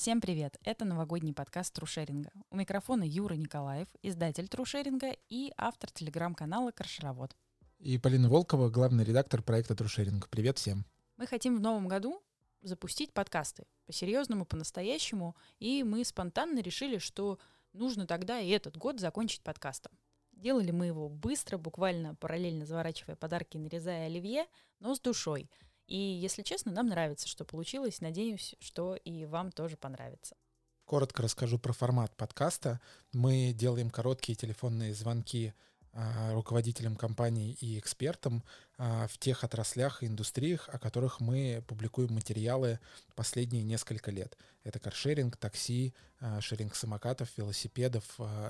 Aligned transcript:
Всем 0.00 0.22
привет! 0.22 0.56
Это 0.64 0.86
новогодний 0.86 1.34
подкаст 1.34 1.74
Трушеринга. 1.74 2.30
У 2.48 2.56
микрофона 2.56 3.02
Юра 3.02 3.34
Николаев, 3.34 3.86
издатель 4.00 4.48
Трушеринга 4.48 5.14
и 5.28 5.52
автор 5.58 5.90
телеграм-канала 5.90 6.70
Каршеровод. 6.70 7.36
И 7.80 7.98
Полина 7.98 8.30
Волкова, 8.30 8.70
главный 8.70 9.04
редактор 9.04 9.42
проекта 9.42 9.74
Трушеринг. 9.74 10.30
Привет 10.30 10.56
всем! 10.56 10.86
Мы 11.18 11.26
хотим 11.26 11.58
в 11.58 11.60
новом 11.60 11.86
году 11.86 12.22
запустить 12.62 13.12
подкасты 13.12 13.66
по-серьезному, 13.84 14.46
по-настоящему, 14.46 15.36
и 15.58 15.82
мы 15.82 16.02
спонтанно 16.06 16.60
решили, 16.60 16.96
что 16.96 17.38
нужно 17.74 18.06
тогда 18.06 18.40
и 18.40 18.48
этот 18.48 18.78
год 18.78 19.00
закончить 19.00 19.42
подкастом. 19.42 19.92
Делали 20.32 20.70
мы 20.70 20.86
его 20.86 21.10
быстро, 21.10 21.58
буквально 21.58 22.14
параллельно 22.14 22.64
заворачивая 22.64 23.16
подарки 23.16 23.58
и 23.58 23.60
нарезая 23.60 24.06
оливье, 24.06 24.46
но 24.78 24.94
с 24.94 25.00
душой– 25.00 25.50
и, 25.90 25.96
если 25.96 26.42
честно, 26.42 26.70
нам 26.70 26.86
нравится, 26.86 27.26
что 27.26 27.44
получилось. 27.44 28.00
Надеюсь, 28.00 28.54
что 28.60 28.94
и 28.94 29.26
вам 29.26 29.50
тоже 29.50 29.76
понравится. 29.76 30.36
Коротко 30.84 31.22
расскажу 31.22 31.58
про 31.58 31.72
формат 31.72 32.16
подкаста. 32.16 32.80
Мы 33.12 33.52
делаем 33.52 33.90
короткие 33.90 34.36
телефонные 34.36 34.94
звонки 34.94 35.52
а, 35.92 36.32
руководителям 36.32 36.94
компаний 36.94 37.58
и 37.60 37.76
экспертам 37.76 38.44
а, 38.78 39.08
в 39.08 39.18
тех 39.18 39.42
отраслях 39.42 40.04
и 40.04 40.06
индустриях, 40.06 40.68
о 40.68 40.78
которых 40.78 41.18
мы 41.18 41.64
публикуем 41.66 42.14
материалы 42.14 42.78
последние 43.16 43.64
несколько 43.64 44.12
лет. 44.12 44.38
Это 44.62 44.78
каршеринг, 44.78 45.36
такси, 45.36 45.92
а, 46.20 46.40
шеринг 46.40 46.76
самокатов, 46.76 47.36
велосипедов, 47.36 48.04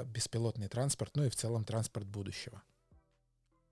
беспилотный 0.05 0.69
транспорт, 0.69 1.13
ну 1.17 1.25
и 1.25 1.31
в 1.31 1.37
целом 1.37 1.65
транспорт 1.65 2.07
будущего. 2.07 2.63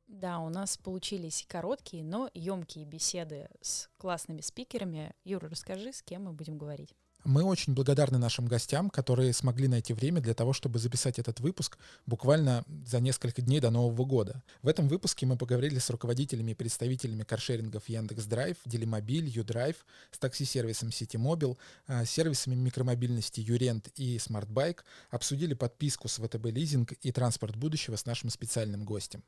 Да, 0.09 0.39
у 0.41 0.48
нас 0.48 0.79
получились 0.79 1.45
короткие, 1.47 2.03
но 2.03 2.30
емкие 2.33 2.87
беседы 2.87 3.48
с 3.61 3.89
классными 3.98 4.41
спикерами. 4.41 5.12
Юра, 5.25 5.48
расскажи, 5.48 5.92
с 5.92 6.03
кем 6.03 6.25
мы 6.25 6.33
будем 6.33 6.56
говорить. 6.56 6.95
Мы 7.25 7.42
очень 7.42 7.75
благодарны 7.75 8.17
нашим 8.17 8.47
гостям, 8.47 8.91
которые 8.91 9.34
смогли 9.34 9.69
найти 9.69 9.92
время 9.92 10.20
для 10.20 10.34
того, 10.34 10.53
чтобы 10.53 10.78
записать 10.78 11.19
этот 11.19 11.41
выпуск 11.41 11.77
буквально 12.06 12.65
за 12.87 13.00
несколько 13.00 13.42
дней 13.42 13.61
до 13.61 13.70
Нового 13.70 14.05
года. 14.05 14.42
В 14.62 14.69
этом 14.69 14.89
выпуске 14.89 15.27
мы 15.27 15.37
поговорили 15.37 15.78
с 15.78 15.91
руководителями 15.91 16.53
и 16.53 16.55
представителями 16.55 17.25
каршерингов 17.25 17.89
Яндекс.Драйв, 17.89 18.56
Делимобиль, 18.65 19.28
YouDrive, 19.28 19.84
с 20.12 20.19
такси-сервисом 20.19 20.91
Ситимобил, 20.91 21.59
с 21.87 22.09
сервисами 22.09 22.55
микромобильности 22.55 23.41
Юрент 23.41 23.89
и 23.97 24.19
Smart 24.19 24.52
Bike, 24.52 24.84
обсудили 25.11 25.55
подписку 25.55 26.09
с 26.09 26.19
ВТБ 26.19 26.47
Лизинг 26.47 26.93
и 26.93 27.12
транспорт 27.12 27.56
будущего 27.56 27.97
с 27.97 28.06
нашим 28.06 28.31
специальным 28.31 28.84
гостем. 28.84 29.22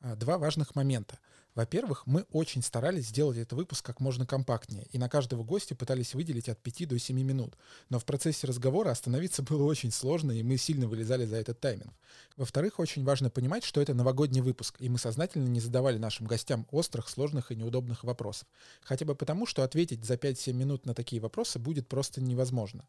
А, 0.00 0.14
два 0.14 0.38
важных 0.38 0.76
момента. 0.76 1.18
Во-первых, 1.56 2.06
мы 2.06 2.24
очень 2.30 2.62
старались 2.62 3.08
сделать 3.08 3.36
этот 3.36 3.54
выпуск 3.54 3.84
как 3.84 3.98
можно 3.98 4.24
компактнее, 4.24 4.86
и 4.92 4.98
на 4.98 5.08
каждого 5.08 5.42
гостя 5.42 5.74
пытались 5.74 6.14
выделить 6.14 6.48
от 6.48 6.62
5 6.62 6.86
до 6.86 6.98
7 7.00 7.20
минут. 7.20 7.56
Но 7.88 7.98
в 7.98 8.04
процессе 8.04 8.46
разговора 8.46 8.90
остановиться 8.90 9.42
было 9.48 9.64
очень 9.64 9.90
сложно, 9.90 10.30
и 10.30 10.44
мы 10.44 10.56
сильно 10.56 10.86
вылезали 10.86 11.24
за 11.24 11.36
этот 11.36 11.58
тайминг. 11.58 11.92
Во-вторых, 12.36 12.78
очень 12.78 13.02
важно 13.02 13.28
понимать, 13.28 13.64
что 13.64 13.80
это 13.80 13.92
новогодний 13.92 14.40
выпуск, 14.40 14.76
и 14.78 14.88
мы 14.88 14.98
сознательно 14.98 15.48
не 15.48 15.58
задавали 15.58 15.98
нашим 15.98 16.28
гостям 16.28 16.64
острых, 16.70 17.08
сложных 17.08 17.50
и 17.50 17.56
неудобных 17.56 18.04
вопросов. 18.04 18.46
Хотя 18.82 19.04
бы 19.04 19.16
потому, 19.16 19.46
что 19.46 19.64
ответить 19.64 20.04
за 20.04 20.14
5-7 20.14 20.52
минут 20.52 20.86
на 20.86 20.94
такие 20.94 21.20
вопросы 21.20 21.58
будет 21.58 21.88
просто 21.88 22.20
невозможно. 22.20 22.86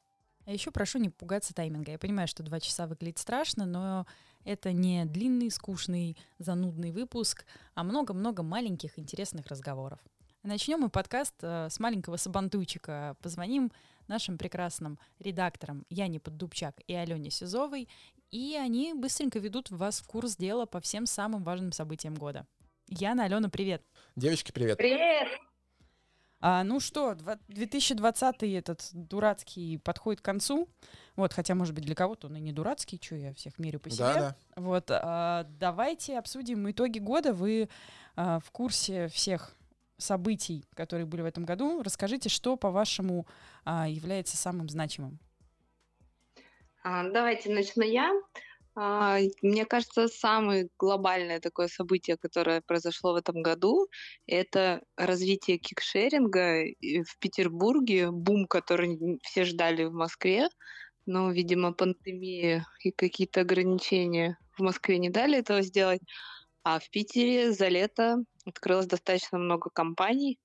А 0.50 0.52
еще 0.52 0.72
прошу 0.72 0.98
не 0.98 1.10
пугаться 1.10 1.54
тайминга. 1.54 1.92
Я 1.92 2.00
понимаю, 2.00 2.28
что 2.28 2.42
два 2.42 2.60
часа 2.60 2.88
выглядит 2.88 3.20
страшно, 3.20 3.68
но 3.68 4.08
это 4.44 4.72
не 4.72 5.06
длинный, 5.06 5.52
скучный, 5.52 6.18
занудный 6.40 6.90
выпуск, 6.90 7.46
а 7.76 7.84
много-много 7.84 8.42
маленьких 8.42 8.98
интересных 8.98 9.46
разговоров. 9.46 10.00
Начнем 10.42 10.80
мы 10.80 10.90
подкаст 10.90 11.36
э, 11.44 11.68
с 11.70 11.80
маленького 11.80 12.18
сабантуйчика. 12.18 13.16
Позвоним 13.22 13.72
нашим 14.08 14.40
прекрасным 14.40 14.98
редакторам 15.20 15.86
Яне 15.88 16.20
Поддубчак 16.20 16.82
и 16.88 16.96
Алене 16.96 17.30
Сизовой, 17.30 17.88
и 18.32 18.58
они 18.60 18.96
быстренько 18.96 19.38
ведут 19.38 19.70
вас 19.70 20.02
в 20.02 20.08
курс 20.08 20.36
дела 20.36 20.66
по 20.66 20.82
всем 20.82 21.06
самым 21.06 21.44
важным 21.44 21.74
событиям 21.74 22.16
года. 22.16 22.48
Яна, 22.88 23.26
Алена, 23.26 23.50
привет. 23.50 23.84
Девочки, 24.16 24.52
привет. 24.52 24.80
Привет. 24.80 25.28
А, 26.42 26.64
ну 26.64 26.80
что, 26.80 27.16
2020 27.48 28.44
этот 28.44 28.90
дурацкий 28.94 29.78
подходит 29.78 30.22
к 30.22 30.26
концу. 30.26 30.70
Вот, 31.16 31.34
хотя, 31.34 31.54
может 31.54 31.76
быть, 31.76 31.84
для 31.84 31.96
кого-то 31.96 32.28
он 32.28 32.38
и 32.38 32.40
не 32.40 32.54
дурацкий, 32.54 33.00
что 33.02 33.16
я 33.16 33.34
всех 33.34 33.60
мерю 33.60 33.80
по 33.80 33.90
себе. 33.90 34.00
Да, 34.00 34.14
да. 34.16 34.36
Вот, 34.56 34.86
а, 34.90 35.46
давайте 35.60 36.18
обсудим 36.18 36.70
итоги 36.72 37.00
года. 37.00 37.34
Вы 37.34 37.68
а, 38.16 38.40
в 38.40 38.52
курсе 38.52 39.10
всех 39.10 39.54
событий, 39.98 40.64
которые 40.76 41.06
были 41.06 41.22
в 41.22 41.26
этом 41.26 41.44
году. 41.44 41.84
Расскажите, 41.84 42.30
что, 42.30 42.56
по-вашему, 42.56 43.28
а, 43.66 43.88
является 43.90 44.38
самым 44.38 44.70
значимым? 44.70 45.20
А, 46.84 47.10
давайте 47.10 47.50
начну 47.50 47.84
я. 47.84 48.14
А, 48.76 49.20
мне 49.42 49.66
кажется, 49.66 50.08
самое 50.08 50.70
глобальное 50.78 51.40
такое 51.40 51.68
событие, 51.68 52.18
которое 52.18 52.62
произошло 52.62 53.14
в 53.14 53.18
этом 53.18 53.42
году, 53.42 53.88
это 54.28 54.82
развитие 54.96 55.58
кикшеринга 55.58 56.64
в 56.82 57.20
Петербурге, 57.20 58.12
бум, 58.12 58.48
который 58.48 59.20
все 59.24 59.44
ждали 59.44 59.86
в 59.86 59.94
Москве, 59.94 60.48
но, 61.06 61.32
видимо, 61.32 61.74
пандемия 61.74 62.66
и 62.84 62.92
какие-то 62.92 63.42
ограничения 63.42 64.38
в 64.58 64.62
Москве 64.62 65.00
не 65.00 65.10
дали 65.10 65.40
этого 65.40 65.62
сделать. 65.62 66.02
А 66.64 66.80
в 66.80 66.90
Питере 66.92 67.52
за 67.52 67.68
лето 67.68 68.18
открылось 68.46 68.86
достаточно 68.86 69.38
много 69.40 69.70
компаний. 69.72 70.40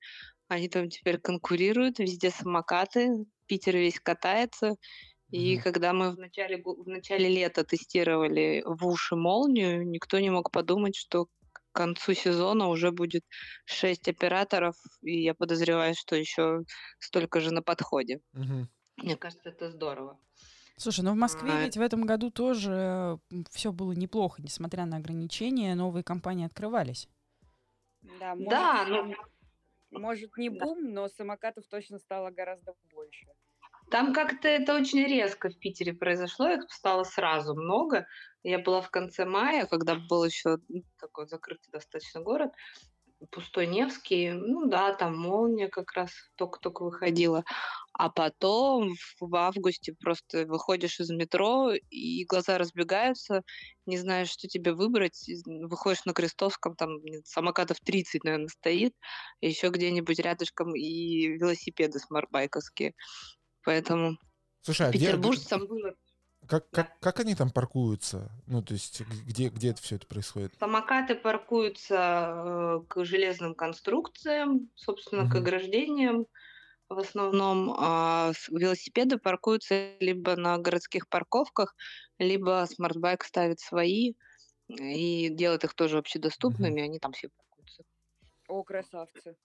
Они 0.49 0.69
там 0.69 0.89
теперь 0.89 1.19
конкурируют, 1.19 1.99
везде 1.99 2.31
самокаты, 2.31 3.11
Питер 3.47 3.77
весь 3.77 4.01
катается. 4.01 4.77
И 5.35 5.57
mm-hmm. 5.57 5.63
когда 5.63 5.93
мы 5.93 6.13
в 6.13 6.19
начале, 6.19 6.63
в 6.63 6.87
начале 6.87 7.29
лета 7.29 7.65
тестировали 7.65 8.63
в 8.65 8.87
уши 8.87 9.17
молнию, 9.17 9.85
никто 9.85 10.21
не 10.21 10.31
мог 10.31 10.53
подумать, 10.53 10.95
что 10.95 11.25
к 11.25 11.63
концу 11.73 12.15
сезона 12.15 12.69
уже 12.69 12.93
будет 12.93 13.25
шесть 13.65 14.07
операторов, 14.09 14.77
и 15.03 15.23
я 15.23 15.35
подозреваю, 15.35 15.97
что 15.97 16.15
еще 16.15 16.63
столько 17.01 17.41
же 17.41 17.53
на 17.53 17.63
подходе. 17.63 18.21
Mm-hmm. 18.37 18.65
Мне 18.99 19.17
кажется, 19.17 19.49
это 19.49 19.73
здорово. 19.73 20.21
Слушай, 20.77 21.05
ну 21.05 21.11
в 21.11 21.17
Москве 21.17 21.51
а... 21.51 21.65
ведь 21.65 21.77
в 21.77 21.81
этом 21.81 22.07
году 22.07 22.31
тоже 22.31 23.19
все 23.51 23.73
было 23.73 23.91
неплохо, 23.91 24.41
несмотря 24.41 24.87
на 24.87 24.99
ограничения, 24.99 25.75
новые 25.75 26.05
компании 26.05 26.47
открывались. 26.47 27.09
Да, 28.21 28.37
может, 28.37 28.51
да, 28.51 28.87
ну... 28.87 29.15
может 29.91 30.37
не 30.37 30.49
бум, 30.49 30.93
но 30.93 31.09
самокатов 31.09 31.67
точно 31.67 31.99
стало 31.99 32.31
гораздо 32.31 32.75
больше. 32.93 33.27
Там 33.91 34.13
как-то 34.13 34.49
это 34.49 34.75
очень 34.75 35.05
резко 35.05 35.51
в 35.51 35.59
Питере 35.59 35.93
произошло, 35.93 36.49
их 36.49 36.63
стало 36.71 37.05
сразу 37.05 37.55
много. 37.55 38.07
Я 38.43 38.59
была 38.59 38.81
в 38.81 38.91
конце 38.91 39.25
мая, 39.25 39.67
когда 39.67 39.95
был 39.95 40.25
еще 40.25 40.59
ну, 40.69 40.83
такой 40.99 41.27
закрытый 41.27 41.71
достаточно 41.71 42.21
город, 42.21 42.53
пустой 43.31 43.67
Невский, 43.67 44.33
ну 44.33 44.67
да, 44.67 44.93
там 44.93 45.17
молния 45.17 45.69
как 45.69 45.93
раз 45.93 46.11
только-только 46.37 46.83
выходила. 46.85 47.45
А 47.93 48.11
потом 48.11 48.95
в 49.21 49.37
августе 49.37 49.95
просто 49.95 50.47
выходишь 50.47 50.99
из 50.99 51.11
метро, 51.11 51.73
и 51.91 52.25
глаза 52.25 52.59
разбегаются, 52.59 53.43
не 53.87 53.97
знаешь, 53.99 54.31
что 54.31 54.49
тебе 54.49 54.73
выбрать. 54.73 55.29
Выходишь 55.47 56.05
на 56.05 56.13
Крестовском, 56.13 56.75
там 56.75 56.99
самокатов 57.25 57.79
30, 57.81 58.25
наверное, 58.25 58.49
стоит, 58.49 58.95
еще 59.41 59.69
где-нибудь 59.69 60.19
рядышком 60.19 60.75
и 60.75 61.29
велосипеды 61.29 62.01
смартбайковские. 62.01 62.95
Поэтому 63.65 64.19
Слушай, 64.61 64.89
а 64.89 64.93
петербуржцам 64.93 65.61
где, 65.61 65.69
было... 65.69 65.95
Как, 66.47 66.69
как, 66.71 66.99
как 67.01 67.21
они 67.21 67.35
там 67.35 67.51
паркуются? 67.51 68.31
Ну, 68.47 68.63
то 68.63 68.75
есть, 68.75 69.01
где, 69.27 69.49
где 69.49 69.71
это 69.71 69.81
все 69.81 69.97
это 69.97 70.07
происходит? 70.07 70.55
Самокаты 70.59 71.15
паркуются 71.15 72.33
э, 72.35 72.81
к 72.87 73.05
железным 73.05 73.55
конструкциям, 73.55 74.69
собственно, 74.75 75.25
угу. 75.25 75.33
к 75.33 75.35
ограждениям 75.37 76.27
в 76.91 76.99
основном. 76.99 77.75
А 77.79 78.33
велосипеды 78.51 79.19
паркуются 79.19 79.97
либо 80.01 80.37
на 80.37 80.59
городских 80.59 81.09
парковках, 81.09 81.75
либо 82.19 82.67
Smart 82.71 83.01
Bike 83.01 83.25
ставит 83.25 83.61
свои 83.61 84.13
и 84.69 85.31
делает 85.31 85.65
их 85.65 85.73
тоже 85.75 85.99
общедоступными, 85.99 86.81
угу. 86.81 86.85
они 86.85 86.99
там 86.99 87.13
все 87.13 87.31
паркуются. 87.31 87.85
О, 88.49 88.63
красавцы. 88.63 89.37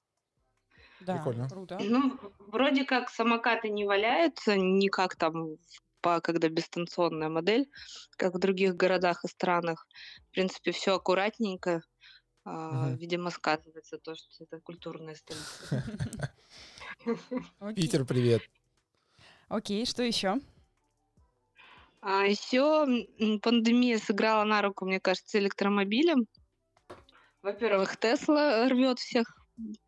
Да, 1.01 1.16
Прикольно. 1.16 1.50
круто. 1.50 1.78
Ну, 1.81 2.19
вроде 2.40 2.84
как 2.84 3.10
самокаты 3.10 3.69
не 3.69 3.86
валяются, 3.86 4.56
не 4.57 4.90
как 4.90 5.16
там 5.16 5.57
по, 6.01 6.22
когда 6.22 6.50
бестанционная 6.50 7.30
модель, 7.30 7.69
как 8.18 8.34
в 8.34 8.40
других 8.40 8.75
городах 8.75 9.24
и 9.24 9.28
странах. 9.28 9.88
В 10.30 10.31
принципе, 10.31 10.72
все 10.72 10.96
аккуратненько. 10.96 11.81
Uh-huh. 12.46 12.98
Видимо, 12.98 13.30
сказывается 13.30 13.98
то, 13.98 14.16
что 14.16 14.44
это 14.44 14.60
культурная 14.62 15.16
столица. 15.16 15.84
Питер, 17.75 18.06
привет. 18.06 18.42
Окей, 19.50 19.86
что 19.86 20.04
еще? 20.04 20.40
А 22.02 22.25
еще 22.25 22.86
пандемия 23.42 24.00
сыграла 24.00 24.45
на 24.45 24.62
руку, 24.62 24.86
мне 24.86 25.00
кажется, 25.00 25.38
электромобилям. 25.38 26.28
Во-первых, 27.42 27.98
Тесла 27.98 28.68
рвет 28.69 29.00
всех 29.00 29.38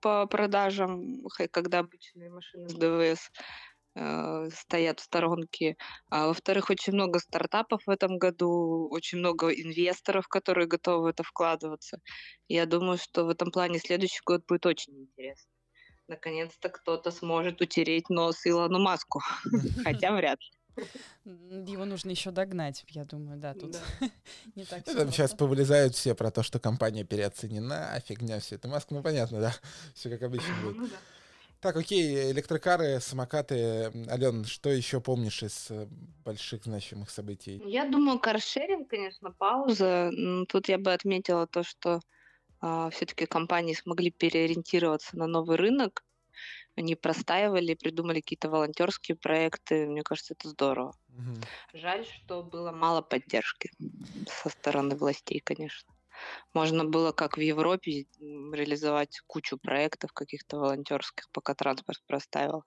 по 0.02 0.26
продажам, 0.28 1.24
когда 1.52 1.80
обычные 1.80 2.30
машины 2.30 2.70
с 2.70 2.74
ДВС 2.74 3.32
э, 3.96 4.50
стоят 4.52 5.00
в 5.00 5.04
сторонке. 5.04 5.76
А 6.10 6.28
во-вторых, 6.28 6.70
очень 6.70 6.94
много 6.94 7.20
стартапов 7.20 7.82
в 7.86 7.90
этом 7.90 8.18
году, 8.18 8.88
очень 8.92 9.20
много 9.20 9.50
инвесторов, 9.50 10.28
которые 10.28 10.68
готовы 10.68 11.04
в 11.04 11.06
это 11.08 11.24
вкладываться. 11.24 12.00
Я 12.48 12.66
думаю, 12.66 12.98
что 12.98 13.26
в 13.26 13.30
этом 13.30 13.52
плане 13.52 13.80
следующий 13.80 14.22
год 14.26 14.44
будет 14.48 14.66
очень 14.66 14.94
интересный. 15.04 15.52
Наконец-то 16.08 16.70
кто-то 16.70 17.12
сможет 17.12 17.62
утереть 17.62 18.10
нос 18.10 18.46
Илону 18.46 18.80
Маску, 18.80 19.22
хотя 19.84 20.14
вряд 20.14 20.40
ли. 20.42 20.61
Его 21.26 21.86
нужно 21.86 22.10
еще 22.12 22.32
догнать, 22.32 22.84
я 22.90 23.06
думаю, 23.06 23.38
да, 23.38 23.54
тут 23.54 23.78
не 24.56 24.66
так 24.66 24.84
Там 24.84 25.12
сейчас 25.12 25.34
повылезают 25.34 25.96
все 25.96 26.16
про 26.16 26.32
то, 26.32 26.44
что 26.44 26.60
компания 26.60 27.04
переоценена, 27.04 28.02
фигня 28.06 28.40
все 28.40 28.56
это. 28.56 28.68
Маск, 28.68 28.92
ну 28.92 29.02
понятно, 29.04 29.40
да, 29.40 29.56
все 29.94 30.10
как 30.10 30.24
обычно 30.24 30.54
будет. 30.64 30.78
Ну 30.78 30.90
так, 31.62 31.76
окей, 31.76 32.32
электрокары, 32.32 33.00
самокаты. 33.00 33.92
Ален, 34.10 34.46
что 34.46 34.72
еще 34.72 35.00
помнишь 35.00 35.44
из 35.44 35.68
э, 35.70 35.86
больших 36.26 36.64
значимых 36.64 37.12
событий? 37.12 37.62
Я 37.66 37.88
думаю, 37.88 38.18
каршеринг, 38.18 38.90
конечно, 38.90 39.30
пауза. 39.30 40.12
Тут 40.50 40.70
я 40.70 40.80
бы 40.80 40.92
отметила 40.92 41.46
то, 41.46 41.62
что 41.62 41.98
э, 41.98 42.00
а, 42.62 42.90
все-таки 42.90 43.28
компании 43.28 43.76
смогли 43.76 44.10
переориентироваться 44.10 45.16
на 45.16 45.28
новый 45.28 45.58
рынок. 45.58 46.04
Они 46.82 46.96
простаивали, 46.96 47.76
придумали 47.76 48.22
какие-то 48.22 48.50
волонтерские 48.50 49.16
проекты. 49.16 49.86
Мне 49.86 50.02
кажется, 50.02 50.34
это 50.34 50.50
здорово. 50.50 50.96
Угу. 51.10 51.36
Жаль, 51.74 52.06
что 52.08 52.42
было 52.42 52.72
мало 52.72 53.04
поддержки 53.04 53.70
со 54.28 54.50
стороны 54.50 54.96
властей, 54.96 55.42
конечно. 55.42 55.94
Можно 56.56 56.84
было, 56.84 57.12
как 57.12 57.38
в 57.38 57.40
Европе, 57.40 58.08
реализовать 58.20 59.22
кучу 59.28 59.60
проектов 59.60 60.12
каких-то 60.12 60.58
волонтерских, 60.58 61.30
пока 61.32 61.54
транспорт 61.54 62.00
проставил. 62.08 62.64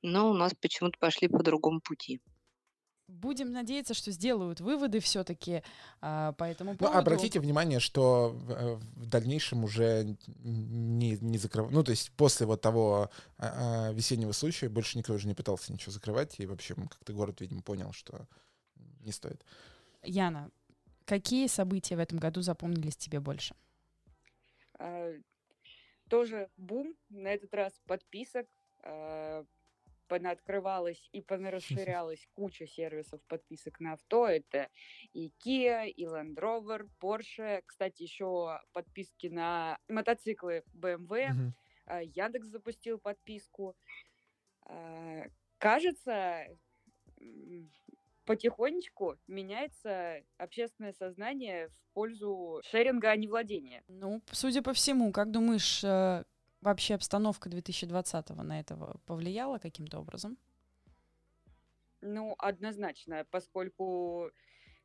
Но 0.00 0.30
у 0.30 0.32
нас 0.32 0.54
почему-то 0.54 0.98
пошли 0.98 1.28
по 1.28 1.42
другому 1.42 1.82
пути. 1.82 2.22
Будем 3.12 3.52
надеяться, 3.52 3.94
что 3.94 4.10
сделают 4.10 4.60
выводы 4.60 5.00
все-таки 5.00 5.62
а, 6.00 6.32
по 6.32 6.44
этому 6.44 6.76
поводу. 6.76 6.94
Ну, 6.94 7.00
обратите 7.00 7.40
внимание, 7.40 7.78
что 7.78 8.30
в, 8.30 8.50
э, 8.50 8.74
в 8.74 9.06
дальнейшем 9.06 9.64
уже 9.64 10.16
не, 10.38 11.18
не 11.20 11.38
закрывают. 11.38 11.74
Ну, 11.74 11.84
то 11.84 11.90
есть 11.90 12.10
после 12.12 12.46
вот 12.46 12.60
того 12.60 13.10
а, 13.38 13.88
а, 13.90 13.92
весеннего 13.92 14.32
случая 14.32 14.68
больше 14.68 14.98
никто 14.98 15.12
уже 15.14 15.28
не 15.28 15.34
пытался 15.34 15.72
ничего 15.72 15.92
закрывать, 15.92 16.40
и 16.40 16.46
вообще 16.46 16.74
как-то 16.74 17.12
город, 17.12 17.40
видимо, 17.40 17.62
понял, 17.62 17.92
что 17.92 18.26
не 19.00 19.12
стоит. 19.12 19.44
Яна, 20.02 20.50
Какие 21.04 21.46
события 21.46 21.96
в 21.96 21.98
этом 21.98 22.18
году 22.18 22.42
запомнились 22.42 22.96
тебе 22.96 23.20
больше? 23.20 23.54
А, 24.78 25.12
тоже 26.08 26.48
бум, 26.56 26.94
на 27.08 27.28
этот 27.28 27.52
раз 27.54 27.72
подписок. 27.86 28.46
Понаоткрывалась 30.08 31.08
и 31.12 31.20
понарасширялась 31.22 32.26
куча 32.34 32.66
сервисов 32.66 33.20
подписок 33.28 33.80
на 33.80 33.94
авто. 33.94 34.26
Это 34.26 34.68
и 35.12 35.32
Kia, 35.44 35.88
и 35.88 36.04
Land 36.04 36.36
Rover, 36.36 36.88
Porsche. 37.00 37.62
Кстати, 37.66 38.02
еще 38.02 38.60
подписки 38.72 39.28
на 39.28 39.78
мотоциклы 39.88 40.64
BMW. 40.74 41.08
Mm-hmm. 41.08 41.52
А, 41.86 42.02
Яндекс 42.02 42.48
запустил 42.48 42.98
подписку. 42.98 43.76
А, 44.66 45.24
кажется, 45.58 46.46
потихонечку 48.24 49.16
меняется 49.26 50.22
общественное 50.38 50.92
сознание 50.92 51.68
в 51.68 51.94
пользу 51.94 52.60
шеринга, 52.64 53.10
а 53.10 53.16
не 53.16 53.28
владения. 53.28 53.82
Ну, 53.88 54.22
судя 54.30 54.62
по 54.62 54.72
всему, 54.72 55.12
как 55.12 55.30
думаешь, 55.30 55.82
э, 55.84 56.24
вообще 56.62 56.94
обстановка 56.94 57.50
2020-го 57.50 58.42
на 58.42 58.60
это 58.60 58.76
повлияла 59.06 59.58
каким-то 59.58 59.98
образом? 59.98 60.38
Ну, 62.00 62.34
однозначно, 62.38 63.26
поскольку 63.30 64.30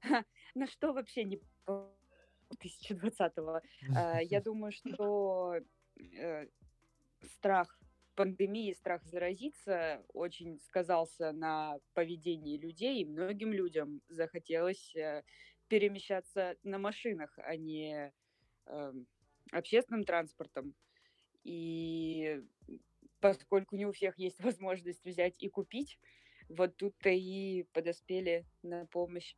на 0.56 0.68
что 0.68 0.94
вообще 0.94 1.24
не 1.24 1.42
2020-го? 2.52 3.62
А, 3.96 4.22
я 4.22 4.42
думаю, 4.44 4.72
что 4.72 5.56
э, 5.96 6.48
страх 7.22 7.80
пандемии 8.18 8.74
страх 8.74 9.04
заразиться 9.06 10.04
очень 10.12 10.60
сказался 10.60 11.32
на 11.32 11.78
поведении 11.94 12.58
людей, 12.58 13.02
и 13.02 13.06
многим 13.06 13.54
людям 13.54 14.02
захотелось 14.10 14.96
э, 14.96 15.24
перемещаться 15.68 16.56
на 16.64 16.80
машинах, 16.80 17.38
а 17.38 17.56
не 17.56 18.12
э, 18.66 18.94
общественным 19.52 20.04
транспортом. 20.04 20.74
И 21.48 22.42
поскольку 23.22 23.78
не 23.78 23.86
у 23.86 23.94
всех 23.94 24.20
есть 24.20 24.40
возможность 24.44 25.04
взять 25.06 25.36
и 25.40 25.48
купить, 25.48 25.98
вот 26.50 26.76
тут-то 26.76 27.10
и 27.10 27.64
подоспели 27.74 28.46
на 28.64 28.86
помощь 28.88 29.36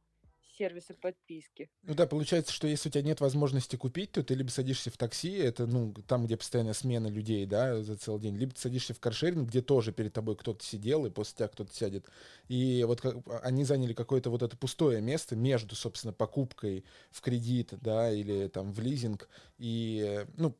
сервисы 0.57 0.95
подписки. 0.95 1.69
Ну 1.83 1.93
да, 1.93 2.07
получается, 2.07 2.51
что 2.51 2.67
если 2.67 2.89
у 2.89 2.91
тебя 2.91 3.03
нет 3.03 3.21
возможности 3.21 3.75
купить, 3.75 4.11
то 4.11 4.23
ты 4.23 4.33
либо 4.33 4.49
садишься 4.49 4.89
в 4.89 4.97
такси, 4.97 5.31
это, 5.33 5.67
ну, 5.67 5.93
там, 6.07 6.25
где 6.25 6.35
постоянная 6.35 6.73
смена 6.73 7.07
людей, 7.07 7.45
да, 7.45 7.81
за 7.81 7.95
целый 7.95 8.21
день, 8.21 8.35
либо 8.35 8.53
ты 8.53 8.59
садишься 8.59 8.93
в 8.93 8.99
каршеринг, 8.99 9.47
где 9.47 9.61
тоже 9.61 9.93
перед 9.93 10.11
тобой 10.11 10.35
кто-то 10.35 10.63
сидел, 10.63 11.05
и 11.05 11.11
после 11.11 11.37
тебя 11.37 11.47
кто-то 11.47 11.73
сядет. 11.73 12.07
И 12.47 12.83
вот 12.85 12.99
как, 12.99 13.17
они 13.43 13.63
заняли 13.63 13.93
какое-то 13.93 14.31
вот 14.31 14.41
это 14.41 14.57
пустое 14.57 15.01
место 15.01 15.35
между, 15.35 15.75
собственно, 15.75 16.13
покупкой 16.13 16.83
в 17.11 17.21
кредит, 17.21 17.75
да, 17.79 18.11
или 18.11 18.47
там 18.47 18.73
в 18.73 18.79
лизинг, 18.79 19.29
и, 19.59 20.25
ну, 20.35 20.57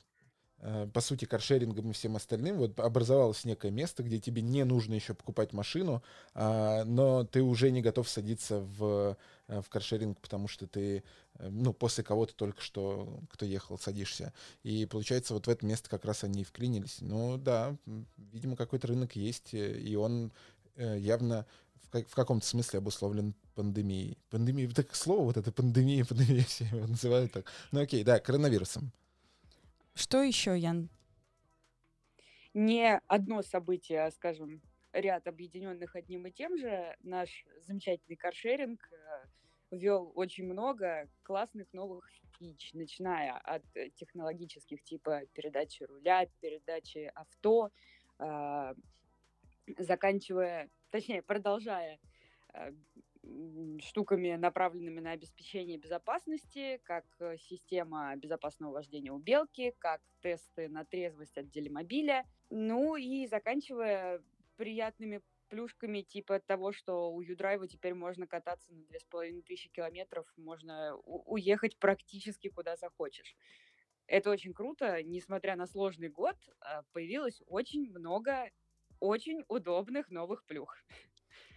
по 0.94 1.00
сути, 1.00 1.24
каршерингом 1.24 1.90
и 1.90 1.94
всем 1.94 2.18
остальным, 2.18 2.58
вот 2.58 2.80
образовалось 2.80 3.46
некое 3.46 3.72
место, 3.72 4.04
где 4.04 4.20
тебе 4.20 4.42
не 4.42 4.66
нужно 4.66 4.94
еще 4.94 5.14
покупать 5.14 5.54
машину, 5.54 6.04
а, 6.34 6.84
но 6.84 7.24
ты 7.24 7.42
уже 7.42 7.72
не 7.72 7.82
готов 7.82 8.10
садиться 8.10 8.60
в, 8.60 9.18
э, 9.48 9.62
в 9.62 9.70
каршеринг, 9.70 10.20
потому 10.20 10.50
что 10.50 10.68
ты, 10.68 11.04
э, 11.36 11.50
ну, 11.50 11.72
после 11.72 12.04
кого-то 12.04 12.36
только 12.36 12.62
что, 12.62 13.22
кто 13.32 13.46
ехал, 13.46 13.80
садишься. 13.80 14.34
И 14.64 14.86
получается, 14.86 15.34
вот 15.34 15.48
в 15.48 15.50
это 15.50 15.66
место 15.66 15.90
как 15.90 16.04
раз 16.04 16.26
они 16.26 16.42
и 16.42 16.46
вклинились. 16.46 16.98
Ну, 17.00 17.38
да, 17.38 17.78
видимо, 18.18 18.58
какой-то 18.58 18.88
рынок 18.88 19.16
есть, 19.16 19.54
и 19.54 19.96
он 19.96 20.34
явно 20.76 21.46
в, 21.92 22.04
в 22.04 22.16
каком-то 22.16 22.46
смысле 22.46 22.80
обусловлен 22.80 23.34
пандемией. 23.56 24.18
Пандемия, 24.30 24.70
так 24.70 24.94
слово 24.96 25.24
вот 25.24 25.38
это 25.38 25.52
пандемия, 25.52 26.06
пандемия 26.10 26.44
все 26.44 26.66
его 26.66 26.88
называют 26.88 27.32
так. 27.32 27.46
Ну 27.72 27.82
окей, 27.82 28.04
да, 28.04 28.20
коронавирусом. 28.20 28.92
Что 30.00 30.24
еще, 30.24 30.58
Ян? 30.58 30.90
Не 32.54 33.02
одно 33.08 33.42
событие, 33.42 34.06
а, 34.06 34.12
скажем, 34.12 34.62
ряд 34.94 35.28
объединенных 35.28 35.94
одним 35.94 36.26
и 36.26 36.32
тем 36.32 36.58
же. 36.58 36.96
Наш 37.02 37.46
замечательный 37.68 38.16
каршеринг 38.16 38.80
э, 38.94 39.76
ввел 39.76 40.14
очень 40.16 40.46
много 40.46 41.10
классных 41.24 41.68
новых 41.74 42.10
фич, 42.38 42.72
начиная 42.74 43.40
от 43.40 43.62
технологических 43.96 44.82
типа 44.84 45.24
передачи 45.34 45.84
руля, 45.84 46.28
передачи 46.40 47.12
авто, 47.14 47.70
э, 48.20 48.74
заканчивая, 49.80 50.70
точнее, 50.92 51.24
продолжая 51.24 52.00
э, 52.54 52.72
штуками, 53.82 54.36
направленными 54.36 55.00
на 55.00 55.12
обеспечение 55.12 55.78
безопасности, 55.78 56.80
как 56.84 57.06
э, 57.20 57.38
система 57.38 58.16
безопасного 58.16 58.74
вождения 58.74 59.12
у 59.12 59.20
белки, 59.20 59.74
как 59.80 60.02
тесты 60.22 60.70
на 60.70 60.86
трезвость 60.86 61.38
от 61.38 61.50
делимобиля, 61.50 62.26
ну 62.50 62.96
и 62.96 63.28
заканчивая 63.28 64.22
приятными 64.58 65.22
плюшками 65.50 66.02
типа 66.02 66.40
того, 66.40 66.72
что 66.72 67.12
у 67.12 67.22
Юдрайва 67.22 67.68
теперь 67.68 67.94
можно 67.94 68.28
кататься 68.28 68.72
на 68.72 68.84
2500 68.86 69.72
километров, 69.72 70.26
можно 70.38 70.96
уехать 71.06 71.78
практически 71.78 72.50
куда 72.50 72.76
захочешь. 72.76 73.36
Это 74.08 74.32
очень 74.32 74.54
круто, 74.54 75.04
несмотря 75.04 75.56
на 75.56 75.68
сложный 75.68 76.10
год, 76.10 76.36
а, 76.62 76.84
появилось 76.94 77.42
очень 77.48 77.92
много 77.92 78.50
очень 79.00 79.44
удобных 79.48 80.10
новых 80.10 80.44
плюх. 80.46 80.78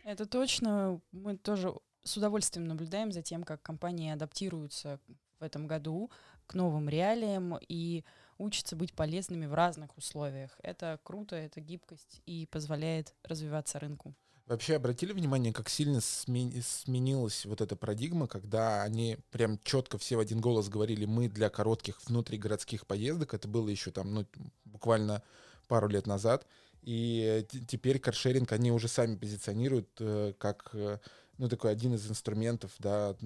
Это 0.04 0.26
точно. 0.26 1.00
Мы 1.12 1.36
тоже 1.36 1.74
с 2.04 2.16
удовольствием 2.16 2.66
наблюдаем 2.66 3.12
за 3.12 3.22
тем, 3.22 3.44
как 3.44 3.62
компании 3.62 4.12
адаптируются 4.12 4.98
в 5.38 5.44
этом 5.44 5.66
году 5.66 6.10
к 6.46 6.54
новым 6.54 6.88
реалиям 6.88 7.58
и 7.68 8.04
учатся 8.38 8.76
быть 8.76 8.92
полезными 8.92 9.46
в 9.46 9.54
разных 9.54 9.96
условиях. 9.96 10.58
Это 10.62 10.98
круто, 11.02 11.36
это 11.36 11.60
гибкость 11.60 12.20
и 12.26 12.46
позволяет 12.50 13.14
развиваться 13.22 13.78
рынку. 13.78 14.14
Вообще 14.46 14.74
обратили 14.74 15.12
внимание, 15.12 15.52
как 15.52 15.68
сильно 15.68 16.00
сменилась 16.00 17.46
вот 17.46 17.60
эта 17.60 17.76
парадигма, 17.76 18.26
когда 18.26 18.82
они 18.82 19.18
прям 19.30 19.58
четко 19.62 19.98
все 19.98 20.16
в 20.16 20.20
один 20.20 20.40
голос 20.40 20.68
говорили, 20.68 21.04
мы 21.04 21.28
для 21.28 21.48
коротких 21.48 22.04
внутригородских 22.06 22.86
поездок, 22.86 23.34
это 23.34 23.46
было 23.46 23.68
еще 23.68 23.92
там, 23.92 24.12
ну, 24.12 24.26
буквально 24.64 25.22
пару 25.68 25.86
лет 25.86 26.08
назад, 26.08 26.44
и 26.82 27.46
теперь 27.68 27.98
каршеринг 27.98 28.50
они 28.52 28.72
уже 28.72 28.88
сами 28.88 29.16
позиционируют 29.16 29.88
э, 30.00 30.34
как 30.38 30.70
э, 30.72 30.98
ну, 31.38 31.48
такой 31.48 31.70
один 31.70 31.94
из 31.94 32.08
инструментов 32.10 32.72
да, 32.78 33.16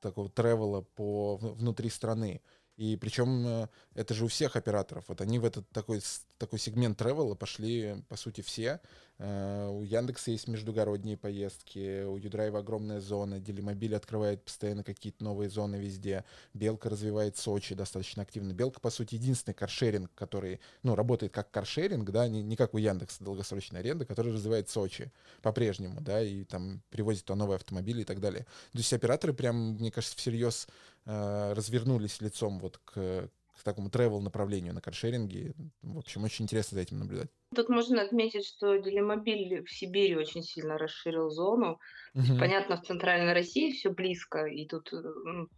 такого 0.00 0.28
тревела 0.28 0.82
по 0.82 1.36
внутри 1.36 1.88
страны. 1.88 2.42
И 2.76 2.96
причем 2.96 3.46
э, 3.46 3.68
это 3.94 4.12
же 4.12 4.26
у 4.26 4.28
всех 4.28 4.54
операторов. 4.54 5.04
Вот 5.08 5.22
они 5.22 5.38
в 5.38 5.46
этот 5.46 5.68
такой 5.70 6.02
такой 6.38 6.58
сегмент 6.58 6.98
тревела 6.98 7.34
пошли, 7.34 8.04
по 8.08 8.16
сути, 8.16 8.42
все. 8.42 8.80
Э, 9.22 9.68
у 9.68 9.82
Яндекса 9.82 10.30
есть 10.30 10.48
междугородние 10.48 11.18
поездки, 11.18 12.04
у 12.04 12.16
Юдрайва 12.16 12.60
огромная 12.60 13.00
зона, 13.00 13.38
Делимобиль 13.38 13.94
открывает 13.94 14.42
постоянно 14.42 14.82
какие-то 14.82 15.22
новые 15.22 15.50
зоны 15.50 15.76
везде, 15.76 16.24
Белка 16.54 16.88
развивает 16.88 17.36
Сочи 17.36 17.74
достаточно 17.74 18.22
активно. 18.22 18.54
Белка, 18.54 18.80
по 18.80 18.88
сути, 18.88 19.16
единственный 19.16 19.52
каршеринг, 19.52 20.10
который, 20.14 20.58
ну, 20.82 20.94
работает 20.94 21.34
как 21.34 21.50
каршеринг, 21.50 22.08
да, 22.10 22.28
не, 22.28 22.42
не 22.42 22.56
как 22.56 22.72
у 22.72 22.78
Яндекса 22.78 23.22
долгосрочная 23.22 23.80
аренда, 23.80 24.06
который 24.06 24.32
развивает 24.32 24.70
Сочи 24.70 25.12
по-прежнему, 25.42 26.00
да, 26.00 26.22
и 26.22 26.44
там 26.44 26.82
привозит 26.88 27.26
туда 27.26 27.36
новые 27.36 27.56
автомобили 27.56 28.00
и 28.00 28.04
так 28.04 28.20
далее. 28.20 28.44
То 28.72 28.78
есть 28.78 28.92
операторы 28.94 29.34
прям, 29.34 29.74
мне 29.74 29.90
кажется, 29.90 30.16
всерьез 30.16 30.66
э, 31.04 31.52
развернулись 31.52 32.22
лицом 32.22 32.58
вот 32.58 32.78
к, 32.78 32.94
к 32.94 33.62
такому 33.64 33.90
travel 33.90 34.20
направлению 34.20 34.72
на 34.72 34.80
каршеринге. 34.80 35.52
В 35.82 35.98
общем, 35.98 36.24
очень 36.24 36.46
интересно 36.46 36.76
за 36.76 36.80
этим 36.80 37.00
наблюдать. 37.00 37.30
Тут 37.54 37.68
можно 37.68 38.02
отметить, 38.02 38.46
что 38.46 38.76
Делимобиль 38.76 39.64
в 39.64 39.70
Сибири 39.70 40.16
очень 40.16 40.42
сильно 40.42 40.78
расширил 40.78 41.30
зону. 41.30 41.80
Угу. 42.14 42.38
понятно, 42.38 42.76
в 42.76 42.82
Центральной 42.82 43.32
России 43.32 43.72
все 43.72 43.90
близко, 43.90 44.46
и 44.46 44.66
тут 44.66 44.92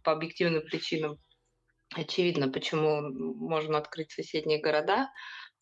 по 0.03 0.11
объективным 0.11 0.61
причинам 0.63 1.17
очевидно, 1.95 2.49
почему 2.49 3.01
можно 3.01 3.77
открыть 3.77 4.11
соседние 4.11 4.59
города, 4.59 5.09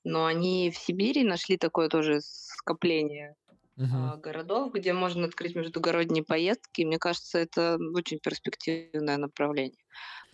но 0.03 0.25
они 0.25 0.71
в 0.71 0.77
Сибири 0.77 1.23
нашли 1.23 1.57
такое 1.57 1.89
тоже 1.89 2.19
скопление 2.21 3.35
uh 3.79 4.17
городов, 4.17 4.73
где 4.73 4.93
можно 4.93 5.25
открыть 5.25 5.55
междугородние 5.55 6.23
поездки. 6.23 6.83
Мне 6.83 6.99
кажется, 6.99 7.39
это 7.39 7.77
очень 7.93 8.19
перспективное 8.19 9.17
направление, 9.17 9.83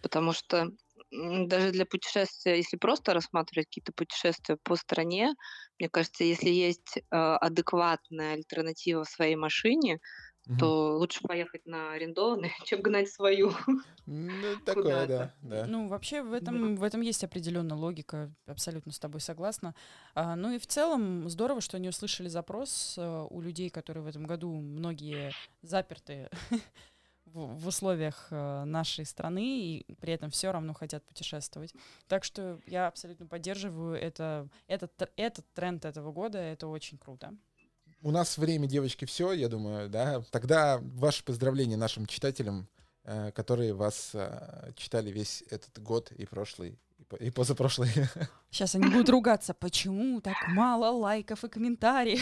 потому 0.02 0.34
что 0.34 0.72
даже 1.12 1.72
для 1.72 1.86
путешествия, 1.86 2.58
если 2.58 2.78
просто 2.78 3.14
рассматривать 3.14 3.68
какие-то 3.68 3.94
путешествия 3.94 4.58
по 4.64 4.76
стране, 4.76 5.34
мне 5.80 5.90
кажется, 5.90 6.24
если 6.24 6.50
есть 6.50 6.98
э, 6.98 7.02
адекватная 7.12 8.34
альтернатива 8.34 9.04
в 9.04 9.10
своей 9.10 9.36
машине, 9.36 10.00
угу. 10.48 10.58
то 10.58 10.98
лучше 10.98 11.22
поехать 11.22 11.66
на 11.66 11.94
арендованный, 11.94 12.52
чем 12.66 12.82
гнать 12.82 13.10
свою. 13.10 13.52
Ну, 14.10 14.56
такое, 14.64 15.06
да, 15.06 15.34
да. 15.42 15.66
Ну, 15.68 15.90
вообще 15.90 16.22
в 16.22 16.32
этом, 16.32 16.78
в 16.78 16.84
этом 16.84 17.02
есть 17.02 17.26
определенная 17.26 17.76
логика, 17.76 18.34
абсолютно 18.46 18.94
с 18.94 19.00
тобой 19.00 19.20
согласна. 19.20 19.76
А, 20.16 20.38
ну 20.38 20.52
и 20.52 20.60
в 20.60 20.66
целом 20.66 21.28
здорово, 21.28 21.60
что 21.60 21.76
они 21.76 21.90
услышали 21.90 22.30
запрос 22.30 22.96
э, 22.98 23.28
у 23.30 23.42
людей, 23.42 23.70
которые 23.70 24.04
в 24.04 24.08
этом 24.08 24.26
году 24.26 24.50
многие 24.50 25.34
заперты 25.62 26.30
в, 27.34 27.60
в 27.60 27.68
условиях 27.68 28.28
э, 28.32 28.64
нашей 28.66 29.06
страны 29.06 29.80
и 29.80 29.96
при 29.96 30.14
этом 30.14 30.30
все 30.30 30.52
равно 30.52 30.74
хотят 30.74 31.04
путешествовать. 31.06 31.74
Так 32.08 32.24
что 32.24 32.60
я 32.68 32.88
абсолютно 32.88 33.26
поддерживаю 33.26 33.96
это, 33.96 34.48
этот, 34.68 34.92
этот 35.16 35.46
тренд 35.54 35.86
этого 35.86 36.12
года, 36.12 36.38
это 36.40 36.68
очень 36.68 36.98
круто. 36.98 37.34
У 38.02 38.12
нас 38.12 38.38
время, 38.38 38.68
девочки, 38.68 39.06
все, 39.06 39.32
я 39.32 39.50
думаю, 39.50 39.90
да. 39.90 40.22
Тогда 40.32 40.80
ваши 40.82 41.24
поздравления 41.24 41.78
нашим 41.78 42.06
читателям, 42.06 42.68
э, 43.04 43.32
которые 43.32 43.74
вас 43.74 44.12
э, 44.14 44.72
читали 44.76 45.12
весь 45.12 45.44
этот 45.50 45.82
год 45.82 46.12
и 46.12 46.26
прошлый, 46.26 46.80
и 47.20 47.32
позапрошлый. 47.32 47.90
Сейчас 48.52 48.76
они 48.76 48.90
будут 48.90 49.10
ругаться, 49.10 49.54
почему 49.54 50.22
так 50.22 50.36
мало 50.50 50.90
лайков 50.90 51.44
и 51.44 51.50
комментариев? 51.50 52.22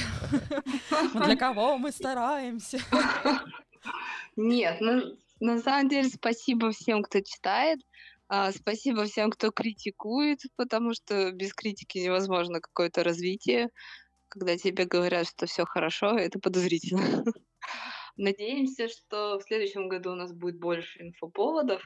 Для 1.26 1.36
кого 1.36 1.78
мы 1.78 1.92
стараемся? 1.92 2.80
Нет, 4.36 4.82
ну, 4.82 5.18
на 5.40 5.60
самом 5.60 5.90
деле 5.90 6.10
спасибо 6.10 6.72
всем, 6.72 7.04
кто 7.04 7.22
читает. 7.22 7.80
А, 8.28 8.52
спасибо 8.52 9.06
всем, 9.06 9.30
кто 9.30 9.52
критикует, 9.52 10.40
потому 10.56 10.94
что 10.94 11.32
без 11.32 11.54
критики 11.54 12.00
невозможно 12.00 12.60
какое-то 12.60 13.04
развитие. 13.04 13.70
Когда 14.30 14.58
тебе 14.58 14.86
говорят, 14.86 15.28
что 15.28 15.46
все 15.46 15.66
хорошо, 15.66 16.18
это 16.18 16.40
подозрительно. 16.40 17.24
Надеемся, 18.18 18.88
что 18.88 19.40
в 19.40 19.44
следующем 19.44 19.90
году 19.90 20.12
у 20.12 20.16
нас 20.16 20.34
будет 20.34 20.58
больше 20.58 21.02
инфоповодов, 21.02 21.84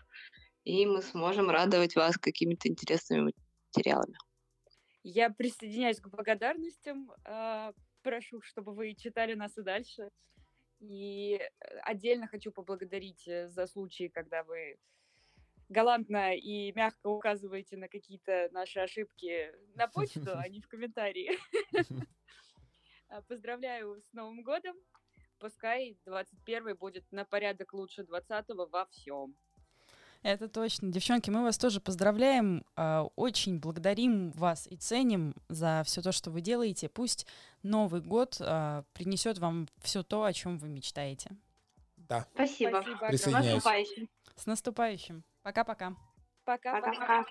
и 0.64 0.86
мы 0.86 1.02
сможем 1.02 1.50
радовать 1.50 1.96
вас 1.96 2.18
какими-то 2.18 2.70
интересными 2.70 3.34
материалами. 3.76 4.16
Я 5.04 5.30
присоединяюсь 5.30 6.00
к 6.00 6.10
благодарностям. 6.10 7.12
А, 7.26 7.74
прошу, 8.02 8.42
чтобы 8.42 8.74
вы 8.74 8.96
читали 8.96 9.34
нас 9.34 9.58
и 9.58 9.62
дальше. 9.62 10.10
И 10.80 11.40
э, 11.40 11.78
отдельно 11.84 12.28
хочу 12.28 12.52
поблагодарить 12.52 13.28
э, 13.28 13.50
за 13.50 13.68
случаи, 13.68 14.08
когда 14.08 14.44
вы 14.44 14.80
галантно 15.68 16.36
и 16.36 16.72
мягко 16.74 17.08
указываете 17.08 17.78
на 17.78 17.88
какие-то 17.88 18.50
наши 18.52 18.80
ошибки 18.80 19.54
на 19.76 19.88
почту, 19.88 20.32
а 20.34 20.48
не 20.50 20.62
в 20.62 20.68
комментарии. 20.68 21.32
А, 23.12 23.24
поздравляю 23.24 24.00
с 24.04 24.14
Новым 24.14 24.44
годом. 24.44 24.76
Пускай 25.40 25.98
21 26.06 26.76
будет 26.76 27.12
на 27.12 27.26
порядок 27.26 27.74
лучше 27.74 28.04
20 28.04 28.46
во 28.50 28.86
всем. 28.86 29.36
Это 30.22 30.50
точно. 30.50 30.92
Девчонки, 30.92 31.30
мы 31.30 31.44
вас 31.44 31.58
тоже 31.58 31.80
поздравляем. 31.80 32.66
А, 32.76 33.08
очень 33.16 33.60
благодарим 33.60 34.32
вас 34.32 34.68
и 34.70 34.76
ценим 34.76 35.34
за 35.48 35.84
все 35.86 36.02
то, 36.02 36.12
что 36.12 36.30
вы 36.30 36.42
делаете. 36.42 36.90
Пусть 36.90 37.26
Новый 37.64 38.02
год 38.02 38.38
а, 38.42 38.84
принесет 38.94 39.38
вам 39.40 39.68
все 39.82 40.04
то, 40.04 40.26
о 40.26 40.34
чем 40.34 40.58
вы 40.58 40.68
мечтаете. 40.68 41.32
Да. 41.96 42.26
Спасибо. 42.34 42.82
Спасибо. 42.82 43.08
Присоединяюсь. 43.08 43.50
С 43.50 43.54
наступающим. 43.54 44.10
С 44.36 44.46
наступающим. 44.46 45.24
Пока-пока. 45.42 45.96
Пока-пока. 46.44 47.26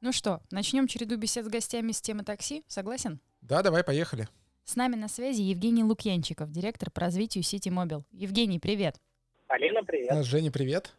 Ну 0.00 0.12
что, 0.12 0.40
начнем 0.52 0.86
череду 0.86 1.16
бесед 1.16 1.44
с 1.44 1.48
гостями 1.48 1.90
с 1.90 2.00
темы 2.00 2.22
такси? 2.22 2.62
Согласен? 2.68 3.20
Да, 3.40 3.62
давай, 3.62 3.82
поехали. 3.82 4.28
С 4.64 4.76
нами 4.76 4.94
на 4.94 5.08
связи 5.08 5.42
Евгений 5.42 5.82
Лукьянчиков, 5.82 6.52
директор 6.52 6.90
по 6.90 7.00
развитию 7.00 7.42
сети 7.42 7.68
Мобил. 7.68 8.04
Евгений, 8.12 8.60
привет. 8.60 9.00
Алина, 9.48 9.82
привет. 9.82 10.24
Женя, 10.24 10.52
привет. 10.52 10.94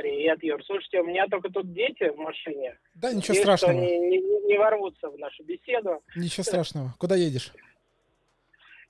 Привет, 0.00 0.42
Юр. 0.42 0.64
Слушайте, 0.64 1.00
у 1.00 1.04
меня 1.04 1.26
только 1.26 1.50
тут 1.50 1.74
дети 1.74 2.08
в 2.08 2.16
машине. 2.16 2.78
Да, 2.94 3.12
ничего 3.12 3.34
Есть, 3.34 3.42
страшного. 3.42 3.78
Они 3.78 3.98
не, 3.98 4.18
не, 4.18 4.46
не 4.46 4.56
ворвутся 4.56 5.10
в 5.10 5.18
нашу 5.18 5.44
беседу. 5.44 6.02
Ничего 6.16 6.42
страшного. 6.42 6.94
Куда 6.96 7.16
едешь? 7.16 7.52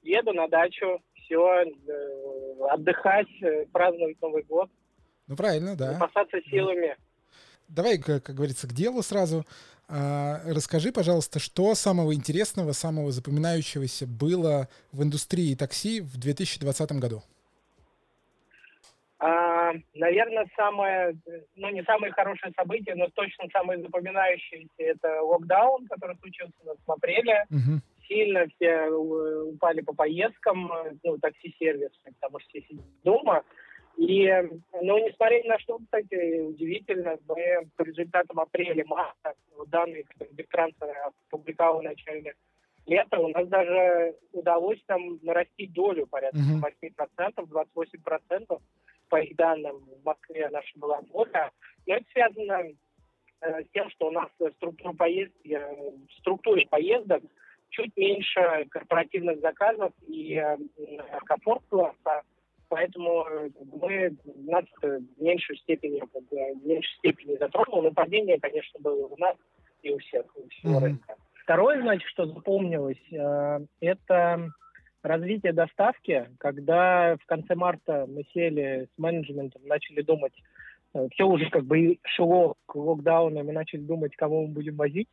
Еду 0.02 0.32
на 0.32 0.46
дачу. 0.46 1.02
Все, 1.14 1.64
э, 1.64 2.64
отдыхать, 2.70 3.26
э, 3.42 3.66
праздновать 3.72 4.22
Новый 4.22 4.44
год. 4.44 4.70
Ну, 5.26 5.34
правильно, 5.34 5.74
да. 5.74 5.94
Запасаться 5.94 6.40
силами. 6.48 6.96
Давай, 7.66 7.98
как, 7.98 8.22
как 8.22 8.36
говорится, 8.36 8.68
к 8.68 8.72
делу 8.72 9.02
сразу. 9.02 9.44
А, 9.88 10.40
расскажи, 10.46 10.92
пожалуйста, 10.92 11.40
что 11.40 11.74
самого 11.74 12.14
интересного, 12.14 12.70
самого 12.70 13.10
запоминающегося 13.10 14.06
было 14.06 14.68
в 14.92 15.02
индустрии 15.02 15.56
такси 15.56 16.02
в 16.02 16.16
2020 16.18 16.92
году? 16.92 17.24
А, 19.22 19.72
наверное, 19.94 20.48
самое, 20.56 21.14
ну 21.54 21.68
не 21.68 21.82
самое 21.82 22.10
хорошее 22.10 22.54
событие, 22.56 22.94
но 22.94 23.06
точно 23.10 23.48
самое 23.52 23.78
запоминающееся 23.82 24.70
это 24.78 25.20
локдаун, 25.20 25.86
который 25.88 26.16
случился 26.16 26.54
у 26.62 26.68
нас 26.68 26.78
в 26.86 26.90
апреле. 26.90 27.44
Угу. 27.50 27.80
Сильно 28.08 28.46
все 28.46 28.66
э, 28.66 29.42
упали 29.42 29.82
по 29.82 29.94
поездкам, 29.94 30.72
ну, 31.04 31.18
такси-сервис, 31.18 31.90
потому 32.02 32.40
что 32.40 32.48
все 32.48 32.62
сидят 32.62 32.84
дома. 33.04 33.44
И, 33.98 34.26
ну, 34.80 35.06
несмотря 35.06 35.42
ни 35.42 35.48
на 35.48 35.58
что, 35.58 35.78
кстати, 35.78 36.40
удивительно, 36.40 37.18
мы 37.28 37.68
по 37.76 37.82
результатам 37.82 38.40
апреля-марта, 38.40 39.34
данные, 39.66 40.04
которые 40.04 40.34
Бигтранс 40.34 40.74
опубликовал 41.28 41.80
в 41.80 41.82
начале 41.82 42.34
лета, 42.86 43.18
у 43.18 43.28
нас 43.28 43.46
даже 43.48 44.14
удалось 44.32 44.82
там 44.86 45.18
нарастить 45.22 45.74
долю 45.74 46.06
порядка 46.06 46.38
uh-huh. 46.38 46.94
8%, 47.18 47.66
28% 47.76 48.60
по 49.10 49.16
их 49.16 49.36
данным, 49.36 49.76
в 49.76 50.04
Москве 50.04 50.48
наша 50.48 50.78
была 50.78 51.02
доля. 51.12 51.50
Но 51.86 51.96
это 51.96 52.04
связано 52.12 52.62
э, 53.42 53.64
с 53.64 53.68
тем, 53.72 53.90
что 53.90 54.06
у 54.06 54.10
нас 54.12 54.28
структура 54.56 54.94
поездки, 54.94 55.52
э, 55.52 55.90
в 56.08 56.12
структуре 56.20 56.66
поездок 56.70 57.22
чуть 57.68 57.94
меньше 57.96 58.66
корпоративных 58.70 59.40
заказов 59.40 59.92
и 60.06 60.34
э, 60.36 60.56
комфорт-класса, 61.26 62.22
поэтому 62.68 63.26
мы, 63.80 64.16
нас 64.36 64.64
в 64.80 65.22
меньшей 65.22 65.58
степени, 65.58 66.00
в 66.00 66.66
меньшей 66.66 66.96
степени 66.98 67.36
затронуло, 67.36 67.82
но 67.82 67.90
падение, 67.92 68.40
конечно, 68.40 68.80
было 68.80 69.06
у 69.06 69.16
нас 69.18 69.36
и 69.82 69.90
у 69.90 69.98
всех, 69.98 70.24
у 70.36 70.48
всего 70.48 70.78
mm-hmm. 70.78 70.82
рынка. 70.82 71.16
Второе, 71.42 71.80
значит, 71.80 72.08
что 72.08 72.26
запомнилось, 72.26 73.02
это 73.80 74.50
развитие 75.02 75.52
доставки, 75.52 76.28
когда 76.38 77.16
в 77.16 77.26
конце 77.26 77.54
марта 77.54 78.06
мы 78.08 78.24
сели 78.32 78.88
с 78.94 78.98
менеджментом, 78.98 79.62
начали 79.64 80.02
думать, 80.02 80.34
э, 80.94 81.08
все 81.12 81.26
уже 81.26 81.48
как 81.50 81.64
бы 81.64 81.98
шло 82.04 82.54
к 82.66 82.74
локдауну, 82.74 83.42
мы 83.44 83.52
начали 83.52 83.80
думать, 83.80 84.16
кого 84.16 84.42
мы 84.42 84.48
будем 84.48 84.76
возить. 84.76 85.08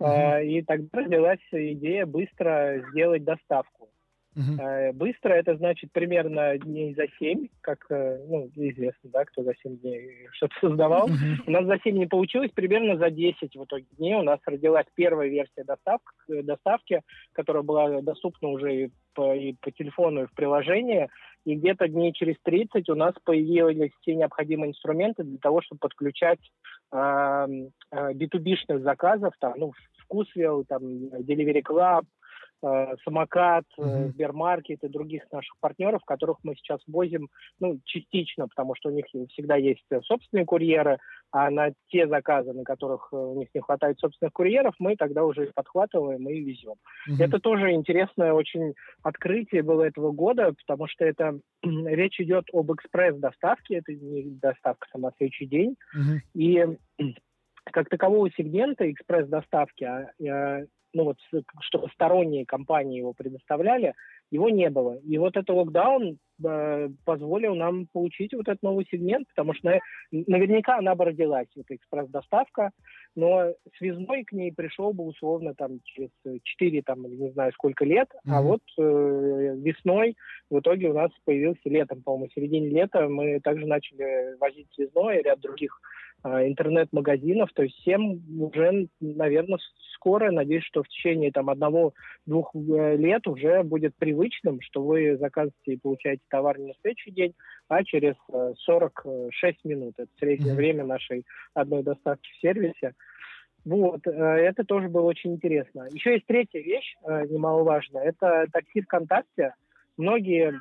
Uh-huh. 0.00 0.44
И 0.44 0.62
тогда 0.62 1.02
родилась 1.02 1.38
идея 1.52 2.04
быстро 2.04 2.82
сделать 2.90 3.22
доставку. 3.22 3.88
Uh-huh. 4.36 4.92
Быстро 4.92 5.32
это 5.32 5.56
значит 5.56 5.92
примерно 5.92 6.58
дней 6.58 6.94
за 6.94 7.06
7, 7.18 7.48
как 7.60 7.86
ну, 7.88 8.50
известно, 8.54 9.10
да, 9.10 9.24
кто 9.24 9.44
за 9.44 9.54
7 9.62 9.78
дней 9.78 10.26
что-то 10.32 10.54
создавал. 10.60 11.08
Uh-huh. 11.08 11.44
У 11.46 11.50
нас 11.50 11.64
за 11.66 11.78
7 11.78 11.96
не 11.96 12.06
получилось, 12.06 12.50
примерно 12.52 12.96
за 12.96 13.10
10 13.10 13.54
в 13.54 13.64
итоге 13.64 13.86
дней 13.96 14.14
у 14.14 14.22
нас 14.22 14.40
родилась 14.46 14.86
первая 14.94 15.28
версия 15.28 15.64
доставки, 15.64 16.04
доставки 16.28 17.02
которая 17.32 17.62
была 17.62 18.00
доступна 18.02 18.48
уже 18.48 18.74
и 18.74 18.90
по, 19.14 19.34
и 19.34 19.54
по 19.60 19.70
телефону, 19.70 20.24
и 20.24 20.26
в 20.26 20.34
приложении. 20.34 21.08
И 21.44 21.54
где-то 21.54 21.88
дней 21.88 22.12
через 22.12 22.36
30 22.42 22.88
у 22.88 22.94
нас 22.94 23.14
появились 23.24 23.92
все 24.00 24.14
необходимые 24.14 24.70
инструменты 24.70 25.24
для 25.24 25.38
того, 25.38 25.60
чтобы 25.62 25.78
подключать 25.78 26.40
э, 26.90 26.96
B2B-шных 27.92 28.80
заказов, 28.80 29.34
там, 29.38 29.54
ну, 29.56 29.72
Вкусвилл, 30.04 30.64
там, 30.64 30.82
Delivery 30.82 31.62
Club, 31.62 32.04
Э, 32.04 32.23
самокат, 33.04 33.64
mm-hmm. 33.78 34.08
Сбермаркет 34.10 34.82
и 34.82 34.88
других 34.88 35.22
наших 35.30 35.54
партнеров, 35.60 36.02
которых 36.04 36.38
мы 36.42 36.54
сейчас 36.54 36.80
возим, 36.86 37.28
ну, 37.60 37.78
частично, 37.84 38.48
потому 38.48 38.74
что 38.74 38.90
у 38.90 38.92
них 38.92 39.06
всегда 39.30 39.56
есть 39.56 39.84
собственные 40.04 40.46
курьеры, 40.46 40.98
а 41.30 41.50
на 41.50 41.72
те 41.88 42.06
заказы, 42.06 42.52
на 42.52 42.64
которых 42.64 43.12
у 43.12 43.38
них 43.38 43.48
не 43.54 43.60
хватает 43.60 43.98
собственных 43.98 44.32
курьеров, 44.32 44.74
мы 44.78 44.96
тогда 44.96 45.24
уже 45.24 45.50
подхватываем 45.54 46.28
и 46.28 46.40
везем. 46.40 46.74
Mm-hmm. 47.08 47.24
Это 47.24 47.38
тоже 47.38 47.72
интересное 47.72 48.32
очень 48.32 48.74
открытие 49.02 49.62
было 49.62 49.82
этого 49.82 50.12
года, 50.12 50.54
потому 50.66 50.86
что 50.88 51.04
это 51.04 51.38
речь 51.62 52.20
идет 52.20 52.44
об 52.52 52.72
экспресс-доставке, 52.72 53.76
это 53.76 53.92
не 53.92 54.38
доставка 54.40 54.86
сама 54.92 55.10
следующий 55.16 55.46
день, 55.46 55.76
mm-hmm. 55.94 56.18
и 56.34 56.78
как 57.64 57.88
такового 57.88 58.30
сегмента 58.30 58.90
экспресс-доставки 58.90 59.84
а, 59.84 60.64
ну 60.94 61.04
вот, 61.04 61.18
чтобы 61.60 61.88
сторонние 61.90 62.46
компании 62.46 62.98
его 62.98 63.12
предоставляли, 63.12 63.94
его 64.30 64.48
не 64.48 64.70
было. 64.70 64.96
И 64.98 65.18
вот 65.18 65.36
этот 65.36 65.50
локдаун 65.50 66.18
э, 66.44 66.88
позволил 67.04 67.54
нам 67.54 67.86
получить 67.92 68.32
вот 68.32 68.48
этот 68.48 68.62
новый 68.62 68.86
сегмент, 68.90 69.28
потому 69.28 69.54
что 69.54 69.68
на, 69.68 69.80
наверняка 70.10 70.78
она 70.78 70.94
бы 70.94 71.04
родилась, 71.04 71.48
эта 71.56 71.76
экспресс-доставка, 71.76 72.70
но 73.14 73.52
связной 73.78 74.24
к 74.24 74.32
ней 74.32 74.52
пришел 74.52 74.92
бы 74.92 75.04
условно 75.04 75.54
там 75.54 75.80
через 75.84 76.10
4, 76.42 76.82
там, 76.82 77.02
не 77.02 77.30
знаю, 77.32 77.52
сколько 77.52 77.84
лет, 77.84 78.08
mm-hmm. 78.10 78.32
а 78.32 78.42
вот 78.42 78.62
э, 78.78 79.56
весной 79.58 80.16
в 80.50 80.58
итоге 80.60 80.90
у 80.90 80.94
нас 80.94 81.10
появился 81.24 81.68
летом, 81.68 82.02
по-моему, 82.02 82.28
в 82.28 82.34
середине 82.34 82.68
лета 82.68 83.08
мы 83.08 83.40
также 83.40 83.66
начали 83.66 84.36
возить 84.38 84.68
связной 84.74 85.20
и 85.20 85.22
ряд 85.22 85.40
других 85.40 85.80
интернет-магазинов, 86.24 87.50
то 87.54 87.62
есть 87.62 87.76
всем 87.76 88.20
уже, 88.40 88.88
наверное, 89.00 89.58
скоро, 89.94 90.30
надеюсь, 90.30 90.64
что 90.64 90.82
в 90.82 90.88
течение 90.88 91.32
там 91.32 91.50
одного-двух 91.50 92.54
э, 92.54 92.96
лет 92.96 93.26
уже 93.26 93.62
будет 93.62 93.94
привычным, 93.96 94.60
что 94.60 94.82
вы 94.82 95.16
заказываете 95.16 95.72
и 95.72 95.78
получаете 95.78 96.22
товар 96.28 96.58
не 96.58 96.68
на 96.68 96.74
следующий 96.80 97.10
день, 97.10 97.34
а 97.68 97.84
через 97.84 98.14
46 98.28 99.34
э, 99.42 99.68
минут. 99.68 99.94
Это 99.98 100.10
среднее 100.18 100.52
mm-hmm. 100.52 100.56
время 100.56 100.84
нашей 100.84 101.24
одной 101.54 101.82
доставки 101.82 102.28
в 102.32 102.40
сервисе. 102.40 102.92
Вот, 103.64 104.06
э, 104.06 104.10
это 104.10 104.64
тоже 104.64 104.88
было 104.88 105.04
очень 105.04 105.34
интересно. 105.34 105.88
Еще 105.90 106.14
есть 106.14 106.26
третья 106.26 106.60
вещь, 106.60 106.94
немаловажная, 107.06 108.02
это 108.04 108.46
такси 108.52 108.82
ВКонтакте. 108.82 109.54
Многие 109.96 110.60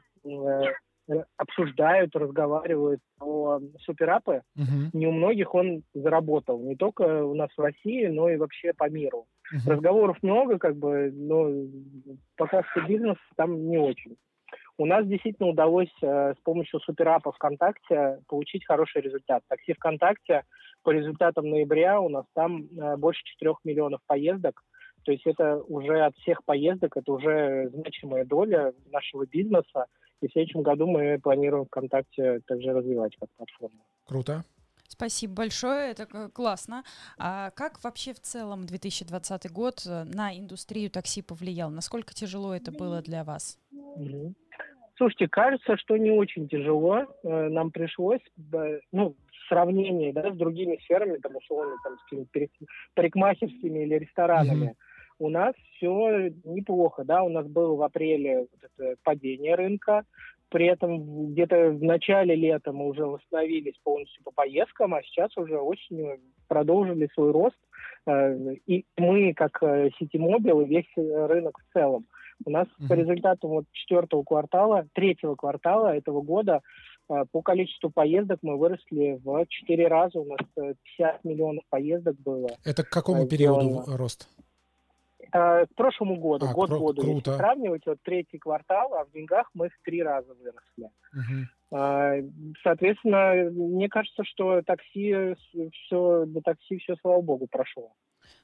обсуждают, 1.37 2.15
разговаривают 2.15 3.01
про 3.17 3.59
суперапы. 3.81 4.41
Uh-huh. 4.57 4.89
Не 4.93 5.07
у 5.07 5.11
многих 5.11 5.53
он 5.53 5.83
заработал. 5.93 6.59
Не 6.61 6.75
только 6.75 7.25
у 7.25 7.33
нас 7.33 7.49
в 7.55 7.61
России, 7.61 8.07
но 8.07 8.29
и 8.29 8.37
вообще 8.37 8.73
по 8.73 8.89
миру. 8.89 9.25
Uh-huh. 9.53 9.71
Разговоров 9.71 10.17
много, 10.21 10.59
как 10.59 10.77
бы, 10.77 11.11
но 11.13 11.49
пока 12.37 12.63
что 12.63 12.81
бизнес 12.87 13.17
там 13.35 13.69
не 13.69 13.77
очень. 13.77 14.15
У 14.77 14.85
нас 14.85 15.05
действительно 15.05 15.49
удалось 15.49 15.93
э, 16.01 16.33
с 16.33 16.43
помощью 16.43 16.79
суперапа 16.79 17.31
ВКонтакте 17.31 18.19
получить 18.27 18.65
хороший 18.65 19.01
результат. 19.01 19.43
Такси 19.47 19.73
ВКонтакте 19.73 20.43
по 20.81 20.89
результатам 20.89 21.49
ноября 21.49 21.99
у 21.99 22.09
нас 22.09 22.25
там 22.33 22.63
э, 22.63 22.97
больше 22.97 23.21
4 23.23 23.53
миллионов 23.63 24.01
поездок. 24.07 24.63
То 25.05 25.11
есть 25.11 25.27
это 25.27 25.57
уже 25.67 25.99
от 25.99 26.15
всех 26.17 26.43
поездок, 26.45 26.97
это 26.97 27.11
уже 27.11 27.69
значимая 27.69 28.25
доля 28.25 28.73
нашего 28.91 29.25
бизнеса. 29.25 29.85
И 30.23 30.27
в 30.29 30.31
следующем 30.31 30.61
году 30.61 30.87
мы 30.87 31.19
планируем 31.21 31.65
ВКонтакте 31.65 32.39
также 32.47 32.71
развивать 32.71 33.13
как 33.19 33.29
платформу. 33.31 33.85
Круто. 34.05 34.43
Спасибо 34.87 35.33
большое, 35.33 35.91
это 35.91 36.05
классно. 36.33 36.83
А 37.17 37.49
как 37.51 37.83
вообще 37.83 38.13
в 38.13 38.21
целом 38.21 38.65
2020 38.65 39.51
год 39.51 39.83
э, 39.85 40.05
на 40.05 40.37
индустрию 40.37 40.89
такси 40.89 41.21
повлиял? 41.21 41.69
Насколько 41.69 42.13
тяжело 42.13 42.55
это 42.55 42.71
было 42.71 43.01
для 43.01 43.25
вас? 43.25 43.59
Слушайте, 44.95 45.27
кажется, 45.27 45.75
что 45.77 45.97
не 45.97 46.11
очень 46.11 46.47
тяжело. 46.47 46.99
Э, 47.23 47.49
нам 47.49 47.71
пришлось, 47.71 48.21
ну, 48.91 49.15
в 49.15 49.47
сравнении 49.49 50.13
да, 50.13 50.31
с 50.31 50.37
другими 50.37 50.79
сферами, 50.83 51.17
там, 51.17 51.35
условно, 51.35 51.75
там, 51.83 51.97
с 51.97 52.47
парикмахерскими 52.93 53.79
или 53.79 53.95
ресторанами, 53.95 54.67
mm-hmm 54.67 54.92
у 55.19 55.29
нас 55.29 55.53
все 55.75 56.31
неплохо, 56.43 57.03
да, 57.03 57.23
у 57.23 57.29
нас 57.29 57.45
было 57.47 57.75
в 57.75 57.81
апреле 57.81 58.47
вот 58.51 58.69
это 58.77 58.95
падение 59.03 59.55
рынка, 59.55 60.05
при 60.53 60.67
этом 60.67 61.31
где-то 61.31 61.71
в 61.71 61.83
начале 61.83 62.35
лета 62.35 62.71
мы 62.71 62.85
уже 62.87 63.05
восстановились 63.05 63.73
полностью 63.83 64.23
по 64.23 64.29
поездкам, 64.29 64.93
а 64.93 65.01
сейчас 65.01 65.35
уже 65.35 65.57
осенью 65.57 66.19
продолжили 66.47 67.09
свой 67.15 67.31
рост. 67.31 67.57
Э, 68.05 68.35
и 68.67 68.85
мы, 68.95 69.33
как 69.33 69.63
э, 69.63 69.89
сети 69.97 70.19
Мобил, 70.19 70.61
и 70.61 70.65
весь 70.65 70.85
рынок 70.95 71.57
в 71.57 71.73
целом. 71.73 72.05
У 72.45 72.51
нас 72.51 72.67
mm-hmm. 72.67 72.87
по 72.87 72.93
результатам 72.93 73.49
вот 73.49 73.65
четвертого 73.71 74.21
квартала, 74.23 74.85
третьего 74.93 75.33
квартала 75.33 75.95
этого 75.95 76.21
года 76.21 76.61
э, 77.09 77.25
по 77.31 77.41
количеству 77.41 77.89
поездок 77.89 78.37
мы 78.43 78.55
выросли 78.55 79.19
в 79.23 79.47
четыре 79.47 79.87
раза. 79.87 80.19
У 80.19 80.25
нас 80.25 80.39
50 80.55 81.23
миллионов 81.23 81.63
поездок 81.69 82.15
было. 82.19 82.49
Это 82.63 82.83
к 82.83 82.89
какому 82.89 83.27
периоду 83.27 83.83
рост? 83.97 84.29
Э, 85.33 85.65
к 85.65 85.75
прошлому 85.75 86.17
году, 86.17 86.45
а, 86.47 86.53
год 86.53 86.69
к 86.69 86.73
году, 86.73 87.01
круто. 87.01 87.31
если 87.31 87.37
сравнивать, 87.37 87.85
вот 87.87 87.97
третий 88.03 88.37
квартал, 88.37 88.93
а 88.93 89.05
в 89.05 89.11
деньгах 89.11 89.49
мы 89.55 89.69
в 89.69 89.83
три 89.83 90.03
раза 90.03 90.33
выросли. 90.35 90.91
Угу. 91.13 92.53
Соответственно, 92.61 93.49
мне 93.49 93.89
кажется, 93.89 94.23
что 94.25 94.61
такси, 94.61 95.35
все, 95.71 96.25
до 96.27 96.41
такси 96.41 96.77
все, 96.77 96.95
слава 97.01 97.21
богу, 97.21 97.47
прошло. 97.49 97.93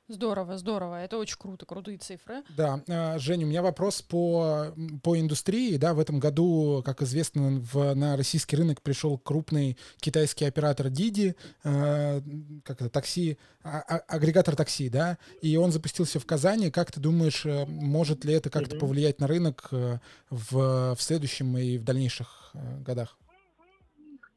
Здорово, 0.09 0.57
здорово. 0.57 1.03
Это 1.03 1.19
очень 1.19 1.37
круто, 1.37 1.67
крутые 1.67 1.99
цифры. 1.99 2.41
Да, 2.57 2.81
а, 2.89 3.19
Женя, 3.19 3.45
у 3.45 3.49
меня 3.49 3.61
вопрос 3.61 4.01
по, 4.01 4.73
по 5.03 5.19
индустрии. 5.19 5.77
Да, 5.77 5.93
в 5.93 5.99
этом 5.99 6.19
году, 6.19 6.81
как 6.83 7.03
известно, 7.03 7.59
в, 7.59 7.93
на 7.93 8.17
российский 8.17 8.55
рынок 8.55 8.81
пришел 8.81 9.19
крупный 9.19 9.77
китайский 9.99 10.45
оператор 10.45 10.87
Didi, 10.87 11.35
э, 11.63 12.21
как 12.63 12.81
это, 12.81 12.89
такси, 12.89 13.37
а, 13.63 13.83
а, 13.87 13.97
агрегатор 14.07 14.55
такси, 14.55 14.89
да, 14.89 15.19
и 15.43 15.55
он 15.57 15.71
запустился 15.71 16.19
в 16.19 16.25
Казани. 16.25 16.71
Как 16.71 16.91
ты 16.91 16.99
думаешь, 16.99 17.45
э, 17.45 17.67
может 17.67 18.25
ли 18.25 18.33
это 18.33 18.49
как-то 18.49 18.77
повлиять 18.77 19.19
на 19.19 19.27
рынок 19.27 19.67
э, 19.71 19.99
в, 20.31 20.95
в 20.95 21.01
следующем 21.01 21.55
и 21.55 21.77
в 21.77 21.83
дальнейших 21.83 22.55
годах? 22.83 23.15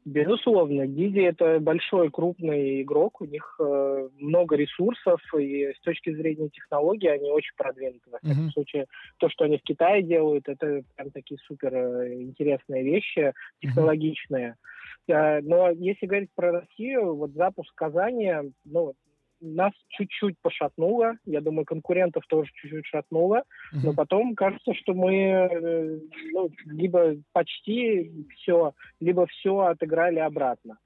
Безусловно, 0.05 0.85
Диди 0.85 1.21
это 1.21 1.59
большой 1.59 2.11
крупный 2.11 2.81
игрок, 2.81 3.21
у 3.21 3.25
них 3.25 3.55
э, 3.59 4.09
много 4.19 4.57
ресурсов, 4.57 5.21
и 5.37 5.73
с 5.73 5.79
точки 5.79 6.13
зрения 6.13 6.49
технологий 6.49 7.07
они 7.07 7.31
очень 7.31 7.55
продвинуты. 7.55 8.09
Во 8.11 8.19
всяком 8.19 8.47
mm-hmm. 8.47 8.51
случае, 8.51 8.85
то, 9.17 9.29
что 9.29 9.45
они 9.45 9.57
в 9.57 9.63
Китае 9.63 10.03
делают, 10.03 10.49
это 10.49 10.81
прям 10.95 11.11
такие 11.11 11.37
супер 11.47 11.73
э, 11.73 12.21
интересные 12.21 12.83
вещи, 12.83 13.31
технологичные. 13.61 14.55
Mm-hmm. 15.07 15.41
Но 15.43 15.69
если 15.69 16.05
говорить 16.05 16.29
про 16.35 16.51
Россию, 16.51 17.15
вот 17.15 17.31
запуск 17.31 17.73
Казани, 17.75 18.33
ну, 18.65 18.93
нас 19.43 19.73
чуть-чуть 19.89 20.35
пошатнуло, 20.41 21.13
я 21.25 21.41
думаю, 21.41 21.65
конкурентов 21.65 22.23
тоже 22.27 22.49
чуть-чуть 22.53 22.85
шатнуло, 22.85 23.37
mm-hmm. 23.73 23.79
но 23.83 23.93
потом 23.93 24.35
кажется, 24.35 24.73
что 24.73 24.93
мы 24.93 25.13
э, 25.15 25.99
ну, 26.31 26.49
либо 26.65 27.15
почти 27.33 28.11
все, 28.35 28.73
либо 28.99 29.27
все 29.27 29.59
отыграли 29.59 30.19
обратно. 30.19 30.77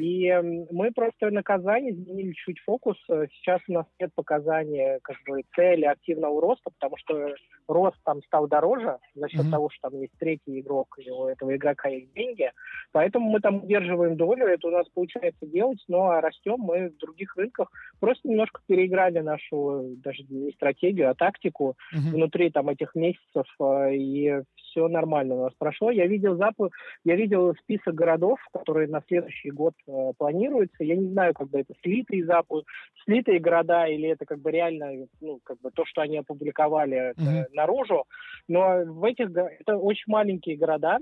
И 0.00 0.32
мы 0.70 0.90
просто 0.92 1.30
наказание 1.30 1.92
изменили 1.92 2.32
чуть 2.32 2.58
фокус. 2.60 2.96
Сейчас 3.06 3.60
у 3.68 3.72
нас 3.72 3.86
нет 4.00 4.10
показания 4.14 5.00
как 5.02 5.16
бы 5.26 5.42
цели 5.54 5.84
активного 5.84 6.40
роста, 6.40 6.70
потому 6.70 6.96
что 6.96 7.34
рост 7.68 7.96
там 8.04 8.22
стал 8.24 8.48
дороже 8.48 8.98
за 9.14 9.28
счет 9.28 9.46
uh-huh. 9.46 9.50
того, 9.50 9.70
что 9.70 9.90
там 9.90 10.00
есть 10.00 10.12
третий 10.18 10.60
игрок, 10.60 10.98
и 10.98 11.10
у 11.10 11.26
этого 11.26 11.54
игрока 11.56 11.88
есть 11.88 12.12
деньги. 12.12 12.50
Поэтому 12.92 13.30
мы 13.30 13.40
там 13.40 13.64
удерживаем 13.64 14.16
долю, 14.16 14.46
это 14.46 14.68
у 14.68 14.70
нас 14.70 14.86
получается 14.88 15.46
делать, 15.46 15.82
но 15.88 16.20
растем 16.20 16.56
мы 16.58 16.90
в 16.90 16.98
других 16.98 17.36
рынках. 17.36 17.70
Просто 18.00 18.28
немножко 18.28 18.60
переиграли 18.66 19.20
нашу 19.20 19.96
даже 19.96 20.22
не 20.28 20.52
стратегию, 20.52 21.10
а 21.10 21.14
тактику 21.14 21.76
uh-huh. 21.94 22.10
внутри 22.12 22.50
там 22.50 22.68
этих 22.68 22.94
месяцев, 22.94 23.46
э, 23.60 23.94
и 23.94 24.42
все 24.56 24.88
нормально 24.88 25.34
у 25.34 25.42
нас 25.44 25.52
прошло. 25.58 25.90
Я 25.90 26.06
видел 26.06 26.36
запу, 26.36 26.70
я 27.04 27.16
видел 27.16 27.54
список 27.62 27.94
городов, 27.94 28.38
которые 28.52 28.88
на 28.88 29.02
следующий 29.06 29.50
год 29.50 29.61
э, 29.68 30.12
планируются. 30.18 30.84
Я 30.84 30.96
не 30.96 31.08
знаю, 31.10 31.34
как 31.34 31.48
бы 31.48 31.60
это 31.60 31.74
слитые 31.82 32.24
запу, 32.24 32.64
слитые 33.04 33.38
города 33.38 33.86
или 33.86 34.08
это 34.08 34.24
как 34.24 34.40
бы 34.40 34.50
реально, 34.50 35.06
ну, 35.20 35.40
как 35.44 35.60
бы 35.60 35.70
то, 35.70 35.84
что 35.84 36.02
они 36.02 36.18
опубликовали 36.18 37.14
mm-hmm. 37.14 37.46
наружу. 37.52 38.04
Но 38.48 38.84
в 38.84 39.04
этих 39.04 39.30
это 39.30 39.76
очень 39.76 40.10
маленькие 40.10 40.56
города, 40.56 40.98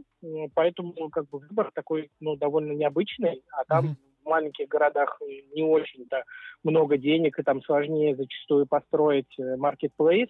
поэтому 0.54 0.92
как 1.10 1.28
бы 1.28 1.38
выбор 1.38 1.70
такой, 1.74 2.10
ну, 2.20 2.36
довольно 2.36 2.72
необычный, 2.72 3.42
а 3.52 3.64
там 3.64 3.86
mm-hmm 3.86 4.10
в 4.22 4.28
маленьких 4.28 4.68
городах 4.68 5.18
не 5.54 5.62
очень-то 5.62 6.24
много 6.62 6.98
денег, 6.98 7.38
и 7.38 7.42
там 7.42 7.62
сложнее 7.62 8.14
зачастую 8.16 8.66
построить 8.66 9.34
маркетплейс. 9.38 10.28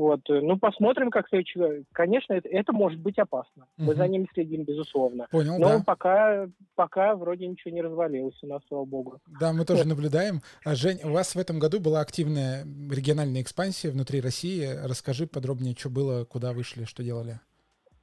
Вот. 0.00 0.20
Э, 0.30 0.40
ну, 0.40 0.58
посмотрим, 0.58 1.10
как 1.10 1.28
следующий... 1.28 1.84
Конечно, 1.92 2.32
это, 2.32 2.48
это 2.48 2.72
может 2.72 2.98
быть 2.98 3.18
опасно. 3.18 3.66
Угу. 3.76 3.86
Мы 3.86 3.94
за 3.94 4.08
ними 4.08 4.26
следим, 4.32 4.64
безусловно. 4.64 5.26
Понял, 5.30 5.58
Но 5.58 5.68
да. 5.68 5.82
пока, 5.84 6.48
пока 6.74 7.14
вроде 7.14 7.46
ничего 7.46 7.74
не 7.74 7.82
развалилось 7.82 8.38
у 8.42 8.46
нас, 8.46 8.62
слава 8.66 8.86
богу. 8.86 9.18
Да, 9.38 9.52
мы 9.52 9.66
тоже 9.66 9.84
наблюдаем. 9.86 10.40
А, 10.64 10.74
Жень, 10.74 11.00
у 11.04 11.10
вас 11.10 11.34
в 11.34 11.38
этом 11.38 11.58
году 11.58 11.80
была 11.80 12.00
активная 12.00 12.64
региональная 12.90 13.42
экспансия 13.42 13.90
внутри 13.90 14.22
России. 14.22 14.66
Расскажи 14.88 15.26
подробнее, 15.26 15.76
что 15.78 15.90
было, 15.90 16.24
куда 16.24 16.54
вышли, 16.54 16.84
что 16.84 17.02
делали. 17.02 17.38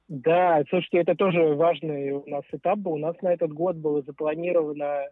Да, 0.06 0.62
слушайте, 0.70 0.98
это 0.98 1.16
тоже 1.16 1.42
важный 1.56 2.12
у 2.12 2.24
нас 2.28 2.44
этап 2.52 2.78
был. 2.78 2.92
У 2.92 2.98
нас 2.98 3.16
на 3.22 3.32
этот 3.32 3.52
год 3.52 3.74
было 3.74 4.02
запланировано 4.02 4.84
э, 4.84 5.08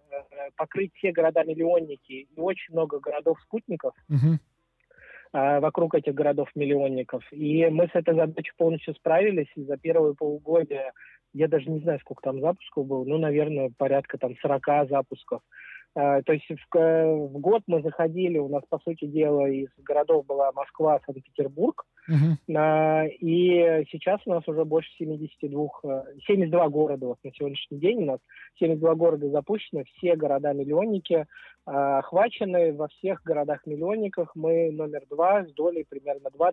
покрыть 0.57 0.93
все 0.95 1.11
города-миллионники 1.11 2.29
и 2.33 2.41
очень 2.41 2.75
много 2.75 3.01
городов-спутников. 3.01 3.93
Угу 4.09 4.39
вокруг 5.33 5.95
этих 5.95 6.15
городов-миллионников. 6.15 7.23
И 7.33 7.67
мы 7.67 7.89
с 7.89 7.95
этой 7.95 8.15
задачей 8.15 8.53
полностью 8.57 8.95
справились, 8.95 9.49
и 9.57 9.65
за 9.65 9.77
первые 9.77 10.15
полугодия, 10.15 10.93
я 11.33 11.49
даже 11.49 11.71
не 11.71 11.81
знаю, 11.81 11.99
сколько 12.01 12.23
там 12.23 12.41
запусков 12.41 12.87
было, 12.87 13.05
ну, 13.05 13.19
наверное, 13.19 13.71
порядка 13.77 14.19
там 14.19 14.37
40 14.41 14.89
запусков. 14.89 15.43
А, 15.97 16.23
то 16.23 16.35
есть 16.35 16.47
в, 16.49 16.79
в 16.79 17.39
год 17.39 17.63
мы 17.67 17.81
заходили, 17.81 18.37
у 18.37 18.49
нас, 18.49 18.63
по 18.69 18.79
сути 18.81 19.07
дела, 19.07 19.49
из 19.49 19.69
городов 19.79 20.27
была 20.27 20.53
Москва, 20.53 21.01
Санкт-Петербург, 21.07 21.85
Uh-huh. 22.09 23.09
И 23.19 23.85
сейчас 23.91 24.21
у 24.27 24.31
нас 24.31 24.47
уже 24.47 24.65
больше 24.65 24.89
72, 24.99 25.69
72 26.27 26.65
э, 26.65 26.69
города 26.69 27.07
вот 27.07 27.19
на 27.25 27.33
сегодняшний 27.33 27.79
день. 27.79 28.03
У 28.03 28.07
нас 28.07 28.21
72 28.61 28.95
города 28.95 29.29
запущены, 29.31 29.85
все 29.85 30.15
города-миллионники 30.15 31.27
а, 31.65 31.99
охвачены. 31.99 32.73
Во 32.75 32.87
всех 32.89 33.23
городах-миллионниках 33.25 34.37
мы 34.37 34.71
номер 34.71 35.03
два 35.11 35.45
с 35.45 35.53
долей 35.53 35.85
примерно 35.89 36.29
20% 36.29 36.53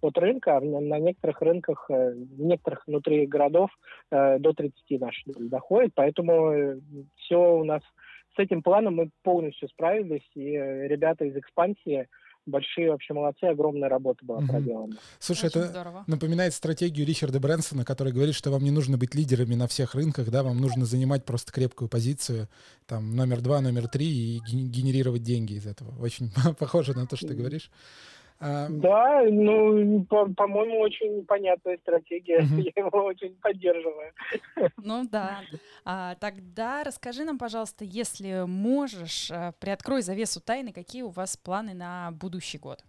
от 0.00 0.18
рынка. 0.18 0.60
На 0.60 0.98
некоторых 1.00 1.42
рынках, 1.42 1.86
э, 1.90 2.12
в 2.12 2.40
некоторых 2.40 2.86
внутри 2.86 3.26
городов 3.26 3.70
э, 4.12 4.38
до 4.38 4.52
30 4.52 5.00
наши 5.00 5.22
доли 5.26 5.48
доходит. 5.48 5.90
Поэтому 5.96 6.80
все 7.16 7.36
у 7.36 7.64
нас 7.64 7.82
с 8.36 8.38
этим 8.38 8.62
планом 8.62 8.96
мы 8.96 9.10
полностью 9.22 9.68
справились. 9.68 10.28
И 10.34 10.50
ребята 10.50 11.24
из 11.24 11.36
экспансии– 11.36 12.08
большие 12.46 12.90
вообще 12.90 13.12
молодцы, 13.12 13.44
огромная 13.44 13.88
работа 13.88 14.24
была 14.24 14.38
угу. 14.38 14.46
проделана. 14.46 14.96
Слушай, 15.18 15.46
Очень 15.46 15.60
это 15.60 15.68
здорово. 15.68 16.04
напоминает 16.06 16.54
стратегию 16.54 17.06
Ричарда 17.06 17.40
Брэнсона, 17.40 17.84
который 17.84 18.12
говорит, 18.12 18.34
что 18.34 18.50
вам 18.50 18.62
не 18.62 18.70
нужно 18.70 18.96
быть 18.96 19.14
лидерами 19.14 19.54
на 19.54 19.66
всех 19.66 19.94
рынках, 19.94 20.30
да, 20.30 20.42
вам 20.42 20.58
нужно 20.60 20.86
занимать 20.86 21.24
просто 21.24 21.52
крепкую 21.52 21.88
позицию, 21.88 22.48
там, 22.86 23.14
номер 23.14 23.40
два, 23.40 23.60
номер 23.60 23.88
три 23.88 24.06
и 24.06 24.40
генерировать 24.46 25.22
деньги 25.22 25.54
из 25.54 25.66
этого. 25.66 25.92
Очень 26.00 26.30
похоже 26.58 26.94
на 26.94 27.06
то, 27.06 27.16
что 27.16 27.28
ты 27.28 27.34
говоришь. 27.34 27.70
А... 28.38 28.68
Да, 28.68 29.22
ну, 29.30 30.04
по- 30.04 30.32
по-моему, 30.34 30.80
очень 30.80 31.24
понятная 31.24 31.78
стратегия. 31.78 32.40
Угу. 32.40 32.56
Я 32.76 32.84
его 32.84 33.04
очень 33.04 33.34
поддерживаю. 33.36 34.12
Ну 34.76 35.06
да. 35.10 35.40
А, 35.84 36.14
тогда 36.16 36.84
расскажи 36.84 37.24
нам, 37.24 37.38
пожалуйста, 37.38 37.84
если 37.84 38.44
можешь, 38.46 39.30
э, 39.30 39.52
приоткрой 39.58 40.02
завесу 40.02 40.40
тайны, 40.40 40.72
какие 40.72 41.02
у 41.02 41.08
вас 41.08 41.36
планы 41.36 41.74
на 41.74 42.10
будущий 42.12 42.58
год? 42.58 42.84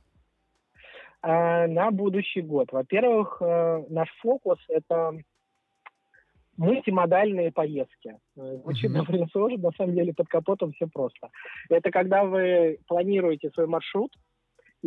А, 1.22 1.68
на 1.68 1.92
будущий 1.92 2.42
год. 2.42 2.72
Во-первых, 2.72 3.38
э, 3.42 3.86
наш 3.90 4.10
фокус— 4.22 4.60
это 4.68 5.14
мультимодальные 6.58 7.52
поездки. 7.52 8.18
Очень 8.36 8.90
uh-huh. 8.90 9.06
довольно 9.06 9.28
сложно, 9.28 9.58
на 9.60 9.72
самом 9.78 9.94
деле 9.94 10.14
под 10.14 10.28
капотом 10.28 10.74
все 10.74 10.88
просто. 10.88 11.30
Это 11.70 11.92
когда 11.92 12.24
вы 12.24 12.80
планируете 12.88 13.52
свой 13.52 13.68
маршрут, 13.68 14.12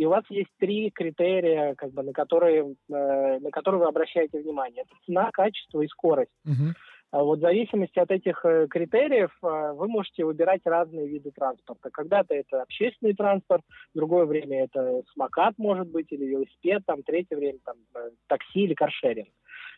и 0.01 0.05
у 0.05 0.09
вас 0.09 0.23
есть 0.29 0.49
три 0.57 0.89
критерия, 0.89 1.75
как 1.75 1.91
бы, 1.91 2.01
на, 2.01 2.11
которые, 2.11 2.75
э, 2.89 3.39
на 3.39 3.51
которые 3.51 3.81
вы 3.81 3.87
обращаете 3.87 4.39
внимание. 4.39 4.81
Это 4.81 4.95
цена, 5.05 5.29
качество 5.31 5.79
и 5.81 5.87
скорость. 5.87 6.31
Uh-huh. 6.43 6.73
Вот 7.23 7.37
в 7.37 7.41
зависимости 7.41 7.99
от 7.99 8.09
этих 8.09 8.43
э, 8.43 8.65
критериев 8.67 9.29
э, 9.43 9.73
вы 9.73 9.87
можете 9.87 10.25
выбирать 10.25 10.61
разные 10.65 11.07
виды 11.07 11.29
транспорта. 11.29 11.91
Когда-то 11.91 12.33
это 12.33 12.63
общественный 12.63 13.13
транспорт, 13.13 13.61
в 13.93 13.97
другое 13.97 14.25
время 14.25 14.63
это 14.63 15.03
самокат 15.13 15.53
может 15.59 15.87
быть 15.87 16.07
или 16.09 16.25
велосипед, 16.25 16.81
там 16.87 17.03
третье 17.03 17.35
время 17.35 17.59
там 17.63 17.75
такси 18.27 18.61
или 18.61 18.73
каршеринг. 18.73 19.29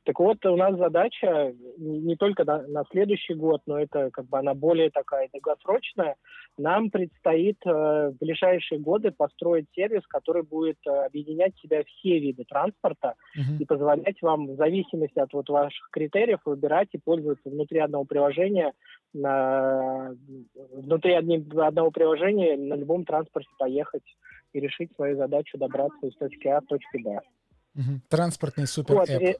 Так 0.05 0.19
вот, 0.19 0.45
у 0.45 0.55
нас 0.57 0.77
задача 0.77 1.53
не 1.77 2.15
только 2.17 2.43
на, 2.43 2.61
на 2.67 2.83
следующий 2.91 3.35
год, 3.35 3.61
но 3.65 3.79
это 3.79 4.11
как 4.11 4.25
бы 4.25 4.37
она 4.37 4.53
более 4.53 4.89
такая 4.89 5.29
долгосрочная. 5.31 6.15
Нам 6.57 6.89
предстоит 6.89 7.57
э, 7.65 7.69
в 7.69 8.17
ближайшие 8.19 8.79
годы 8.79 9.11
построить 9.11 9.67
сервис, 9.73 10.05
который 10.07 10.43
будет 10.43 10.77
э, 10.85 10.89
объединять 10.89 11.55
в 11.55 11.61
себя 11.61 11.83
все 11.85 12.19
виды 12.19 12.43
транспорта 12.43 13.15
uh-huh. 13.37 13.59
и 13.59 13.65
позволять 13.65 14.21
вам 14.21 14.47
в 14.47 14.55
зависимости 14.57 15.19
от 15.19 15.31
вот 15.31 15.49
ваших 15.49 15.89
критериев 15.91 16.39
выбирать 16.43 16.89
и 16.91 16.97
пользоваться 16.97 17.49
внутри 17.49 17.79
одного 17.79 18.03
приложения 18.03 18.73
на, 19.13 20.15
внутри 20.73 21.13
одни, 21.13 21.37
одного 21.57 21.91
приложения 21.91 22.57
на 22.57 22.73
любом 22.73 23.05
транспорте 23.05 23.49
поехать 23.57 24.03
и 24.51 24.59
решить 24.59 24.93
свою 24.95 25.15
задачу 25.15 25.57
добраться 25.57 26.07
из 26.07 26.15
точки 26.15 26.47
А 26.47 26.59
в 26.59 26.65
точку 26.65 26.99
Б. 26.99 27.19
Угу. 27.75 28.01
Транспортный 28.09 28.67
супер 28.67 28.95
вот, 28.95 29.09
и, 29.09 29.37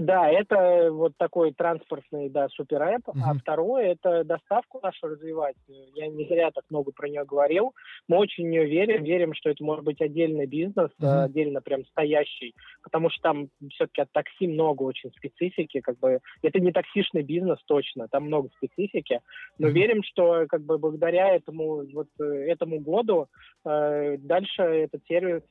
да, 0.00 0.28
это 0.30 0.90
вот 0.92 1.12
такой 1.16 1.52
транспортный, 1.52 2.28
да, 2.28 2.48
суперэп. 2.48 3.08
Uh-huh. 3.08 3.20
А 3.24 3.34
второе, 3.34 3.92
это 3.92 4.24
доставку 4.24 4.80
нашу 4.82 5.08
развивать. 5.08 5.56
Я 5.94 6.08
не 6.08 6.24
зря 6.26 6.50
так 6.50 6.64
много 6.70 6.92
про 6.92 7.08
нее 7.08 7.24
говорил. 7.24 7.74
Мы 8.06 8.18
очень 8.18 8.46
в 8.46 8.50
нее 8.50 8.66
верим, 8.66 9.04
верим, 9.04 9.34
что 9.34 9.50
это 9.50 9.62
может 9.64 9.84
быть 9.84 10.00
отдельный 10.00 10.46
бизнес, 10.46 10.90
uh-huh. 11.00 11.24
отдельно 11.24 11.60
прям 11.60 11.84
стоящий, 11.86 12.54
потому 12.82 13.10
что 13.10 13.22
там 13.22 13.48
все-таки 13.72 14.02
от 14.02 14.12
такси 14.12 14.46
много 14.46 14.82
очень 14.84 15.10
специфики, 15.16 15.80
как 15.80 15.98
бы 15.98 16.20
это 16.42 16.60
не 16.60 16.72
таксишный 16.72 17.22
бизнес 17.22 17.58
точно, 17.66 18.08
там 18.08 18.24
много 18.24 18.48
специфики, 18.56 19.20
но 19.58 19.68
uh-huh. 19.68 19.72
верим, 19.72 20.02
что 20.02 20.46
как 20.48 20.62
бы 20.62 20.78
благодаря 20.78 21.34
этому 21.34 21.84
вот 21.92 22.08
э, 22.20 22.24
этому 22.24 22.80
году 22.80 23.26
э, 23.64 24.16
дальше 24.18 24.62
этот 24.62 25.02
сервис 25.08 25.42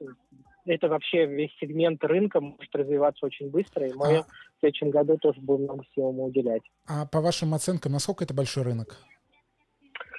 это 0.68 0.88
вообще 0.88 1.26
весь 1.26 1.52
сегмент 1.60 2.04
рынка 2.04 2.42
может 2.42 2.76
развиваться 2.76 3.26
очень 3.26 3.50
быстро, 3.50 3.88
и 3.88 3.94
мы 3.94 4.18
а... 4.18 4.24
в 4.24 4.60
следующем 4.60 4.90
году 4.90 5.18
тоже 5.18 5.40
будем 5.42 5.64
много 5.64 5.84
всего 5.92 6.10
ему 6.10 6.26
уделять. 6.26 6.64
А 6.88 7.06
по 7.06 7.22
вашим 7.22 7.54
оценкам, 7.54 7.94
насколько 7.94 8.24
это 8.24 8.34
большой 8.34 8.64
рынок? 8.64 8.98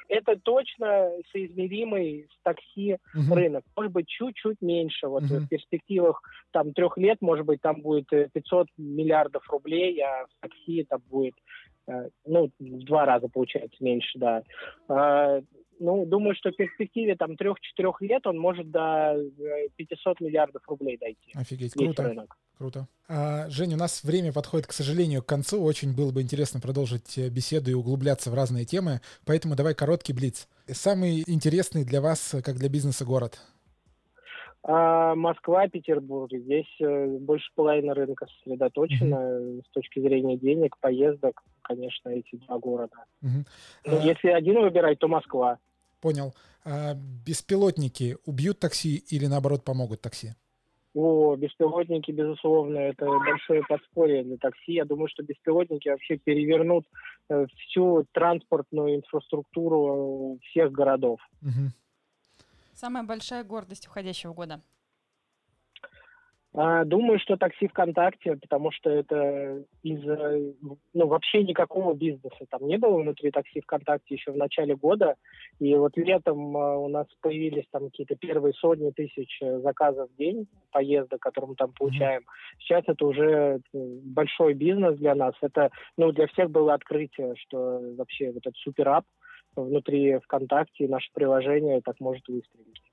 Это 0.08 0.36
точно 0.36 1.10
соизмеримый 1.30 2.28
с 2.32 2.42
такси 2.42 2.96
uh-huh. 3.14 3.34
рынок. 3.34 3.64
Может 3.76 3.92
быть, 3.92 4.08
чуть-чуть 4.08 4.56
меньше. 4.62 5.06
Вот 5.06 5.24
uh-huh. 5.24 5.40
в 5.40 5.48
перспективах 5.48 6.22
там 6.50 6.72
трех 6.72 6.96
лет, 6.96 7.18
может 7.20 7.44
быть, 7.44 7.60
там 7.60 7.82
будет 7.82 8.08
500 8.08 8.66
э, 8.66 8.70
миллиардов 8.78 9.46
рублей, 9.50 10.00
а 10.00 10.24
в 10.24 10.30
такси 10.40 10.80
это 10.80 10.98
будет 11.10 11.34
э, 11.88 12.08
ну, 12.24 12.50
в 12.58 12.84
два 12.84 13.04
раза, 13.04 13.28
получается, 13.28 13.76
меньше, 13.84 14.18
да. 14.18 14.42
Ну, 15.80 16.04
думаю, 16.06 16.34
что 16.34 16.50
в 16.50 16.56
перспективе 16.56 17.16
там 17.16 17.36
трех-четырех 17.36 18.00
лет 18.00 18.26
он 18.26 18.38
может 18.38 18.70
до 18.70 19.16
500 19.76 20.20
э, 20.20 20.24
миллиардов 20.24 20.62
рублей 20.66 20.98
дойти. 20.98 21.32
Офигеть, 21.34 21.72
круто. 21.72 22.02
Рынок. 22.02 22.36
Круто. 22.58 22.88
А, 23.08 23.48
Женя, 23.48 23.76
у 23.76 23.78
нас 23.78 24.02
время 24.02 24.32
подходит, 24.32 24.66
к 24.66 24.72
сожалению, 24.72 25.22
к 25.22 25.26
концу. 25.26 25.62
Очень 25.62 25.94
было 25.94 26.10
бы 26.10 26.22
интересно 26.22 26.60
продолжить 26.60 27.16
э, 27.16 27.28
беседу 27.28 27.70
и 27.70 27.74
углубляться 27.74 28.30
в 28.30 28.34
разные 28.34 28.64
темы. 28.64 29.00
Поэтому 29.24 29.54
давай 29.54 29.74
короткий 29.74 30.12
блиц. 30.12 30.48
Самый 30.66 31.22
интересный 31.26 31.84
для 31.84 32.00
вас, 32.00 32.34
как 32.44 32.56
для 32.56 32.68
бизнеса, 32.68 33.04
город? 33.04 33.38
А, 34.64 35.14
Москва, 35.14 35.68
Петербург. 35.68 36.30
Здесь 36.32 36.66
э, 36.80 37.06
больше 37.06 37.48
половины 37.54 37.94
рынка 37.94 38.26
сосредоточена 38.26 39.14
mm-hmm. 39.14 39.62
с 39.66 39.70
точки 39.70 40.00
зрения 40.00 40.36
денег, 40.36 40.76
поездок. 40.78 41.42
Конечно, 41.62 42.08
эти 42.10 42.36
два 42.36 42.58
города. 42.58 43.04
Mm-hmm. 43.22 43.46
Но 43.86 43.96
а... 43.98 44.02
если 44.02 44.28
один 44.28 44.60
выбирать, 44.60 44.98
то 44.98 45.08
Москва. 45.08 45.58
Понял. 46.00 46.34
А 46.64 46.94
беспилотники 46.94 48.16
убьют 48.24 48.60
такси 48.60 48.96
или 48.96 49.26
наоборот 49.26 49.64
помогут 49.64 50.00
такси? 50.00 50.34
О, 50.94 51.36
беспилотники, 51.36 52.10
безусловно, 52.10 52.78
это 52.78 53.06
большое 53.06 53.62
подспорье 53.68 54.24
для 54.24 54.36
такси. 54.36 54.72
Я 54.72 54.84
думаю, 54.84 55.08
что 55.08 55.22
беспилотники 55.22 55.88
вообще 55.88 56.16
перевернут 56.16 56.86
э, 57.28 57.46
всю 57.56 58.04
транспортную 58.12 58.96
инфраструктуру 58.96 60.38
всех 60.42 60.72
городов. 60.72 61.20
Угу. 61.42 61.70
Самая 62.74 63.04
большая 63.04 63.44
гордость 63.44 63.86
уходящего 63.86 64.32
года? 64.32 64.60
А, 66.54 66.84
думаю, 66.84 67.18
что 67.18 67.36
такси 67.36 67.68
ВКонтакте, 67.68 68.36
потому 68.36 68.70
что 68.70 68.88
это 68.88 69.64
из 69.82 70.02
ну, 70.94 71.06
вообще 71.06 71.42
никакого 71.44 71.94
бизнеса 71.94 72.46
там 72.48 72.66
не 72.66 72.78
было 72.78 72.98
внутри 72.98 73.30
такси 73.30 73.60
ВКонтакте 73.60 74.14
еще 74.14 74.32
в 74.32 74.36
начале 74.36 74.74
года. 74.74 75.16
И 75.58 75.74
вот 75.74 75.96
летом 75.96 76.56
а, 76.56 76.76
у 76.78 76.88
нас 76.88 77.06
появились 77.20 77.66
там 77.70 77.90
какие-то 77.90 78.16
первые 78.16 78.54
сотни 78.54 78.90
тысяч 78.90 79.38
э, 79.42 79.58
заказов 79.60 80.10
в 80.10 80.16
день 80.16 80.48
поездок, 80.72 81.20
которые 81.20 81.50
мы 81.50 81.54
там 81.54 81.72
получаем. 81.72 82.22
Сейчас 82.60 82.84
это 82.86 83.04
уже 83.04 83.60
э, 83.74 83.78
большой 84.04 84.54
бизнес 84.54 84.96
для 84.96 85.14
нас. 85.14 85.34
Это 85.42 85.70
ну, 85.98 86.12
для 86.12 86.26
всех 86.28 86.50
было 86.50 86.72
открытие, 86.72 87.34
что 87.36 87.78
вообще 87.96 88.28
вот 88.32 88.46
этот 88.46 88.56
суперап 88.56 89.04
внутри 89.54 90.18
ВКонтакте, 90.20 90.88
наше 90.88 91.10
приложение 91.12 91.82
так 91.82 92.00
может 92.00 92.26
выстрелить. 92.26 92.87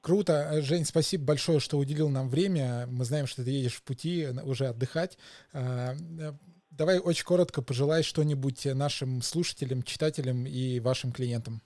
Круто. 0.00 0.60
Жень, 0.62 0.84
спасибо 0.84 1.24
большое, 1.24 1.60
что 1.60 1.76
уделил 1.76 2.08
нам 2.08 2.28
время. 2.28 2.86
Мы 2.86 3.04
знаем, 3.04 3.26
что 3.26 3.44
ты 3.44 3.50
едешь 3.50 3.74
в 3.74 3.82
пути 3.82 4.26
уже 4.44 4.66
отдыхать. 4.66 5.18
А, 5.52 5.94
э, 5.94 6.32
давай 6.70 6.98
очень 6.98 7.24
коротко 7.24 7.62
пожелай 7.62 8.02
что-нибудь 8.02 8.66
нашим 8.74 9.22
слушателям, 9.22 9.82
читателям 9.82 10.46
и 10.46 10.78
вашим 10.80 11.12
клиентам. 11.12 11.60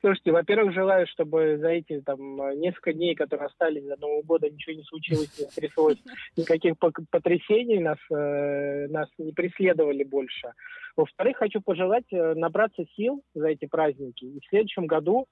Слушайте, 0.00 0.32
во-первых, 0.32 0.74
желаю, 0.74 1.06
чтобы 1.06 1.58
за 1.58 1.68
эти 1.68 2.00
там 2.00 2.36
несколько 2.58 2.92
дней, 2.92 3.14
которые 3.14 3.46
остались 3.46 3.84
до 3.84 3.96
Нового 3.96 4.22
года, 4.22 4.50
ничего 4.50 4.76
не 4.76 4.82
случилось, 4.82 5.38
не 5.38 5.46
стряслось, 5.46 5.98
никаких 6.36 6.74
потрясений 7.10 7.78
нас, 7.78 7.98
э, 8.10 8.88
нас 8.88 9.08
не 9.18 9.32
преследовали 9.32 10.02
больше. 10.02 10.52
Во-вторых, 10.96 11.38
хочу 11.38 11.60
пожелать 11.60 12.04
э, 12.12 12.34
набраться 12.34 12.84
сил 12.96 13.22
за 13.34 13.48
эти 13.48 13.66
праздники 13.66 14.24
и 14.24 14.40
в 14.40 14.48
следующем 14.48 14.86
году 14.86 15.26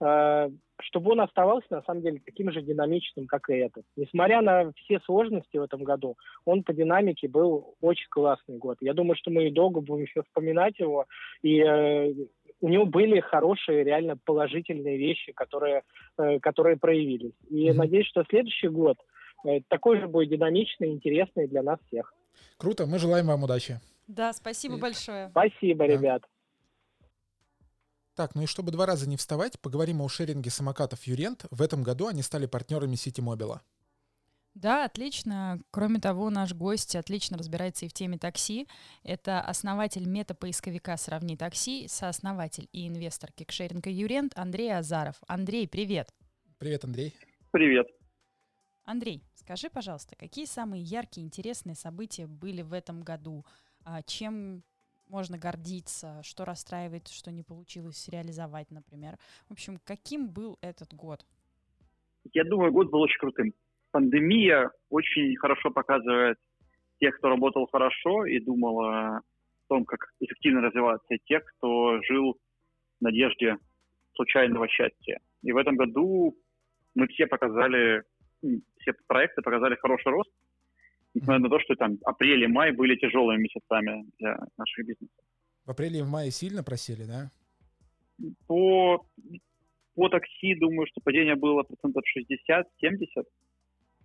Э, 0.00 0.50
чтобы 0.80 1.12
он 1.12 1.20
оставался, 1.20 1.66
на 1.70 1.82
самом 1.82 2.02
деле, 2.02 2.20
таким 2.24 2.52
же 2.52 2.62
динамичным, 2.62 3.26
как 3.26 3.48
и 3.50 3.54
этот. 3.54 3.84
Несмотря 3.96 4.42
на 4.42 4.72
все 4.72 5.00
сложности 5.00 5.56
в 5.56 5.62
этом 5.62 5.84
году, 5.84 6.16
он 6.44 6.62
по 6.62 6.72
динамике 6.72 7.28
был 7.28 7.76
очень 7.80 8.08
классный 8.10 8.58
год. 8.58 8.78
Я 8.80 8.94
думаю, 8.94 9.16
что 9.16 9.30
мы 9.30 9.48
и 9.48 9.52
долго 9.52 9.80
будем 9.80 10.04
еще 10.04 10.22
вспоминать 10.22 10.78
его, 10.78 11.06
и 11.42 11.60
э, 11.60 12.12
у 12.60 12.68
него 12.68 12.86
были 12.86 13.20
хорошие, 13.20 13.84
реально 13.84 14.16
положительные 14.16 14.96
вещи, 14.96 15.32
которые, 15.32 15.82
э, 16.18 16.38
которые 16.40 16.76
проявились. 16.76 17.34
И 17.48 17.68
mm-hmm. 17.68 17.74
надеюсь, 17.74 18.06
что 18.06 18.24
следующий 18.28 18.68
год 18.68 18.96
э, 19.44 19.60
такой 19.68 20.00
же 20.00 20.08
будет 20.08 20.30
динамичный, 20.30 20.92
интересный 20.92 21.48
для 21.48 21.62
нас 21.62 21.78
всех. 21.88 22.12
Круто, 22.58 22.86
мы 22.86 22.98
желаем 22.98 23.26
вам 23.26 23.44
удачи. 23.44 23.80
Да, 24.08 24.32
спасибо 24.32 24.76
и... 24.76 24.80
большое. 24.80 25.28
Спасибо, 25.30 25.86
да. 25.86 25.92
ребят. 25.92 26.22
Так, 28.16 28.34
ну 28.34 28.42
и 28.42 28.46
чтобы 28.46 28.72
два 28.72 28.86
раза 28.86 29.06
не 29.06 29.18
вставать, 29.18 29.60
поговорим 29.60 30.00
о 30.00 30.08
шеринге 30.08 30.48
самокатов 30.48 31.04
Юрент. 31.04 31.44
В 31.50 31.60
этом 31.60 31.82
году 31.82 32.06
они 32.06 32.22
стали 32.22 32.46
партнерами 32.46 32.96
Сити 32.96 33.20
Мобила. 33.20 33.60
Да, 34.54 34.86
отлично. 34.86 35.60
Кроме 35.70 36.00
того, 36.00 36.30
наш 36.30 36.54
гость 36.54 36.96
отлично 36.96 37.36
разбирается 37.36 37.84
и 37.84 37.88
в 37.88 37.92
теме 37.92 38.16
такси. 38.16 38.68
Это 39.02 39.42
основатель 39.42 40.08
мета-поисковика 40.08 40.96
«Сравни 40.96 41.36
такси», 41.36 41.88
сооснователь 41.88 42.70
и 42.72 42.88
инвестор 42.88 43.32
кикшеринга 43.32 43.90
Юрент 43.90 44.32
Андрей 44.34 44.74
Азаров. 44.74 45.16
Андрей, 45.26 45.68
привет. 45.68 46.08
Привет, 46.56 46.84
Андрей. 46.84 47.14
Привет. 47.50 47.86
Андрей, 48.84 49.22
скажи, 49.34 49.68
пожалуйста, 49.68 50.16
какие 50.16 50.46
самые 50.46 50.82
яркие, 50.82 51.26
интересные 51.26 51.76
события 51.76 52.26
были 52.26 52.62
в 52.62 52.72
этом 52.72 53.02
году? 53.02 53.44
А 53.84 54.02
чем 54.02 54.64
можно 55.08 55.38
гордиться, 55.38 56.20
что 56.22 56.44
расстраивает, 56.44 57.08
что 57.08 57.30
не 57.30 57.42
получилось 57.42 58.08
реализовать, 58.08 58.70
например. 58.70 59.16
В 59.48 59.52
общем, 59.52 59.78
каким 59.84 60.28
был 60.28 60.58
этот 60.60 60.94
год? 60.94 61.24
Я 62.32 62.44
думаю, 62.44 62.72
год 62.72 62.90
был 62.90 63.00
очень 63.00 63.18
крутым. 63.18 63.54
Пандемия 63.92 64.70
очень 64.90 65.36
хорошо 65.36 65.70
показывает 65.70 66.38
тех, 67.00 67.16
кто 67.18 67.28
работал 67.28 67.66
хорошо 67.66 68.26
и 68.26 68.40
думал 68.40 68.80
о 68.80 69.20
том, 69.68 69.84
как 69.84 70.12
эффективно 70.20 70.60
развиваться, 70.60 71.14
и 71.14 71.20
тех, 71.24 71.44
кто 71.44 72.00
жил 72.02 72.38
в 73.00 73.04
надежде 73.04 73.56
случайного 74.14 74.68
счастья. 74.68 75.20
И 75.42 75.52
в 75.52 75.56
этом 75.56 75.76
году 75.76 76.36
мы 76.94 77.06
все 77.08 77.26
показали, 77.26 78.02
все 78.40 78.92
проекты 79.06 79.42
показали 79.42 79.76
хороший 79.76 80.12
рост, 80.12 80.30
несмотря 81.16 81.40
на 81.40 81.48
то, 81.48 81.58
что 81.60 81.74
там 81.74 81.98
апрель 82.04 82.44
и 82.44 82.46
май 82.46 82.72
были 82.72 82.94
тяжелыми 82.96 83.42
месяцами 83.42 84.04
для 84.18 84.38
наших 84.58 84.86
бизнесов. 84.86 85.24
В 85.64 85.70
апреле 85.70 86.00
и 86.00 86.02
в 86.02 86.08
мае 86.08 86.30
сильно 86.30 86.62
просели, 86.62 87.04
да? 87.04 87.30
По, 88.46 89.04
по 89.94 90.08
такси, 90.08 90.54
думаю, 90.54 90.86
что 90.86 91.00
падение 91.02 91.34
было 91.34 91.62
процентов 91.62 92.02
60-70. 92.16 93.24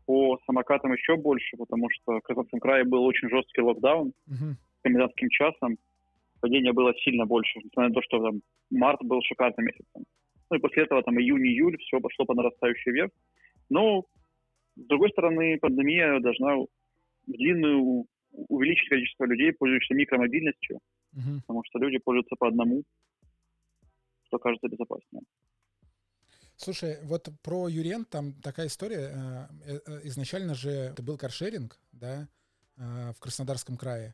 По 0.05 0.39
самокатам 0.45 0.93
еще 0.93 1.17
больше, 1.17 1.57
потому 1.57 1.87
что 1.91 2.19
в 2.19 2.21
Краснодарском 2.21 2.59
крае 2.59 2.85
был 2.85 3.03
очень 3.03 3.29
жесткий 3.29 3.61
локдаун 3.61 4.13
uh-huh. 4.27 4.53
с 4.53 4.81
комендантским 4.81 5.29
часом. 5.29 5.77
Падение 6.39 6.73
было 6.73 6.93
сильно 7.03 7.25
больше, 7.25 7.59
несмотря 7.59 7.89
на 7.89 7.93
то, 7.93 8.01
что 8.01 8.23
там 8.23 8.41
март 8.71 8.99
был 9.03 9.21
шикарным 9.21 9.65
месяцем. 9.65 10.03
Ну 10.49 10.57
и 10.57 10.59
после 10.59 10.83
этого 10.83 11.03
там 11.03 11.19
июнь-июль 11.19 11.77
все 11.77 11.99
пошло 11.99 12.25
по 12.25 12.33
нарастающей 12.33 12.91
вверх. 12.91 13.11
Но, 13.69 14.05
с 14.75 14.87
другой 14.87 15.11
стороны, 15.11 15.59
пандемия 15.61 16.19
должна 16.19 16.65
длинную 17.27 18.05
увеличить 18.31 18.89
количество 18.89 19.25
людей, 19.25 19.51
пользующихся 19.53 19.93
микромобильностью, 19.93 20.79
угу. 21.13 21.41
потому 21.41 21.63
что 21.65 21.79
люди 21.79 21.97
пользуются 21.97 22.35
по 22.37 22.47
одному, 22.47 22.83
что 24.27 24.39
кажется 24.39 24.67
безопаснее. 24.67 25.23
Слушай, 26.61 26.99
вот 27.03 27.27
про 27.41 27.67
Юрент 27.67 28.09
там 28.09 28.33
такая 28.33 28.67
история. 28.67 29.49
Э, 29.65 29.79
э, 29.83 30.01
изначально 30.03 30.53
же 30.53 30.69
это 30.69 31.01
был 31.01 31.17
каршеринг, 31.17 31.79
да, 31.91 32.27
э, 32.77 33.13
в 33.15 33.19
Краснодарском 33.19 33.77
крае. 33.77 34.13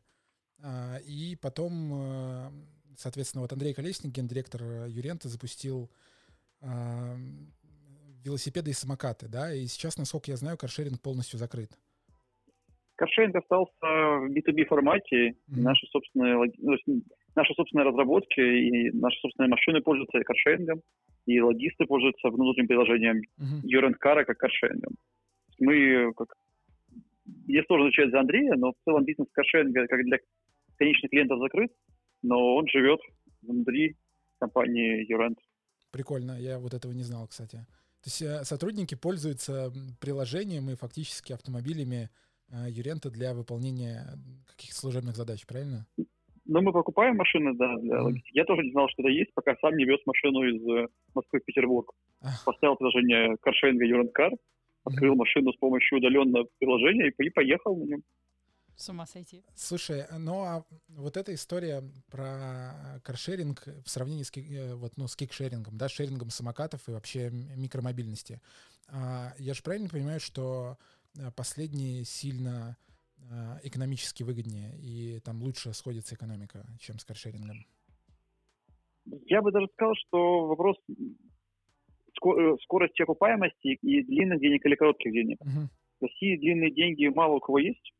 И 1.05 1.37
потом, 1.39 2.65
соответственно, 2.97 3.43
вот 3.43 3.53
Андрей 3.53 3.75
Колесник, 3.75 4.11
гендиректор 4.11 4.87
Юрента, 4.87 5.29
запустил 5.29 5.91
велосипеды 8.23 8.71
и 8.71 8.73
самокаты, 8.73 9.27
да, 9.27 9.53
и 9.53 9.67
сейчас, 9.67 9.97
насколько 9.97 10.31
я 10.31 10.37
знаю, 10.37 10.57
каршеринг 10.57 10.99
полностью 10.99 11.37
закрыт. 11.37 11.77
Каршеринг 12.97 13.35
остался 13.35 13.75
в 13.81 14.31
B2B 14.31 14.65
формате. 14.65 15.29
Mm-hmm. 15.29 15.61
Наши, 15.61 15.85
собственные, 15.87 16.51
ну, 16.57 16.75
наши 17.35 17.53
собственные 17.53 17.87
разработки 17.87 18.39
и 18.39 18.91
наши 18.91 19.17
собственные 19.19 19.49
машины 19.49 19.81
пользуются 19.81 20.19
каршерингом, 20.23 20.81
и 21.27 21.39
логисты 21.39 21.85
пользуются 21.85 22.29
внутренним 22.29 22.67
приложением 22.67 23.21
mm-hmm. 23.39 23.93
Car 24.03 24.25
как 24.25 24.37
каршерингом. 24.37 24.95
Мы, 25.59 26.11
как... 26.15 26.29
Мне 27.47 27.63
сложно 27.67 27.87
отвечать 27.87 28.11
за 28.11 28.19
Андрея, 28.21 28.55
но 28.55 28.71
в 28.71 28.75
целом 28.83 29.05
бизнес 29.05 29.27
каршеринга 29.31 29.85
как 29.87 30.03
для 30.03 30.17
конечных 30.77 31.11
клиентов 31.11 31.39
закрыт, 31.39 31.71
но 32.23 32.55
он 32.55 32.67
живет 32.67 32.99
внутри 33.43 33.95
компании 34.39 35.05
Eurent. 35.11 35.37
Прикольно, 35.91 36.39
я 36.39 36.57
вот 36.57 36.73
этого 36.73 36.91
не 36.93 37.03
знал, 37.03 37.27
кстати. 37.27 37.57
То 38.03 38.07
есть 38.07 38.21
э, 38.21 38.43
сотрудники 38.43 38.95
пользуются 38.95 39.71
приложением 39.99 40.69
и 40.69 40.75
фактически 40.75 41.33
автомобилями 41.33 42.09
Юрента 42.67 43.09
для 43.09 43.33
выполнения 43.33 44.05
каких-то 44.45 44.75
служебных 44.75 45.15
задач, 45.15 45.45
правильно? 45.45 45.85
Ну, 46.47 46.61
мы 46.61 46.71
покупаем 46.71 47.17
машины, 47.17 47.53
да, 47.55 47.75
для 47.77 47.99
mm. 47.99 48.15
Я 48.31 48.45
тоже 48.45 48.63
не 48.63 48.71
знал, 48.71 48.87
что 48.89 49.01
это 49.01 49.11
есть, 49.11 49.33
пока 49.33 49.55
сам 49.57 49.75
не 49.75 49.83
вез 49.83 49.99
машину 50.05 50.43
из 50.43 50.65
э, 50.65 50.87
Москвы 51.13 51.41
в 51.41 51.45
Петербург. 51.45 51.91
Поставил 52.45 52.77
приложение 52.77 53.35
каршеринга 53.41 53.83
Юрент 53.83 54.13
Кар, 54.13 54.31
открыл 54.85 55.13
mm. 55.13 55.17
машину 55.17 55.51
с 55.51 55.57
помощью 55.57 55.97
удаленного 55.97 56.47
приложения 56.57 57.09
и, 57.09 57.23
и 57.23 57.29
поехал 57.29 57.75
на 57.75 57.83
нем. 57.83 58.03
С 58.77 58.87
ума 58.89 59.05
сойти. 59.07 59.43
Слушай, 59.55 60.05
ну 60.17 60.43
а 60.43 60.63
вот 60.87 61.17
эта 61.17 61.33
история 61.33 61.83
про 62.11 63.01
каршеринг 63.03 63.67
в 63.83 63.89
сравнении 63.89 64.23
с, 64.23 64.31
э, 64.37 64.75
вот, 64.75 64.93
ну, 64.97 65.07
с 65.07 65.15
кикшерингом, 65.17 65.77
да, 65.77 65.89
шерингом 65.89 66.29
самокатов 66.29 66.87
и 66.87 66.91
вообще 66.91 67.29
микромобильности. 67.29 68.39
А, 68.89 69.33
я 69.37 69.53
же 69.53 69.63
правильно 69.63 69.89
понимаю, 69.89 70.19
что 70.19 70.77
последние 71.35 72.03
сильно 72.05 72.77
э, 73.17 73.59
экономически 73.63 74.23
выгоднее, 74.23 74.71
и 74.79 75.19
там 75.19 75.41
лучше 75.41 75.73
сходится 75.73 76.15
экономика, 76.15 76.65
чем 76.79 76.99
с 76.99 77.05
каршерингом? 77.05 77.65
Я 79.25 79.41
бы 79.41 79.51
даже 79.51 79.67
сказал, 79.73 79.95
что 79.95 80.47
вопрос 80.47 80.77
э, 80.89 82.55
скорости 82.63 83.01
окупаемости 83.01 83.77
и 83.81 84.03
длинных 84.03 84.39
денег 84.39 84.65
или 84.65 84.75
коротких 84.75 85.11
денег. 85.11 85.39
Uh-huh. 85.41 85.67
В 85.99 86.03
России 86.03 86.37
длинные 86.37 86.71
деньги 86.71 87.07
мало 87.07 87.35
у 87.35 87.39
кого 87.39 87.59
есть, 87.59 87.93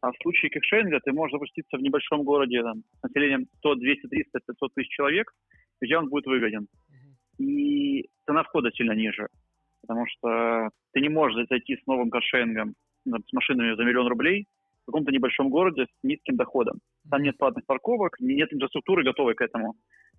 а 0.00 0.12
в 0.12 0.16
случае 0.22 0.50
кикшеринга 0.50 1.00
ты 1.00 1.12
можешь 1.12 1.32
запуститься 1.32 1.76
в 1.76 1.80
небольшом 1.80 2.22
городе 2.24 2.62
там, 2.62 2.82
с 2.98 3.02
населением 3.02 3.46
100, 3.58 3.74
200, 3.76 4.06
300, 4.08 4.40
500 4.46 4.74
тысяч 4.74 4.88
человек, 4.90 5.32
где 5.80 5.96
он 5.96 6.08
будет 6.08 6.26
выгоден. 6.26 6.62
Uh-huh. 6.64 7.44
И 7.44 8.08
цена 8.26 8.44
входа 8.44 8.70
сильно 8.72 8.92
ниже 8.92 9.28
потому 9.82 10.06
что 10.06 10.70
ты 10.92 11.00
не 11.00 11.08
можешь 11.08 11.46
зайти 11.48 11.76
с 11.76 11.86
новым 11.86 12.10
каршерингом, 12.10 12.74
с 13.04 13.32
машинами 13.32 13.76
за 13.76 13.84
миллион 13.84 14.08
рублей 14.08 14.46
в 14.82 14.86
каком-то 14.86 15.12
небольшом 15.12 15.48
городе 15.48 15.84
с 15.84 16.02
низким 16.02 16.36
доходом. 16.36 16.80
Там 17.10 17.22
нет 17.22 17.36
платных 17.38 17.64
парковок, 17.66 18.16
нет 18.20 18.52
инфраструктуры, 18.52 19.04
готовой 19.04 19.34
к 19.34 19.40
этому. 19.40 19.74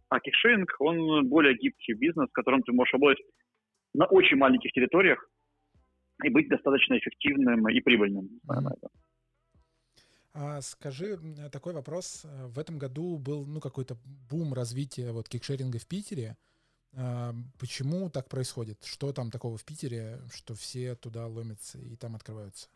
А 0.10 0.20
кикшеринг, 0.20 0.76
он 0.80 1.28
более 1.28 1.58
гибкий 1.58 1.94
бизнес, 1.94 2.30
в 2.30 2.34
котором 2.34 2.62
ты 2.62 2.72
можешь 2.72 2.94
работать 2.94 3.24
на 3.94 4.06
очень 4.06 4.38
маленьких 4.38 4.72
территориях, 4.72 5.28
и 6.24 6.30
быть 6.30 6.48
достаточно 6.48 6.98
эффективным 6.98 7.68
и 7.68 7.82
прибыльным. 7.82 8.30
Mm-hmm. 8.48 8.90
А 10.36 10.62
скажи 10.62 11.20
такой 11.52 11.74
вопрос. 11.74 12.26
В 12.48 12.58
этом 12.58 12.80
году 12.80 13.18
был 13.18 13.46
ну, 13.46 13.60
какой-то 13.60 13.98
бум 14.30 14.54
развития 14.54 15.12
вот 15.12 15.30
кикшеринга 15.30 15.78
в 15.78 15.88
Питере. 15.88 16.38
Почему 17.60 18.10
так 18.10 18.30
происходит? 18.30 18.84
Что 18.84 19.12
там 19.14 19.32
такого 19.32 19.58
в 19.58 19.66
Питере, 19.66 20.20
что 20.32 20.54
все 20.54 20.96
туда 20.96 21.28
ломятся 21.28 21.80
и 21.80 21.96
там 21.96 22.16
открываются? 22.16 22.70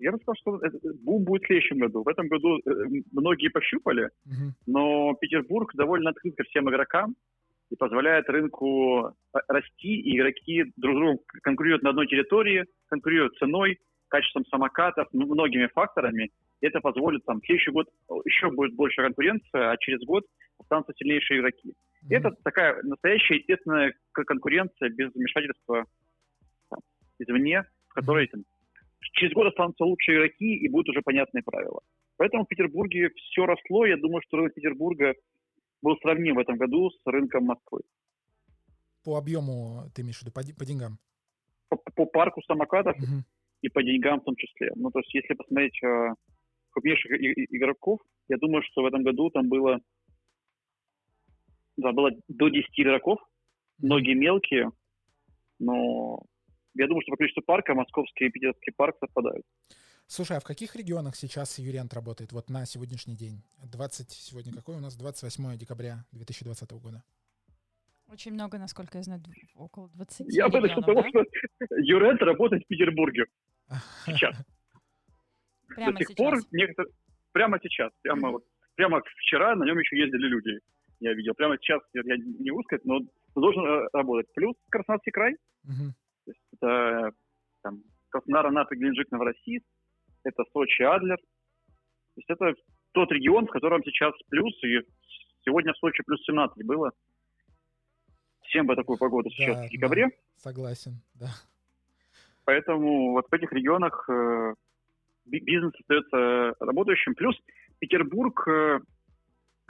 Я 0.00 0.12
бы 0.12 0.18
сказал, 0.18 0.34
что 0.36 0.60
бум 1.02 1.24
будет 1.24 1.42
в 1.42 1.46
следующем 1.46 1.78
году. 1.78 2.02
В 2.02 2.08
этом 2.08 2.28
году 2.28 2.58
э, 2.58 2.70
многие 3.12 3.48
пощупали, 3.48 4.10
угу. 4.24 4.54
но 4.66 5.14
Петербург 5.20 5.70
довольно 5.74 6.10
открыт 6.10 6.36
ко 6.36 6.44
всем 6.44 6.70
игрокам 6.70 7.14
и 7.70 7.76
позволяет 7.76 8.28
рынку 8.30 9.08
э, 9.08 9.38
расти, 9.48 10.00
и 10.00 10.16
игроки 10.16 10.64
друг 10.76 10.94
с 10.94 10.98
другом 10.98 11.18
конкурируют 11.42 11.82
на 11.82 11.90
одной 11.90 12.06
территории, 12.06 12.64
конкурируют 12.88 13.36
ценой, 13.36 13.78
качеством 14.08 14.46
самокатов, 14.46 15.06
многими 15.12 15.66
факторами. 15.66 16.30
И 16.62 16.66
это 16.66 16.80
позволит 16.80 17.24
там 17.26 17.40
в 17.40 17.44
следующий 17.44 17.70
год 17.70 17.86
еще 18.24 18.50
будет 18.50 18.74
больше 18.74 19.02
конкуренция, 19.02 19.70
а 19.70 19.76
через 19.78 20.00
год 20.00 20.24
останутся 20.58 20.94
сильнейшие 20.96 21.40
игроки. 21.40 21.74
Mm-hmm. 22.02 22.16
Это 22.16 22.30
такая 22.42 22.82
настоящая 22.82 23.36
естественная 23.36 23.94
конкуренция 24.12 24.88
без 24.90 25.12
вмешательства 25.14 25.84
там, 26.70 26.80
извне, 27.18 27.64
в 27.88 27.94
которой 27.94 28.26
там, 28.28 28.42
через 29.12 29.32
год 29.34 29.48
останутся 29.48 29.84
лучшие 29.84 30.18
игроки 30.18 30.56
и 30.56 30.68
будут 30.68 30.90
уже 30.90 31.02
понятные 31.02 31.42
правила. 31.42 31.80
Поэтому 32.16 32.44
в 32.44 32.48
Петербурге 32.48 33.10
все 33.16 33.46
росло. 33.46 33.86
Я 33.86 33.96
думаю, 33.96 34.22
что 34.26 34.38
рынок 34.38 34.54
Петербурга 34.54 35.14
был 35.82 35.96
сравним 36.02 36.36
в 36.36 36.38
этом 36.38 36.56
году 36.56 36.90
с 36.90 37.00
рынком 37.06 37.44
Москвы. 37.44 37.80
По 39.04 39.16
объему 39.16 39.84
ты 39.94 40.02
имеешь 40.02 40.18
в 40.18 40.22
виду, 40.22 40.32
по, 40.32 40.42
по 40.58 40.66
деньгам? 40.66 40.98
По, 41.68 41.76
по 41.76 42.04
парку 42.04 42.42
самокатов 42.42 42.96
угу. 42.96 43.24
и 43.62 43.68
по 43.68 43.82
деньгам 43.82 44.20
в 44.20 44.24
том 44.24 44.36
числе. 44.36 44.70
Ну, 44.74 44.90
то 44.90 44.98
есть, 44.98 45.14
если 45.14 45.34
посмотреть 45.34 45.82
э, 45.82 46.14
крупнейших 46.70 47.10
игроков, 47.50 48.00
я 48.28 48.36
думаю, 48.36 48.62
что 48.62 48.82
в 48.82 48.86
этом 48.86 49.02
году 49.02 49.30
там 49.30 49.48
было, 49.48 49.78
да, 51.76 51.92
было 51.92 52.10
до 52.28 52.48
10 52.48 52.68
игроков, 52.76 53.18
многие 53.78 54.14
мелкие, 54.14 54.70
но 55.58 56.22
я 56.74 56.86
думаю, 56.86 57.02
что 57.02 57.12
по 57.12 57.16
количеству 57.16 57.42
парка 57.42 57.74
московский 57.74 58.26
и 58.26 58.30
питерский 58.30 58.72
парк 58.72 58.96
совпадают. 59.00 59.44
Слушай, 60.06 60.38
а 60.38 60.40
в 60.40 60.44
каких 60.44 60.74
регионах 60.74 61.14
сейчас 61.14 61.58
Юриант 61.58 61.94
работает 61.94 62.32
вот 62.32 62.50
на 62.50 62.66
сегодняшний 62.66 63.14
день? 63.14 63.42
20, 63.62 64.10
сегодня 64.10 64.52
какой 64.52 64.76
у 64.76 64.80
нас? 64.80 64.96
28 64.96 65.56
декабря 65.56 66.04
2020 66.12 66.70
года. 66.72 67.04
Очень 68.12 68.32
много, 68.32 68.58
насколько 68.58 68.98
я 68.98 69.04
знаю, 69.04 69.22
около 69.54 69.88
20 69.90 70.26
Я 70.34 70.48
бы 70.48 70.60
начал 70.60 70.82
того, 70.82 71.04
что 71.08 71.24
Юрент 71.76 72.20
работает 72.22 72.64
в 72.64 72.66
Петербурге. 72.66 73.26
Сейчас. 74.06 74.36
Прямо 75.68 75.92
До 75.92 75.98
сих 75.98 76.08
сейчас. 76.08 76.16
пор 76.16 76.38
некоторые... 76.50 76.92
Прямо 77.30 77.60
сейчас. 77.62 77.92
Прямо, 78.02 78.30
вот, 78.32 78.44
прямо 78.74 79.00
вчера 79.18 79.54
на 79.54 79.64
нем 79.64 79.78
еще 79.78 79.96
ездили 79.96 80.26
люди. 80.26 80.58
Я 81.00 81.14
видел. 81.14 81.34
Прямо 81.34 81.56
сейчас, 81.56 81.80
я 81.94 82.16
не 82.16 82.50
могу 82.50 82.62
сказать, 82.64 82.84
но 82.84 83.00
должен 83.34 83.64
э, 83.64 83.88
работать. 83.92 84.32
Плюс 84.34 84.54
Краснодарский 84.68 85.12
край. 85.12 85.36
Угу. 85.64 85.94
То 86.24 86.30
есть 86.30 86.40
это 86.52 87.12
там, 87.62 87.82
Краснодар, 88.10 88.46
Анапа, 88.46 88.76
Геленджик, 88.76 89.10
Новороссийск. 89.10 89.66
Это 90.24 90.44
Сочи, 90.52 90.82
Адлер. 90.82 91.16
То 91.16 92.16
есть 92.16 92.30
это 92.30 92.52
тот 92.92 93.10
регион, 93.12 93.46
в 93.46 93.50
котором 93.50 93.82
сейчас 93.84 94.12
плюс, 94.28 94.52
и 94.62 94.80
сегодня 95.44 95.72
в 95.72 95.78
Сочи 95.78 96.02
плюс 96.04 96.22
17 96.26 96.64
было. 96.66 96.92
Всем 98.42 98.66
бы 98.66 98.74
такую 98.74 98.98
погоду 98.98 99.30
сейчас 99.30 99.56
да, 99.56 99.66
в 99.66 99.70
декабре. 99.70 100.06
Да, 100.06 100.12
согласен, 100.36 101.00
да. 101.14 101.28
Поэтому 102.44 103.12
вот 103.12 103.26
в 103.30 103.32
этих 103.32 103.52
регионах 103.52 104.08
э, 104.10 104.54
бизнес 105.24 105.72
остается 105.78 106.54
работающим. 106.58 107.14
Плюс 107.14 107.36
Петербург, 107.78 108.46
э, 108.48 108.80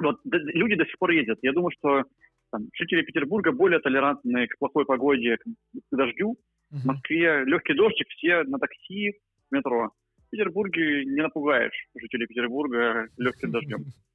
вот 0.01 0.21
люди 0.25 0.77
до 0.77 0.85
сих 0.85 0.99
пор 0.99 1.11
ездят. 1.11 1.39
Я 1.43 1.53
думаю, 1.53 1.71
что 1.79 2.05
там, 2.51 2.69
жители 2.75 3.03
Петербурга 3.03 3.53
более 3.53 3.81
толерантны 3.81 4.47
к 4.49 4.59
плохой 4.59 4.85
погоде, 4.85 5.39
к 5.39 5.97
дождю. 5.97 6.37
Uh-huh. 6.73 6.79
В 6.79 6.87
Москве 6.87 7.45
легкий 7.45 7.75
дождик, 7.75 8.09
все 8.11 8.45
на 8.45 8.59
такси, 8.59 9.15
метро. 9.51 9.91
В 10.27 10.31
Петербурге 10.31 11.05
не 11.05 11.23
напугаешь 11.23 11.89
жителей 12.01 12.27
Петербурга 12.27 13.09
легким 13.17 13.51
дождем. 13.51 13.85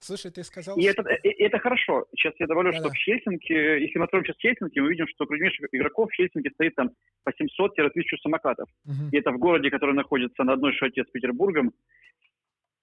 Слушай, 0.00 0.30
ты 0.30 0.44
сказал... 0.44 0.76
И 0.76 0.82
что... 0.82 1.02
это, 1.02 1.14
и, 1.14 1.28
это 1.42 1.58
хорошо. 1.58 2.06
Сейчас 2.14 2.34
я 2.38 2.46
добавлю, 2.46 2.72
Да-да. 2.72 2.84
что 2.84 2.92
в 2.92 2.96
Хельсинки, 2.96 3.52
если 3.52 3.98
мы 3.98 4.04
откроем 4.04 4.24
сейчас 4.24 4.36
Хельсинки, 4.38 4.78
мы 4.78 4.90
видим, 4.90 5.06
что 5.08 5.26
крупнейших 5.26 5.68
игроков 5.72 6.10
в 6.10 6.14
Хельсинки 6.14 6.50
стоит 6.54 6.74
там 6.74 6.90
по 7.24 7.30
700-1000 7.30 7.90
самокатов. 8.22 8.68
Угу. 8.84 9.08
И 9.12 9.16
это 9.16 9.30
в 9.30 9.38
городе, 9.38 9.70
который 9.70 9.94
находится 9.94 10.44
на 10.44 10.52
одной 10.52 10.72
шате 10.74 11.04
с 11.04 11.10
Петербургом. 11.10 11.72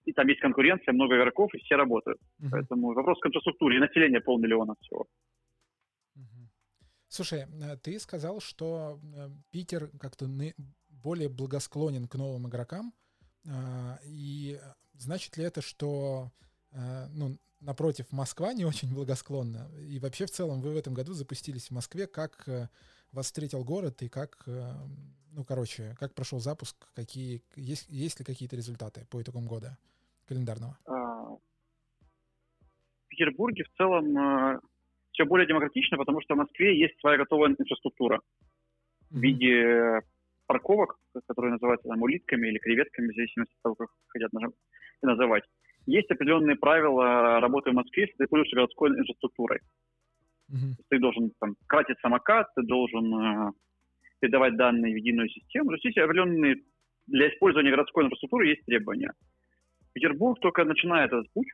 И 0.06 0.14
там 0.14 0.28
есть 0.28 0.42
конкуренция, 0.42 0.94
много 0.94 1.16
игроков, 1.16 1.54
и 1.54 1.60
все 1.60 1.76
работают. 1.76 2.20
Угу. 2.40 2.50
Поэтому 2.52 2.94
вопрос 2.94 3.20
к 3.20 3.28
инфраструктуре. 3.28 3.78
И 3.78 3.80
население 3.80 4.22
полмиллиона 4.22 4.76
всего. 4.82 5.06
Слушай, 7.08 7.42
э, 7.42 7.78
ты 7.78 8.00
сказал, 8.00 8.40
что 8.40 9.00
э, 9.16 9.30
Питер 9.52 9.90
как-то 10.00 10.28
более 10.90 11.30
благосклонен 11.30 12.08
к 12.08 12.16
новым 12.16 12.48
игрокам. 12.48 12.94
А, 13.48 14.00
и 14.06 14.58
значит 14.94 15.38
ли 15.38 15.44
это, 15.44 15.62
что 15.62 16.32
Э, 16.74 17.08
ну, 17.12 17.38
напротив, 17.60 18.12
Москва 18.12 18.54
не 18.54 18.66
очень 18.66 18.94
благосклонна. 18.94 19.70
И 19.88 20.00
вообще 20.00 20.26
в 20.26 20.32
целом 20.32 20.62
вы 20.62 20.74
в 20.74 20.78
этом 20.78 20.94
году 20.94 21.14
запустились 21.14 21.68
в 21.68 21.72
Москве. 21.72 22.08
Как 22.08 22.44
э, 22.48 22.70
вас 23.12 23.28
встретил 23.28 23.64
город 23.64 24.02
и 24.02 24.10
как, 24.10 24.44
э, 24.48 24.74
ну, 25.32 25.46
короче, 25.46 25.96
как 26.00 26.14
прошел 26.14 26.40
запуск, 26.40 26.76
какие, 26.94 27.44
есть, 27.56 27.86
есть 27.90 28.20
ли 28.20 28.26
какие-то 28.26 28.56
результаты 28.56 29.06
по 29.10 29.22
итогам 29.22 29.46
года 29.46 29.78
календарного? 30.28 30.78
А, 30.86 31.36
в 31.36 31.40
Петербурге 33.08 33.64
в 33.64 33.78
целом 33.78 34.62
все 35.12 35.26
более 35.26 35.48
демократично, 35.48 35.98
потому 35.98 36.22
что 36.22 36.34
в 36.34 36.38
Москве 36.38 36.80
есть 36.80 37.00
своя 37.00 37.18
готовая 37.18 37.50
инфраструктура 37.50 38.22
в 39.12 39.20
виде 39.20 40.02
парковок, 40.48 40.98
которые 41.28 41.54
называются 41.54 41.88
там 41.88 42.02
улитками 42.02 42.48
или 42.48 42.58
креветками, 42.58 43.12
в 43.12 43.16
зависимости 43.16 43.54
от 43.54 43.62
того, 43.62 43.76
как 43.76 43.90
хотят 44.08 44.32
называть 45.02 45.44
есть 45.86 46.10
определенные 46.12 46.56
правила 46.56 47.40
работы 47.40 47.72
в 47.72 47.74
Москве, 47.74 48.04
если 48.04 48.16
ты 48.18 48.28
пользуешься 48.28 48.56
городской 48.56 48.90
инфраструктурой. 48.90 49.60
Uh-huh. 50.52 50.76
Ты 50.90 51.00
должен 51.00 51.32
там, 51.40 51.56
кратить 51.68 52.00
самокат, 52.00 52.48
ты 52.56 52.64
должен 52.64 53.14
э, 53.14 53.52
передавать 54.20 54.56
данные 54.56 54.94
в 54.94 54.98
единую 54.98 55.30
систему. 55.30 55.70
То 55.70 55.74
есть 55.74 55.86
есть 55.86 55.98
определенные 55.98 56.58
для 57.08 57.30
использования 57.30 57.72
городской 57.72 58.06
инфраструктуры 58.06 58.48
есть 58.48 58.66
требования. 58.66 59.14
Петербург 59.94 60.40
только 60.40 60.66
начинает 60.66 61.12
этот 61.12 61.32
путь. 61.34 61.48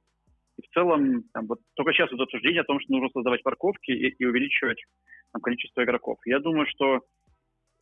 И 0.58 0.62
в 0.62 0.70
целом 0.74 1.24
там, 1.34 1.48
вот, 1.48 1.60
только 1.76 1.94
сейчас 1.94 2.10
идет 2.10 2.22
обсуждение 2.22 2.62
о 2.62 2.66
том, 2.66 2.80
что 2.80 2.92
нужно 2.92 3.10
создавать 3.10 3.44
парковки 3.44 3.92
и, 3.92 4.10
и 4.10 4.26
увеличивать 4.26 4.84
там, 5.32 5.42
количество 5.42 5.84
игроков. 5.84 6.18
Я 6.26 6.40
думаю, 6.40 6.66
что 6.68 7.02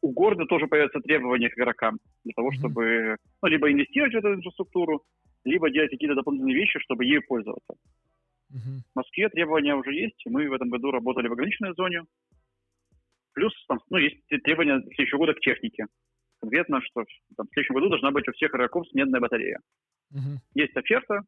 у 0.01 0.11
города 0.11 0.45
тоже 0.45 0.67
появятся 0.67 0.99
требования 0.99 1.49
к 1.49 1.57
игрокам 1.57 1.97
для 2.23 2.33
того, 2.35 2.51
чтобы 2.51 3.17
ну, 3.41 3.47
либо 3.47 3.71
инвестировать 3.71 4.13
в 4.13 4.17
эту 4.17 4.33
инфраструктуру, 4.35 5.03
либо 5.43 5.71
делать 5.71 5.91
какие-то 5.91 6.15
дополнительные 6.15 6.55
вещи, 6.55 6.79
чтобы 6.79 7.05
ею 7.05 7.21
пользоваться. 7.27 7.73
Uh-huh. 8.51 8.79
В 8.93 8.95
Москве 8.95 9.29
требования 9.29 9.75
уже 9.75 9.93
есть. 9.93 10.21
Мы 10.25 10.49
в 10.49 10.53
этом 10.53 10.69
году 10.69 10.91
работали 10.91 11.27
в 11.27 11.33
ограниченной 11.33 11.73
зоне. 11.73 12.03
Плюс 13.33 13.53
там, 13.67 13.79
ну, 13.89 13.97
есть 13.97 14.17
требования 14.43 14.81
следующего 14.81 15.19
года 15.19 15.33
к 15.33 15.39
технике. 15.39 15.85
Конкретно, 16.41 16.81
что 16.81 17.03
там, 17.35 17.47
в 17.47 17.53
следующем 17.53 17.75
году 17.75 17.89
должна 17.89 18.11
быть 18.11 18.27
у 18.27 18.31
всех 18.31 18.51
игроков 18.51 18.87
сменная 18.89 19.19
батарея. 19.19 19.59
Uh-huh. 20.13 20.37
Есть 20.53 20.75
оферта. 20.75 21.21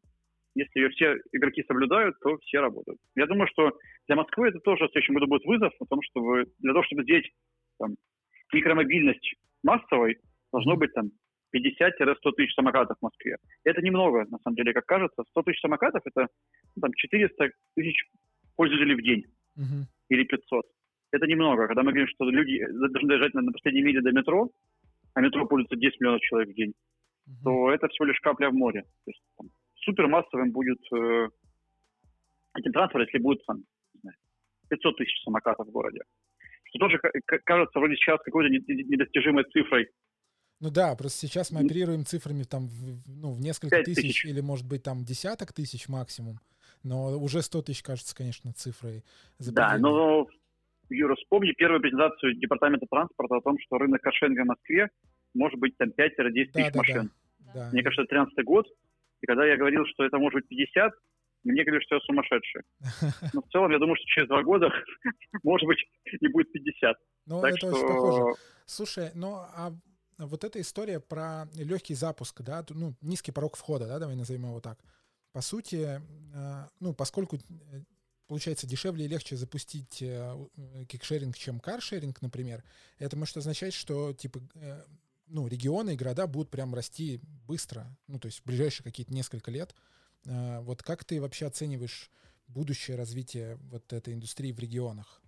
Если 0.55 0.79
ее 0.79 0.89
все 0.89 1.15
игроки 1.31 1.63
соблюдают, 1.67 2.15
то 2.19 2.37
все 2.39 2.59
работают. 2.59 2.99
Я 3.15 3.27
думаю, 3.27 3.47
что 3.47 3.71
для 4.07 4.15
Москвы 4.15 4.49
это 4.49 4.59
тоже 4.59 4.85
в 4.87 4.91
следующем 4.91 5.13
году 5.13 5.27
будет 5.27 5.45
вызов, 5.45 5.71
потому 5.77 6.01
что 6.01 6.21
вы, 6.21 6.45
для 6.59 6.73
того, 6.73 6.83
чтобы 6.83 7.03
сделать 7.03 7.29
там, 7.77 7.95
микромобильность 8.51 9.35
массовой, 9.63 10.17
должно 10.51 10.75
быть 10.75 10.93
там 10.93 11.11
50-100 11.55 12.15
тысяч 12.35 12.53
самокатов 12.55 12.97
в 12.97 13.03
Москве. 13.03 13.37
Это 13.63 13.81
немного, 13.81 14.25
на 14.29 14.39
самом 14.39 14.55
деле, 14.55 14.73
как 14.73 14.85
кажется. 14.85 15.23
100 15.29 15.43
тысяч 15.43 15.61
самокатов– 15.61 16.01
это 16.05 16.27
ну, 16.75 16.81
там, 16.81 16.93
400 16.93 17.49
тысяч 17.75 18.05
пользователей 18.55 18.95
в 18.95 19.01
день 19.01 19.25
uh-huh. 19.57 19.85
или 20.09 20.23
500. 20.23 20.65
Это 21.11 21.25
немного. 21.25 21.67
Когда 21.67 21.83
мы 21.83 21.91
говорим, 21.91 22.07
что 22.07 22.29
люди 22.29 22.65
должны 22.71 23.07
доезжать 23.07 23.33
на, 23.33 23.41
на 23.41 23.51
последней 23.51 23.81
миле 23.81 24.01
до 24.01 24.11
метро, 24.11 24.49
а 25.13 25.21
метро 25.21 25.47
пользуется 25.47 25.75
10 25.75 25.99
миллионов 25.99 26.21
человек 26.21 26.49
в 26.49 26.53
день, 26.53 26.73
uh-huh. 27.29 27.43
то 27.43 27.71
это 27.71 27.87
всего 27.87 28.05
лишь 28.05 28.19
капля 28.19 28.49
в 28.49 28.53
море. 28.53 28.81
То 29.05 29.11
есть 29.11 29.21
там, 29.37 29.49
супермассовым 29.75 30.51
будет 30.51 30.79
э, 30.93 31.27
этим 32.57 32.71
транспорт, 32.71 33.07
если 33.07 33.23
будет 33.23 33.45
там, 33.45 33.63
500 34.69 34.97
тысяч 34.97 35.23
самокатов 35.23 35.67
в 35.67 35.71
городе. 35.71 36.01
Что 36.65 36.79
тоже 36.79 36.99
кажется 37.45 37.79
вроде 37.79 37.95
сейчас 37.95 38.19
какой-то 38.23 38.49
недостижимой 38.49 39.43
цифрой 39.45 39.89
ну 40.61 40.69
да, 40.71 40.93
просто 40.95 41.25
сейчас 41.25 41.51
мы 41.51 41.61
оперируем 41.61 42.05
цифрами 42.05 42.43
там 42.43 42.67
в, 42.67 43.01
ну, 43.07 43.31
в 43.31 43.39
несколько 43.39 43.81
тысяч, 43.81 44.01
тысяч 44.01 44.25
или, 44.25 44.41
может 44.41 44.67
быть, 44.67 44.83
там 44.83 45.05
десяток 45.05 45.53
тысяч 45.53 45.87
максимум. 45.87 46.39
Но 46.83 47.17
уже 47.17 47.41
100 47.41 47.61
тысяч 47.61 47.81
кажется, 47.81 48.15
конечно, 48.15 48.51
цифрой. 48.53 49.03
Да, 49.39 49.77
но 49.77 50.27
Юра, 50.89 51.15
вспомни 51.15 51.53
первую 51.53 51.81
презентацию 51.81 52.35
Департамента 52.35 52.87
транспорта 52.89 53.37
о 53.37 53.41
том, 53.41 53.57
что 53.59 53.77
рынок 53.77 54.01
каршеринга 54.01 54.41
в 54.43 54.47
Москве 54.47 54.89
может 55.33 55.59
быть 55.59 55.77
там 55.77 55.89
5-10 55.89 55.93
да, 55.95 56.23
тысяч 56.25 56.53
да, 56.53 56.77
машин. 56.77 57.03
Да, 57.03 57.11
да. 57.53 57.69
Мне 57.71 57.83
кажется, 57.83 58.03
это 58.03 58.09
13 58.09 58.45
год. 58.45 58.67
И 59.21 59.25
когда 59.25 59.45
я 59.45 59.57
говорил, 59.57 59.85
что 59.87 60.05
это 60.05 60.17
может 60.17 60.35
быть 60.35 60.47
50, 60.47 60.93
мне 61.43 61.63
говорили, 61.63 61.83
что 61.83 61.95
я 61.95 62.01
сумасшедший. 62.01 62.61
Но 63.33 63.41
в 63.41 63.49
целом, 63.49 63.71
я 63.71 63.79
думаю, 63.79 63.95
что 63.95 64.05
через 64.05 64.27
два 64.27 64.43
года, 64.43 64.69
может 65.43 65.67
быть, 65.67 65.79
и 66.05 66.27
будет 66.27 66.51
50. 66.51 66.97
Ну, 67.27 67.43
это 67.43 67.67
очень 67.67 67.87
похоже. 67.87 68.39
Слушай, 68.65 69.11
ну, 69.15 69.35
а 69.35 69.71
вот 70.17 70.43
эта 70.43 70.59
история 70.59 70.99
про 70.99 71.45
легкий 71.55 71.95
запуск, 71.95 72.41
да, 72.41 72.65
ну, 72.69 72.93
низкий 73.01 73.31
порог 73.31 73.55
входа, 73.55 73.87
да, 73.87 73.99
давай 73.99 74.15
назовем 74.15 74.45
его 74.45 74.59
так. 74.59 74.79
По 75.31 75.41
сути, 75.41 76.01
э, 76.33 76.67
ну, 76.79 76.93
поскольку 76.93 77.37
э, 77.37 77.39
получается 78.27 78.67
дешевле 78.67 79.05
и 79.05 79.07
легче 79.07 79.35
запустить 79.35 80.01
э, 80.01 80.35
кикшеринг, 80.87 81.37
чем 81.37 81.59
каршеринг, 81.59 82.21
например, 82.21 82.63
это 82.97 83.15
может 83.15 83.37
означать, 83.37 83.73
что, 83.73 84.13
типа, 84.13 84.39
ну, 85.29 85.47
регионы 85.47 85.93
и 85.93 85.97
города 85.97 86.27
будут 86.27 86.51
прям 86.51 86.73
расти 86.73 87.19
быстро, 87.47 87.85
ну, 88.07 88.19
то 88.19 88.27
есть 88.27 88.41
в 88.41 88.45
ближайшие 88.45 88.83
какие-то 88.83 89.13
несколько 89.13 89.51
лет. 89.51 89.75
Вот 90.25 90.83
как 90.83 91.05
ты 91.05 91.21
вообще 91.21 91.45
оцениваешь 91.45 92.09
будущее 92.47 92.97
развитие 92.97 93.57
вот 93.71 93.93
этой 93.93 94.13
индустрии 94.13 94.51
в 94.51 94.59
регионах? 94.59 95.21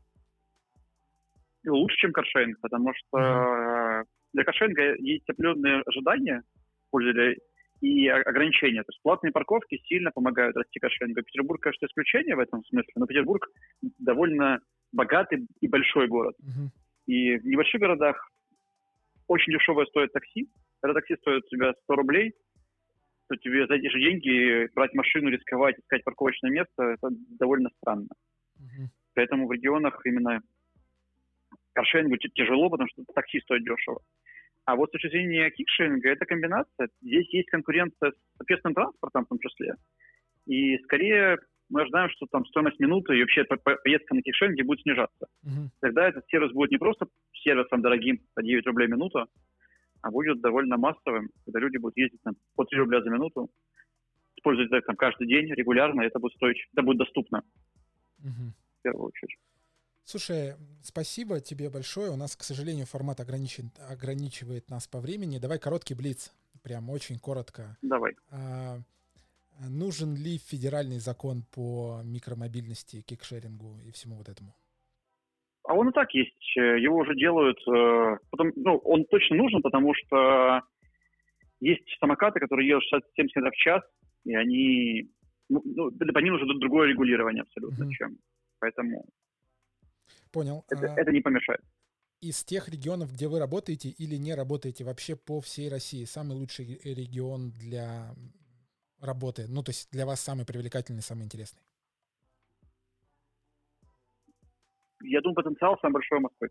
Лучше, 1.66 1.96
чем 1.98 2.12
каршеринг, 2.12 2.60
потому 2.60 2.92
что 2.94 3.18
mm-hmm 3.18 4.06
для 4.34 4.44
кошелинга 4.44 4.96
есть 5.00 5.30
определенные 5.30 5.82
ожидания 5.86 6.44
пользователя 6.90 7.36
и 7.82 8.08
ограничения. 8.08 8.84
То 8.84 8.92
есть 8.92 9.02
платные 9.02 9.32
парковки 9.32 9.82
сильно 9.88 10.12
помогают 10.12 10.56
расти 10.56 10.80
кошелингу. 10.80 11.22
Петербург, 11.24 11.62
конечно, 11.62 11.86
исключение 11.86 12.36
в 12.36 12.40
этом 12.40 12.64
смысле, 12.66 12.92
но 12.96 13.06
Петербург 13.08 13.48
довольно 14.00 14.60
богатый 14.92 15.48
и 15.60 15.68
большой 15.68 16.08
город. 16.08 16.36
Uh-huh. 16.42 16.70
И 17.08 17.38
в 17.38 17.46
небольших 17.46 17.82
городах 17.82 18.30
очень 19.32 19.54
дешевое 19.54 19.86
стоит 19.86 20.12
такси. 20.12 20.50
Когда 20.82 21.00
такси 21.00 21.16
стоит 21.16 21.44
у 21.46 21.48
тебя 21.48 21.74
100 21.84 21.96
рублей, 21.96 22.34
то 23.30 23.36
тебе 23.38 23.66
за 23.66 23.76
эти 23.76 23.88
же 23.88 24.00
деньги 24.00 24.70
брать 24.76 24.94
машину, 24.94 25.30
рисковать, 25.30 25.80
искать 25.80 26.04
парковочное 26.04 26.52
место, 26.52 26.84
это 26.84 27.08
довольно 27.40 27.70
странно. 27.78 28.10
Uh-huh. 28.60 28.88
Поэтому 29.14 29.48
в 29.48 29.52
регионах 29.54 30.02
именно 30.06 30.42
каршерингу 31.74 32.18
тяжело, 32.18 32.70
потому 32.70 32.90
что 32.90 33.04
такси 33.16 33.40
стоит 33.40 33.64
дешево. 33.64 34.02
А 34.66 34.76
вот 34.76 34.90
с 34.90 34.92
точки 34.92 35.08
зрения 35.08 35.50
кикшеринга, 35.50 36.10
это 36.10 36.26
комбинация. 36.26 36.90
Здесь 37.02 37.34
есть 37.34 37.50
конкуренция 37.50 38.12
с 38.12 38.42
общественным 38.42 38.76
транспортом 38.76 39.26
в 39.26 39.30
том 39.30 39.40
числе. 39.40 39.76
И 40.46 40.78
скорее 40.80 41.38
мы 41.72 41.82
ожидаем, 41.82 42.10
что 42.12 42.28
там 42.30 42.46
стоимость 42.46 42.80
минуты 42.80 43.18
и 43.18 43.22
вообще 43.22 43.46
поездка 43.46 44.14
на 44.14 44.22
кикшеринге 44.22 44.64
будет 44.64 44.82
снижаться. 44.82 45.28
Uh-huh. 45.44 45.70
Тогда 45.80 46.08
этот 46.08 46.26
сервис 46.28 46.52
будет 46.52 46.72
не 46.72 46.78
просто 46.78 47.08
сервисом 47.44 47.82
дорогим 47.82 48.20
по 48.34 48.44
9 48.44 48.66
рублей 48.68 48.88
в 48.88 48.92
минуту, 48.92 49.28
а 50.02 50.12
будет 50.12 50.42
довольно 50.42 50.78
массовым, 50.78 51.30
когда 51.46 51.60
люди 51.60 51.78
будут 51.78 51.98
ездить 51.98 52.22
там, 52.24 52.36
по 52.56 52.66
3 52.66 52.78
рубля 52.80 53.02
за 53.02 53.10
минуту, 53.10 53.50
использовать 54.36 54.72
это 54.72 54.86
там, 54.86 54.96
каждый 54.98 55.28
день 55.28 55.54
регулярно, 55.54 56.02
и 56.02 56.08
это 56.08 56.20
будет 56.20 56.34
стоить, 56.34 56.58
это 56.74 56.84
будет 56.84 56.98
доступно. 56.98 57.44
Uh-huh. 58.20 58.52
В 58.80 58.82
первую 58.84 59.08
очередь. 59.08 59.38
Слушай, 60.04 60.56
спасибо 60.84 61.40
тебе 61.40 61.70
большое. 61.70 62.12
У 62.12 62.18
нас, 62.18 62.36
к 62.36 62.44
сожалению, 62.44 62.86
формат 62.86 63.22
ограничен, 63.22 63.72
ограничивает 63.90 64.70
нас 64.70 64.88
по 64.88 65.00
времени. 65.00 65.38
Давай 65.38 65.58
короткий 65.58 65.94
блиц, 65.94 66.34
прям 66.64 66.90
очень 66.90 67.18
коротко. 67.18 67.78
Давай. 67.82 68.16
А, 68.30 68.80
нужен 69.70 70.16
ли 70.16 70.38
федеральный 70.38 71.00
закон 71.00 71.44
по 71.54 72.02
микромобильности, 72.04 73.02
кикшерингу 73.02 73.80
и 73.86 73.92
всему 73.92 74.16
вот 74.16 74.30
этому? 74.30 74.56
А 75.64 75.74
он 75.74 75.90
и 75.90 75.94
так 75.94 76.14
есть. 76.14 76.56
Его 76.56 76.98
уже 76.98 77.16
делают. 77.16 77.60
Э, 77.68 78.18
потом, 78.32 78.52
ну, 78.56 78.78
он 78.78 79.06
точно 79.06 79.36
нужен, 79.38 79.62
потому 79.62 79.94
что 79.94 80.62
есть 81.60 81.88
самокаты, 82.00 82.40
которые 82.40 82.68
едут 82.68 82.84
67 82.84 83.28
км 83.28 83.52
в 83.52 83.56
час, 83.56 83.84
и 84.26 84.36
они... 84.36 85.10
Ну, 85.50 85.92
по 85.92 86.20
ним 86.20 86.34
нужно 86.34 86.60
другое 86.60 86.88
регулирование 86.88 87.44
абсолютно, 87.44 87.84
mm-hmm. 87.84 87.92
чем. 87.92 88.18
Поэтому 88.60 89.06
Понял. 90.32 90.64
Это, 90.70 90.94
а, 90.94 91.00
это 91.00 91.12
не 91.12 91.22
помешает. 91.22 91.62
Из 92.22 92.44
тех 92.44 92.70
регионов, 92.70 93.12
где 93.14 93.28
вы 93.28 93.40
работаете 93.40 93.90
или 93.90 94.16
не 94.16 94.34
работаете 94.34 94.84
вообще 94.84 95.16
по 95.16 95.42
всей 95.42 95.70
России, 95.70 96.06
самый 96.06 96.38
лучший 96.38 96.80
регион 96.84 97.52
для 97.52 98.14
работы, 99.02 99.48
ну, 99.48 99.64
то 99.64 99.72
есть 99.72 99.92
для 99.92 100.06
вас 100.06 100.22
самый 100.22 100.46
привлекательный, 100.46 101.02
самый 101.02 101.26
интересный? 101.26 101.62
Я 105.02 105.22
думаю, 105.22 105.36
потенциал 105.36 105.78
самый 105.82 105.94
большой 105.94 106.20
в 106.20 106.22
Москве. 106.22 106.50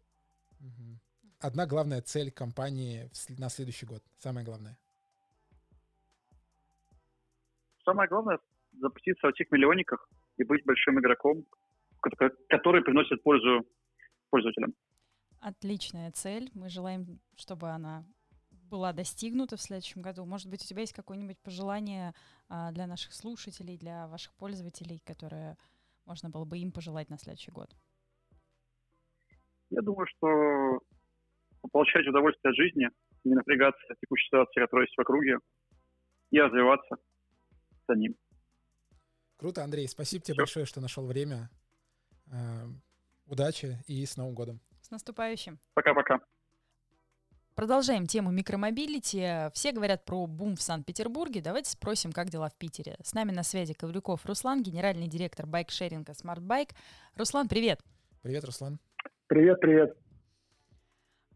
Одна 1.39 1.67
главная 1.67 2.03
цель 2.03 2.31
компании 2.31 3.09
на 3.39 3.49
следующий 3.49 3.87
год, 3.87 4.03
самое 4.19 4.45
главное. 4.45 4.77
Самое 7.85 8.09
главное 8.09 8.39
запуститься 8.79 9.27
в 9.27 9.31
этих 9.31 9.51
миллионниках 9.51 10.09
и 10.37 10.45
быть 10.45 10.65
большим 10.65 10.99
игроком, 11.01 11.47
который 12.49 12.83
приносит 12.83 13.23
пользу 13.23 13.67
пользователям. 14.29 14.75
Отличная 15.41 16.11
цель. 16.13 16.51
Мы 16.55 16.69
желаем, 16.69 17.21
чтобы 17.37 17.71
она 17.71 18.05
была 18.71 18.93
достигнута 18.93 19.57
в 19.57 19.61
следующем 19.61 20.01
году. 20.01 20.25
Может 20.25 20.49
быть, 20.49 20.63
у 20.63 20.67
тебя 20.67 20.81
есть 20.81 20.95
какое-нибудь 20.95 21.39
пожелание 21.41 22.15
а, 22.49 22.71
для 22.73 22.87
наших 22.87 23.13
слушателей, 23.13 23.77
для 23.77 24.07
ваших 24.07 24.33
пользователей, 24.35 25.03
которое 25.05 25.59
можно 26.07 26.31
было 26.31 26.45
бы 26.45 26.57
им 26.59 26.73
пожелать 26.73 27.11
на 27.11 27.19
следующий 27.19 27.51
год? 27.51 27.69
Я 29.71 29.83
думаю, 29.83 30.07
что 30.07 30.81
получать 31.73 32.07
удовольствие 32.07 32.51
от 32.51 32.57
жизни, 32.57 32.89
не 33.25 33.35
напрягаться 33.35 33.81
от 33.89 33.99
текущей 34.01 34.27
ситуации, 34.27 34.61
которая 34.61 34.87
есть 34.87 34.97
в 34.97 35.01
округе, 35.01 35.39
и 36.31 36.41
развиваться 36.41 36.97
за 37.87 37.95
ним. 37.95 38.17
Круто, 39.37 39.63
Андрей. 39.65 39.89
Спасибо 39.89 40.25
тебе 40.25 40.35
Все. 40.35 40.41
большое, 40.41 40.67
что 40.67 40.81
нашел 40.81 41.07
время. 41.07 41.51
Э, 42.27 42.67
удачи 43.27 43.79
и 43.87 44.05
с 44.07 44.17
Новым 44.17 44.35
годом. 44.35 44.61
С 44.81 44.91
наступающим. 44.91 45.59
Пока-пока. 45.75 46.21
Продолжаем 47.55 48.07
тему 48.07 48.31
micromobility. 48.31 49.51
Все 49.53 49.73
говорят 49.73 50.05
про 50.05 50.27
бум 50.27 50.57
в 50.57 50.63
Санкт-Петербурге. 50.63 51.43
Давайте 51.43 51.71
спросим, 51.71 52.13
как 52.13 52.31
дела 52.31 52.49
в 52.49 52.55
Питере. 52.55 52.97
С 53.03 53.13
нами 53.13 53.33
на 53.33 53.43
связи 53.43 53.75
Ковлюков 53.75 54.25
Руслан, 54.25 54.63
генеральный 54.63 55.09
директор 55.09 55.47
байк-шеринга 55.47 56.13
Smart 56.13 56.41
Bike. 56.41 56.71
Руслан, 57.17 57.49
привет. 57.49 57.81
Привет, 58.23 58.45
Руслан. 58.45 58.79
Привет, 59.27 59.61
привет. 59.61 59.97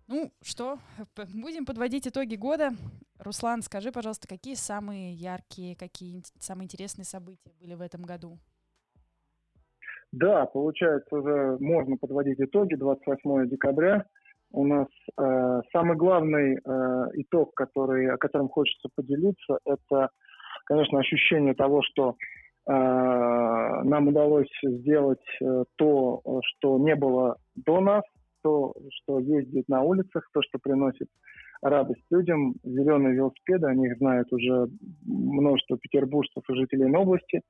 Ну 0.06 0.32
что, 0.42 0.78
будем 1.34 1.64
подводить 1.66 2.06
итоги 2.06 2.36
года. 2.36 2.70
Руслан, 3.18 3.62
скажи, 3.62 3.90
пожалуйста, 3.92 4.28
какие 4.28 4.54
самые 4.54 5.12
яркие, 5.14 5.76
какие 5.76 6.22
самые 6.38 6.64
интересные 6.64 7.04
события 7.04 7.52
были 7.60 7.74
в 7.74 7.80
этом 7.80 8.02
году? 8.02 8.38
Да, 10.12 10.46
получается, 10.46 11.16
уже 11.16 11.56
можно 11.58 11.96
подводить 11.96 12.40
итоги. 12.40 12.74
28 12.74 13.48
декабря 13.48 14.06
у 14.54 14.64
нас 14.64 14.86
э, 15.18 15.60
самый 15.72 15.96
главный 15.96 16.54
э, 16.54 16.58
итог, 17.14 17.54
который, 17.54 18.08
о 18.08 18.16
котором 18.16 18.48
хочется 18.48 18.88
поделиться, 18.94 19.58
это, 19.66 20.10
конечно, 20.64 21.00
ощущение 21.00 21.54
того, 21.54 21.82
что 21.82 22.10
э, 22.10 22.72
нам 22.72 24.08
удалось 24.08 24.50
сделать 24.62 25.26
э, 25.42 25.64
то, 25.76 26.22
что 26.42 26.78
не 26.78 26.94
было 26.94 27.36
до 27.56 27.80
нас, 27.80 28.04
то, 28.42 28.74
что 28.90 29.18
ездит 29.18 29.68
на 29.68 29.82
улицах, 29.82 30.28
то, 30.32 30.40
что 30.42 30.58
приносит 30.62 31.08
радость 31.60 32.04
людям. 32.10 32.54
Зеленые 32.62 33.14
велосипеды, 33.16 33.66
они 33.66 33.86
их 33.86 33.96
знают 33.98 34.32
уже 34.32 34.68
множество 35.04 35.78
петербуржцев 35.78 36.44
и 36.48 36.54
жителей 36.54 36.94
области. 36.94 37.40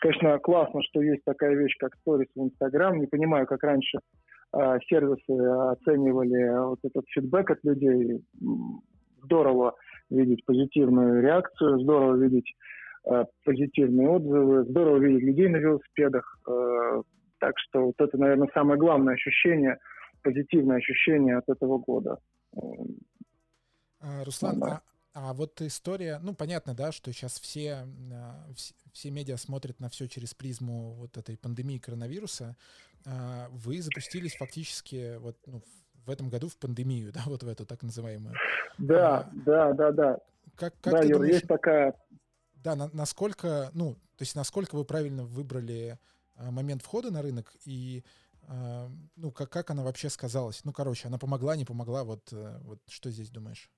Конечно, 0.00 0.38
классно, 0.38 0.82
что 0.82 1.00
есть 1.00 1.24
такая 1.24 1.54
вещь, 1.54 1.76
как 1.78 1.94
сторис 2.00 2.28
в 2.34 2.42
Инстаграм. 2.42 2.98
Не 2.98 3.06
понимаю, 3.06 3.46
как 3.46 3.62
раньше 3.62 4.00
сервисы 4.88 5.32
оценивали 5.72 6.68
вот 6.68 6.78
этот 6.82 7.04
фидбэк 7.08 7.50
от 7.50 7.64
людей. 7.64 8.22
Здорово 9.24 9.74
видеть 10.10 10.44
позитивную 10.44 11.22
реакцию, 11.22 11.80
здорово 11.80 12.16
видеть 12.16 12.52
э, 13.10 13.24
позитивные 13.44 14.08
отзывы, 14.08 14.64
здорово 14.64 14.98
видеть 14.98 15.22
людей 15.22 15.48
на 15.48 15.56
велосипедах. 15.56 16.38
Э, 16.48 17.02
так 17.38 17.54
что 17.58 17.86
вот 17.86 17.94
это, 17.98 18.18
наверное, 18.18 18.50
самое 18.54 18.78
главное 18.78 19.14
ощущение, 19.14 19.78
позитивное 20.22 20.76
ощущение 20.76 21.38
от 21.38 21.48
этого 21.48 21.78
года. 21.78 22.18
А, 24.00 24.24
Руслан, 24.24 24.60
да. 24.60 24.80
А, 25.14 25.34
вот 25.34 25.60
история, 25.60 26.18
ну 26.22 26.34
понятно, 26.34 26.74
да, 26.74 26.90
что 26.90 27.12
сейчас 27.12 27.38
все, 27.38 27.86
а, 28.12 28.46
все, 28.92 29.10
медиа 29.10 29.36
смотрят 29.36 29.78
на 29.78 29.90
все 29.90 30.08
через 30.08 30.32
призму 30.32 30.94
вот 30.94 31.18
этой 31.18 31.36
пандемии 31.36 31.78
коронавируса. 31.78 32.56
А, 33.04 33.48
вы 33.50 33.82
запустились 33.82 34.34
фактически 34.36 35.16
вот 35.18 35.36
ну, 35.46 35.62
в 36.06 36.10
этом 36.10 36.30
году 36.30 36.48
в 36.48 36.56
пандемию, 36.56 37.12
да, 37.12 37.22
вот 37.26 37.42
в 37.42 37.48
эту 37.48 37.66
так 37.66 37.82
называемую. 37.82 38.34
Да, 38.78 39.18
а, 39.18 39.30
да, 39.32 39.72
да, 39.74 39.92
да. 39.92 40.18
Как, 40.54 40.74
как 40.80 40.94
да, 40.94 41.00
ты 41.00 41.08
Юр, 41.08 41.16
думаешь, 41.16 41.34
есть 41.34 41.46
такая... 41.46 41.94
Да, 42.54 42.74
на, 42.74 42.88
насколько, 42.92 43.70
ну, 43.74 43.94
то 43.94 44.22
есть 44.22 44.34
насколько 44.34 44.76
вы 44.76 44.86
правильно 44.86 45.24
выбрали 45.24 45.98
а, 46.36 46.50
момент 46.50 46.82
входа 46.82 47.10
на 47.10 47.22
рынок 47.22 47.54
и 47.64 48.02
ну, 49.14 49.30
как, 49.30 49.50
как 49.50 49.70
она 49.70 49.84
вообще 49.84 50.10
сказалась? 50.10 50.64
Ну, 50.64 50.72
короче, 50.72 51.06
она 51.06 51.16
помогла, 51.16 51.54
не 51.54 51.64
помогла, 51.64 52.02
вот, 52.02 52.32
э, 52.32 52.58
вот 52.62 52.80
что 52.88 53.08
здесь 53.08 53.30
думаешь? 53.30 53.70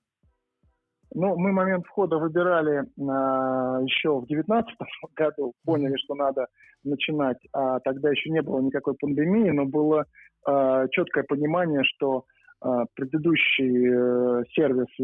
Ну, 1.17 1.37
мы 1.37 1.53
момент 1.53 1.85
входа 1.85 2.17
выбирали 2.17 2.79
э, 2.79 3.83
еще 3.85 4.19
в 4.19 4.27
2019 4.27 4.69
году, 5.15 5.53
поняли, 5.63 5.95
что 5.95 6.13
надо 6.13 6.47
начинать, 6.83 7.37
а 7.53 7.79
тогда 7.79 8.09
еще 8.09 8.29
не 8.29 8.41
было 8.41 8.59
никакой 8.59 8.95
пандемии, 8.95 9.49
но 9.49 9.65
было 9.65 10.05
э, 10.45 10.87
четкое 10.91 11.23
понимание, 11.23 11.83
что 11.85 12.25
э, 12.61 12.67
предыдущий 12.95 13.87
э, 13.87 14.43
сервис 14.55 14.87
э, 14.99 15.03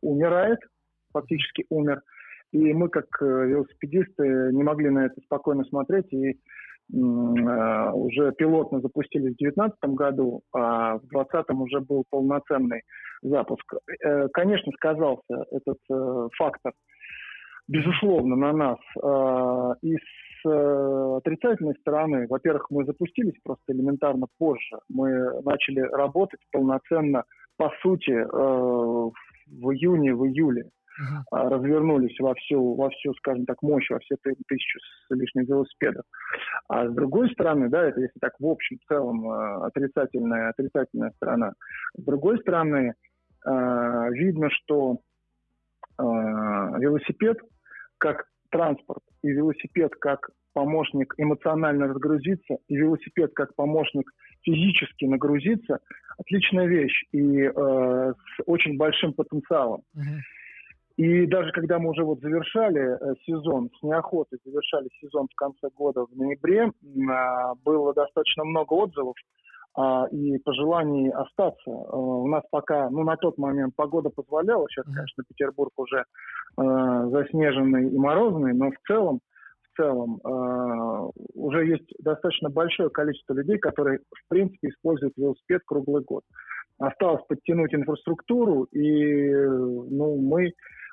умирает, 0.00 0.58
фактически 1.12 1.66
умер, 1.70 2.02
и 2.50 2.72
мы, 2.72 2.88
как 2.88 3.06
э, 3.20 3.24
велосипедисты, 3.24 4.50
не 4.52 4.64
могли 4.64 4.90
на 4.90 5.06
это 5.06 5.20
спокойно 5.20 5.62
смотреть. 5.66 6.12
И 6.12 6.36
уже 6.92 8.32
пилотно 8.32 8.80
запустили 8.80 9.30
в 9.30 9.36
2019 9.36 9.78
году, 9.94 10.42
а 10.52 10.96
в 10.96 11.08
2020 11.08 11.50
уже 11.50 11.80
был 11.80 12.04
полноценный 12.10 12.82
запуск. 13.22 13.64
Э, 14.04 14.28
конечно, 14.32 14.72
сказался 14.72 15.44
этот 15.50 15.78
э, 15.90 16.28
фактор, 16.36 16.72
безусловно, 17.68 18.36
на 18.36 18.52
нас. 18.52 18.78
И 19.82 19.96
с 19.96 21.16
отрицательной 21.16 21.76
стороны, 21.80 22.26
во-первых, 22.28 22.66
мы 22.70 22.84
запустились 22.84 23.38
просто 23.44 23.72
элементарно 23.72 24.26
позже. 24.38 24.78
Мы 24.88 25.40
начали 25.42 25.80
работать 25.80 26.40
полноценно, 26.50 27.22
по 27.56 27.70
сути, 27.80 28.10
в 28.10 29.12
июне, 29.70 30.14
в 30.14 30.26
июле 30.26 30.64
uh-huh. 31.00 31.48
развернулись 31.48 32.18
во 32.20 32.34
всю, 32.34 32.74
во 32.74 32.90
всю, 32.90 33.14
скажем 33.14 33.46
так, 33.46 33.62
мощь, 33.62 33.90
во 33.90 33.98
все 34.00 34.16
тысячу 34.22 34.78
с 34.80 35.14
лишним 35.14 35.44
велосипедов. 35.44 36.04
А 36.68 36.88
с 36.88 36.94
другой 36.94 37.30
стороны, 37.32 37.68
да, 37.68 37.84
это 37.84 38.00
если 38.00 38.18
так 38.20 38.34
в 38.38 38.46
общем, 38.46 38.78
в 38.78 38.88
целом 38.88 39.28
а, 39.28 39.66
отрицательная, 39.66 40.50
отрицательная 40.50 41.10
сторона. 41.16 41.52
С 41.96 42.02
другой 42.02 42.38
стороны, 42.40 42.94
а, 43.44 44.10
видно, 44.10 44.48
что 44.50 44.98
велосипед 45.98 47.38
как 47.98 48.24
транспорт 48.50 49.02
и 49.22 49.28
велосипед 49.28 49.94
как 50.00 50.30
помощник 50.52 51.14
эмоционально 51.16 51.88
разгрузиться, 51.88 52.56
и 52.68 52.76
велосипед 52.76 53.32
как 53.34 53.54
помощник 53.54 54.10
физически 54.42 55.04
нагрузиться, 55.04 55.78
отличная 56.18 56.66
вещь 56.66 57.04
и 57.12 57.42
э, 57.42 57.50
с 57.52 58.42
очень 58.46 58.76
большим 58.76 59.12
потенциалом. 59.14 59.82
Uh-huh. 59.96 60.18
И 60.96 61.26
даже 61.26 61.52
когда 61.52 61.78
мы 61.78 61.90
уже 61.90 62.04
вот 62.04 62.20
завершали 62.20 62.80
э, 62.80 63.14
сезон, 63.24 63.70
с 63.78 63.82
неохотой 63.82 64.38
завершали 64.44 64.88
сезон 65.00 65.26
в 65.30 65.34
конце 65.34 65.68
года 65.74 66.04
в 66.04 66.16
ноябре, 66.16 66.66
э, 66.66 66.70
было 67.64 67.94
достаточно 67.94 68.44
много 68.44 68.74
отзывов 68.74 69.14
э, 69.78 69.82
и 70.10 70.38
пожеланий 70.38 71.10
остаться. 71.10 71.70
Э, 71.70 71.96
у 71.96 72.28
нас 72.28 72.42
пока, 72.50 72.90
ну 72.90 73.04
на 73.04 73.16
тот 73.16 73.38
момент 73.38 73.74
погода 73.74 74.10
позволяла, 74.10 74.66
сейчас, 74.68 74.84
конечно, 74.84 75.24
Петербург 75.26 75.72
уже 75.76 75.98
э, 75.98 76.62
заснеженный 77.10 77.88
и 77.88 77.98
морозный, 77.98 78.52
но 78.52 78.70
в 78.70 78.86
целом 78.86 79.20
в 79.62 79.76
целом 79.78 80.20
уже 81.32 81.66
есть 81.66 81.88
достаточно 81.98 82.50
большое 82.50 82.90
количество 82.90 83.32
людей, 83.32 83.56
которые, 83.56 84.00
в 84.00 84.28
принципе, 84.28 84.68
используют 84.68 85.14
велосипед 85.16 85.62
круглый 85.64 86.02
год. 86.02 86.24
Осталось 86.78 87.22
подтянуть 87.26 87.72
инфраструктуру, 87.72 88.64
и 88.64 89.32
ну, 89.32 90.16
мы 90.20 90.52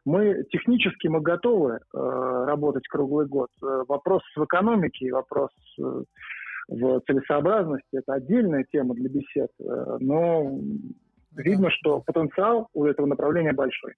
мы 0.09 0.43
технически 0.51 1.07
мы 1.07 1.21
готовы 1.21 1.73
э, 1.73 1.79
работать 1.93 2.87
круглый 2.87 3.27
год. 3.27 3.49
Э, 3.61 3.83
вопрос 3.87 4.23
в 4.35 4.43
экономике, 4.43 5.13
вопрос 5.13 5.51
э, 5.79 6.03
в 6.67 7.01
целесообразности– 7.01 7.87
это 7.93 8.13
отдельная 8.13 8.65
тема 8.71 8.95
для 8.95 9.09
бесед, 9.09 9.51
э, 9.59 9.97
но 9.99 10.59
видно, 11.31 11.69
что 11.71 12.01
потенциал 12.01 12.69
у 12.73 12.85
этого 12.85 13.05
направления 13.05 13.53
большой. 13.53 13.93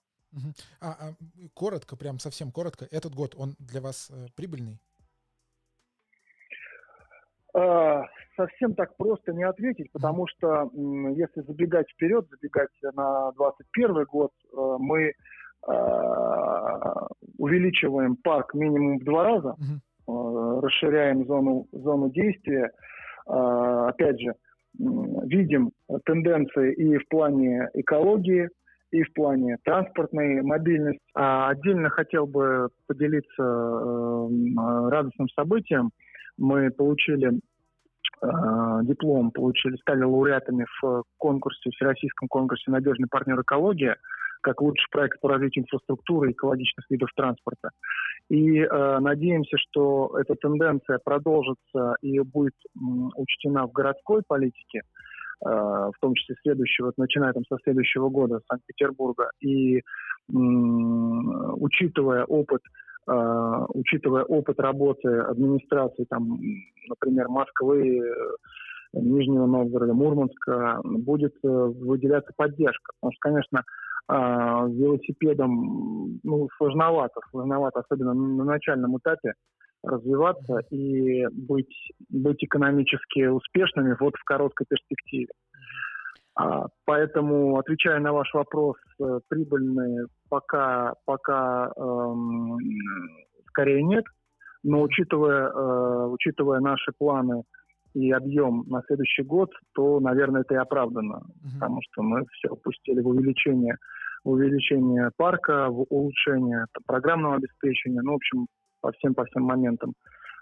А, 0.81 0.91
а 0.91 1.13
коротко, 1.53 1.95
прям 1.97 2.19
совсем 2.19 2.51
коротко, 2.51 2.85
этот 2.91 3.13
год 3.13 3.35
он 3.37 3.55
для 3.59 3.81
вас 3.81 4.09
э, 4.11 4.27
прибыльный? 4.35 4.79
Э, 7.53 8.03
совсем 8.35 8.73
так 8.75 8.95
просто 8.97 9.33
не 9.33 9.43
ответить, 9.43 9.91
потому 9.91 10.27
что 10.27 10.71
если 11.15 11.41
забегать 11.41 11.89
вперед, 11.91 12.27
забегать 12.29 12.69
на 12.81 13.31
2021 13.31 14.05
год, 14.05 14.31
э, 14.51 14.75
мы 14.79 15.13
увеличиваем 17.37 18.15
парк 18.17 18.53
минимум 18.53 18.99
в 18.99 19.03
два 19.03 19.23
раза, 19.23 19.55
угу. 20.07 20.61
расширяем 20.61 21.25
зону, 21.25 21.67
зону 21.71 22.09
действия. 22.09 22.71
Э, 23.27 23.85
опять 23.89 24.19
же, 24.19 24.33
видим 24.77 25.71
тенденции 26.05 26.73
и 26.73 26.97
в 26.97 27.07
плане 27.09 27.69
экологии, 27.73 28.49
и 28.91 29.03
в 29.03 29.13
плане 29.13 29.57
транспортной 29.63 30.41
мобильности. 30.41 30.99
А 31.15 31.49
отдельно 31.49 31.89
хотел 31.89 32.25
бы 32.25 32.69
поделиться 32.87 33.43
радостным 34.89 35.29
событием. 35.29 35.91
Мы 36.37 36.71
получили 36.71 37.39
диплом, 38.83 39.31
получили, 39.31 39.77
стали 39.77 40.03
лауреатами 40.03 40.65
в 40.81 41.03
конкурсе, 41.17 41.69
всероссийском 41.71 42.27
конкурсе 42.27 42.69
«Надежный 42.69 43.07
партнер 43.09 43.39
экология» 43.41 43.95
как 44.41 44.61
лучший 44.61 44.87
проект 44.91 45.19
по 45.21 45.29
развитию 45.29 45.63
инфраструктуры 45.63 46.31
экологичных 46.31 46.85
видов 46.89 47.09
транспорта. 47.15 47.69
И 48.29 48.59
э, 48.59 48.99
надеемся, 48.99 49.57
что 49.57 50.17
эта 50.19 50.35
тенденция 50.35 50.99
продолжится 51.03 51.95
и 52.01 52.19
будет 52.19 52.55
м, 52.77 53.11
учтена 53.15 53.67
в 53.67 53.71
городской 53.71 54.21
политике, 54.27 54.81
э, 55.45 55.49
в 55.49 55.93
том 55.99 56.13
числе 56.15 56.35
следующего, 56.41 56.93
начиная 56.97 57.33
там 57.33 57.43
со 57.49 57.57
следующего 57.63 58.09
года 58.09 58.39
Санкт-Петербурга. 58.49 59.31
И 59.41 59.81
м, 60.33 61.61
учитывая 61.61 62.25
опыт 62.25 62.61
Uh, 63.09 63.65
учитывая 63.73 64.23
опыт 64.25 64.59
работы 64.59 65.09
администрации, 65.09 66.05
там, 66.07 66.39
например, 66.87 67.29
Москвы, 67.29 67.99
Нижнего 68.93 69.47
Новгорода, 69.47 69.95
Мурманска, 69.95 70.81
будет 70.83 71.33
uh, 71.43 71.73
выделяться 71.79 72.31
поддержка. 72.37 72.93
Потому 72.99 73.11
что, 73.13 73.19
конечно, 73.21 73.63
а, 74.13 74.67
велосипедом 74.67 76.19
ну, 76.23 76.49
сложновато, 76.57 77.21
сложновато, 77.31 77.79
особенно 77.79 78.13
на 78.13 78.43
начальном 78.43 78.97
этапе 78.97 79.33
развиваться 79.83 80.59
и 80.69 81.25
быть, 81.31 81.91
быть 82.09 82.43
экономически 82.43 83.27
успешными 83.27 83.95
вот 83.97 84.15
в 84.17 84.23
короткой 84.25 84.67
перспективе. 84.69 85.29
А, 86.35 86.67
поэтому, 86.85 87.57
отвечая 87.57 88.01
на 88.01 88.11
ваш 88.11 88.33
вопрос, 88.33 88.75
э, 88.99 89.19
прибыльные 89.29 90.07
пока, 90.29 90.93
пока 91.05 91.71
эм, 91.77 92.57
скорее 93.47 93.81
нет, 93.81 94.03
но 94.63 94.81
учитывая, 94.81 95.47
э, 95.47 96.07
учитывая 96.07 96.59
наши 96.59 96.91
планы 96.97 97.43
и 97.93 98.11
объем 98.11 98.65
на 98.67 98.81
следующий 98.87 99.23
год, 99.23 99.51
то, 99.73 100.01
наверное, 100.01 100.41
это 100.41 100.55
и 100.55 100.57
оправдано, 100.57 101.21
uh-huh. 101.21 101.53
потому 101.53 101.79
что 101.89 102.01
мы 102.01 102.25
все 102.33 102.49
упустили 102.49 102.99
в 102.99 103.07
увеличение, 103.07 103.77
увеличение 104.23 105.11
парка, 105.17 105.69
в 105.69 105.85
улучшение 105.89 106.65
программного 106.85 107.35
обеспечения, 107.35 108.01
ну, 108.01 108.13
в 108.13 108.15
общем, 108.15 108.47
по 108.81 108.91
всем, 108.93 109.13
по 109.13 109.25
всем 109.25 109.43
моментам. 109.43 109.93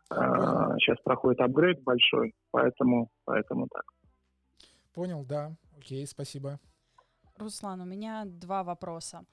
А, 0.10 0.76
сейчас 0.78 0.98
проходит 1.04 1.40
апгрейд 1.40 1.84
большой, 1.84 2.34
поэтому, 2.52 3.10
поэтому 3.26 3.68
так. 3.68 3.84
Понял, 4.94 5.24
да. 5.24 5.52
Окей, 5.78 6.06
спасибо. 6.08 6.60
Руслан, 7.38 7.82
у 7.82 7.86
меня 7.86 8.24
два 8.26 8.64
вопроса. 8.64 9.24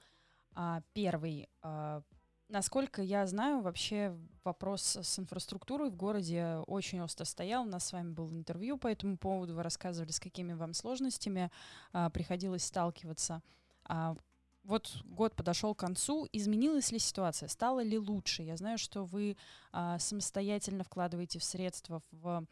А, 0.55 0.81
первый. 0.93 1.49
А, 1.61 2.01
Насколько 2.49 3.01
я 3.01 3.27
знаю, 3.27 3.59
вообще 3.59 4.15
вопрос 4.45 4.95
с 4.95 5.19
инфраструктурой 5.19 5.89
в 5.89 5.97
городе 5.97 6.59
очень 6.65 7.01
остро 7.01 7.25
стоял. 7.25 7.63
У 7.63 7.69
нас 7.69 7.87
с 7.87 7.91
вами 7.91 8.13
было 8.13 8.33
интервью 8.33 8.77
по 8.77 8.87
этому 8.87 9.17
поводу. 9.17 9.53
Вы 9.53 9.63
рассказывали, 9.63 10.11
с 10.11 10.19
какими 10.21 10.53
вам 10.53 10.73
сложностями 10.73 11.51
а, 11.91 12.09
приходилось 12.09 12.63
сталкиваться. 12.63 13.41
А, 13.83 14.15
вот 14.67 15.01
год 15.05 15.35
подошел 15.35 15.73
к 15.73 15.79
концу. 15.79 16.27
Изменилась 16.33 16.91
ли 16.91 16.99
ситуация? 16.99 17.47
Стало 17.47 17.81
ли 17.81 17.97
лучше? 17.97 18.43
Я 18.43 18.57
знаю, 18.57 18.77
что 18.77 19.05
вы 19.05 19.37
а, 19.71 19.97
самостоятельно 19.97 20.83
вкладываете 20.83 21.39
в 21.39 21.43
средства 21.43 22.01
в 22.11 22.45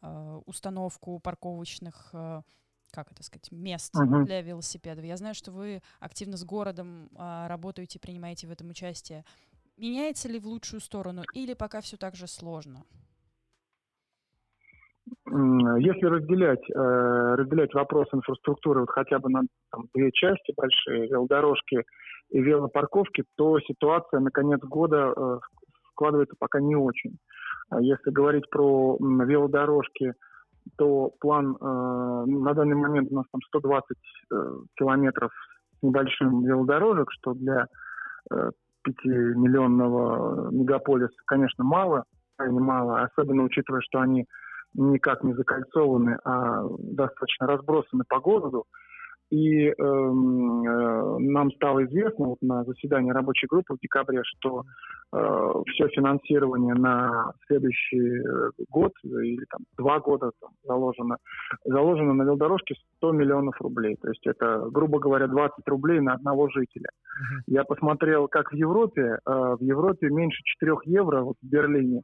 а, 0.00 0.42
установку 0.46 1.20
парковочных 1.20 2.10
а, 2.14 2.42
как 2.90 3.12
это 3.12 3.22
сказать, 3.22 3.52
мест 3.52 3.94
uh-huh. 3.94 4.24
для 4.24 4.40
велосипедов. 4.40 5.04
Я 5.04 5.18
знаю, 5.18 5.34
что 5.34 5.52
вы 5.52 5.82
активно 6.00 6.38
с 6.38 6.44
городом 6.44 7.10
а, 7.14 7.46
работаете, 7.46 7.98
принимаете 7.98 8.46
в 8.46 8.50
этом 8.50 8.70
участие. 8.70 9.26
Меняется 9.76 10.26
ли 10.26 10.38
в 10.38 10.46
лучшую 10.46 10.80
сторону 10.80 11.22
или 11.34 11.52
пока 11.52 11.82
все 11.82 11.98
так 11.98 12.16
же 12.16 12.26
сложно? 12.26 12.84
Если 15.78 16.06
разделять, 16.06 16.68
э, 16.70 17.34
разделять 17.36 17.72
вопрос 17.74 18.08
инфраструктуры 18.12 18.80
вот 18.80 18.90
хотя 18.90 19.18
бы 19.18 19.30
на 19.30 19.42
там, 19.70 19.84
две 19.94 20.10
части 20.12 20.52
большие, 20.56 21.08
велодорожки 21.08 21.84
и 22.30 22.40
велопарковки, 22.40 23.24
то 23.36 23.60
ситуация 23.60 24.20
на 24.20 24.30
конец 24.30 24.60
года 24.60 25.12
э, 25.16 25.38
складывается 25.92 26.34
пока 26.38 26.60
не 26.60 26.74
очень. 26.74 27.18
А 27.70 27.80
если 27.80 28.10
говорить 28.10 28.48
про 28.50 28.96
велодорожки, 28.98 30.14
то 30.76 31.12
план 31.20 31.56
э, 31.60 31.64
на 31.64 32.54
данный 32.54 32.76
момент 32.76 33.12
у 33.12 33.16
нас 33.16 33.26
там 33.30 33.40
120 33.48 33.84
э, 34.32 34.34
километров 34.76 35.30
с 35.78 35.82
небольшим 35.82 36.42
велодорожек, 36.44 37.10
что 37.12 37.34
для 37.34 37.66
э, 38.30 38.50
5-миллионного 38.86 40.52
мегаполиса, 40.52 41.14
конечно, 41.26 41.64
мало, 41.64 42.04
крайне 42.36 42.60
мало, 42.60 43.02
особенно 43.02 43.44
учитывая, 43.44 43.80
что 43.82 44.00
они 44.00 44.26
никак 44.74 45.24
не 45.24 45.34
закольцованы, 45.34 46.18
а 46.24 46.64
достаточно 46.78 47.46
разбросаны 47.46 48.04
по 48.08 48.20
городу. 48.20 48.64
И 49.30 49.66
э, 49.66 49.72
э, 49.72 51.18
нам 51.18 51.50
стало 51.52 51.84
известно 51.84 52.28
вот 52.28 52.38
на 52.40 52.64
заседании 52.64 53.10
рабочей 53.10 53.46
группы 53.46 53.74
в 53.74 53.78
декабре, 53.78 54.22
что 54.24 54.62
э, 55.12 55.52
все 55.66 55.88
финансирование 55.88 56.74
на 56.74 57.32
следующий 57.46 58.20
э, 58.20 58.50
год 58.70 58.92
или 59.04 59.44
там 59.50 59.60
два 59.76 60.00
года 60.00 60.30
там, 60.40 60.50
заложено, 60.64 61.18
заложено 61.62 62.14
на 62.14 62.22
велодорожке 62.22 62.74
100 62.96 63.12
миллионов 63.12 63.60
рублей. 63.60 63.96
То 64.00 64.08
есть 64.08 64.26
это, 64.26 64.66
грубо 64.70 64.98
говоря, 64.98 65.26
20 65.26 65.56
рублей 65.66 66.00
на 66.00 66.14
одного 66.14 66.48
жителя. 66.48 66.88
Uh-huh. 66.88 67.42
Я 67.48 67.64
посмотрел, 67.64 68.28
как 68.28 68.50
в 68.50 68.54
Европе. 68.54 69.18
Э, 69.26 69.56
в 69.56 69.62
Европе 69.62 70.08
меньше 70.08 70.40
4 70.42 70.72
евро 70.86 71.20
вот 71.20 71.36
в 71.42 71.46
Берлине 71.46 72.00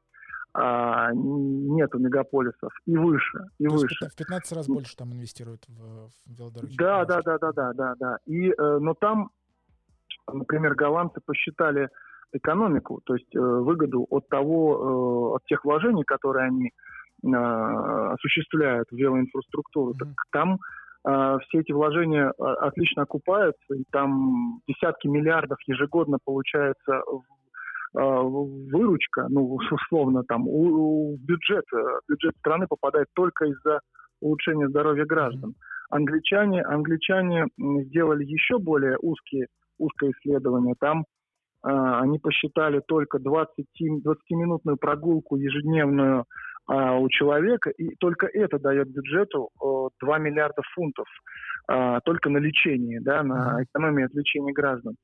а, 0.57 1.11
нету 1.13 1.99
мегаполисов 1.99 2.73
и 2.87 2.97
выше, 2.97 3.39
и 3.59 3.67
То 3.67 3.75
выше. 3.75 4.09
В 4.09 4.17
15 4.17 4.53
раз 4.53 4.69
больше 4.69 4.97
там 4.97 5.13
инвестируют 5.13 5.65
в, 5.67 6.09
в 6.09 6.39
велодороги. 6.39 6.77
Да, 6.77 7.05
да, 7.05 7.21
да, 7.23 7.39
да, 7.39 7.53
да, 7.53 7.73
да, 7.73 7.95
да. 7.99 8.19
И, 8.27 8.51
э, 8.51 8.79
но 8.81 8.95
там, 8.95 9.31
например, 10.33 10.77
голландцы 10.77 11.21
посчитали 11.27 11.89
экономику, 12.33 13.01
то 13.05 13.15
есть 13.15 13.35
э, 13.35 13.41
выгоду 13.41 14.07
от 14.11 14.29
того, 14.29 15.33
э, 15.33 15.37
от 15.37 15.45
тех 15.47 15.65
вложений, 15.65 16.05
которые 16.05 16.47
они 16.47 16.67
э, 16.69 18.13
осуществляют 18.13 18.89
в 18.93 18.97
велоинфраструктуру. 18.97 19.93
Mm-hmm. 19.93 19.99
Так 19.99 20.09
там 20.31 20.59
э, 21.05 21.39
все 21.49 21.61
эти 21.63 21.73
вложения 21.73 22.29
э, 22.29 22.43
отлично 22.43 23.03
окупаются, 23.03 23.75
и 23.75 23.83
там 23.91 24.61
десятки 24.69 25.09
миллиардов 25.09 25.59
ежегодно 25.67 26.19
получается 26.25 27.03
выручка, 27.95 29.27
ну, 29.29 29.55
условно, 29.71 30.25
там, 30.25 30.49
у, 30.49 31.13
у 31.13 31.17
бюджет, 31.17 31.65
э, 31.73 31.79
бюджет 32.09 32.37
страны 32.39 32.67
попадает 32.69 33.07
только 33.15 33.47
из-за 33.47 33.81
улучшения 34.21 34.69
здоровья 34.69 35.05
граждан. 35.05 35.55
Англичане, 35.91 36.63
англичане 36.63 37.47
сделали 37.57 38.25
еще 38.25 38.59
более 38.59 38.97
узкие, 39.01 39.47
узкое 39.79 40.11
исследование. 40.11 40.75
Там 40.81 41.01
э, 41.01 41.05
они 41.69 42.19
посчитали 42.19 42.81
только 42.87 43.19
20, 43.21 43.67
20-минутную 43.81 44.77
прогулку 44.77 45.37
ежедневную 45.37 46.25
э, 46.69 46.99
у 46.99 47.09
человека, 47.11 47.71
и 47.71 47.95
только 47.97 48.27
это 48.27 48.59
дает 48.59 48.89
бюджету 48.89 49.51
э, 49.63 49.89
2 50.01 50.19
миллиарда 50.19 50.63
фунтов 50.75 51.07
э, 51.71 52.01
только 52.05 52.29
на 52.29 52.39
лечение, 52.39 53.01
да, 53.01 53.23
на 53.23 53.63
экономию 53.63 54.07
от 54.07 54.15
лечения 54.15 54.53
граждан. 54.53 54.97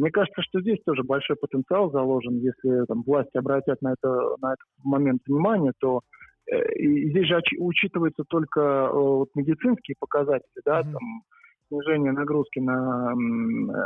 Мне 0.00 0.10
кажется, 0.10 0.40
что 0.40 0.62
здесь 0.62 0.78
тоже 0.86 1.02
большой 1.02 1.36
потенциал 1.36 1.90
заложен, 1.90 2.38
если 2.38 2.86
там, 2.86 3.02
власти 3.02 3.36
обратят 3.36 3.82
на, 3.82 3.92
это, 3.92 4.08
на 4.40 4.54
этот 4.54 4.66
момент 4.82 5.20
внимание, 5.26 5.72
то 5.78 6.00
э, 6.50 6.72
и 6.72 7.10
здесь 7.10 7.26
же 7.26 7.38
учитываются 7.58 8.24
только 8.26 8.60
э, 8.60 8.92
вот, 8.94 9.28
медицинские 9.34 9.96
показатели, 10.00 10.62
да, 10.64 10.80
mm-hmm. 10.80 10.92
там, 10.92 11.02
снижение 11.68 12.12
нагрузки 12.12 12.60
на 12.60 13.12
э, 13.12 13.82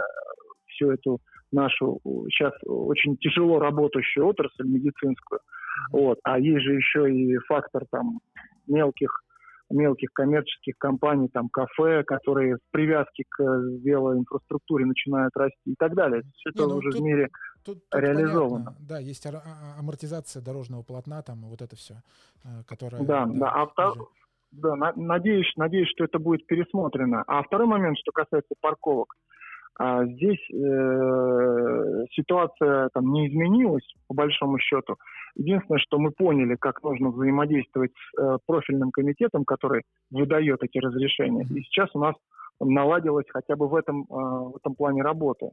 всю 0.69 0.93
эту 0.93 1.19
нашу 1.51 1.99
сейчас 2.31 2.53
очень 2.65 3.17
тяжело 3.17 3.59
работающую 3.59 4.25
отрасль 4.25 4.69
медицинскую, 4.69 5.41
mm-hmm. 5.41 5.99
вот, 5.99 6.19
а 6.23 6.39
есть 6.39 6.62
же 6.62 6.75
еще 6.75 7.12
и 7.12 7.37
фактор 7.39 7.87
там 7.91 8.21
мелких 8.69 9.24
мелких 9.75 10.11
коммерческих 10.12 10.75
компаний, 10.79 11.29
там 11.29 11.49
кафе, 11.49 12.03
которые 12.05 12.57
в 12.57 12.70
привязке 12.70 13.25
к 13.29 13.43
велоинфраструктуре 13.43 14.87
начинают 14.87 15.37
расти 15.37 15.72
и 15.72 15.75
так 15.79 15.95
далее. 15.95 16.22
Все 16.37 16.51
это 16.51 16.66
ну, 16.66 16.77
уже 16.77 16.91
тут, 16.91 17.01
в 17.01 17.03
мире 17.03 17.29
тут, 17.64 17.79
тут 17.91 18.01
реализовано. 18.01 18.64
Понятно. 18.66 18.87
Да, 18.89 18.99
есть 18.99 19.27
а, 19.27 19.31
а, 19.31 19.81
амортизация 19.81 20.43
дорожного 20.43 20.83
полотна, 20.83 21.22
там 21.22 21.43
вот 21.43 21.61
это 21.61 21.77
все, 21.77 21.95
э, 22.45 22.62
которое... 22.66 23.03
Да, 23.03 23.27
да, 23.27 23.33
да. 23.35 23.51
А 23.51 23.66
втор... 23.66 24.09
да 24.53 24.77
надеюсь, 24.97 25.53
надеюсь, 25.57 25.89
что 25.89 26.05
это 26.05 26.18
будет 26.18 26.47
пересмотрено. 26.47 27.25
А 27.27 27.43
второй 27.43 27.66
момент, 27.66 27.99
что 27.99 28.12
касается 28.12 28.55
парковок. 28.61 29.14
А 29.77 30.05
здесь 30.05 30.39
э, 30.53 32.05
ситуация 32.12 32.89
там 32.95 33.12
не 33.12 33.29
изменилась, 33.29 33.85
по 34.07 34.14
большому 34.14 34.59
счету. 34.61 34.97
Единственное, 35.37 35.80
что 35.80 35.99
мы 35.99 36.11
поняли, 36.11 36.57
как 36.57 36.82
нужно 36.82 37.11
взаимодействовать 37.11 37.93
с 37.93 38.20
э, 38.20 38.39
профильным 38.47 38.91
комитетом, 38.91 39.45
который 39.45 39.82
выдает 40.11 40.62
эти 40.62 40.78
разрешения. 40.78 41.45
И 41.51 41.62
сейчас 41.62 41.91
у 41.95 41.99
нас 41.99 42.14
наладилась 42.61 43.26
хотя 43.28 43.57
бы 43.57 43.68
в 43.68 43.74
этом, 43.74 44.03
э, 44.03 44.05
в 44.09 44.57
этом 44.57 44.74
плане 44.74 45.03
работа. 45.03 45.51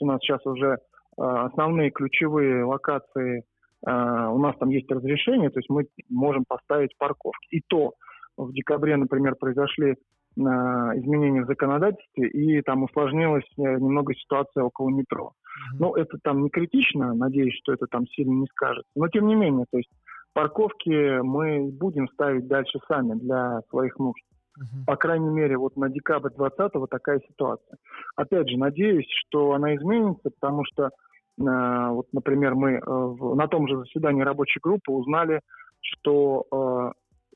У 0.00 0.06
нас 0.06 0.20
сейчас 0.20 0.44
уже 0.46 0.66
э, 0.66 0.76
основные 1.16 1.90
ключевые 1.90 2.64
локации, 2.64 3.44
э, 3.86 3.90
у 3.90 4.38
нас 4.38 4.56
там 4.58 4.70
есть 4.70 4.90
разрешение, 4.90 5.50
то 5.50 5.58
есть 5.58 5.70
мы 5.70 5.86
можем 6.08 6.44
поставить 6.48 6.96
парковки. 6.98 7.46
И 7.50 7.60
то 7.66 7.92
в 8.36 8.52
декабре, 8.52 8.96
например, 8.96 9.36
произошли 9.36 9.96
изменения 10.36 11.42
в 11.42 11.46
законодательстве, 11.46 12.28
и 12.28 12.62
там 12.62 12.84
усложнилась 12.84 13.44
э, 13.58 13.62
немного 13.62 14.14
ситуация 14.14 14.62
около 14.62 14.88
метро. 14.88 15.32
Ну, 15.78 15.94
это 15.94 16.18
там 16.22 16.42
не 16.42 16.50
критично, 16.50 17.14
надеюсь, 17.14 17.56
что 17.62 17.72
это 17.72 17.86
там 17.86 18.06
сильно 18.08 18.32
не 18.32 18.46
скажется. 18.46 18.90
Но 18.94 19.08
тем 19.08 19.26
не 19.26 19.34
менее, 19.34 19.66
то 19.70 19.78
есть 19.78 19.90
парковки 20.32 21.20
мы 21.20 21.70
будем 21.70 22.08
ставить 22.08 22.46
дальше 22.46 22.78
сами 22.88 23.14
для 23.18 23.60
своих 23.70 23.98
нужд. 23.98 24.22
Uh-huh. 24.58 24.84
По 24.86 24.96
крайней 24.96 25.30
мере, 25.30 25.56
вот 25.56 25.76
на 25.76 25.88
декабрь 25.88 26.30
20-го 26.36 26.86
такая 26.86 27.20
ситуация. 27.28 27.78
Опять 28.16 28.50
же, 28.50 28.58
надеюсь, 28.58 29.06
что 29.26 29.52
она 29.52 29.76
изменится, 29.76 30.30
потому 30.30 30.64
что, 30.64 30.86
э, 30.86 30.90
вот, 31.38 32.06
например, 32.12 32.54
мы 32.54 32.72
э, 32.72 32.80
в, 32.84 33.34
на 33.36 33.46
том 33.46 33.68
же 33.68 33.78
заседании 33.78 34.22
рабочей 34.22 34.60
группы 34.60 34.92
узнали, 34.92 35.40
что 35.80 36.46
э, 36.52 36.92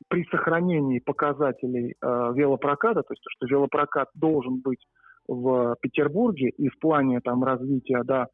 при 0.09 0.25
сохранении 0.25 0.99
показателей 0.99 1.95
э, 2.01 2.33
велопроката, 2.35 3.03
то 3.03 3.12
есть 3.12 3.22
то, 3.22 3.31
что 3.31 3.47
велопрокат 3.47 4.11
должен 4.14 4.61
быть 4.61 4.85
в 5.29 5.77
Петербурге 5.81 6.51
и 6.51 6.68
в 6.68 6.79
плане 6.79 7.20
там 7.20 7.45
развития 7.45 8.03
до 8.05 8.29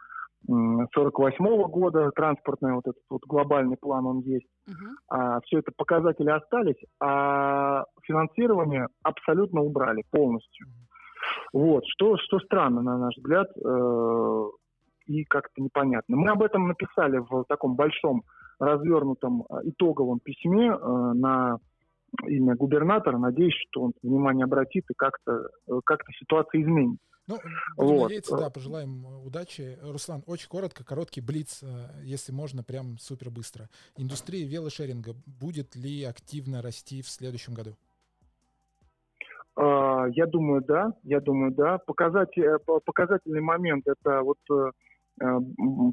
48 0.46 1.44
-го 1.44 1.68
года 1.68 2.10
транспортный 2.12 2.72
вот 2.72 2.86
этот 2.86 3.02
вот 3.10 3.22
глобальный 3.26 3.76
план 3.76 4.06
он 4.06 4.20
есть. 4.20 4.46
Uh-huh. 4.66 4.74
А, 5.08 5.40
все 5.42 5.58
это 5.58 5.70
показатели 5.76 6.30
остались, 6.30 6.82
а 6.98 7.84
финансирование 8.02 8.86
абсолютно 9.02 9.60
убрали 9.60 10.02
полностью. 10.10 10.66
Uh-huh. 10.66 10.90
Вот 11.52 11.84
что 11.86 12.16
что 12.18 12.38
странно 12.40 12.82
на 12.82 12.98
наш 12.98 13.16
взгляд 13.16 13.48
э, 13.56 14.44
и 15.06 15.24
как-то 15.24 15.60
непонятно. 15.62 16.16
Мы 16.16 16.30
об 16.30 16.42
этом 16.42 16.68
написали 16.68 17.18
в 17.18 17.44
таком 17.48 17.74
большом 17.74 18.22
развернутом 18.58 19.44
э, 19.48 19.60
итоговом 19.64 20.20
письме 20.20 20.70
э, 20.70 21.12
на 21.14 21.58
имя 22.26 22.54
губернатора. 22.56 23.18
Надеюсь, 23.18 23.54
что 23.68 23.82
он 23.82 23.92
внимание 24.02 24.44
обратит 24.44 24.84
и 24.90 24.94
как-то 24.96 25.48
э, 25.66 25.80
как 25.84 26.00
ситуация 26.18 26.62
изменится. 26.62 27.04
Ну, 27.26 27.38
вот. 27.76 28.02
надеяться, 28.04 28.36
да, 28.36 28.50
пожелаем 28.50 29.04
удачи. 29.24 29.78
Руслан, 29.82 30.22
очень 30.26 30.48
коротко, 30.48 30.84
короткий 30.84 31.20
блиц, 31.20 31.62
если 32.02 32.32
можно, 32.32 32.64
прям 32.64 32.98
супер 32.98 33.30
быстро. 33.30 33.68
Индустрия 33.96 34.44
велошеринга 34.44 35.12
будет 35.40 35.76
ли 35.76 36.02
активно 36.02 36.60
расти 36.60 37.02
в 37.02 37.08
следующем 37.08 37.54
году? 37.54 37.76
Я 39.56 40.26
думаю, 40.26 40.64
да. 40.66 40.92
Я 41.04 41.20
думаю, 41.20 41.52
да. 41.52 41.78
Показатель, 41.78 42.58
показательный 42.84 43.42
момент 43.42 43.86
это 43.86 44.22
вот 44.22 44.38
Э, 45.22 45.38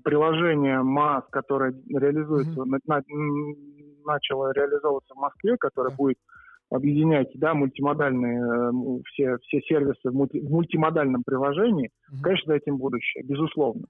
приложение 0.05 0.81
МАС, 0.83 1.25
которое 1.31 1.73
реализуется, 1.89 2.61
mm-hmm. 2.61 2.79
на, 2.85 3.03
начало 4.07 4.51
реализовываться 4.53 5.13
в 5.13 5.19
Москве, 5.19 5.57
которое 5.57 5.95
будет 5.95 6.17
объединять 6.69 7.29
да, 7.35 7.53
мультимодальные 7.53 8.41
э, 8.41 8.71
все, 9.05 9.37
все 9.43 9.61
сервисы 9.61 10.09
в, 10.09 10.13
мульти, 10.13 10.39
в 10.39 10.49
мультимодальном 10.49 11.23
приложении, 11.23 11.89
mm-hmm. 11.89 12.21
конечно, 12.21 12.53
за 12.53 12.57
этим 12.57 12.77
будущее, 12.77 13.23
безусловно. 13.23 13.85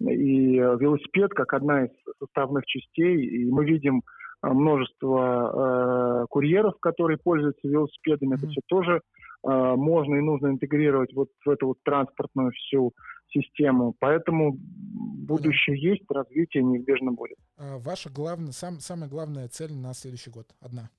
И 0.00 0.58
э, 0.58 0.76
велосипед 0.78 1.32
как 1.34 1.52
одна 1.54 1.84
из 1.84 1.90
составных 2.18 2.64
частей, 2.66 3.24
и 3.24 3.50
мы 3.50 3.64
видим 3.64 4.02
множество 4.42 6.22
э, 6.22 6.26
курьеров, 6.30 6.74
которые 6.80 7.18
пользуются 7.18 7.68
велосипедами, 7.68 8.34
mm-hmm. 8.34 8.38
это 8.38 8.48
все 8.48 8.60
тоже 8.66 8.96
э, 8.96 9.00
можно 9.42 10.16
и 10.16 10.20
нужно 10.20 10.48
интегрировать 10.48 11.14
вот 11.14 11.28
в 11.44 11.48
эту 11.48 11.68
вот 11.68 11.78
транспортную 11.82 12.50
всю 12.52 12.92
систему. 13.32 13.94
Поэтому 13.98 14.56
будущее 14.58 15.76
Понятно. 15.76 15.88
есть, 15.88 16.10
развитие 16.10 16.62
неизбежно 16.62 17.12
будет. 17.12 17.38
А 17.56 17.78
ваша 17.78 18.10
главная, 18.10 18.52
сам, 18.52 18.80
самая 18.80 19.08
главная 19.08 19.48
цель 19.48 19.72
на 19.72 19.94
следующий 19.94 20.30
год? 20.30 20.46
Одна? 20.60 20.90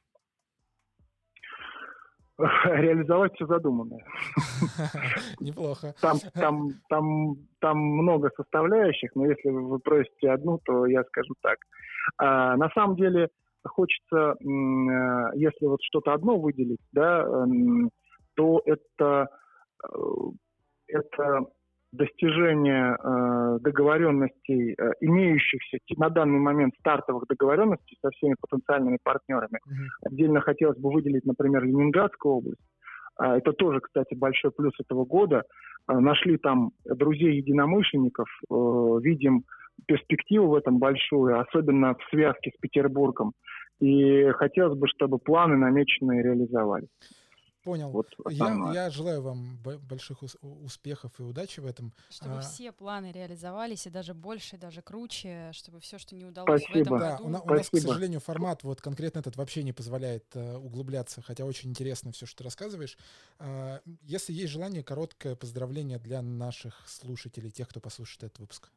реализовать 2.65 3.33
все 3.35 3.45
задуманное. 3.45 4.03
Неплохо. 5.39 5.93
Там, 6.01 6.17
там, 6.33 6.69
там, 6.89 7.35
там 7.59 7.77
много 7.77 8.31
составляющих, 8.35 9.11
но 9.15 9.25
если 9.25 9.49
вы 9.49 9.79
просите 9.79 10.31
одну, 10.31 10.59
то 10.63 10.85
я 10.85 11.03
скажу 11.05 11.33
так. 11.41 11.57
А, 12.17 12.57
на 12.57 12.69
самом 12.69 12.95
деле 12.95 13.29
хочется, 13.63 14.35
если 15.35 15.65
вот 15.65 15.79
что-то 15.83 16.13
одно 16.13 16.39
выделить, 16.39 16.79
да, 16.91 17.45
то 18.35 18.61
это, 18.65 19.27
это 20.87 21.45
достижение 21.91 22.95
э, 22.95 23.59
договоренностей, 23.59 24.75
э, 24.77 24.91
имеющихся 25.01 25.77
на 25.97 26.09
данный 26.09 26.39
момент 26.39 26.73
стартовых 26.79 27.25
договоренностей 27.27 27.97
со 28.01 28.09
всеми 28.11 28.35
потенциальными 28.39 28.97
партнерами. 29.03 29.57
Mm-hmm. 29.57 30.07
Отдельно 30.09 30.41
хотелось 30.41 30.77
бы 30.77 30.91
выделить, 30.91 31.25
например, 31.25 31.63
Ленинградскую 31.65 32.35
область. 32.35 32.61
Э, 33.21 33.37
это 33.37 33.51
тоже, 33.51 33.81
кстати, 33.81 34.13
большой 34.15 34.51
плюс 34.51 34.73
этого 34.79 35.05
года. 35.05 35.43
Э, 35.89 35.99
нашли 35.99 36.37
там 36.37 36.71
друзей-единомышленников, 36.85 38.27
э, 38.49 38.53
видим 39.01 39.43
перспективу 39.85 40.47
в 40.47 40.55
этом 40.55 40.77
большую, 40.77 41.39
особенно 41.39 41.95
в 41.95 42.03
связке 42.09 42.51
с 42.55 42.59
Петербургом. 42.59 43.33
И 43.81 44.29
хотелось 44.31 44.77
бы, 44.77 44.87
чтобы 44.87 45.17
планы 45.17 45.57
намеченные 45.57 46.23
реализовались. 46.23 46.89
Понял. 47.63 47.91
Вот 47.91 48.07
я, 48.29 48.71
я 48.73 48.89
желаю 48.89 49.21
вам 49.21 49.57
больших 49.87 50.23
успехов 50.41 51.11
и 51.19 51.23
удачи 51.23 51.59
в 51.59 51.65
этом. 51.67 51.93
Чтобы 52.09 52.37
а... 52.37 52.41
все 52.41 52.71
планы 52.71 53.11
реализовались, 53.11 53.85
и 53.85 53.91
даже 53.91 54.15
больше, 54.15 54.55
и 54.55 54.59
даже 54.59 54.81
круче, 54.81 55.51
чтобы 55.53 55.79
все, 55.79 55.99
что 55.99 56.15
не 56.15 56.25
удалось 56.25 56.63
Спасибо. 56.63 56.77
в 56.77 56.81
этом 56.81 56.99
да, 56.99 57.11
году... 57.11 57.23
У, 57.25 57.27
у 57.27 57.55
нас, 57.55 57.69
к 57.69 57.77
сожалению, 57.77 58.19
формат 58.19 58.63
вот 58.63 58.81
конкретно 58.81 59.19
этот 59.19 59.35
вообще 59.35 59.61
не 59.61 59.73
позволяет 59.73 60.25
uh, 60.35 60.57
углубляться, 60.57 61.21
хотя 61.21 61.45
очень 61.45 61.69
интересно 61.69 62.11
все, 62.11 62.25
что 62.25 62.39
ты 62.39 62.43
рассказываешь. 62.45 62.97
Uh, 63.37 63.79
если 64.01 64.33
есть 64.33 64.51
желание, 64.51 64.83
короткое 64.83 65.35
поздравление 65.35 65.99
для 65.99 66.23
наших 66.23 66.81
слушателей, 66.87 67.51
тех, 67.51 67.69
кто 67.69 67.79
послушает 67.79 68.23
этот 68.23 68.39
выпуск. 68.39 68.69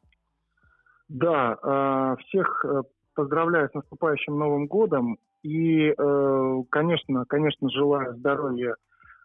Да, 1.07 1.57
uh, 1.63 2.17
всех 2.27 2.65
э, 2.65 2.83
поздравляю 3.15 3.69
с 3.69 3.73
наступающим 3.73 4.37
Новым 4.37 4.67
годом. 4.67 5.17
И, 5.45 5.93
э, 5.95 6.63
конечно, 6.71 7.23
конечно, 7.25 7.69
желаю 7.69 8.15
здоровья 8.15 8.75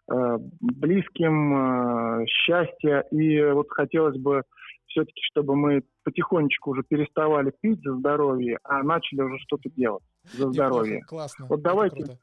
э, 0.07 0.37
близким, 0.59 2.21
э, 2.21 2.25
счастья. 2.27 2.99
И 3.09 3.41
вот 3.51 3.65
хотелось 3.71 4.19
бы 4.19 4.43
все-таки, 4.85 5.19
чтобы 5.31 5.55
мы 5.55 5.81
потихонечку 6.03 6.71
уже 6.71 6.83
переставали 6.83 7.51
пить 7.59 7.81
за 7.83 7.95
здоровье, 7.95 8.59
а 8.63 8.83
начали 8.83 9.21
уже 9.21 9.39
что-то 9.39 9.71
делать 9.71 10.03
за 10.25 10.51
здоровье. 10.51 11.01
Классно. 11.07 11.47
Вот 11.49 11.63
давайте, 11.63 12.19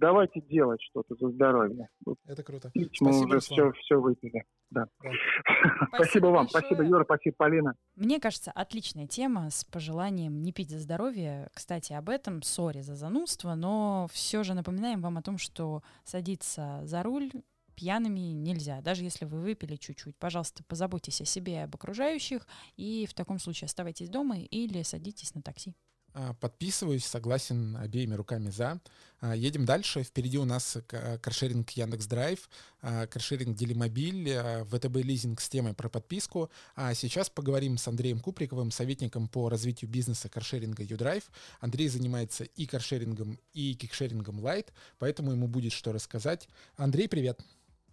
давайте 0.00 0.40
делать 0.40 0.80
что-то 0.82 1.14
за 1.14 1.30
здоровье. 1.30 1.88
Это 2.26 2.42
круто. 2.42 2.70
Пить 2.70 3.00
мы 3.00 3.10
уже 3.24 3.38
все, 3.40 3.70
все 3.72 4.00
выпили. 4.00 4.44
Да. 4.70 4.86
да. 5.02 5.10
Спасибо, 5.88 5.94
спасибо 5.94 6.26
вам, 6.26 6.46
большое. 6.46 6.64
спасибо, 6.64 6.84
Юра, 6.84 7.04
спасибо, 7.04 7.36
Полина. 7.36 7.74
Мне 7.96 8.20
кажется, 8.20 8.50
отличная 8.52 9.06
тема 9.06 9.50
с 9.50 9.64
пожеланием 9.64 10.42
не 10.42 10.52
пить 10.52 10.70
за 10.70 10.78
здоровье. 10.78 11.48
Кстати, 11.54 11.92
об 11.92 12.08
этом, 12.08 12.42
сори 12.42 12.80
за 12.80 12.94
занудство, 12.94 13.54
но 13.54 14.06
все 14.12 14.42
же 14.42 14.54
напоминаем 14.54 15.00
вам 15.00 15.18
о 15.18 15.22
том, 15.22 15.38
что 15.38 15.82
садиться 16.04 16.80
за 16.84 17.02
руль 17.02 17.30
пьяными 17.74 18.20
нельзя, 18.20 18.80
даже 18.82 19.04
если 19.04 19.24
вы 19.24 19.40
выпили 19.40 19.76
чуть-чуть. 19.76 20.16
Пожалуйста, 20.18 20.62
позаботьтесь 20.64 21.20
о 21.22 21.24
себе 21.24 21.54
и 21.54 21.58
об 21.58 21.74
окружающих, 21.74 22.46
и 22.76 23.06
в 23.06 23.14
таком 23.14 23.38
случае 23.38 23.66
оставайтесь 23.66 24.10
дома 24.10 24.38
или 24.38 24.82
садитесь 24.82 25.34
на 25.34 25.42
такси. 25.42 25.74
А, 26.12 26.34
подписываюсь, 26.34 27.06
согласен 27.06 27.76
обеими 27.76 28.14
руками 28.14 28.50
за. 28.50 28.80
А, 29.20 29.34
едем 29.34 29.64
дальше. 29.64 30.02
Впереди 30.02 30.38
у 30.38 30.44
нас 30.44 30.78
каршеринг 30.88 31.70
Яндекс 31.70 32.06
Драйв, 32.06 32.48
а, 32.82 33.06
каршеринг 33.06 33.56
Делимобиль, 33.56 34.36
ВТБ 34.70 34.96
лизинг 34.96 35.40
с 35.40 35.48
темой 35.48 35.74
про 35.74 35.88
подписку. 35.88 36.50
А 36.74 36.94
сейчас 36.94 37.30
поговорим 37.30 37.78
с 37.78 37.86
Андреем 37.86 38.20
Куприковым, 38.20 38.70
советником 38.70 39.28
по 39.28 39.48
развитию 39.48 39.90
бизнеса 39.90 40.28
каршеринга 40.28 40.82
YouDrive. 40.82 41.30
Андрей 41.60 41.88
занимается 41.88 42.44
и 42.44 42.66
каршерингом, 42.66 43.38
и 43.52 43.74
кикшерингом 43.74 44.40
Lite, 44.40 44.72
поэтому 44.98 45.32
ему 45.32 45.46
будет 45.46 45.72
что 45.72 45.92
рассказать. 45.92 46.48
Андрей, 46.76 47.08
привет. 47.08 47.40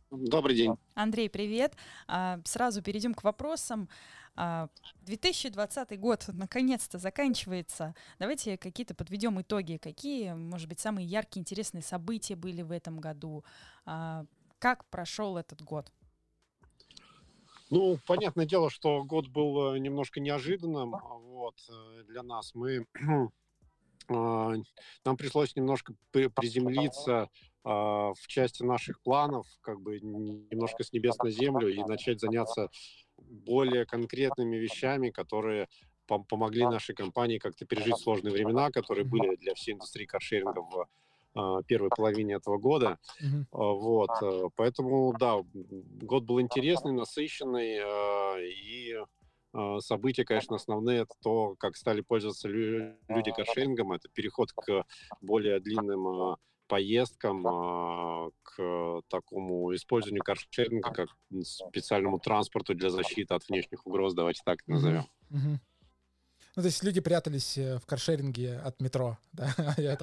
Добрый 0.10 0.56
день. 0.56 0.78
Андрей, 0.96 1.30
привет. 1.30 1.76
Сразу 2.46 2.82
перейдем 2.82 3.14
к 3.14 3.24
вопросам. 3.24 3.90
2020 5.02 5.92
а, 5.92 5.98
год 5.98 6.26
наконец-то 6.30 6.98
заканчивается. 6.98 7.94
Давайте 8.20 8.58
какие-то 8.58 8.96
подведем 8.96 9.42
итоги. 9.42 9.78
Какие, 9.78 10.34
может 10.34 10.70
быть, 10.70 10.80
самые 10.80 11.08
яркие, 11.08 11.42
интересные 11.42 11.82
события 11.82 12.36
были 12.36 12.62
в 12.62 12.72
этом 12.72 13.00
году? 13.00 13.44
А, 13.86 14.26
как 14.60 14.86
прошел 14.86 15.38
этот 15.38 15.62
год? 15.64 15.92
Ну, 17.70 18.00
понятное 18.06 18.46
дело, 18.46 18.70
что 18.70 19.04
год 19.04 19.28
был 19.28 19.74
э, 19.74 19.80
немножко 19.80 20.22
неожиданным 20.22 20.96
вот, 21.02 21.56
э, 21.70 22.04
для 22.08 22.24
нас. 22.24 22.56
Мы, 22.56 22.86
а, 24.08 24.54
нам 25.04 25.18
пришлось 25.18 25.56
немножко 25.56 25.94
приземлиться 26.12 27.28
в 27.68 28.28
части 28.28 28.64
наших 28.64 29.02
планов, 29.02 29.46
как 29.60 29.82
бы 29.82 30.00
немножко 30.00 30.84
с 30.84 30.94
небес 30.94 31.18
на 31.18 31.30
землю 31.30 31.68
и 31.68 31.84
начать 31.84 32.22
заняться 32.22 32.70
более 33.18 33.86
конкретными 33.86 34.56
вещами, 34.56 35.10
которые 35.10 35.68
пом- 36.08 36.24
помогли 36.30 36.64
нашей 36.64 36.96
компании 36.96 37.40
как-то 37.40 37.66
пережить 37.66 37.98
сложные 37.98 38.32
времена, 38.32 38.72
которые 38.72 39.06
были 39.06 39.36
для 39.36 39.54
всей 39.54 39.74
индустрии 39.74 40.06
каршеринга 40.06 40.62
в 40.62 40.88
э, 41.36 41.64
первой 41.68 41.90
половине 41.90 42.36
этого 42.36 42.58
года. 42.58 43.00
Mm-hmm. 43.22 43.46
Вот, 43.52 44.12
э, 44.22 44.50
поэтому, 44.56 45.14
да, 45.20 45.44
год 45.54 46.24
был 46.24 46.40
интересный, 46.40 46.94
насыщенный, 46.94 47.82
и 48.50 48.96
события, 49.80 50.24
конечно, 50.24 50.56
основные, 50.56 51.02
это 51.02 51.16
то, 51.22 51.56
как 51.58 51.76
стали 51.76 52.02
пользоваться 52.02 52.48
лю- 52.48 52.96
люди 53.10 53.32
каршерингом, 53.32 53.92
это 53.92 54.08
переход 54.14 54.52
к 54.54 54.86
более 55.20 55.60
длинным 55.60 56.38
поездкам, 56.68 57.46
а, 57.48 58.30
к 58.44 59.02
такому 59.10 59.74
использованию 59.76 60.24
каршеринга 60.24 60.92
как 60.92 61.10
специальному 61.44 62.20
транспорту 62.20 62.74
для 62.76 62.90
защиты 62.90 63.34
от 63.34 63.48
внешних 63.48 63.86
угроз, 63.86 64.14
давайте 64.14 64.42
так 64.46 64.60
назовем. 64.68 65.06
Ну, 66.58 66.64
то 66.64 66.70
есть 66.70 66.84
люди 66.84 67.00
прятались 67.02 67.56
э, 67.60 67.78
в 67.78 67.86
каршеринге 67.86 68.58
от 68.58 68.82
метро, 68.82 69.20
да? 69.34 69.54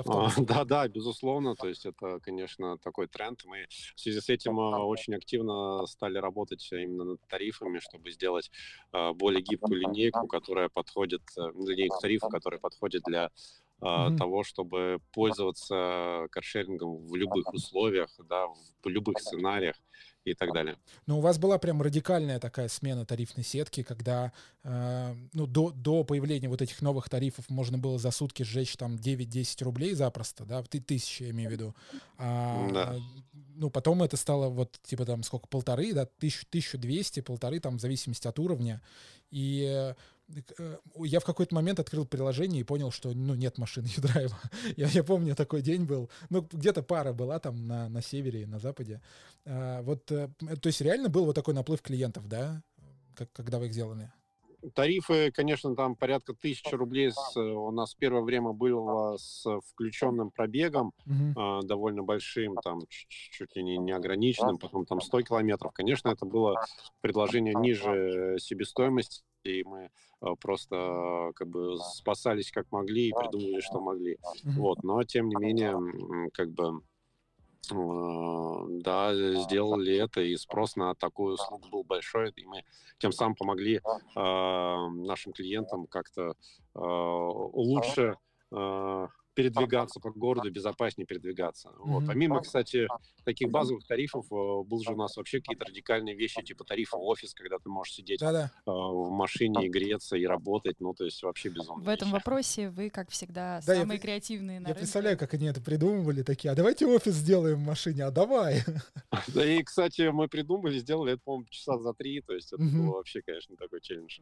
а, 0.07 0.31
да, 0.39 0.65
да, 0.65 0.87
безусловно. 0.87 1.57
То 1.57 1.67
есть 1.67 1.85
это, 1.85 2.21
конечно, 2.21 2.79
такой 2.79 3.09
тренд. 3.09 3.43
Мы 3.45 3.67
в 3.97 4.01
связи 4.01 4.21
с 4.21 4.29
этим 4.29 4.61
а, 4.61 4.85
очень 4.85 5.17
активно 5.17 5.85
стали 5.87 6.19
работать 6.19 6.65
именно 6.71 7.03
над 7.03 7.21
тарифами, 7.27 7.81
чтобы 7.81 8.13
сделать 8.13 8.53
более 8.93 9.43
гибкую 9.43 9.81
линейку, 9.81 10.29
которая 10.29 10.69
подходит, 10.69 11.23
э, 11.37 11.41
линейку 11.41 11.99
тарифов, 12.01 12.31
которая 12.31 12.61
подходит 12.61 13.03
для 13.03 13.33
mm-hmm. 13.81 14.17
того, 14.17 14.45
чтобы 14.45 15.01
пользоваться 15.13 16.27
каршерингом 16.31 17.07
в 17.07 17.15
любых 17.15 17.53
условиях, 17.53 18.11
да, 18.29 18.47
в 18.83 18.89
любых 18.89 19.21
сценариях 19.21 19.77
и 20.25 20.35
так 20.35 20.53
далее. 20.53 20.79
Но 21.07 21.19
у 21.19 21.21
вас 21.21 21.39
была 21.39 21.59
прям 21.59 21.83
радикальная 21.83 22.41
такая 22.41 22.69
смена 22.69 23.05
тарифной 23.05 23.45
сетки, 23.45 23.83
когда 23.83 24.33
э, 24.63 25.15
ну, 25.35 25.47
до, 25.47 25.71
до 25.71 26.03
появления 26.03 26.49
вот 26.49 26.63
этих 26.63 26.81
новых 26.81 27.11
тарифов 27.11 27.51
можно 27.51 27.77
было 27.77 27.99
за 27.99 28.11
сутки 28.11 28.43
сжечь 28.43 28.77
там 28.77 28.97
9-10 28.97 29.65
рублей 29.65 29.95
запросто, 29.95 30.45
да, 30.47 30.63
ты 30.63 30.81
тысячи, 30.81 31.25
я 31.25 31.31
имею 31.31 31.51
в 31.51 31.53
виду. 31.53 31.75
А, 32.17 32.69
да. 32.73 32.97
Ну, 33.57 33.71
потом 33.71 34.03
это 34.03 34.17
стало 34.17 34.49
вот 34.49 34.79
типа 34.83 35.05
там 35.05 35.23
сколько, 35.23 35.47
полторы, 35.47 35.93
да, 35.93 36.07
тысячу, 36.07 36.47
1200, 36.49 37.21
полторы 37.21 37.61
там 37.61 37.77
в 37.77 37.81
зависимости 37.81 38.27
от 38.27 38.39
уровня. 38.39 38.81
И 39.31 39.65
Э, 39.65 39.95
я 40.97 41.21
в 41.21 41.25
какой-то 41.25 41.55
момент 41.55 41.81
открыл 41.81 42.07
приложение 42.07 42.61
и 42.61 42.65
понял, 42.65 42.91
что 42.91 43.13
ну, 43.13 43.35
нет 43.35 43.59
машины 43.59 43.89
драйва. 43.97 44.39
я, 44.77 44.89
я 44.89 45.05
помню, 45.05 45.35
такой 45.35 45.63
день 45.63 45.85
был. 45.85 46.11
Ну, 46.31 46.47
где-то 46.51 46.83
пара 46.83 47.13
была 47.13 47.39
там 47.39 47.67
на, 47.67 47.89
на 47.89 48.03
севере 48.03 48.43
и 48.43 48.47
на 48.47 48.59
западе. 48.59 49.01
А, 49.45 49.83
вот, 49.83 50.11
э, 50.11 50.29
то 50.61 50.67
есть 50.67 50.81
реально 50.81 51.09
был 51.09 51.27
вот 51.27 51.35
такой 51.35 51.55
наплыв 51.55 51.83
клиентов, 51.83 52.29
да, 52.29 52.63
как, 53.15 53.31
когда 53.33 53.59
вы 53.59 53.67
их 53.67 53.73
сделали? 53.73 54.11
Тарифы, 54.75 55.31
конечно, 55.33 55.75
там 55.77 55.97
порядка 55.97 56.35
тысячи 56.35 56.75
рублей. 56.75 57.11
С, 57.11 57.37
у 57.37 57.71
нас 57.71 57.95
первое 57.95 58.23
время 58.23 58.53
было 58.53 59.17
с 59.17 59.45
включенным 59.69 60.31
пробегом, 60.31 60.93
uh-huh. 61.07 61.61
э, 61.63 61.67
довольно 61.67 62.03
большим, 62.03 62.57
там 62.63 62.81
чуть, 62.89 63.55
ли 63.57 63.63
не 63.63 63.79
неограниченным, 63.79 64.59
потом 64.59 64.87
там 64.87 65.01
100 65.01 65.23
километров. 65.23 65.73
Конечно, 65.73 66.09
это 66.09 66.25
было 66.25 66.65
предложение 67.01 67.55
ниже 67.55 68.37
себестоимости 68.39 69.23
и 69.45 69.63
мы 69.65 69.91
э, 70.23 70.27
просто 70.41 71.33
как 71.35 71.49
бы 71.49 71.77
спасались 71.95 72.51
как 72.51 72.71
могли 72.73 73.09
и 73.09 73.13
придумывали, 73.13 73.61
что 73.61 73.81
могли. 73.81 74.19
Вот, 74.45 74.83
но 74.83 75.03
тем 75.05 75.29
не 75.29 75.37
менее, 75.37 76.31
как 76.33 76.51
бы 76.51 76.65
э, 76.65 76.71
да, 77.71 79.15
сделали 79.15 79.97
это, 79.97 80.21
и 80.21 80.37
спрос 80.37 80.77
на 80.77 80.95
такую 80.95 81.35
услугу 81.35 81.69
был 81.69 81.85
большой, 81.85 82.31
и 82.31 82.45
мы 82.45 82.65
тем 82.99 83.13
самым 83.13 83.35
помогли 83.35 83.77
э, 83.77 83.81
нашим 84.15 85.33
клиентам 85.33 85.87
как-то 85.87 86.35
э, 86.75 86.79
лучше 86.79 88.17
э, 88.51 89.09
передвигаться 89.35 90.01
по 90.01 90.11
городу, 90.11 90.51
безопаснее 90.51 91.07
передвигаться. 91.07 91.69
Mm-hmm. 91.69 91.83
Вот. 91.85 92.07
Помимо, 92.07 92.41
кстати, 92.41 92.87
таких 93.25 93.51
базовых 93.51 93.87
тарифов, 93.87 94.27
э, 94.27 94.63
был 94.65 94.81
же 94.81 94.93
у 94.93 94.97
нас 94.97 95.17
вообще 95.17 95.41
какие-то 95.41 95.67
радикальные 95.67 96.15
вещи, 96.15 96.43
типа 96.43 96.65
тарифа 96.65 96.97
офис, 96.97 97.35
когда 97.35 97.59
ты 97.59 97.69
можешь 97.69 97.95
сидеть 97.95 98.21
Да-да. 98.21 98.51
Э, 98.67 98.71
в 98.71 99.11
машине 99.11 99.67
и 99.67 99.69
греться, 99.69 100.17
и 100.17 100.25
работать, 100.25 100.77
ну, 100.81 100.95
то 100.95 101.05
есть 101.05 101.23
вообще 101.23 101.49
безумно. 101.49 101.85
В 101.85 101.89
этом 101.89 102.11
вопросе 102.11 102.71
вы, 102.71 102.91
как 102.91 103.11
всегда, 103.11 103.61
да, 103.67 103.75
самые 103.75 103.97
я, 103.97 104.03
креативные 104.03 104.61
на 104.61 104.69
Я 104.69 104.75
рынке. 104.75 104.79
представляю, 104.81 105.19
как 105.19 105.35
они 105.35 105.47
это 105.47 105.61
придумывали, 105.61 106.23
такие, 106.23 106.51
а 106.51 106.55
давайте 106.55 106.87
офис 106.87 107.15
сделаем 107.15 107.59
в 107.59 107.65
машине, 107.65 108.05
а 108.05 108.11
давай. 108.11 108.63
Да 109.29 109.45
и, 109.45 109.63
кстати, 109.63 110.11
мы 110.11 110.29
придумали, 110.29 110.79
сделали 110.79 111.15
это, 111.15 111.23
по-моему, 111.25 111.47
часа 111.49 111.79
за 111.79 111.93
три, 111.95 112.21
то 112.21 112.35
есть 112.35 112.53
это 112.53 112.63
mm-hmm. 112.63 112.77
было 112.77 112.97
вообще, 112.97 113.23
конечно, 113.23 113.57
такой 113.57 113.81
челлендж. 113.81 114.19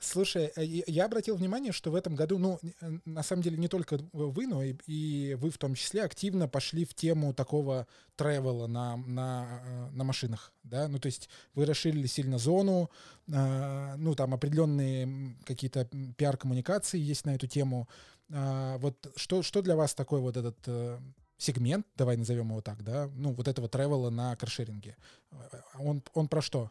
Слушай, 0.00 0.52
э, 0.56 0.64
я 0.64 1.06
обратил 1.06 1.36
внимание, 1.36 1.72
что 1.72 1.90
в 1.90 1.94
этом 1.94 2.14
году, 2.14 2.38
ну, 2.38 2.58
на 3.04 3.22
самом 3.22 3.42
деле, 3.42 3.56
не 3.56 3.68
только 3.68 3.98
вы, 4.36 4.46
но 4.46 4.62
и, 4.62 4.74
и 4.86 5.34
вы 5.34 5.50
в 5.50 5.58
том 5.58 5.74
числе 5.74 6.04
активно 6.04 6.48
пошли 6.48 6.84
в 6.84 6.94
тему 6.94 7.34
такого 7.34 7.86
тревела 8.16 8.66
на, 8.66 8.96
на, 8.96 9.62
э, 9.64 9.90
на 9.90 10.04
машинах, 10.04 10.52
да, 10.62 10.88
ну, 10.88 10.98
то 10.98 11.06
есть 11.06 11.28
вы 11.54 11.64
расширили 11.64 12.06
сильно 12.06 12.38
зону, 12.38 12.90
э, 13.28 13.96
ну, 13.96 14.14
там 14.14 14.34
определенные 14.34 15.36
какие-то 15.44 15.88
пиар-коммуникации 16.16 16.98
есть 16.98 17.24
на 17.26 17.34
эту 17.34 17.46
тему. 17.46 17.88
Э, 18.28 18.76
вот 18.78 19.12
что, 19.16 19.42
что 19.42 19.62
для 19.62 19.74
вас 19.74 19.94
такой 19.94 20.20
вот 20.20 20.36
этот 20.36 20.56
э, 20.66 20.98
сегмент, 21.38 21.86
давай 21.96 22.16
назовем 22.16 22.50
его 22.50 22.60
так, 22.60 22.82
да, 22.84 23.10
ну, 23.14 23.32
вот 23.32 23.48
этого 23.48 23.68
тревела 23.68 24.10
на 24.10 24.36
каршеринге, 24.36 24.96
он, 25.78 26.02
он 26.14 26.28
про 26.28 26.42
что? 26.42 26.70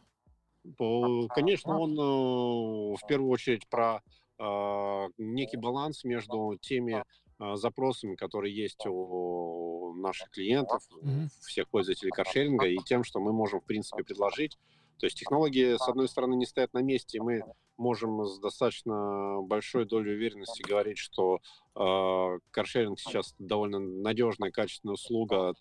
Конечно, 1.36 1.78
он 1.78 1.92
э, 1.94 2.96
в 2.98 3.08
первую 3.08 3.30
очередь 3.30 3.68
про 3.68 4.02
э, 4.40 5.08
некий 5.18 5.58
баланс 5.58 6.04
между 6.04 6.58
теми 6.60 7.04
запросами, 7.40 8.16
которые 8.16 8.56
есть 8.56 8.86
у 8.86 9.94
наших 9.96 10.30
клиентов, 10.30 10.84
mm-hmm. 10.92 11.28
всех 11.42 11.70
пользователей 11.70 12.12
каршеринга, 12.12 12.68
и 12.68 12.78
тем, 12.86 13.04
что 13.04 13.20
мы 13.20 13.34
можем, 13.34 13.62
в 13.62 13.66
принципе, 13.66 14.04
предложить. 14.04 14.58
То 15.00 15.06
есть 15.06 15.18
технологии, 15.18 15.76
с 15.78 15.88
одной 15.88 16.08
стороны, 16.08 16.36
не 16.36 16.46
стоят 16.46 16.74
на 16.74 16.80
месте, 16.80 17.18
и 17.18 17.22
мы 17.22 17.44
можем 17.78 18.26
с 18.26 18.40
достаточно 18.40 19.42
большой 19.42 19.86
долей 19.86 20.14
уверенности 20.14 20.62
говорить, 20.62 20.98
что 20.98 21.40
каршеринг 21.76 23.00
сейчас 23.00 23.36
довольно 23.38 23.80
надежная, 23.80 24.52
качественная 24.52 24.94
услуга. 24.94 25.54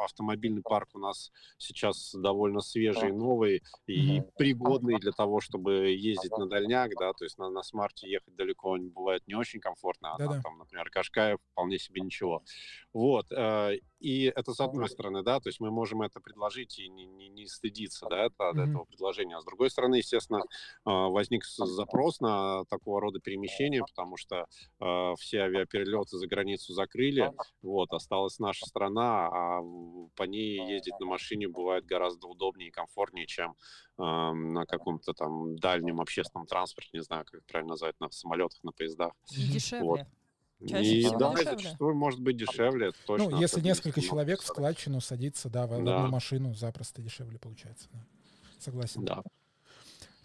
Автомобильный 0.00 0.62
парк 0.62 0.90
у 0.94 0.98
нас 0.98 1.30
сейчас 1.58 2.12
довольно 2.14 2.60
свежий, 2.60 3.12
новый 3.12 3.62
и 3.86 4.22
пригодный 4.36 4.98
для 4.98 5.12
того, 5.12 5.40
чтобы 5.40 5.90
ездить 5.92 6.36
на 6.36 6.48
дальняк, 6.48 6.90
да, 6.98 7.12
то 7.12 7.24
есть 7.24 7.38
на, 7.38 7.50
на 7.50 7.62
смарте 7.62 8.10
ехать 8.10 8.34
далеко 8.34 8.76
бывает 8.78 9.26
не 9.26 9.34
очень 9.34 9.60
комфортно, 9.60 10.14
а 10.14 10.18
на, 10.18 10.42
там, 10.42 10.58
например, 10.58 10.90
Кашкаев 10.90 11.38
вполне 11.52 11.78
себе 11.78 12.00
ничего. 12.00 12.42
Вот. 12.92 13.30
Э, 13.32 13.76
и 14.00 14.32
это 14.34 14.54
с 14.54 14.60
одной 14.60 14.88
стороны, 14.88 15.22
да, 15.22 15.40
то 15.40 15.48
есть 15.48 15.60
мы 15.60 15.70
можем 15.70 16.02
это 16.02 16.20
предложить 16.20 16.78
и 16.78 16.88
не, 16.88 17.04
не, 17.04 17.28
не 17.28 17.46
стыдиться, 17.46 18.06
да, 18.08 18.24
от 18.24 18.32
mm-hmm. 18.38 18.70
этого 18.70 18.84
предложения. 18.84 19.36
А 19.36 19.40
с 19.42 19.44
другой 19.44 19.70
стороны, 19.70 19.96
естественно, 19.96 20.42
а, 20.84 21.08
возник 21.08 21.44
запрос 21.44 22.20
на 22.20 22.64
такого 22.64 23.00
рода 23.00 23.20
перемещения, 23.20 23.82
потому 23.82 24.16
что 24.16 24.46
э, 24.80 25.14
все 25.60 25.78
авиаперелеты 25.78 26.18
за 26.18 26.26
границу 26.26 26.72
закрыли, 26.72 27.32
вот, 27.62 27.92
осталась 27.92 28.38
наша 28.38 28.66
страна, 28.66 29.28
а 29.28 29.60
по 30.16 30.22
ней 30.24 30.58
ездить 30.68 30.98
на 31.00 31.06
машине 31.06 31.48
бывает 31.48 31.84
гораздо 31.84 32.26
удобнее 32.26 32.68
и 32.68 32.70
комфортнее, 32.70 33.26
чем 33.26 33.52
э, 33.98 34.02
на 34.02 34.66
каком-то 34.66 35.12
там 35.12 35.56
дальнем 35.56 36.00
общественном 36.00 36.46
транспорте, 36.46 36.90
не 36.94 37.02
знаю, 37.02 37.24
как 37.30 37.44
правильно 37.46 37.70
назвать, 37.70 37.98
на 38.00 38.10
самолетах, 38.10 38.62
на 38.62 38.72
поездах. 38.72 39.12
И 39.32 39.42
дешевле. 39.52 39.86
Вот. 39.86 40.00
Чаще 40.68 40.90
и 40.90 41.04
всего 41.04 41.18
да, 41.18 41.32
дешевле. 41.32 41.50
зачастую 41.56 41.94
может 41.94 42.20
быть 42.20 42.36
дешевле. 42.36 42.92
Точно, 43.06 43.30
ну, 43.30 43.40
если 43.40 43.60
несколько 43.60 44.00
человек 44.02 44.40
в 44.40 44.46
складчину 44.46 45.00
садится, 45.00 45.48
да, 45.48 45.66
в, 45.66 45.70
да. 45.70 45.76
одну 45.76 46.08
машину 46.08 46.54
запросто 46.54 47.00
дешевле 47.00 47.38
получается. 47.38 47.88
Да. 47.92 48.06
Согласен. 48.58 49.04
Да. 49.04 49.22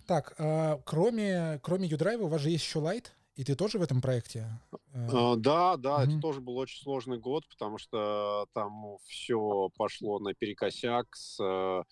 Так, 0.05 0.35
а, 0.37 0.81
кроме, 0.85 1.59
кроме 1.63 1.87
U-Drive 1.87 2.17
у 2.17 2.27
вас 2.27 2.41
же 2.41 2.49
есть 2.49 2.65
еще 2.65 2.79
Light, 2.79 3.07
и 3.35 3.43
ты 3.43 3.55
тоже 3.55 3.77
в 3.77 3.81
этом 3.81 4.01
проекте? 4.01 4.47
А, 4.93 5.35
да, 5.35 5.77
да, 5.77 5.95
угу. 5.97 6.03
это 6.03 6.19
тоже 6.19 6.41
был 6.41 6.57
очень 6.57 6.81
сложный 6.81 7.19
год, 7.19 7.47
потому 7.49 7.77
что 7.77 8.47
там 8.53 8.97
все 9.05 9.69
пошло 9.77 10.19
наперекосяк 10.19 11.13
с 11.15 11.39
э, 11.41 11.83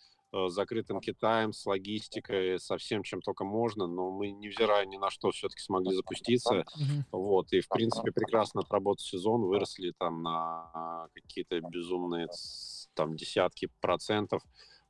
закрытым 0.49 0.99
Китаем, 1.01 1.53
с 1.53 1.65
логистикой, 1.65 2.59
со 2.59 2.77
всем, 2.77 3.03
чем 3.03 3.21
только 3.21 3.43
можно, 3.43 3.87
но 3.87 4.09
мы, 4.09 4.31
невзирая 4.31 4.85
ни 4.85 4.97
на 4.97 5.09
что, 5.09 5.31
все-таки 5.31 5.61
смогли 5.61 5.93
запуститься, 5.93 6.55
mm 6.55 7.03
вот, 7.11 7.51
и, 7.53 7.61
в 7.61 7.67
принципе, 7.67 8.11
прекрасно 8.11 8.61
отработать 8.61 9.05
сезон, 9.05 9.41
выросли 9.41 9.93
там 9.97 10.23
на 10.23 11.07
какие-то 11.13 11.59
безумные 11.61 12.27
там 12.93 13.15
десятки 13.15 13.69
процентов, 13.81 14.41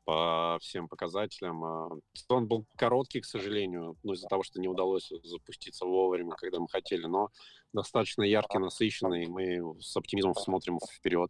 по 0.05 0.57
всем 0.61 0.87
показателям. 0.87 1.63
А, 1.63 1.89
он 2.29 2.47
был 2.47 2.65
короткий, 2.77 3.21
к 3.21 3.25
сожалению, 3.25 3.97
ну, 4.03 4.13
из-за 4.13 4.27
того, 4.27 4.43
что 4.43 4.59
не 4.59 4.67
удалось 4.67 5.11
запуститься 5.23 5.85
вовремя, 5.85 6.35
когда 6.35 6.59
мы 6.59 6.67
хотели, 6.69 7.05
но 7.05 7.29
достаточно 7.73 8.23
яркий, 8.23 8.59
насыщенный, 8.59 9.27
мы 9.27 9.79
с 9.81 9.95
оптимизмом 9.95 10.35
смотрим 10.35 10.79
вперед. 10.79 11.29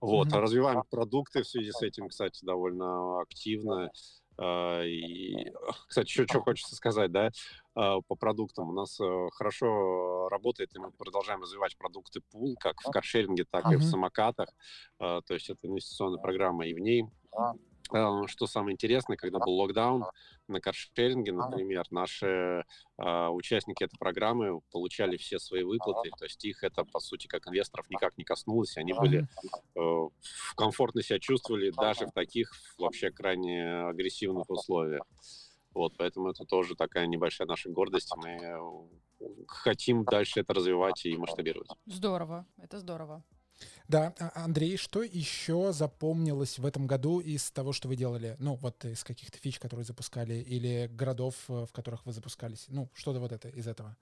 Вот, 0.00 0.28
mm-hmm. 0.28 0.38
развиваем 0.38 0.82
продукты 0.90 1.42
в 1.42 1.48
связи 1.48 1.72
с 1.72 1.82
этим, 1.82 2.08
кстати, 2.08 2.44
довольно 2.44 3.20
активно. 3.20 3.90
А, 4.38 4.82
и, 4.82 5.52
кстати, 5.88 6.08
еще 6.08 6.24
что 6.24 6.40
хочется 6.40 6.76
сказать, 6.76 7.10
да, 7.12 7.30
а, 7.74 8.00
по 8.02 8.14
продуктам. 8.14 8.70
У 8.70 8.72
нас 8.72 8.98
э, 9.00 9.28
хорошо 9.32 10.28
работает, 10.28 10.74
и 10.74 10.78
мы 10.78 10.92
продолжаем 10.92 11.42
развивать 11.42 11.76
продукты 11.76 12.20
пул, 12.30 12.56
как 12.58 12.80
в 12.80 12.90
каршеринге, 12.90 13.44
так 13.50 13.66
uh-huh. 13.66 13.74
и 13.74 13.76
в 13.76 13.82
самокатах. 13.82 14.48
То 14.98 15.22
есть 15.30 15.50
это 15.50 15.66
инвестиционная 15.66 16.20
программа, 16.20 16.66
и 16.66 16.74
в 16.74 16.78
ней 16.78 17.04
что 18.26 18.46
самое 18.46 18.74
интересное, 18.74 19.16
когда 19.16 19.38
был 19.38 19.54
локдаун 19.54 20.04
на 20.48 20.60
каршеринге, 20.60 21.32
например, 21.32 21.84
наши 21.90 22.64
э, 22.98 23.26
участники 23.28 23.84
этой 23.84 23.98
программы 23.98 24.60
получали 24.72 25.16
все 25.16 25.38
свои 25.38 25.62
выплаты, 25.62 26.10
то 26.18 26.24
есть 26.24 26.44
их 26.44 26.62
это, 26.62 26.84
по 26.84 27.00
сути, 27.00 27.26
как 27.26 27.46
инвесторов 27.46 27.88
никак 27.90 28.16
не 28.18 28.24
коснулось, 28.24 28.76
они 28.76 28.92
были 28.92 29.26
э, 29.76 30.08
комфортно 30.56 31.02
себя 31.02 31.18
чувствовали 31.18 31.70
даже 31.70 32.06
в 32.06 32.12
таких 32.12 32.52
вообще 32.78 33.10
крайне 33.10 33.88
агрессивных 33.88 34.48
условиях. 34.50 35.04
Вот, 35.72 35.94
поэтому 35.96 36.30
это 36.30 36.44
тоже 36.44 36.74
такая 36.74 37.06
небольшая 37.06 37.46
наша 37.46 37.70
гордость. 37.70 38.12
Мы 38.16 38.30
э, 38.30 38.58
хотим 39.46 40.04
дальше 40.04 40.40
это 40.40 40.52
развивать 40.52 41.04
и 41.06 41.16
масштабировать. 41.16 41.70
Здорово, 41.86 42.46
это 42.58 42.78
здорово. 42.78 43.24
Да, 43.90 44.14
а, 44.20 44.44
Андрей, 44.44 44.76
что 44.76 45.02
еще 45.02 45.72
запомнилось 45.72 46.60
в 46.60 46.64
этом 46.64 46.86
году 46.86 47.18
из 47.18 47.50
того, 47.50 47.72
что 47.72 47.88
вы 47.88 47.96
делали? 47.96 48.36
Ну, 48.38 48.54
вот 48.54 48.84
из 48.84 49.02
каких-то 49.02 49.36
фич, 49.38 49.58
которые 49.58 49.84
запускали, 49.84 50.34
или 50.34 50.88
городов, 50.92 51.34
э, 51.48 51.66
в 51.66 51.72
которых 51.72 52.06
вы 52.06 52.12
запускались? 52.12 52.66
Ну, 52.68 52.88
что-то 52.94 53.18
вот 53.18 53.32
это 53.32 53.48
из 53.48 53.66
этого. 53.66 53.96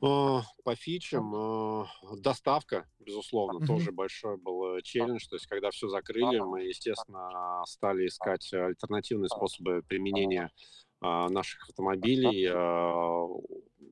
А, 0.00 0.42
по 0.62 0.76
фичам 0.76 1.34
а, 1.34 1.88
доставка, 2.16 2.86
безусловно, 3.00 3.58
mm-hmm. 3.58 3.66
тоже 3.66 3.90
большой 3.90 4.36
был 4.36 4.80
челлендж. 4.82 5.26
То 5.28 5.34
есть, 5.34 5.48
когда 5.48 5.72
все 5.72 5.88
закрыли, 5.88 6.38
мы, 6.38 6.62
естественно, 6.62 7.60
стали 7.66 8.06
искать 8.06 8.52
альтернативные 8.52 9.30
способы 9.30 9.82
применения 9.82 10.52
наших 11.00 11.68
автомобилей 11.68 12.48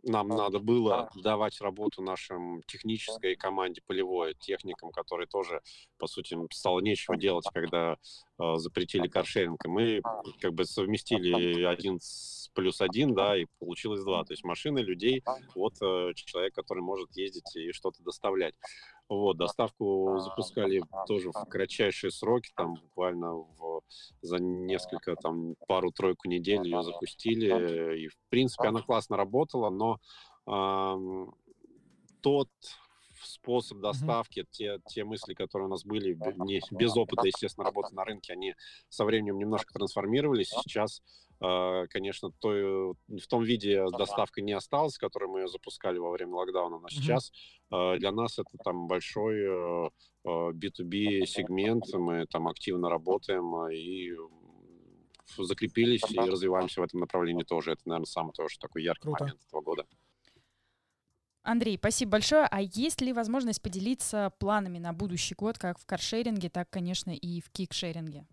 нам 0.03 0.29
надо 0.29 0.59
было 0.59 1.11
давать 1.15 1.61
работу 1.61 2.03
нашим 2.03 2.63
технической 2.67 3.37
команде 3.37 3.83
полевой, 3.87 4.35
техникам, 4.35 4.91
которые 4.91 5.27
тоже, 5.27 5.63
по 5.99 6.07
сути, 6.07 6.37
стало 6.53 6.81
нечего 6.81 7.17
делать, 7.17 7.47
когда 7.53 7.97
запретили 8.57 9.09
каршеринг. 9.09 9.65
И 9.65 9.69
мы 9.69 10.03
как 10.41 10.55
бы 10.55 10.65
совместили 10.65 11.65
один 11.65 11.99
плюс 12.55 12.81
один, 12.81 13.15
да, 13.15 13.37
и 13.37 13.47
получилось 13.59 14.03
два. 14.03 14.25
То 14.25 14.33
есть 14.33 14.45
машины, 14.45 14.81
людей, 14.81 15.23
вот 15.55 15.75
э, 15.81 16.13
человек, 16.15 16.55
который 16.55 16.83
может 16.83 17.11
ездить 17.17 17.57
и 17.57 17.73
что-то 17.73 18.03
доставлять. 18.03 18.55
Вот, 19.09 19.37
доставку 19.37 20.19
запускали 20.21 20.83
тоже 21.07 21.31
в 21.31 21.45
кратчайшие 21.47 22.11
сроки, 22.11 22.51
там 22.55 22.75
буквально 22.75 23.35
в, 23.35 23.83
за 24.23 24.39
несколько, 24.39 25.17
там, 25.17 25.55
пару-тройку 25.69 26.29
недель 26.29 26.65
ее 26.65 26.83
запустили, 26.83 28.05
и, 28.05 28.09
в 28.09 28.17
принципе, 28.31 28.69
она 28.69 28.81
классно 28.81 29.17
работала, 29.17 29.71
но 29.71 29.99
э, 30.47 31.27
тот 32.23 32.49
способ 33.25 33.79
доставки, 33.79 34.41
mm-hmm. 34.41 34.49
те, 34.51 34.81
те 34.89 35.05
мысли, 35.05 35.35
которые 35.35 35.67
у 35.67 35.71
нас 35.71 35.85
были 35.85 36.17
не, 36.45 36.61
без 36.71 36.97
опыта, 36.97 37.27
естественно, 37.27 37.65
работы 37.65 37.95
на 37.95 38.05
рынке, 38.05 38.33
они 38.33 38.55
со 38.89 39.05
временем 39.05 39.39
немножко 39.39 39.73
трансформировались. 39.75 40.49
Сейчас, 40.49 41.03
э, 41.41 41.87
конечно, 41.89 42.31
то, 42.39 42.95
в 43.09 43.27
том 43.29 43.43
виде 43.43 43.85
доставка 43.97 44.43
не 44.43 44.53
осталась, 44.53 44.99
которую 44.99 45.31
мы 45.31 45.49
запускали 45.49 45.99
во 45.99 46.11
время 46.11 46.35
локдауна, 46.35 46.79
но 46.79 46.89
сейчас 46.89 47.33
э, 47.71 47.97
для 47.99 48.13
нас 48.13 48.39
это 48.39 48.57
там 48.63 48.87
большой 48.87 49.41
э, 49.41 49.91
B2B 50.25 51.27
сегмент, 51.27 51.93
мы 51.95 52.27
там 52.27 52.49
активно 52.49 52.89
работаем 52.89 53.69
и 53.69 54.13
закрепились 55.39 56.03
и 56.11 56.19
развиваемся 56.19 56.81
в 56.81 56.85
этом 56.85 57.01
направлении 57.01 57.45
тоже. 57.45 57.73
Это, 57.73 57.83
наверное, 57.87 58.07
самый 58.07 58.33
тоже 58.33 58.59
такой 58.59 58.83
яркий 58.83 59.03
Круто. 59.03 59.25
момент 59.25 59.41
этого 59.47 59.61
года. 59.61 59.87
Андрей, 61.43 61.77
спасибо 61.77 62.13
большое. 62.13 62.47
А 62.51 62.61
есть 62.61 63.01
ли 63.01 63.13
возможность 63.13 63.61
поделиться 63.61 64.33
планами 64.39 64.79
на 64.79 64.93
будущий 64.93 65.35
год, 65.35 65.59
как 65.59 65.79
в 65.79 65.87
каршеринге, 65.87 66.49
так, 66.49 66.71
конечно, 66.71 67.11
и 67.11 67.41
в 67.41 67.51
кикшеринге? 67.51 68.27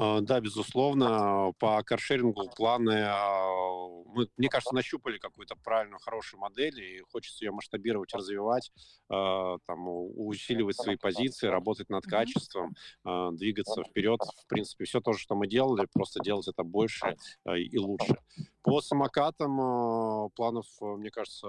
А, 0.00 0.20
да, 0.20 0.38
безусловно, 0.40 1.52
по 1.58 1.82
каршерингу 1.82 2.48
планы, 2.54 3.02
а, 3.04 3.88
мы, 4.06 4.28
мне 4.36 4.48
кажется, 4.48 4.72
нащупали 4.72 5.18
какую-то 5.18 5.56
правильную, 5.56 5.98
хорошую 5.98 6.38
модель, 6.40 6.78
и 6.80 7.00
хочется 7.10 7.44
ее 7.44 7.50
масштабировать, 7.50 8.14
развивать, 8.14 8.70
а, 9.08 9.58
там, 9.66 9.88
усиливать 9.88 10.76
свои 10.76 10.96
позиции, 10.96 11.48
работать 11.48 11.88
над 11.88 12.04
качеством, 12.04 12.76
двигаться 13.32 13.82
вперед. 13.82 14.20
В 14.20 14.46
принципе, 14.46 14.84
все 14.84 15.00
то, 15.00 15.14
что 15.14 15.34
мы 15.34 15.48
делали, 15.48 15.88
просто 15.92 16.20
делать 16.20 16.46
это 16.46 16.62
больше 16.62 17.16
и 17.56 17.78
лучше. 17.78 18.18
По 18.68 18.80
самокатам 18.80 20.30
планов, 20.36 20.66
мне 20.80 21.10
кажется, 21.10 21.48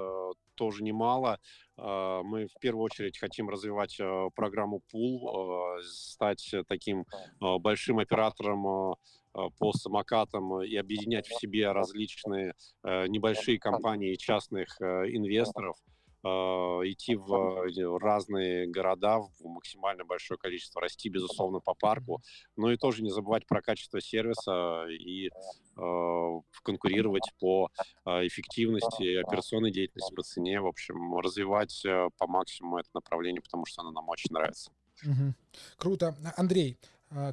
тоже 0.55 0.83
немало. 0.83 1.39
А, 1.77 2.21
мы 2.23 2.47
в 2.47 2.59
первую 2.59 2.83
очередь 2.83 3.17
хотим 3.17 3.49
развивать 3.49 3.97
а, 3.99 4.29
программу 4.35 4.81
Pool, 4.93 5.77
а, 5.77 5.81
стать 5.83 6.53
таким 6.67 7.05
большим 7.39 7.99
оператором 7.99 8.95
по 9.33 9.71
самокатам 9.73 10.61
и 10.63 10.75
объединять 10.75 11.27
в 11.27 11.39
себе 11.39 11.71
различные 11.71 12.55
небольшие 12.83 13.59
компании 13.59 14.15
частных 14.15 14.81
инвесторов– 14.81 15.77
а, 15.87 15.98
идти 16.21 17.15
в 17.15 17.97
разные 17.99 18.67
города, 18.67 19.19
в 19.19 19.45
максимально 19.45 20.03
большое 20.03 20.37
количество, 20.37 20.81
расти, 20.81 21.09
безусловно, 21.09 21.59
по 21.59 21.73
парку, 21.73 22.21
но 22.55 22.71
и 22.71 22.77
тоже 22.77 23.03
не 23.03 23.09
забывать 23.09 23.47
про 23.47 23.61
качество 23.61 24.01
сервиса 24.01 24.85
и 24.89 25.29
э, 25.29 26.41
конкурировать 26.63 27.31
по 27.39 27.69
э, 28.05 28.27
эффективности 28.27 29.15
операционной 29.15 29.71
деятельности, 29.71 30.13
по 30.13 30.23
цене, 30.23 30.59
в 30.59 30.67
общем, 30.67 31.17
развивать 31.19 31.85
э, 31.85 32.09
по 32.17 32.27
максимуму 32.27 32.79
это 32.79 32.89
направление, 32.93 33.41
потому 33.41 33.65
что 33.65 33.81
оно 33.81 33.91
нам 33.91 34.09
очень 34.09 34.33
нравится. 34.33 34.71
Угу. 35.03 35.33
Круто. 35.77 36.15
Андрей, 36.35 36.77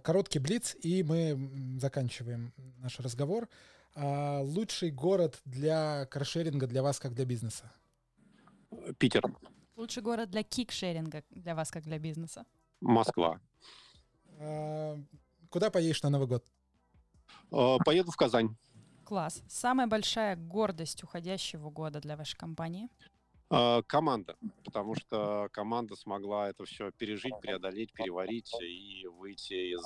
короткий 0.05 0.39
блиц, 0.39 0.77
и 0.81 1.03
мы 1.03 1.79
заканчиваем 1.81 2.53
наш 2.79 3.01
разговор. 3.01 3.49
Лучший 3.97 4.91
город 4.91 5.41
для 5.45 6.07
каршеринга 6.07 6.67
для 6.67 6.83
вас 6.83 7.01
как 7.01 7.15
для 7.15 7.25
бизнеса? 7.25 7.73
Питер. 8.99 9.23
Лучший 9.77 10.03
город 10.03 10.31
для 10.31 10.43
кикшеринга 10.43 11.23
для 11.31 11.55
вас, 11.55 11.71
как 11.71 11.85
для 11.85 11.99
бизнеса? 11.99 12.45
Москва. 12.81 13.41
А, 14.39 14.99
куда 15.51 15.71
поедешь 15.71 16.03
на 16.03 16.11
Новый 16.11 16.29
год? 16.29 16.45
А, 17.51 17.79
поеду 17.85 18.11
в 18.11 18.17
Казань. 18.17 18.57
Класс. 19.05 19.43
Самая 19.49 19.87
большая 19.87 20.37
гордость 20.37 21.05
уходящего 21.05 21.71
года 21.71 22.01
для 22.01 22.17
вашей 22.17 22.37
компании? 22.37 22.89
А, 23.49 23.83
команда, 23.83 24.37
потому 24.65 24.97
что 24.97 25.49
команда 25.53 25.95
смогла 25.95 26.49
это 26.49 26.65
все 26.65 26.91
пережить, 26.91 27.39
преодолеть, 27.41 27.93
переварить 27.93 28.53
и 28.61 29.07
выйти 29.07 29.75
из 29.75 29.83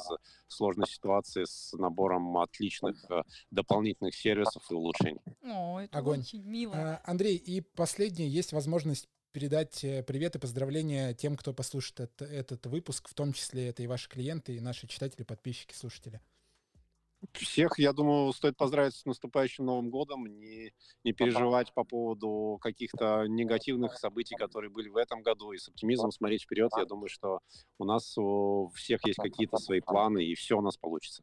сложной 0.49 0.87
ситуации 0.89 1.45
с 1.45 1.73
набором 1.75 2.39
отличных 2.39 3.11
э, 3.11 3.23
дополнительных 3.51 4.15
сервисов 4.15 4.63
и 4.71 4.75
улучшений. 4.75 5.21
О, 5.43 5.79
это 5.79 5.99
Огонь. 5.99 6.21
очень 6.21 6.43
мило. 6.43 6.75
А, 6.75 7.03
Андрей, 7.05 7.37
и 7.37 7.61
последнее, 7.61 8.29
есть 8.31 8.53
возможность 8.53 9.09
передать 9.33 9.85
э, 9.85 10.03
привет 10.03 10.37
и 10.37 10.39
поздравления 10.39 11.13
тем, 11.13 11.37
кто 11.37 11.53
послушает 11.53 12.01
этот, 12.01 12.23
этот 12.23 12.67
выпуск, 12.67 13.09
в 13.09 13.15
том 13.15 13.35
числе 13.35 13.69
это 13.69 13.83
и 13.83 13.87
ваши 13.87 14.09
клиенты, 14.09 14.57
и 14.57 14.61
наши 14.61 14.87
читатели, 14.87 15.23
подписчики, 15.23 15.75
слушатели. 15.75 16.21
Всех, 17.33 17.79
я 17.79 17.93
думаю, 17.93 18.33
стоит 18.33 18.57
поздравить 18.57 18.95
с 18.95 19.05
наступающим 19.05 19.65
Новым 19.65 19.91
годом, 19.91 20.27
не, 20.27 20.73
не 21.05 21.13
переживать 21.13 21.73
по 21.75 21.85
поводу 21.85 22.59
каких-то 22.61 23.27
негативных 23.27 23.99
событий, 23.99 24.35
которые 24.37 24.71
были 24.71 24.89
в 24.89 24.97
этом 24.97 25.23
году, 25.23 25.53
и 25.53 25.59
с 25.59 25.69
оптимизмом 25.69 26.13
смотреть 26.13 26.45
вперед. 26.45 26.71
Я 26.77 26.87
думаю, 26.87 27.09
что 27.09 27.41
у 27.79 27.85
нас 27.85 28.17
у 28.17 28.71
всех 28.75 29.05
есть 29.07 29.19
какие-то 29.19 29.59
свои 29.59 29.81
планы, 29.81 30.25
и 30.25 30.35
все 30.35 30.57
у 30.57 30.63
нас 30.63 30.77
получится. 30.77 31.23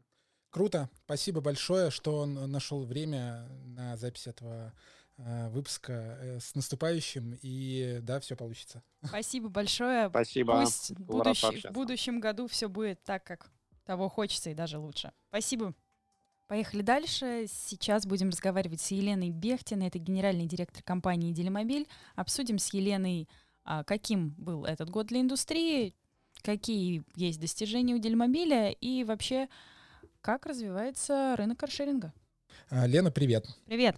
Круто. 0.50 0.90
Спасибо 1.06 1.42
большое, 1.42 1.92
что 1.92 2.20
он 2.20 2.34
нашел 2.50 2.86
время 2.86 3.48
на 3.66 3.98
запись 3.98 4.28
этого 4.28 4.74
э, 5.18 5.50
выпуска 5.50 5.94
э, 5.94 6.40
с 6.40 6.56
наступающим, 6.56 7.38
и 7.42 8.00
да, 8.02 8.20
все 8.20 8.36
получится. 8.36 8.82
Спасибо 9.04 9.50
большое. 9.50 10.10
Спасибо. 10.10 10.62
Пусть 10.62 10.94
будущ... 10.94 11.44
в 11.44 11.72
будущем 11.72 12.20
году 12.20 12.48
все 12.48 12.70
будет 12.70 13.04
так, 13.04 13.24
как 13.24 13.52
того 13.86 14.10
хочется, 14.10 14.50
и 14.50 14.54
даже 14.54 14.78
лучше. 14.78 15.12
Спасибо. 15.30 15.74
Поехали 16.48 16.82
дальше. 16.82 17.46
Сейчас 17.50 18.06
будем 18.06 18.30
разговаривать 18.30 18.80
с 18.80 18.92
Еленой 18.92 19.32
Бехтиной, 19.32 19.88
это 19.88 20.00
генеральный 20.00 20.46
директор 20.46 20.82
компании 20.82 21.34
«Делимобиль». 21.34 21.88
Обсудим 22.16 22.58
с 22.58 22.74
Еленой, 22.74 23.28
а, 23.66 23.84
каким 23.84 24.30
был 24.38 24.64
этот 24.64 24.90
год 24.90 25.08
для 25.08 25.20
индустрии, 25.20 25.94
какие 26.44 27.04
есть 27.16 27.42
достижения 27.42 27.96
у 27.96 28.00
Делимобиля 28.00 28.70
и 28.70 29.04
вообще, 29.04 29.50
как 30.22 30.46
развивается 30.46 31.36
рынок 31.38 31.60
каршеринга. 31.60 32.14
А, 32.70 32.88
Лена, 32.88 33.12
привет. 33.12 33.46
Привет. 33.66 33.98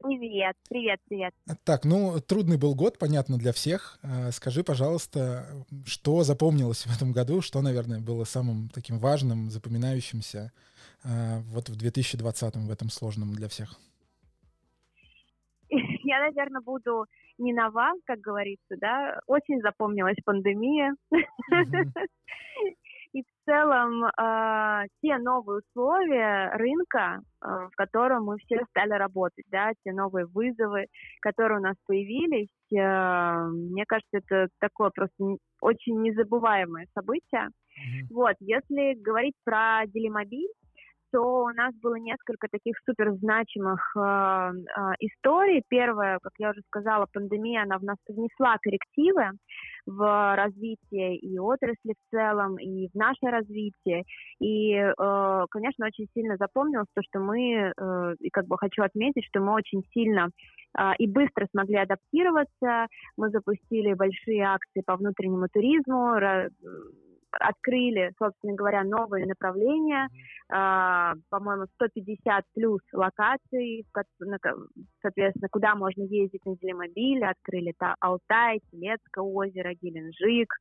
Привет, 0.00 0.56
привет, 0.68 1.00
привет. 1.08 1.34
Так, 1.64 1.84
ну, 1.84 2.20
трудный 2.20 2.58
был 2.58 2.76
год, 2.76 2.98
понятно, 2.98 3.38
для 3.38 3.52
всех. 3.52 3.98
А, 4.04 4.30
скажи, 4.30 4.62
пожалуйста, 4.62 5.48
что 5.84 6.22
запомнилось 6.22 6.86
в 6.86 6.94
этом 6.94 7.10
году, 7.10 7.40
что, 7.40 7.60
наверное, 7.60 7.98
было 7.98 8.22
самым 8.22 8.68
таким 8.68 9.00
важным, 9.00 9.50
запоминающимся 9.50 10.52
вот 11.04 11.68
в 11.68 11.76
2020-м, 11.76 12.66
в 12.66 12.70
этом 12.70 12.90
сложном 12.90 13.34
для 13.34 13.48
всех? 13.48 13.76
Я, 15.70 16.20
наверное, 16.20 16.60
буду 16.60 17.04
не 17.38 17.52
нова, 17.52 17.92
как 18.04 18.20
говорится, 18.20 18.76
да. 18.80 19.20
Очень 19.26 19.60
запомнилась 19.60 20.16
пандемия. 20.24 20.94
И 23.14 23.22
в 23.22 23.26
целом 23.46 24.04
э, 24.04 24.86
те 25.02 25.16
новые 25.16 25.60
условия 25.60 26.50
рынка, 26.54 27.22
э, 27.42 27.68
в 27.72 27.74
котором 27.74 28.24
мы 28.24 28.36
все 28.38 28.60
стали 28.68 28.90
работать, 28.90 29.46
да, 29.50 29.72
те 29.82 29.92
новые 29.92 30.26
вызовы, 30.26 30.86
которые 31.22 31.58
у 31.58 31.62
нас 31.62 31.74
появились, 31.86 32.50
э, 32.70 33.46
мне 33.48 33.84
кажется, 33.86 34.18
это 34.18 34.48
такое 34.60 34.90
просто 34.90 35.36
очень 35.62 36.02
незабываемое 36.02 36.86
событие. 36.94 37.48
Mm-hmm. 37.48 38.06
Вот, 38.10 38.34
если 38.40 39.00
говорить 39.00 39.34
про 39.42 39.84
Делимобиль, 39.86 40.52
то 41.12 41.44
у 41.44 41.48
нас 41.48 41.74
было 41.82 41.94
несколько 41.96 42.48
таких 42.50 42.76
супер 42.84 43.12
значимых 43.14 43.80
э, 43.96 44.00
э, 44.00 44.92
историй. 45.00 45.62
Первое, 45.68 46.18
как 46.22 46.32
я 46.38 46.50
уже 46.50 46.60
сказала, 46.66 47.06
пандемия, 47.12 47.62
она 47.62 47.78
в 47.78 47.84
нас 47.84 47.96
внесла 48.08 48.56
коррективы 48.60 49.30
в 49.86 50.36
развитие 50.36 51.16
и 51.16 51.38
отрасли 51.38 51.94
в 51.94 52.10
целом, 52.10 52.58
и 52.58 52.88
в 52.88 52.94
наше 52.94 53.26
развитие. 53.26 54.04
И, 54.40 54.74
э, 54.74 55.44
конечно, 55.50 55.86
очень 55.86 56.06
сильно 56.14 56.36
запомнилось 56.36 56.88
то, 56.94 57.02
что 57.02 57.20
мы, 57.20 57.72
э, 57.76 58.14
и 58.20 58.30
как 58.30 58.46
бы 58.46 58.58
хочу 58.58 58.82
отметить, 58.82 59.24
что 59.24 59.40
мы 59.40 59.54
очень 59.54 59.82
сильно 59.94 60.28
э, 60.78 60.92
и 60.98 61.06
быстро 61.06 61.46
смогли 61.50 61.76
адаптироваться. 61.76 62.86
Мы 63.16 63.30
запустили 63.30 63.94
большие 63.94 64.44
акции 64.44 64.82
по 64.84 64.96
внутреннему 64.96 65.48
туризму, 65.52 66.14
открыли, 67.30 68.12
собственно 68.18 68.54
говоря, 68.54 68.84
новые 68.84 69.26
направления, 69.26 70.08
э, 70.50 71.14
по-моему, 71.30 71.66
150 71.74 72.44
плюс 72.54 72.80
локаций, 72.92 73.86
соответственно, 75.02 75.48
куда 75.50 75.74
можно 75.74 76.02
ездить 76.02 76.44
на 76.46 76.56
делимобиле, 76.56 77.26
открыли 77.28 77.74
та 77.78 77.94
Алтай, 78.00 78.60
Телецкое 78.70 79.24
озеро, 79.24 79.74
Геленджик, 79.80 80.52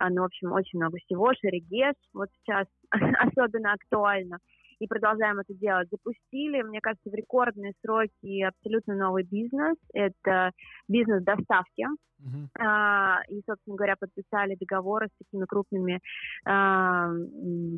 э, 0.00 0.08
ну, 0.10 0.22
в 0.22 0.26
общем, 0.26 0.52
очень 0.52 0.78
много 0.78 0.98
всего, 0.98 1.32
Шерегеш, 1.34 1.94
вот 2.14 2.28
сейчас 2.40 2.66
особенно 2.92 3.72
актуально 3.72 4.38
и 4.78 4.86
продолжаем 4.86 5.38
это 5.38 5.54
делать. 5.54 5.88
Запустили, 5.90 6.62
мне 6.62 6.80
кажется, 6.80 7.10
в 7.10 7.14
рекордные 7.14 7.72
сроки 7.84 8.42
абсолютно 8.42 8.94
новый 8.94 9.24
бизнес. 9.24 9.76
Это 9.92 10.52
бизнес 10.88 11.22
доставки. 11.22 11.86
Uh-huh. 12.20 12.48
А, 12.58 13.20
и, 13.28 13.40
собственно 13.46 13.76
говоря, 13.76 13.94
подписали 13.96 14.56
договоры 14.56 15.06
с 15.06 15.24
такими 15.24 15.44
крупными, 15.44 16.00
а, 16.44 17.10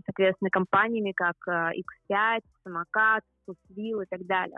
соответственно, 0.07 0.51
компаниями, 0.51 1.13
как 1.13 1.37
X5, 1.47 2.15
а, 2.15 2.39
Самокат, 2.65 3.23
Вкусвилл 3.43 4.01
и 4.01 4.07
так 4.09 4.25
далее. 4.25 4.57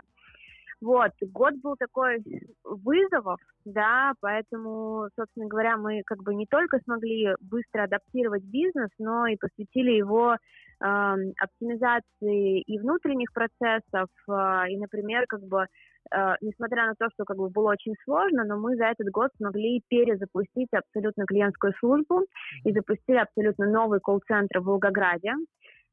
Вот, 0.83 1.11
год 1.21 1.53
был 1.61 1.77
такой 1.77 2.21
вызовов, 2.65 3.39
да, 3.63 4.11
поэтому, 4.19 5.07
собственно 5.17 5.47
говоря, 5.47 5.77
мы 5.77 6.01
как 6.05 6.21
бы 6.21 6.35
не 6.35 6.45
только 6.45 6.79
смогли 6.83 7.29
быстро 7.39 7.83
адаптировать 7.83 8.43
бизнес, 8.43 8.89
но 8.99 9.25
и 9.27 9.37
посвятили 9.37 9.91
его 9.91 10.33
э, 10.33 10.37
оптимизации 10.83 12.59
и 12.59 12.79
внутренних 12.79 13.31
процессов, 13.31 14.09
э, 14.27 14.71
и, 14.71 14.77
например, 14.77 15.25
как 15.27 15.41
бы 15.43 15.67
Uh, 16.13 16.35
несмотря 16.41 16.87
на 16.87 16.95
то, 16.95 17.07
что 17.13 17.23
как 17.23 17.37
бы 17.37 17.49
было 17.49 17.71
очень 17.71 17.95
сложно, 18.03 18.43
но 18.43 18.57
мы 18.57 18.75
за 18.75 18.87
этот 18.87 19.07
год 19.07 19.31
смогли 19.37 19.81
перезапустить 19.87 20.67
абсолютно 20.73 21.25
клиентскую 21.25 21.73
службу 21.79 22.25
и 22.65 22.73
запустили 22.73 23.15
абсолютно 23.15 23.67
новый 23.67 24.01
колл-центр 24.01 24.59
в 24.59 24.65
Волгограде, 24.65 25.31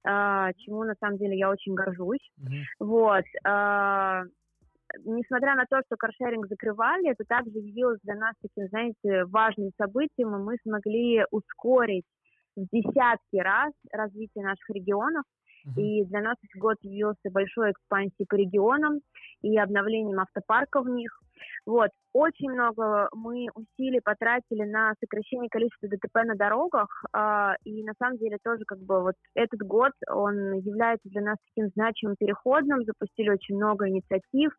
uh, 0.04 0.52
чему 0.58 0.82
на 0.82 0.96
самом 0.98 1.16
деле 1.16 1.38
я 1.38 1.48
очень 1.48 1.74
горжусь. 1.74 2.28
Mm-hmm. 2.40 2.62
Вот. 2.80 3.24
Несмотря 5.04 5.54
на 5.54 5.66
то, 5.66 5.80
что 5.86 5.96
каршеринг 5.96 6.46
закрывали, 6.48 7.10
это 7.10 7.24
также 7.24 7.58
явилось 7.58 8.00
для 8.02 8.14
нас 8.14 8.34
таким, 8.42 8.68
знаете, 8.68 9.24
важным 9.26 9.70
событием, 9.76 10.34
и 10.34 10.42
мы 10.42 10.56
смогли 10.62 11.24
ускорить 11.30 12.04
в 12.56 12.66
десятки 12.72 13.36
раз 13.36 13.72
развитие 13.92 14.44
наших 14.44 14.68
регионов. 14.70 15.24
И 15.76 16.04
для 16.04 16.22
нас 16.22 16.36
этот 16.42 16.60
год 16.60 16.76
явился 16.82 17.30
большой 17.30 17.72
экспансией 17.72 18.26
по 18.26 18.34
регионам 18.34 19.00
и 19.42 19.58
обновлением 19.58 20.18
автопарка 20.18 20.80
в 20.80 20.88
них. 20.88 21.20
Вот. 21.66 21.90
Очень 22.12 22.50
много 22.50 23.08
мы 23.12 23.46
усилий 23.54 24.00
потратили 24.00 24.64
на 24.64 24.94
сокращение 25.00 25.48
количества 25.48 25.88
ДТП 25.88 26.24
на 26.24 26.34
дорогах, 26.34 26.88
э, 27.14 27.52
и 27.64 27.84
на 27.84 27.92
самом 27.98 28.18
деле 28.18 28.38
тоже 28.42 28.64
как 28.66 28.80
бы 28.80 29.02
вот 29.02 29.14
этот 29.34 29.60
год, 29.60 29.92
он 30.08 30.54
является 30.58 31.08
для 31.08 31.22
нас 31.22 31.36
таким 31.48 31.70
значимым 31.74 32.16
переходным, 32.18 32.84
запустили 32.84 33.30
очень 33.30 33.56
много 33.56 33.88
инициатив, 33.88 34.50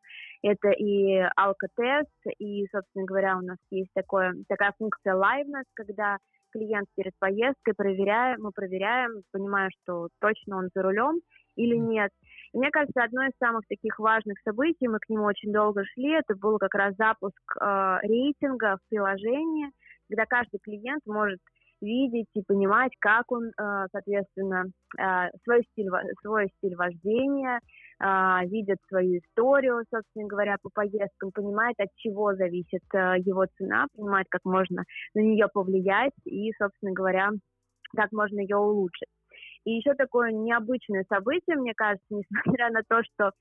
это 0.44 0.70
и 0.70 1.18
алкотест, 1.36 2.10
и, 2.40 2.66
собственно 2.72 3.06
говоря, 3.06 3.38
у 3.38 3.42
нас 3.42 3.58
есть 3.70 3.92
такое, 3.94 4.34
такая 4.48 4.74
функция 4.78 5.16
liveness, 5.16 5.66
когда 5.74 6.18
клиент 6.52 6.88
перед 6.96 7.14
поездкой 7.20 7.74
проверяем, 7.76 8.42
мы 8.42 8.52
проверяем, 8.52 9.24
понимая, 9.32 9.70
что 9.82 10.10
точно 10.20 10.58
он 10.58 10.70
за 10.74 10.84
рулем 10.84 11.22
или 11.56 11.76
нет. 11.76 12.12
И 12.22 12.31
мне 12.54 12.70
кажется, 12.72 13.04
одно 13.04 13.24
из 13.26 13.32
самых 13.40 13.66
таких 13.68 13.98
важных 14.00 14.38
событий, 14.44 14.88
мы 14.88 15.00
к 15.00 15.10
нему 15.10 15.24
очень 15.24 15.54
долго 15.54 15.84
шли, 15.94 16.12
это 16.12 16.36
был 16.36 16.58
как 16.58 16.74
раз 16.76 16.96
запуск 16.96 17.40
э, 17.60 17.98
рейтинга 18.04 18.78
в 18.78 18.90
приложении, 18.90 19.72
когда 20.10 20.26
каждый 20.26 20.60
клиент 20.60 21.02
может 21.06 21.40
видеть 21.82 22.28
и 22.36 22.44
понимать, 22.44 22.92
как 23.00 23.32
он, 23.32 23.48
э, 23.48 23.88
соответственно, 23.92 24.66
э, 25.00 25.30
свой 25.44 25.64
стиль, 25.72 25.90
свой 26.22 26.50
стиль 26.58 26.76
вождения, 26.76 27.60
э, 28.00 28.48
видит 28.48 28.78
свою 28.88 29.20
историю, 29.20 29.84
собственно 29.90 30.28
говоря, 30.28 30.58
по 30.62 30.70
поездкам, 30.74 31.32
понимает, 31.32 31.76
от 31.80 31.90
чего 31.96 32.36
зависит 32.36 32.84
его 32.94 33.46
цена, 33.58 33.88
понимает, 33.96 34.28
как 34.30 34.42
можно 34.46 34.84
на 35.16 35.20
нее 35.20 35.48
повлиять 35.52 36.14
и, 36.26 36.52
собственно 36.58 36.94
говоря, 36.94 37.30
как 37.96 38.12
можно 38.12 38.40
ее 38.40 38.58
улучшить. 38.58 39.10
И 39.66 39.72
еще 39.72 39.94
такое 39.94 40.32
необычное 40.32 41.06
событие, 41.08 41.56
мне 41.56 41.74
кажется, 41.76 42.06
несмотря 42.10 42.70
на 42.72 42.82
то, 42.88 43.04
что 43.04 43.32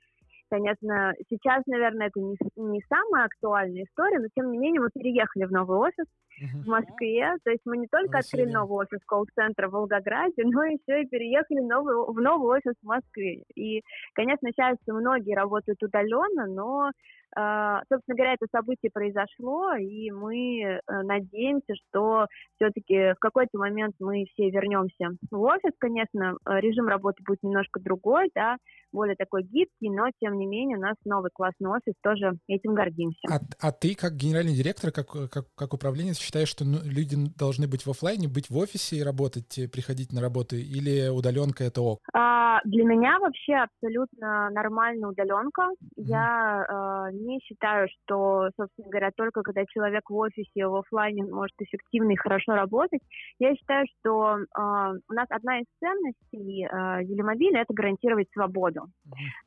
конечно, 0.50 1.14
сейчас, 1.30 1.62
наверное, 1.66 2.08
это 2.08 2.20
не, 2.20 2.36
не 2.56 2.82
самая 2.88 3.26
актуальная 3.26 3.84
история, 3.84 4.18
но 4.18 4.26
тем 4.34 4.50
не 4.50 4.58
менее 4.58 4.80
мы 4.80 4.88
переехали 4.92 5.44
в 5.44 5.52
новый 5.52 5.78
офис. 5.78 6.06
В 6.40 6.66
Москве, 6.66 7.34
то 7.44 7.50
есть 7.50 7.62
мы 7.64 7.76
не 7.76 7.86
только 7.86 8.16
Василий. 8.16 8.42
открыли 8.42 8.54
новый 8.54 8.84
офис 8.84 9.00
колл-центра 9.06 9.68
в 9.68 9.72
Волгограде, 9.72 10.42
но 10.44 10.64
еще 10.64 11.02
и 11.02 11.08
переехали 11.08 11.60
новый, 11.60 11.94
в 11.94 12.20
новый 12.20 12.58
офис 12.58 12.74
в 12.82 12.86
Москве. 12.86 13.44
И, 13.54 13.82
конечно, 14.14 14.48
сейчас 14.50 14.76
многие 14.86 15.34
работают 15.34 15.82
удаленно, 15.82 16.46
но 16.46 16.90
а, 17.36 17.82
собственно 17.88 18.16
говоря, 18.16 18.34
это 18.34 18.46
событие 18.50 18.90
произошло, 18.90 19.74
и 19.74 20.10
мы 20.10 20.62
э, 20.62 20.80
надеемся, 20.86 21.74
что 21.76 22.26
все-таки 22.56 23.14
в 23.14 23.18
какой-то 23.20 23.56
момент 23.56 23.94
мы 24.00 24.24
все 24.32 24.50
вернемся 24.50 25.16
в 25.30 25.40
офис. 25.40 25.70
Конечно, 25.78 26.34
э, 26.44 26.60
режим 26.60 26.88
работы 26.88 27.22
будет 27.24 27.40
немножко 27.42 27.78
другой, 27.78 28.30
да, 28.34 28.56
более 28.92 29.14
такой 29.14 29.44
гибкий, 29.44 29.90
но 29.90 30.08
тем 30.20 30.38
не 30.38 30.46
менее 30.46 30.76
у 30.76 30.80
нас 30.80 30.96
новый 31.04 31.30
классный 31.32 31.70
офис, 31.70 31.94
тоже 32.02 32.32
этим 32.48 32.74
гордимся. 32.74 33.20
А, 33.30 33.38
а 33.60 33.70
ты 33.70 33.94
как 33.94 34.14
генеральный 34.14 34.54
директор, 34.54 34.90
как, 34.90 35.06
как, 35.30 35.44
как 35.54 35.72
управленец, 35.72 36.18
считаешь, 36.30 36.48
что 36.48 36.64
ну, 36.64 36.78
люди 36.84 37.16
должны 37.36 37.66
быть 37.66 37.84
в 37.84 37.90
офлайне, 37.90 38.28
быть 38.28 38.50
в 38.50 38.56
офисе 38.56 38.96
и 38.96 39.02
работать, 39.02 39.58
э, 39.58 39.66
приходить 39.68 40.12
на 40.12 40.20
работу, 40.20 40.54
или 40.54 41.08
удаленка 41.08 41.64
это 41.64 41.82
ок? 41.82 41.98
А, 42.14 42.60
для 42.64 42.84
меня 42.84 43.18
вообще 43.18 43.54
абсолютно 43.54 44.50
нормальная 44.50 45.08
удаленка. 45.08 45.62
Mm. 45.62 45.86
Я 45.96 46.66
а, 46.68 47.10
не 47.10 47.40
считаю, 47.40 47.88
что, 47.88 48.50
собственно 48.56 48.88
говоря, 48.90 49.10
только 49.16 49.42
когда 49.42 49.64
человек 49.66 50.08
в 50.08 50.14
офисе, 50.14 50.66
в 50.66 50.76
офлайне 50.76 51.24
может 51.24 51.56
эффективно 51.58 52.12
и 52.12 52.16
хорошо 52.16 52.52
работать. 52.52 53.00
Я 53.40 53.54
считаю, 53.56 53.86
что 53.98 54.38
э, 54.38 54.44
у 54.56 55.12
нас 55.12 55.26
одна 55.30 55.58
из 55.58 55.66
ценностей 55.80 56.64
э, 56.64 57.04
Елимобиля– 57.04 57.62
это 57.62 57.74
гарантировать 57.74 58.28
свободу. 58.32 58.82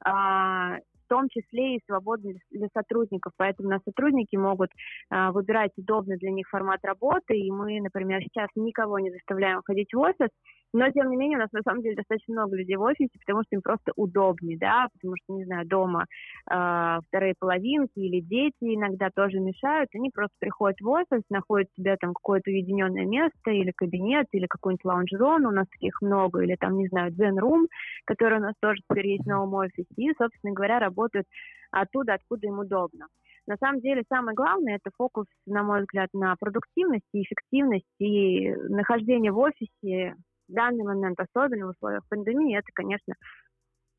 Mm-hmm. 0.04 0.80
В 0.84 0.93
том 1.14 1.30
числе 1.30 1.76
и 1.76 1.82
свободу 1.86 2.30
для 2.50 2.68
сотрудников. 2.74 3.34
Поэтому 3.38 3.70
наши 3.70 3.84
сотрудники 3.86 4.36
могут 4.36 4.72
э, 4.72 5.30
выбирать 5.30 5.72
удобный 5.78 6.18
для 6.18 6.32
них 6.32 6.48
формат 6.50 6.80
работы, 6.84 7.38
и 7.38 7.52
мы, 7.52 7.80
например, 7.82 8.22
сейчас 8.24 8.50
никого 8.56 8.98
не 8.98 9.12
заставляем 9.12 9.62
ходить 9.64 9.94
в 9.94 10.00
офис, 10.00 10.30
но, 10.74 10.90
тем 10.92 11.10
не 11.10 11.18
менее, 11.18 11.38
у 11.38 11.42
нас 11.42 11.52
на 11.52 11.62
самом 11.62 11.84
деле 11.84 11.96
достаточно 11.96 12.34
много 12.34 12.56
людей 12.58 12.76
в 12.76 12.82
офисе, 12.82 13.12
потому 13.20 13.44
что 13.44 13.56
им 13.56 13.62
просто 13.62 13.92
удобнее, 13.96 14.58
да, 14.58 14.88
потому 14.94 15.16
что, 15.18 15.34
не 15.34 15.46
знаю, 15.46 15.68
дома 15.68 16.06
э, 16.50 17.00
вторые 17.08 17.36
половинки 17.38 18.00
или 18.00 18.22
дети 18.22 18.76
иногда 18.76 19.10
тоже 19.16 19.40
мешают, 19.40 19.90
они 19.94 20.10
просто 20.10 20.36
приходят 20.40 20.82
в 20.82 20.90
офис, 20.90 21.22
находят 21.30 21.70
себе 21.76 21.96
там 21.98 22.14
какое-то 22.14 22.50
уединенное 22.50 23.06
место 23.06 23.52
или 23.52 23.72
кабинет, 23.72 24.26
или 24.32 24.48
какую-нибудь 24.48 24.86
лаунж-зону, 24.86 25.50
у 25.50 25.54
нас 25.54 25.68
таких 25.70 26.02
много, 26.02 26.42
или 26.42 26.56
там, 26.56 26.78
не 26.78 26.88
знаю, 26.88 27.12
дзен-рум, 27.12 27.68
который 28.06 28.40
у 28.40 28.42
нас 28.42 28.56
тоже 28.60 28.82
теперь 28.90 29.08
есть 29.08 29.26
в 29.26 29.30
новом 29.30 29.54
офисе, 29.54 29.86
и, 29.96 30.12
собственно 30.18 30.54
говоря, 30.54 30.80
работают 30.80 31.28
оттуда, 31.72 32.16
откуда 32.16 32.48
им 32.48 32.60
удобно. 32.60 33.08
На 33.46 33.58
самом 33.58 33.82
деле 33.82 34.04
самое 34.08 34.36
главное 34.36 34.76
это 34.76 34.90
фокус, 34.98 35.26
на 35.46 35.64
мой 35.64 35.82
взгляд, 35.82 36.10
на 36.14 36.36
продуктивность 36.40 37.04
и 37.14 37.24
эффективность 37.24 37.86
и 38.00 38.54
нахождение 38.70 39.32
в 39.32 39.38
офисе 39.38 40.16
в 40.54 40.56
данный 40.56 40.84
момент, 40.84 41.20
особенно 41.20 41.68
в 41.68 41.70
условиях 41.72 42.08
пандемии, 42.08 42.58
это, 42.58 42.68
конечно, 42.74 43.16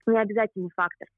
не 0.07 0.19
обязательный 0.19 0.71
фактор. 0.75 1.09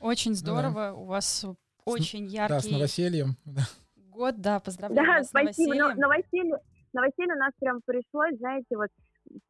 Очень 0.00 0.34
здорово. 0.34 0.92
Да. 0.92 0.94
У 0.94 1.04
вас 1.04 1.44
очень 1.84 2.26
яркий... 2.26 2.54
Да, 2.54 2.60
с 2.60 2.70
новосельем. 2.70 3.36
Год, 3.96 4.40
да, 4.40 4.60
поздравляю 4.60 5.06
да, 5.06 5.18
вас 5.18 5.28
спасибо. 5.28 5.52
с 5.52 5.58
новосельем. 5.58 5.88
Но, 5.88 5.94
новоселье, 5.94 6.58
новоселье 6.92 7.34
у 7.34 7.38
нас 7.38 7.52
прям 7.58 7.80
пришлось, 7.84 8.38
знаете, 8.38 8.76
вот 8.76 8.90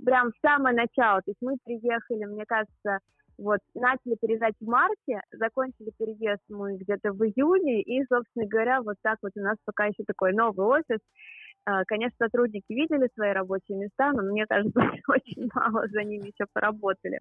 прям 0.05 0.31
с 0.31 0.41
самого 0.41 0.73
начала. 0.73 1.21
То 1.21 1.31
есть 1.31 1.41
мы 1.41 1.57
приехали, 1.65 2.25
мне 2.25 2.45
кажется, 2.47 2.99
вот, 3.39 3.61
начали 3.75 4.17
переезжать 4.21 4.55
в 4.61 4.67
марте, 4.67 5.23
закончили 5.33 5.93
переезд 5.99 6.43
мы 6.49 6.77
где-то 6.77 7.13
в 7.13 7.23
июне, 7.25 7.83
и, 7.83 8.05
собственно 8.07 8.47
говоря, 8.47 8.83
вот 8.83 8.97
так 9.03 9.19
вот 9.23 9.33
у 9.35 9.41
нас 9.41 9.57
пока 9.65 9.87
еще 9.87 10.05
такой 10.07 10.33
новый 10.33 10.67
офис, 10.67 11.01
конечно, 11.87 12.17
сотрудники 12.19 12.73
видели 12.73 13.09
свои 13.15 13.33
рабочие 13.33 13.79
места, 13.79 14.13
но 14.13 14.23
мне 14.23 14.47
кажется, 14.47 14.81
очень 15.09 15.49
мало 15.55 15.89
за 15.89 16.03
ними 16.03 16.29
еще 16.29 16.47
поработали. 16.53 17.21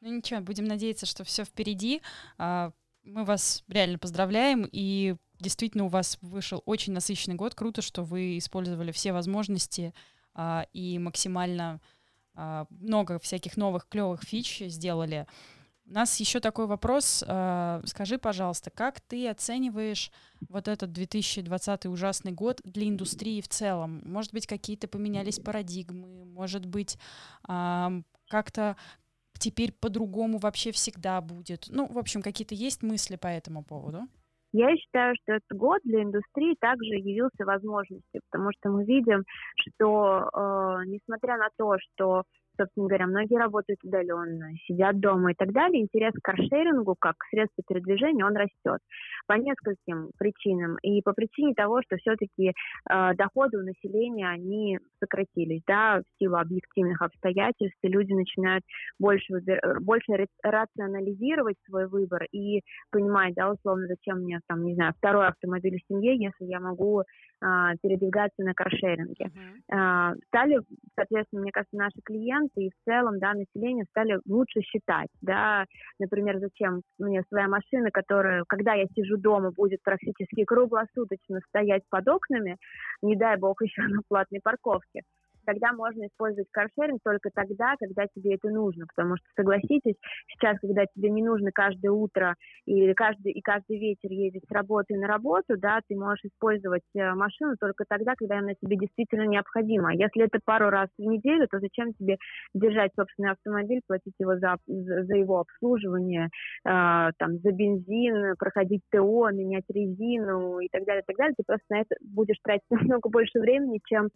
Ну 0.00 0.14
ничего, 0.16 0.40
будем 0.40 0.64
надеяться, 0.64 1.06
что 1.06 1.24
все 1.24 1.44
впереди. 1.44 2.02
А, 2.38 2.72
мы 3.04 3.24
вас 3.24 3.64
реально 3.68 3.98
поздравляем, 3.98 4.66
и 4.70 5.16
действительно 5.40 5.84
у 5.84 5.88
вас 5.88 6.18
вышел 6.20 6.62
очень 6.66 6.92
насыщенный 6.92 7.36
год. 7.36 7.54
Круто, 7.54 7.82
что 7.82 8.02
вы 8.02 8.38
использовали 8.38 8.92
все 8.92 9.12
возможности 9.12 9.94
а, 10.34 10.66
и 10.72 10.98
максимально 10.98 11.80
много 12.68 13.18
всяких 13.18 13.56
новых 13.56 13.88
клевых 13.88 14.22
фич 14.22 14.58
сделали. 14.66 15.26
У 15.88 15.92
нас 15.92 16.18
еще 16.18 16.40
такой 16.40 16.66
вопрос. 16.66 17.24
А, 17.28 17.80
скажи, 17.84 18.18
пожалуйста, 18.18 18.70
как 18.70 19.00
ты 19.00 19.28
оцениваешь 19.28 20.10
вот 20.48 20.66
этот 20.66 20.92
2020 20.92 21.86
ужасный 21.86 22.32
год 22.32 22.60
для 22.64 22.88
индустрии 22.88 23.40
в 23.40 23.48
целом? 23.48 24.02
Может 24.04 24.32
быть, 24.32 24.48
какие-то 24.48 24.88
поменялись 24.88 25.38
парадигмы? 25.38 26.24
Может 26.24 26.66
быть, 26.66 26.98
как-то 27.46 28.76
теперь 29.38 29.72
по-другому 29.72 30.38
вообще 30.38 30.72
всегда 30.72 31.20
будет? 31.20 31.66
Ну, 31.68 31.86
в 31.86 31.98
общем, 31.98 32.20
какие-то 32.20 32.56
есть 32.56 32.82
мысли 32.82 33.16
по 33.16 33.28
этому 33.28 33.62
поводу? 33.62 34.08
Я 34.52 34.74
считаю, 34.76 35.14
что 35.22 35.34
этот 35.34 35.58
год 35.58 35.80
для 35.84 36.02
индустрии 36.02 36.56
также 36.58 36.94
явился 36.94 37.44
возможностью, 37.44 38.22
потому 38.30 38.50
что 38.58 38.70
мы 38.70 38.84
видим, 38.84 39.24
что 39.56 40.30
э, 40.32 40.86
несмотря 40.86 41.36
на 41.36 41.48
то, 41.58 41.76
что 41.78 42.22
собственно 42.56 42.88
говоря, 42.88 43.06
многие 43.06 43.38
работают 43.38 43.78
удаленно, 43.84 44.50
сидят 44.66 44.98
дома 45.00 45.32
и 45.32 45.34
так 45.34 45.52
далее, 45.52 45.82
интерес 45.82 46.12
к 46.14 46.22
каршерингу 46.24 46.96
как 46.98 47.16
средство 47.30 47.62
передвижения, 47.66 48.24
он 48.24 48.36
растет 48.36 48.80
по 49.26 49.34
нескольким 49.34 50.10
причинам. 50.18 50.76
И 50.82 51.02
по 51.02 51.12
причине 51.12 51.54
того, 51.54 51.82
что 51.82 51.96
все-таки 51.96 52.48
э, 52.50 53.14
доходы 53.14 53.58
у 53.58 53.62
населения, 53.62 54.28
они 54.28 54.78
сократились, 55.00 55.62
да, 55.66 56.00
в 56.00 56.18
силу 56.18 56.36
объективных 56.36 57.02
обстоятельств, 57.02 57.78
и 57.82 57.88
люди 57.88 58.12
начинают 58.12 58.64
больше, 58.98 59.32
выбир... 59.32 59.80
больше 59.80 60.26
рационализировать 60.42 61.56
свой 61.66 61.88
выбор 61.88 62.24
и 62.32 62.62
понимать, 62.90 63.34
да, 63.34 63.50
условно, 63.52 63.86
зачем 63.86 64.20
мне, 64.20 64.40
там, 64.46 64.64
не 64.64 64.74
знаю, 64.74 64.94
второй 64.96 65.28
автомобиль 65.28 65.80
в 65.80 65.92
семье, 65.92 66.16
если 66.16 66.44
я 66.44 66.60
могу 66.60 67.00
э, 67.00 67.04
передвигаться 67.82 68.42
на 68.42 68.54
каршеринге. 68.54 69.30
Э, 69.72 70.14
стали, 70.28 70.60
соответственно, 70.94 71.42
мне 71.42 71.52
кажется, 71.52 71.76
наши 71.76 72.00
клиенты 72.04 72.45
и 72.56 72.70
в 72.70 72.74
целом, 72.84 73.18
да, 73.18 73.34
население 73.34 73.84
стали 73.90 74.18
лучше 74.26 74.60
считать, 74.60 75.08
да, 75.20 75.64
например, 75.98 76.38
зачем 76.38 76.82
мне 76.98 77.22
своя 77.28 77.48
машина, 77.48 77.90
которая, 77.90 78.44
когда 78.48 78.74
я 78.74 78.86
сижу 78.94 79.16
дома 79.16 79.50
будет 79.50 79.82
практически 79.82 80.44
круглосуточно 80.44 81.40
стоять 81.48 81.82
под 81.90 82.08
окнами, 82.08 82.56
не 83.02 83.16
дай 83.16 83.36
бог 83.36 83.60
еще 83.62 83.82
на 83.82 84.00
платной 84.08 84.40
парковке. 84.42 85.02
Тогда 85.46 85.72
можно 85.72 86.06
использовать 86.06 86.48
каршеринг 86.50 87.00
только 87.02 87.30
тогда, 87.32 87.74
когда 87.78 88.06
тебе 88.14 88.34
это 88.34 88.50
нужно, 88.50 88.86
потому 88.94 89.16
что, 89.16 89.26
согласитесь, 89.36 89.96
сейчас, 90.28 90.58
когда 90.60 90.84
тебе 90.86 91.10
не 91.10 91.22
нужно 91.22 91.50
каждое 91.52 91.90
утро 91.90 92.34
и 92.66 92.92
каждый, 92.94 93.32
и 93.32 93.40
каждый 93.40 93.78
вечер 93.78 94.10
ездить 94.10 94.44
с 94.46 94.52
работы 94.52 94.96
на 94.96 95.06
работу, 95.06 95.56
да, 95.56 95.80
ты 95.88 95.96
можешь 95.96 96.24
использовать 96.24 96.82
э, 96.94 97.14
машину 97.14 97.54
только 97.58 97.84
тогда, 97.88 98.14
когда 98.16 98.38
она 98.38 98.52
тебе 98.54 98.76
действительно 98.76 99.26
необходима. 99.26 99.94
Если 99.94 100.24
это 100.24 100.40
пару 100.44 100.68
раз 100.68 100.88
в 100.98 101.02
неделю, 101.02 101.46
то 101.48 101.60
зачем 101.60 101.94
тебе 101.94 102.16
держать 102.52 102.92
собственный 102.96 103.30
автомобиль, 103.30 103.80
платить 103.86 104.14
его 104.18 104.36
за, 104.36 104.56
за 104.66 105.14
его 105.14 105.40
обслуживание, 105.40 106.26
э, 106.26 107.10
там, 107.18 107.38
за 107.38 107.52
бензин, 107.52 108.34
проходить 108.38 108.82
ТО, 108.90 109.30
менять 109.30 109.64
резину 109.68 110.58
и 110.58 110.68
так 110.68 110.84
далее, 110.84 111.02
и 111.02 111.06
так 111.06 111.16
далее. 111.16 111.34
Ты 111.36 111.44
просто 111.46 111.64
на 111.70 111.80
это 111.80 111.94
будешь 112.00 112.38
тратить 112.42 112.64
намного 112.70 113.08
больше 113.08 113.38
времени, 113.38 113.80
чем 113.86 114.08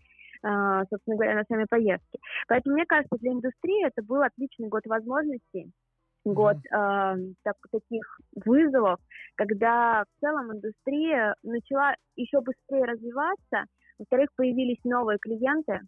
собственно 0.43 1.17
говоря, 1.17 1.35
на 1.35 1.45
сами 1.49 1.67
поездки. 1.69 2.19
Поэтому, 2.49 2.75
мне 2.75 2.87
кажется, 2.87 3.17
для 3.19 3.33
индустрии 3.33 3.87
это 3.87 4.03
был 4.03 4.23
отличный 4.23 4.69
год 4.69 4.87
возможностей, 4.87 5.71
год 6.25 6.57
э, 6.57 7.17
так, 7.43 7.57
таких 7.71 8.21
вызовов, 8.45 8.99
когда 9.37 10.05
в 10.05 10.21
целом 10.21 10.53
индустрия 10.53 11.35
начала 11.43 11.95
еще 12.17 12.41
быстрее 12.41 12.85
развиваться, 12.85 13.65
во-вторых, 13.99 14.31
появились 14.37 14.83
новые 14.85 15.19
клиенты, 15.19 15.81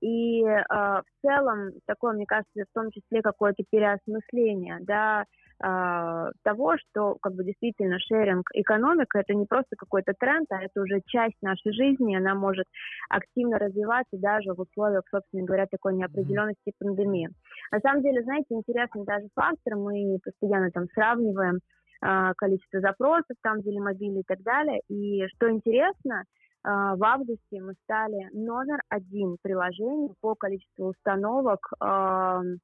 и 0.00 0.44
э, 0.44 0.64
в 0.68 1.04
целом 1.22 1.72
такое, 1.86 2.12
мне 2.14 2.26
кажется, 2.26 2.50
в 2.54 2.74
том 2.74 2.90
числе 2.90 3.22
какое-то 3.22 3.62
переосмысление, 3.70 4.78
да, 4.80 5.24
э, 5.62 6.32
того, 6.42 6.76
что 6.78 7.16
как 7.20 7.34
бы 7.34 7.44
действительно 7.44 7.98
шеринг 7.98 8.48
экономика 8.54 9.18
это 9.18 9.34
не 9.34 9.46
просто 9.46 9.76
какой-то 9.76 10.12
тренд, 10.18 10.46
а 10.50 10.62
это 10.62 10.80
уже 10.80 11.00
часть 11.06 11.36
нашей 11.42 11.72
жизни, 11.72 12.16
она 12.16 12.34
может 12.34 12.66
активно 13.08 13.58
развиваться 13.58 14.16
даже 14.18 14.54
в 14.54 14.60
условиях, 14.60 15.02
собственно 15.10 15.44
говоря, 15.44 15.66
такой 15.66 15.94
неопределенности 15.94 16.72
пандемии. 16.78 17.30
На 17.72 17.80
самом 17.80 18.02
деле, 18.02 18.22
знаете, 18.22 18.46
интересный 18.50 19.04
даже 19.04 19.26
фактор, 19.34 19.76
мы 19.76 20.18
постоянно 20.24 20.70
там 20.70 20.86
сравниваем 20.94 21.58
э, 22.02 22.32
количество 22.36 22.80
запросов 22.80 23.36
там, 23.42 23.60
где 23.60 23.78
мобили 23.80 24.20
и 24.20 24.24
так 24.26 24.42
далее, 24.42 24.80
и 24.88 25.26
что 25.28 25.50
интересно, 25.50 26.24
в 26.64 27.04
августе 27.04 27.60
мы 27.62 27.74
стали 27.84 28.28
номер 28.32 28.80
один 28.88 29.36
приложением 29.42 30.14
по 30.20 30.34
количеству 30.34 30.88
установок 30.88 31.60
mm-hmm. 31.80 32.54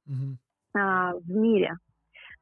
в 0.73 1.29
мире. 1.29 1.77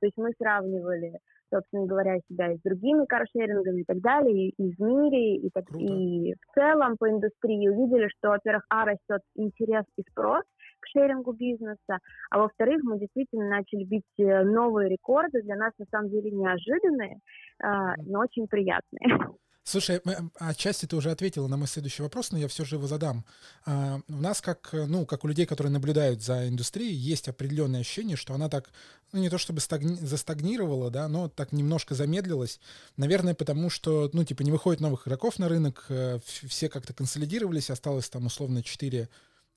То 0.03 0.07
есть 0.07 0.17
мы 0.17 0.31
сравнивали, 0.37 1.17
собственно 1.49 1.85
говоря, 1.85 2.17
себя 2.27 2.51
и 2.51 2.57
с 2.57 2.61
другими 2.61 3.05
каршерингами 3.05 3.81
и 3.81 3.83
так 3.85 4.01
далее, 4.01 4.49
и, 4.49 4.53
и 4.57 4.75
в 4.75 4.79
мире, 4.81 5.37
и, 5.37 5.49
так, 5.49 5.63
и 5.77 6.33
в 6.33 6.53
целом 6.53 6.97
по 6.97 7.09
индустрии 7.09 7.69
увидели, 7.69 8.09
что, 8.17 8.31
во-первых, 8.31 8.65
а, 8.69 8.83
растет 8.83 9.21
интерес 9.35 9.85
и 9.97 10.01
спрос 10.11 10.43
к 10.81 10.87
шерингу 10.87 11.31
бизнеса, 11.31 11.99
а 12.31 12.39
во-вторых, 12.39 12.81
мы 12.83 12.99
действительно 12.99 13.47
начали 13.47 13.85
бить 13.85 14.03
э, 14.17 14.43
новые 14.43 14.89
рекорды, 14.89 15.41
для 15.41 15.55
нас 15.55 15.71
на 15.77 15.85
самом 15.89 16.09
деле 16.09 16.31
неожиданные, 16.31 17.19
а, 17.63 17.95
но 18.05 18.19
очень 18.19 18.47
приятные. 18.47 19.07
Слушай, 19.65 20.01
отчасти 20.35 20.85
ты 20.85 20.97
уже 20.97 21.09
ответила 21.09 21.47
на 21.47 21.55
мой 21.55 21.67
следующий 21.67 22.03
вопрос, 22.03 22.31
но 22.31 22.37
я 22.37 22.49
все 22.49 22.65
же 22.65 22.75
его 22.75 22.85
задам. 22.85 23.23
А, 23.65 24.01
у 24.09 24.17
нас, 24.17 24.41
как, 24.41 24.69
ну, 24.73 25.05
как 25.05 25.23
у 25.23 25.27
людей, 25.29 25.45
которые 25.45 25.71
наблюдают 25.71 26.21
за 26.21 26.49
индустрией, 26.49 26.93
есть 26.93 27.29
определенное 27.29 27.79
ощущение, 27.79 28.17
что 28.17 28.33
она 28.33 28.49
так, 28.49 28.71
ну, 29.13 29.21
не 29.21 29.29
то 29.29 29.37
чтобы 29.37 29.61
стагни... 29.61 29.95
застагнировала, 29.95 30.91
да, 30.91 31.07
но 31.07 31.29
так 31.29 31.53
немножко 31.53 31.95
замедлилась. 31.95 32.59
Наверное, 32.97 33.35
потому 33.35 33.69
что, 33.69 34.09
ну, 34.11 34.25
типа, 34.25 34.41
не 34.41 34.51
выходит 34.51 34.81
новых 34.81 35.07
игроков 35.07 35.39
на 35.39 35.47
рынок, 35.47 35.85
э, 35.87 36.19
все 36.25 36.67
как-то 36.67 36.93
консолидировались, 36.93 37.69
осталось 37.69 38.09
там 38.09 38.25
условно 38.25 38.63
4 38.63 39.07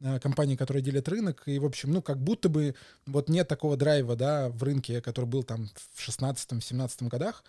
э, 0.00 0.20
компании, 0.20 0.54
которые 0.54 0.84
делят 0.84 1.08
рынок, 1.08 1.42
и, 1.46 1.58
в 1.58 1.64
общем, 1.64 1.90
ну, 1.92 2.00
как 2.00 2.22
будто 2.22 2.48
бы 2.48 2.76
вот 3.06 3.28
нет 3.28 3.48
такого 3.48 3.76
драйва, 3.76 4.14
да, 4.14 4.50
в 4.50 4.62
рынке, 4.62 5.00
который 5.00 5.26
был 5.26 5.42
там 5.42 5.68
в 5.94 6.08
16-17 6.08 7.08
годах, 7.08 7.42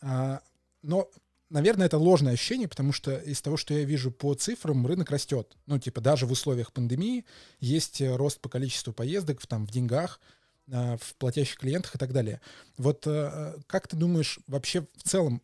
а, 0.00 0.40
но 0.82 1.08
наверное, 1.50 1.86
это 1.86 1.98
ложное 1.98 2.32
ощущение, 2.32 2.68
потому 2.68 2.92
что 2.92 3.16
из 3.16 3.42
того, 3.42 3.56
что 3.56 3.74
я 3.74 3.84
вижу 3.84 4.10
по 4.10 4.34
цифрам, 4.34 4.86
рынок 4.86 5.10
растет. 5.10 5.56
Ну, 5.66 5.78
типа, 5.78 6.00
даже 6.00 6.26
в 6.26 6.32
условиях 6.32 6.72
пандемии 6.72 7.24
есть 7.58 8.00
э, 8.00 8.14
рост 8.16 8.40
по 8.40 8.48
количеству 8.48 8.92
поездок, 8.92 9.40
в, 9.40 9.46
там, 9.46 9.66
в 9.66 9.70
деньгах, 9.70 10.20
э, 10.68 10.96
в 10.96 11.16
платящих 11.16 11.58
клиентах 11.58 11.96
и 11.96 11.98
так 11.98 12.12
далее. 12.12 12.40
Вот 12.78 13.06
э, 13.06 13.54
как 13.66 13.88
ты 13.88 13.96
думаешь, 13.96 14.38
вообще 14.46 14.86
в 14.96 15.02
целом, 15.02 15.42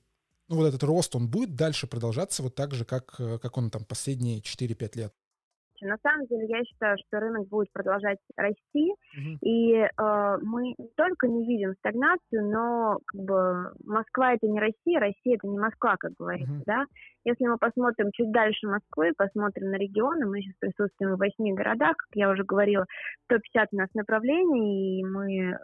ну, 0.49 0.57
вот 0.57 0.67
этот 0.67 0.83
рост, 0.85 1.15
он 1.17 1.29
будет 1.29 1.57
дальше 1.57 1.87
продолжаться 1.87 2.43
вот 2.43 2.55
так 2.55 2.73
же, 2.73 2.85
как, 2.85 3.17
как 3.17 3.57
он 3.59 3.71
там 3.71 3.85
последние 3.85 4.41
4-5 4.41 4.97
лет? 4.97 5.15
На 5.83 5.97
самом 6.03 6.27
деле 6.27 6.47
я 6.49 6.65
считаю, 6.65 6.97
что 7.07 7.21
рынок 7.21 7.49
будет 7.49 7.73
продолжать 7.73 8.19
расти, 8.37 8.93
uh-huh. 8.93 9.39
и 9.43 9.75
э, 9.75 10.39
мы 10.43 10.75
не 10.79 10.89
только 10.97 11.29
не 11.29 11.47
видим 11.47 11.75
стагнацию, 11.79 12.51
но 12.51 12.99
как 13.07 13.21
бы 13.21 13.73
Москва 13.85 14.35
это 14.35 14.47
не 14.47 14.61
Россия, 14.61 15.01
Россия 15.01 15.37
это 15.37 15.47
не 15.47 15.59
Москва, 15.59 15.97
как 15.99 16.13
говорится, 16.19 16.53
uh-huh. 16.53 16.63
да. 16.67 16.85
Если 17.25 17.47
мы 17.47 17.59
посмотрим 17.59 18.11
чуть 18.13 18.31
дальше 18.31 18.69
Москвы, 18.69 19.13
посмотрим 19.17 19.71
на 19.71 19.77
регионы, 19.77 20.27
мы 20.27 20.41
сейчас 20.41 20.55
присутствуем 20.61 21.15
в 21.15 21.19
восьми 21.19 21.53
городах, 21.53 21.97
как 21.97 22.15
я 22.15 22.31
уже 22.31 22.45
говорила, 22.45 22.87
150 23.25 23.69
у 23.73 23.77
нас 23.77 23.89
направлений, 23.95 25.01
и 25.01 25.05
мы, 25.05 25.51
э, 25.51 25.57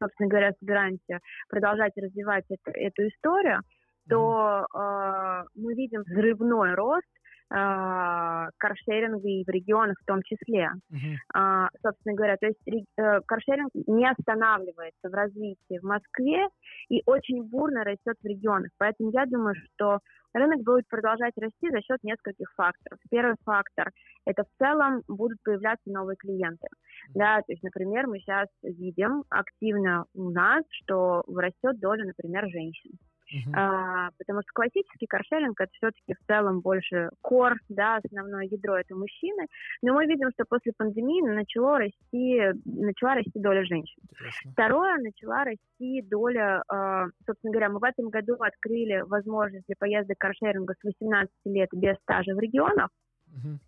собственно 0.00 0.28
говоря, 0.28 0.52
собираемся 0.60 1.20
продолжать 1.48 1.92
развивать 1.96 2.44
это, 2.50 2.70
эту 2.70 3.08
историю, 3.08 3.60
то 4.08 4.66
э, 4.72 5.44
мы 5.54 5.74
видим 5.74 6.02
взрывной 6.02 6.74
рост 6.74 7.06
каршеринга 7.48 9.28
и 9.28 9.44
в 9.44 9.48
регионах 9.48 9.96
в 10.00 10.04
том 10.04 10.22
числе. 10.22 10.70
Uh-huh. 10.92 11.68
собственно 11.82 12.14
говоря, 12.14 12.36
то 12.36 12.46
есть 12.46 12.60
э, 12.66 13.20
каршеринг 13.26 13.70
не 13.86 14.08
останавливается 14.08 15.08
в 15.08 15.12
развитии 15.12 15.78
в 15.78 15.84
Москве 15.84 16.48
и 16.88 17.02
очень 17.06 17.44
бурно 17.44 17.84
растет 17.84 18.16
в 18.20 18.26
регионах. 18.26 18.70
Поэтому 18.78 19.10
я 19.10 19.26
думаю, 19.26 19.54
что 19.54 20.00
рынок 20.34 20.62
будет 20.62 20.88
продолжать 20.88 21.34
расти 21.36 21.70
за 21.70 21.80
счет 21.82 22.02
нескольких 22.02 22.52
факторов. 22.56 22.98
Первый 23.10 23.36
фактор– 23.44 23.90
это 24.26 24.44
в 24.44 24.48
целом 24.58 25.02
будут 25.08 25.38
появляться 25.42 25.90
новые 25.90 26.16
клиенты. 26.16 26.66
Да, 27.14 27.38
то 27.38 27.52
есть, 27.52 27.62
например, 27.62 28.06
мы 28.06 28.18
сейчас 28.18 28.48
видим 28.62 29.24
активно 29.30 30.04
у 30.14 30.30
нас, 30.30 30.64
что 30.70 31.22
растет 31.28 31.78
доля, 31.80 32.04
например, 32.04 32.48
женщин. 32.48 32.92
Uh-huh. 33.26 33.52
А, 33.54 34.10
потому 34.18 34.42
что 34.42 34.50
классический 34.54 35.06
каршеринг 35.06 35.60
это 35.60 35.70
все-таки 35.74 36.14
в 36.14 36.26
целом 36.26 36.60
больше 36.60 37.10
кор, 37.22 37.54
да, 37.68 37.96
основное 37.96 38.44
ядро 38.44 38.76
это 38.76 38.94
мужчины. 38.94 39.46
Но 39.82 39.94
мы 39.94 40.06
видим, 40.06 40.30
что 40.32 40.44
после 40.48 40.72
пандемии 40.76 41.22
начало 41.22 41.78
расти, 41.78 42.40
начала 42.64 43.14
расти 43.14 43.32
доля 43.34 43.64
женщин. 43.64 44.00
Интересно. 44.12 44.52
Второе, 44.52 44.96
начала 44.98 45.44
расти 45.44 46.02
доля, 46.02 46.62
э, 46.72 47.06
собственно 47.26 47.52
говоря, 47.52 47.68
мы 47.70 47.80
в 47.80 47.84
этом 47.84 48.10
году 48.10 48.34
открыли 48.34 49.02
возможность 49.06 49.66
для 49.66 49.76
поездок 49.76 50.18
каршеринга 50.18 50.74
с 50.74 50.84
18 50.84 51.30
лет 51.46 51.68
без 51.72 51.96
стажа 51.98 52.34
в 52.34 52.38
регионах. 52.38 52.90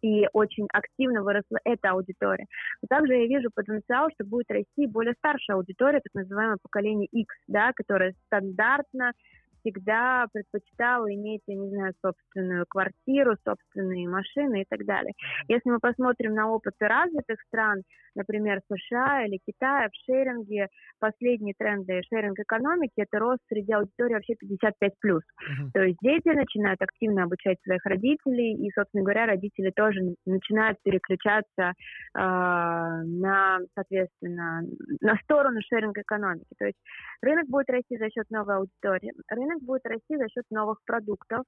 И 0.03 0.27
очень 0.33 0.67
активно 0.73 1.23
выросла 1.23 1.59
эта 1.65 1.91
аудитория. 1.91 2.47
Но 2.83 2.89
также 2.89 3.15
я 3.15 3.27
вижу 3.27 3.51
потенциал, 3.55 4.09
что 4.15 4.25
будет 4.25 4.51
расти 4.51 4.87
более 4.87 5.15
старшая 5.19 5.57
аудитория, 5.57 6.01
так 6.01 6.15
называемое 6.15 6.59
поколение 6.63 7.09
X, 7.13 7.35
да, 7.49 7.73
которая 7.75 8.15
стандартно 8.27 9.13
всегда 9.61 10.27
предпочитала 10.33 11.13
иметь, 11.15 11.43
я 11.47 11.57
не 11.57 11.69
знаю, 11.71 11.95
собственную 12.01 12.65
квартиру, 12.69 13.37
собственные 13.45 14.09
машины 14.09 14.63
и 14.63 14.67
так 14.69 14.85
далее. 14.85 15.13
Если 15.49 15.71
мы 15.71 15.79
посмотрим 15.79 16.35
на 16.35 16.51
опыты 16.51 16.87
развитых 16.87 17.41
стран, 17.47 17.83
например, 18.15 18.61
США 18.69 19.25
или 19.25 19.39
Китая, 19.47 19.89
в 19.89 19.97
шеринге 20.05 20.69
последние 20.99 21.55
тренды 21.57 22.01
шеринг 22.09 22.39
экономики 22.39 22.95
это 22.97 23.19
рост 23.19 23.41
среди 23.49 23.73
аудитории 23.73 24.15
вообще 24.15 24.35
55 24.35 24.93
плюс. 25.01 25.23
Uh-huh. 25.23 25.71
То 25.73 25.83
есть 25.83 25.99
дети 26.03 26.29
начинают 26.29 26.81
активно 26.83 27.25
обучать 27.25 27.59
своих 27.63 27.85
родителей, 27.85 28.55
и, 28.55 28.71
собственно 28.73 29.05
говоря, 29.05 29.27
родители 29.27 29.71
тоже 29.71 30.01
начинают 30.27 30.79
переключаться 30.83 31.59
э, 31.59 31.73
на, 32.15 33.59
соответственно, 33.75 34.63
на 35.01 35.17
сторону 35.23 35.61
шеринг 35.69 35.97
экономики. 35.99 36.55
То 36.59 36.67
есть 36.67 36.79
рынок 37.23 37.47
будет 37.49 37.71
расти 37.71 37.97
за 37.97 38.11
счет 38.11 38.29
новой 38.31 38.57
аудитории. 38.57 39.13
Рынок 39.29 39.58
рынок 39.59 39.63
будет 39.65 39.87
расти 39.87 40.17
за 40.17 40.29
счет 40.29 40.45
новых 40.51 40.79
продуктов. 40.85 41.45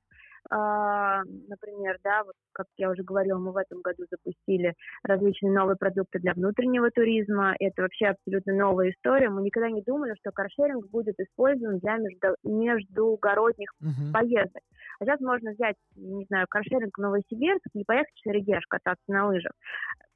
А, 0.50 1.22
например, 1.48 1.98
да, 2.02 2.24
вот 2.24 2.34
как 2.52 2.66
я 2.78 2.90
уже 2.90 3.02
говорила, 3.02 3.38
мы 3.38 3.52
в 3.52 3.56
этом 3.56 3.82
году 3.82 4.04
запустили 4.10 4.74
различные 5.02 5.52
новые 5.52 5.76
продукты 5.76 6.18
для 6.18 6.32
внутреннего 6.32 6.90
туризма. 6.90 7.54
Это 7.60 7.82
вообще 7.82 8.06
абсолютно 8.06 8.54
новая 8.54 8.90
история. 8.90 9.28
Мы 9.28 9.42
никогда 9.42 9.70
не 9.70 9.82
думали, 9.82 10.14
что 10.18 10.30
каршеринг 10.32 10.88
будет 10.90 11.16
использован 11.18 11.78
для 11.78 11.96
между, 11.96 12.36
междугородних 12.42 13.70
uh-huh. 13.82 14.12
поездок. 14.12 14.62
А 15.00 15.04
сейчас 15.04 15.20
можно 15.20 15.52
взять, 15.52 15.76
не 15.96 16.24
знаю, 16.26 16.46
каршеринг 16.48 16.96
в 16.96 17.00
Новосибирск 17.00 17.66
и 17.74 17.84
поехать 17.84 18.14
в 18.14 18.22
Шерегеш 18.22 18.64
кататься 18.66 19.04
на 19.08 19.26
лыжах 19.28 19.52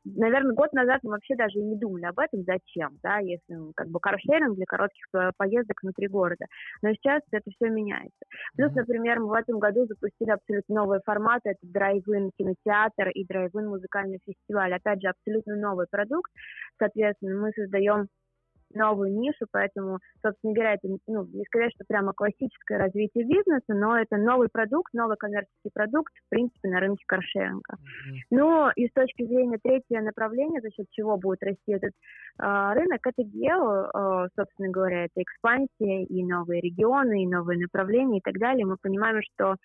наверное, 0.05 0.55
год 0.55 0.73
назад 0.73 1.01
мы 1.03 1.13
вообще 1.13 1.35
даже 1.37 1.59
и 1.59 1.63
не 1.63 1.77
думали 1.77 2.05
об 2.05 2.19
этом, 2.19 2.43
зачем, 2.45 2.99
да, 3.03 3.19
если 3.19 3.55
ну, 3.55 3.73
как 3.75 3.89
бы 3.89 4.01
каршеринг 4.01 4.57
для 4.57 4.67
коротких 4.67 5.05
э, 5.15 5.31
поездок 5.37 5.83
внутри 5.83 6.09
города. 6.09 6.47
Но 6.83 6.93
сейчас 6.93 7.23
это 7.31 7.51
все 7.51 7.71
меняется. 7.71 8.25
Плюс, 8.57 8.73
например, 8.75 9.21
мы 9.21 9.29
в 9.29 9.33
этом 9.33 9.59
году 9.59 9.87
запустили 9.87 10.31
абсолютно 10.31 10.75
новые 10.75 11.01
форматы, 11.05 11.51
это 11.51 11.61
drive-in 11.63 12.31
кинотеатр 12.37 13.09
и 13.11 13.25
drive-in 13.25 13.69
музыкальный 13.69 14.21
фестиваль. 14.25 14.75
Опять 14.75 15.03
же, 15.03 15.09
абсолютно 15.09 15.57
новый 15.57 15.87
продукт. 15.91 16.31
Соответственно, 16.79 17.41
мы 17.41 17.53
создаем 17.53 18.09
новую 18.75 19.13
нишу, 19.13 19.47
поэтому, 19.51 19.99
собственно 20.23 20.55
говоря, 20.55 20.75
это, 20.75 20.89
ну, 21.07 21.25
не 21.33 21.45
сказать, 21.45 21.73
что 21.75 21.85
прямо 21.87 22.13
классическое 22.13 22.79
развитие 22.79 23.25
бизнеса, 23.25 23.75
но 23.75 23.99
это 23.99 24.17
новый 24.17 24.49
продукт, 24.49 24.93
новый 24.95 25.17
коммерческий 25.17 25.71
продукт, 25.73 26.13
в 26.27 26.29
принципе, 26.31 26.69
на 26.69 26.81
рынке 26.81 27.05
каршеринга. 27.07 27.75
Mm-hmm. 27.75 28.19
Ну, 28.31 28.71
и 28.77 28.89
с 28.89 28.93
точки 28.93 29.25
зрения 29.25 29.59
третьего 29.63 30.03
направления, 30.03 30.61
за 30.61 30.71
счет 30.71 30.87
чего 30.91 31.17
будет 31.17 31.43
расти 31.43 31.73
этот 31.73 31.93
э, 31.93 32.73
рынок, 32.75 33.01
это 33.07 33.23
гео, 33.23 33.91
э, 33.93 34.29
собственно 34.37 34.69
говоря, 34.71 35.05
это 35.05 35.23
экспансия 35.23 36.05
и 36.05 36.25
новые 36.25 36.61
регионы, 36.61 37.23
и 37.23 37.29
новые 37.29 37.59
направления 37.59 38.19
и 38.19 38.23
так 38.23 38.39
далее. 38.39 38.67
Мы 38.67 38.77
понимаем, 38.81 39.21
что, 39.23 39.53
э, 39.53 39.57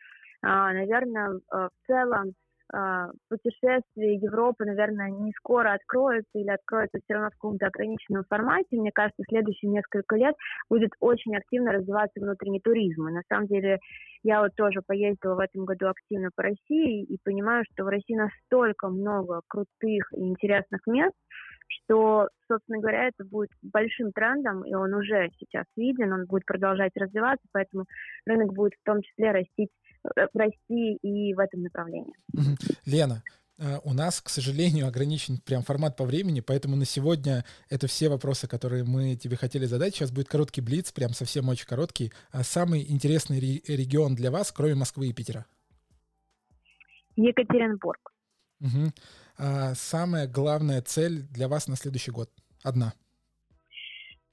наверное, 0.41 1.31
э, 1.31 1.39
в 1.51 1.87
целом 1.87 2.33
а, 2.71 3.09
путешествие 3.29 4.15
Европы, 4.15 4.65
наверное, 4.65 5.09
не 5.09 5.31
скоро 5.33 5.73
откроется 5.73 6.29
или 6.35 6.49
откроется 6.49 6.99
все 7.03 7.13
равно 7.13 7.29
в 7.29 7.33
каком-то 7.33 7.67
ограниченном 7.67 8.23
формате. 8.29 8.77
Мне 8.77 8.91
кажется, 8.91 9.23
в 9.23 9.29
следующие 9.29 9.71
несколько 9.71 10.15
лет 10.15 10.35
будет 10.69 10.91
очень 10.99 11.35
активно 11.35 11.71
развиваться 11.71 12.19
внутренний 12.19 12.59
туризм. 12.59 13.07
И 13.07 13.11
на 13.13 13.21
самом 13.27 13.47
деле 13.47 13.79
я 14.23 14.41
вот 14.41 14.53
тоже 14.55 14.81
поездила 14.85 15.35
в 15.35 15.39
этом 15.39 15.65
году 15.65 15.87
активно 15.87 16.29
по 16.35 16.43
России 16.43 17.03
и 17.03 17.17
понимаю, 17.23 17.63
что 17.71 17.83
в 17.83 17.87
России 17.87 18.15
настолько 18.15 18.89
много 18.89 19.41
крутых 19.47 20.13
и 20.13 20.21
интересных 20.21 20.85
мест, 20.85 21.15
что, 21.67 22.29
собственно 22.47 22.79
говоря, 22.79 23.07
это 23.07 23.23
будет 23.25 23.51
большим 23.61 24.11
трендом, 24.11 24.63
и 24.63 24.73
он 24.73 24.93
уже 24.93 25.29
сейчас 25.39 25.65
виден, 25.75 26.11
он 26.13 26.25
будет 26.25 26.45
продолжать 26.45 26.91
развиваться, 26.95 27.45
поэтому 27.51 27.85
рынок 28.25 28.53
будет 28.53 28.73
в 28.73 28.83
том 28.83 29.01
числе 29.01 29.31
расти 29.31 29.67
Э, 29.67 29.78
расти 30.03 30.95
и 31.01 31.33
в 31.33 31.39
этом 31.39 31.63
направлении. 31.63 32.13
Лена, 32.85 33.23
э, 33.57 33.79
у 33.83 33.93
нас, 33.93 34.21
к 34.21 34.29
сожалению, 34.29 34.87
ограничен 34.87 35.37
прям 35.37 35.63
формат 35.63 35.95
по 35.97 36.05
времени, 36.05 36.41
поэтому 36.41 36.75
на 36.75 36.85
сегодня 36.85 37.45
это 37.69 37.87
все 37.87 38.09
вопросы, 38.09 38.47
которые 38.47 38.83
мы 38.83 39.15
тебе 39.15 39.35
хотели 39.35 39.65
задать. 39.65 39.95
Сейчас 39.95 40.11
будет 40.11 40.29
короткий 40.29 40.61
блиц, 40.61 40.91
прям 40.91 41.13
совсем 41.13 41.49
очень 41.49 41.67
короткий. 41.67 42.11
А 42.31 42.43
самый 42.43 42.89
интересный 42.89 43.39
регион 43.39 44.15
для 44.15 44.31
вас, 44.31 44.51
кроме 44.51 44.75
Москвы 44.75 45.09
и 45.09 45.13
Питера? 45.13 45.45
Екатеринбург. 47.15 48.13
Угу. 48.61 48.91
А 49.37 49.73
самая 49.75 50.27
главная 50.27 50.81
цель 50.81 51.23
для 51.23 51.47
вас 51.47 51.67
на 51.67 51.75
следующий 51.75 52.11
год? 52.11 52.29
Одна. 52.63 52.93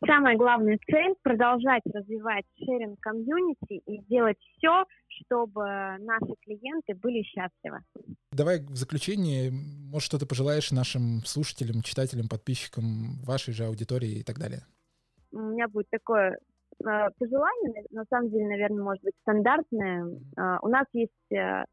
Самая 0.04 0.36
главная 0.36 0.78
цель– 0.90 1.14
продолжать 1.22 1.82
развивать 1.86 2.44
шеринг 2.58 3.00
комьюнити 3.00 3.80
и 3.86 4.02
сделать 4.02 4.36
все, 4.56 4.84
чтобы 5.08 5.64
наши 5.64 6.34
клиенты 6.42 6.94
были 6.94 7.22
счастливы. 7.22 7.80
Давай 8.30 8.60
в 8.60 8.76
заключение, 8.76 9.50
может, 9.50 10.06
что-то 10.06 10.26
пожелаешь 10.26 10.70
нашим 10.70 11.24
слушателям, 11.24 11.80
читателям, 11.82 12.28
подписчикам 12.28 13.22
вашей 13.24 13.54
же 13.54 13.64
аудитории 13.64 14.20
и 14.20 14.22
так 14.22 14.38
далее? 14.38 14.60
У 15.32 15.38
меня 15.38 15.66
будет 15.68 15.88
такое 15.88 16.32
э, 16.32 17.10
пожелание, 17.18 17.84
на 17.90 18.04
самом 18.10 18.30
деле, 18.30 18.48
наверное, 18.48 18.84
может 18.84 19.02
быть 19.02 19.14
стандартное. 19.22 20.04
Э, 20.36 20.58
у 20.60 20.68
нас 20.68 20.86
есть 20.92 21.32
э, 21.32 21.64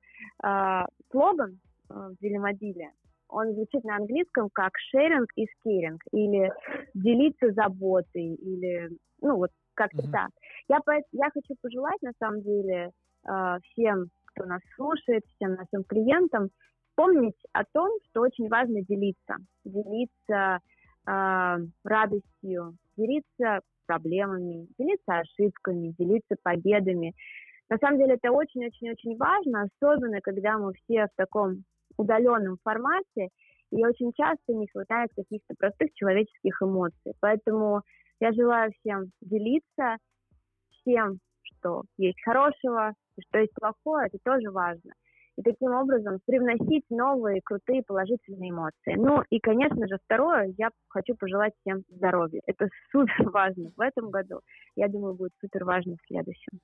слоган 1.11 1.59
в 1.89 2.15
Делимобиле, 2.21 2.91
он 3.33 3.53
звучит 3.53 3.83
на 3.83 3.97
английском 3.97 4.49
как 4.53 4.71
sharing 4.93 5.25
is 5.37 5.49
caring, 5.65 5.97
или 6.11 6.51
делиться 6.93 7.51
заботой, 7.51 8.35
или, 8.35 8.89
ну, 9.21 9.37
вот 9.37 9.49
как-то 9.73 10.03
mm-hmm. 10.03 10.11
так. 10.11 10.29
Я, 10.69 10.79
я 11.11 11.29
хочу 11.31 11.55
пожелать, 11.61 12.01
на 12.01 12.11
самом 12.19 12.41
деле, 12.43 12.91
э, 13.27 13.57
всем, 13.71 14.05
кто 14.25 14.45
нас 14.45 14.61
слушает, 14.75 15.23
всем 15.35 15.55
нашим 15.55 15.83
клиентам, 15.83 16.49
помнить 16.95 17.37
о 17.53 17.63
том, 17.73 17.89
что 18.09 18.21
очень 18.21 18.47
важно 18.49 18.81
делиться. 18.83 19.37
Делиться 19.65 20.59
э, 21.07 21.57
радостью, 21.83 22.77
делиться 22.95 23.61
проблемами, 23.87 24.67
делиться 24.77 25.19
ошибками, 25.19 25.93
делиться 25.97 26.35
победами. 26.43 27.13
На 27.69 27.77
самом 27.77 27.97
деле 27.97 28.13
это 28.13 28.31
очень-очень-очень 28.31 29.17
важно, 29.17 29.63
особенно 29.63 30.21
когда 30.21 30.59
мы 30.59 30.73
все 30.73 31.05
в 31.05 31.15
таком 31.15 31.63
удаленном 31.97 32.57
формате, 32.63 33.29
и 33.71 33.83
очень 33.85 34.11
часто 34.13 34.53
не 34.53 34.67
хватает 34.67 35.09
каких-то 35.15 35.55
простых 35.57 35.93
человеческих 35.93 36.61
эмоций. 36.61 37.13
Поэтому 37.19 37.81
я 38.19 38.31
желаю 38.31 38.71
всем 38.79 39.11
делиться 39.21 39.97
всем, 40.69 41.19
что 41.41 41.83
есть 41.97 42.21
хорошего, 42.23 42.93
и 43.17 43.21
что 43.23 43.39
есть 43.39 43.53
плохое, 43.53 44.07
это 44.07 44.17
тоже 44.23 44.51
важно. 44.51 44.93
И 45.35 45.41
таким 45.41 45.71
образом 45.71 46.19
привносить 46.27 46.85
новые 46.91 47.41
крутые 47.43 47.81
положительные 47.81 48.51
эмоции. 48.51 48.95
Ну 48.95 49.23
и, 49.31 49.39
конечно 49.39 49.87
же, 49.87 49.97
второе, 50.05 50.53
я 50.57 50.69
хочу 50.89 51.15
пожелать 51.15 51.53
всем 51.61 51.83
здоровья. 51.89 52.41
Это 52.45 52.69
супер 52.91 53.29
важно 53.31 53.71
в 53.75 53.81
этом 53.81 54.11
году. 54.11 54.41
Я 54.75 54.87
думаю, 54.87 55.15
будет 55.15 55.31
супер 55.41 55.65
важно 55.65 55.95
в 55.95 56.07
следующем. 56.07 56.59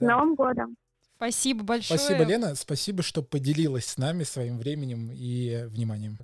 Да. 0.00 0.06
С 0.06 0.08
Новым 0.08 0.34
годом! 0.34 0.76
Спасибо 1.16 1.64
большое. 1.64 1.98
Спасибо, 1.98 2.24
Лена. 2.24 2.54
Спасибо, 2.54 3.02
что 3.02 3.22
поделилась 3.22 3.86
с 3.86 3.98
нами 3.98 4.24
своим 4.24 4.58
временем 4.58 5.10
и 5.12 5.64
вниманием. 5.66 6.18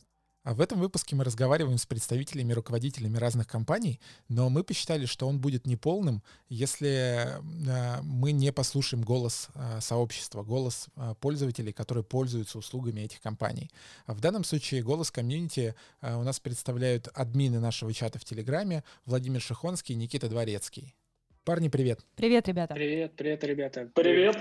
А 0.45 0.55
в 0.55 0.61
этом 0.61 0.81
выпуске 0.81 1.15
мы 1.15 1.23
разговариваем 1.23 1.79
с 1.79 1.87
представителями, 1.87 2.53
руководителями 2.53 3.17
разных 3.17 3.47
компаний, 3.47 4.01
но 4.29 4.51
мы 4.51 4.65
посчитали, 4.65 5.07
что 5.07 5.29
он 5.29 5.41
будет 5.41 5.69
неполным, 5.69 6.21
если 6.49 7.29
э, 7.29 8.03
мы 8.03 8.33
не 8.33 8.53
послушаем 8.53 9.05
голос 9.05 9.51
э, 9.55 9.81
сообщества, 9.81 10.43
голос 10.43 10.89
э, 10.97 11.15
пользователей, 11.21 11.73
которые 11.73 12.03
пользуются 12.03 12.59
услугами 12.59 13.03
этих 13.03 13.21
компаний. 13.21 13.71
В 14.09 14.21
данном 14.21 14.43
случае 14.43 14.83
голос 14.83 15.13
комьюнити 15.13 15.77
у 16.01 16.23
нас 16.23 16.41
представляют 16.41 17.09
админы 17.15 17.61
нашего 17.61 17.93
чата 17.95 18.19
в 18.19 18.25
Телеграме 18.25 18.83
Владимир 19.07 19.41
Шихонский 19.41 19.95
и 19.95 19.99
Никита 19.99 20.29
Дворецкий. 20.29 20.97
Парни, 21.45 21.69
привет. 21.69 22.01
Привет, 22.17 22.49
ребята. 22.49 22.75
Привет, 22.75 23.13
привет, 23.17 23.45
ребята. 23.45 23.89
Привет. 23.95 24.37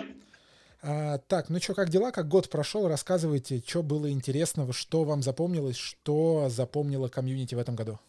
А, 0.84 1.20
так, 1.20 1.50
ну 1.50 1.60
что, 1.60 1.76
как 1.76 1.90
дела? 1.90 2.12
Как 2.12 2.28
год 2.28 2.50
прошел? 2.50 2.88
Рассказывайте, 2.88 3.62
что 3.66 3.84
было 3.84 4.12
интересного, 4.12 4.74
что 4.74 5.04
вам 5.04 5.22
запомнилось, 5.22 5.78
что 5.78 6.50
запомнило 6.50 7.08
комьюнити 7.08 7.54
в 7.54 7.60
этом 7.60 7.76
году? 7.76 8.00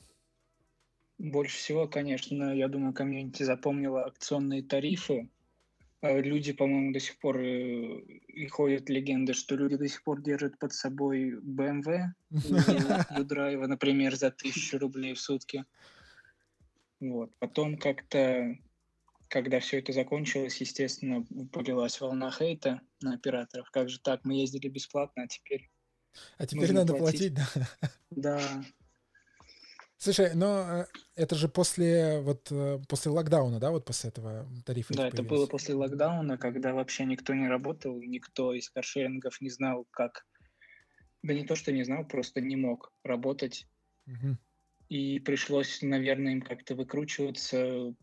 Больше 1.19 1.57
всего, 1.59 1.86
конечно, 1.86 2.55
я 2.55 2.69
думаю, 2.69 2.94
комьюнити 2.94 3.43
запомнила 3.43 4.05
акционные 4.05 4.62
тарифы. 4.62 5.28
А, 6.01 6.19
люди, 6.19 6.53
по-моему, 6.53 6.93
до 6.93 7.01
сих 7.01 7.19
пор 7.19 7.39
э, 7.39 8.01
и 8.27 8.47
ходят 8.49 8.89
легенды, 8.89 9.35
что 9.35 9.55
люди 9.55 9.77
до 9.77 9.86
сих 9.86 10.03
пор 10.03 10.23
держат 10.23 10.59
под 10.59 10.73
собой 10.73 11.35
BMW 11.39 12.07
у 13.19 13.23
драйва, 13.23 13.66
например, 13.66 14.16
за 14.16 14.31
тысячу 14.31 14.78
рублей 14.78 15.12
в 15.12 15.20
сутки. 15.20 15.65
Вот. 17.01 17.31
Потом 17.39 17.77
как-то 17.77 18.57
когда 19.32 19.60
все 19.60 19.78
это 19.78 19.92
закончилось, 19.92 20.59
естественно, 20.59 21.24
полилась 21.52 21.98
волна 22.02 22.30
хейта 22.30 22.82
на 23.00 23.14
операторов. 23.14 23.70
Как 23.70 23.88
же 23.88 23.98
так? 23.98 24.20
Мы 24.24 24.34
ездили 24.34 24.68
бесплатно, 24.68 25.22
а 25.22 25.26
теперь... 25.26 25.70
А 26.36 26.46
теперь 26.46 26.72
надо 26.72 26.94
платить, 26.94 27.34
да? 27.34 27.48
Да. 28.10 28.64
Слушай, 29.96 30.34
но 30.34 30.82
э, 30.82 30.86
это 31.14 31.34
же 31.34 31.48
после 31.48 32.20
вот 32.20 32.48
э, 32.50 32.80
после 32.88 33.10
локдауна, 33.10 33.59
да, 33.59 33.70
вот 33.70 33.86
после 33.86 34.10
этого 34.10 34.46
тарифа? 34.66 34.92
Да, 34.92 35.09
это 35.09 35.22
было 35.22 35.46
после 35.46 35.74
локдауна, 35.76 36.36
когда 36.36 36.74
вообще 36.74 37.06
никто 37.06 37.32
не 37.32 37.48
работал, 37.48 38.02
никто 38.02 38.52
из 38.52 38.68
каршерингов 38.68 39.40
не 39.40 39.48
знал, 39.48 39.86
как... 39.92 40.26
Да 41.22 41.32
не 41.32 41.46
то, 41.46 41.54
что 41.54 41.72
не 41.72 41.84
знал, 41.84 42.04
просто 42.04 42.42
не 42.42 42.56
мог 42.56 42.92
работать. 43.02 43.66
Угу. 44.06 44.36
И 44.90 45.20
пришлось, 45.20 45.80
наверное, 45.80 46.32
им 46.32 46.42
как-то 46.42 46.74
выкручиваться, 46.74 47.94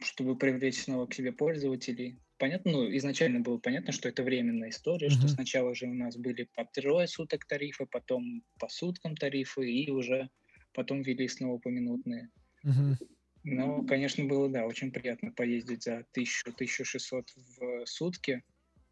чтобы 0.00 0.36
привлечь 0.36 0.82
снова 0.82 1.06
к 1.06 1.14
себе 1.14 1.32
пользователей. 1.32 2.18
Понятно, 2.38 2.72
ну, 2.72 2.96
изначально 2.96 3.40
было 3.40 3.58
понятно, 3.58 3.92
что 3.92 4.08
это 4.08 4.22
временная 4.22 4.70
история, 4.70 5.08
mm-hmm. 5.08 5.18
что 5.18 5.28
сначала 5.28 5.74
же 5.74 5.86
у 5.86 5.94
нас 5.94 6.16
были 6.16 6.48
по 6.54 6.64
трое 6.64 7.08
суток 7.08 7.44
тарифы, 7.46 7.86
потом 7.86 8.44
по 8.58 8.68
суткам 8.68 9.16
тарифы, 9.16 9.68
и 9.68 9.90
уже 9.90 10.30
потом 10.72 11.02
ввели 11.02 11.26
снова 11.26 11.58
поминутные. 11.58 12.30
Mm-hmm. 12.64 13.08
Но, 13.44 13.82
конечно, 13.84 14.24
было, 14.24 14.48
да, 14.48 14.66
очень 14.66 14.92
приятно 14.92 15.32
поездить 15.32 15.82
за 15.82 16.04
1000-1600 16.16 17.24
в 17.58 17.86
сутки. 17.86 18.44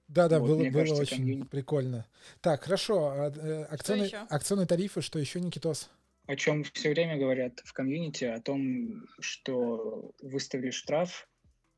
Да, 0.08 0.28
да, 0.28 0.38
вот, 0.38 0.48
было, 0.48 0.58
было 0.58 0.70
кажется, 0.70 1.02
очень 1.02 1.16
комьюнити... 1.18 1.48
прикольно. 1.48 2.06
Так, 2.40 2.64
хорошо. 2.64 3.10
А, 3.10 3.30
э, 3.30 3.64
акционные, 3.64 4.10
акционные 4.28 4.66
тарифы, 4.66 5.02
что 5.02 5.18
еще, 5.18 5.40
Никитос? 5.40 5.90
О 6.26 6.36
чем 6.36 6.64
все 6.64 6.90
время 6.90 7.18
говорят 7.18 7.60
в 7.64 7.72
комьюнити, 7.72 8.24
о 8.24 8.40
том, 8.40 9.06
что 9.20 10.12
выставили 10.20 10.70
штраф, 10.70 11.28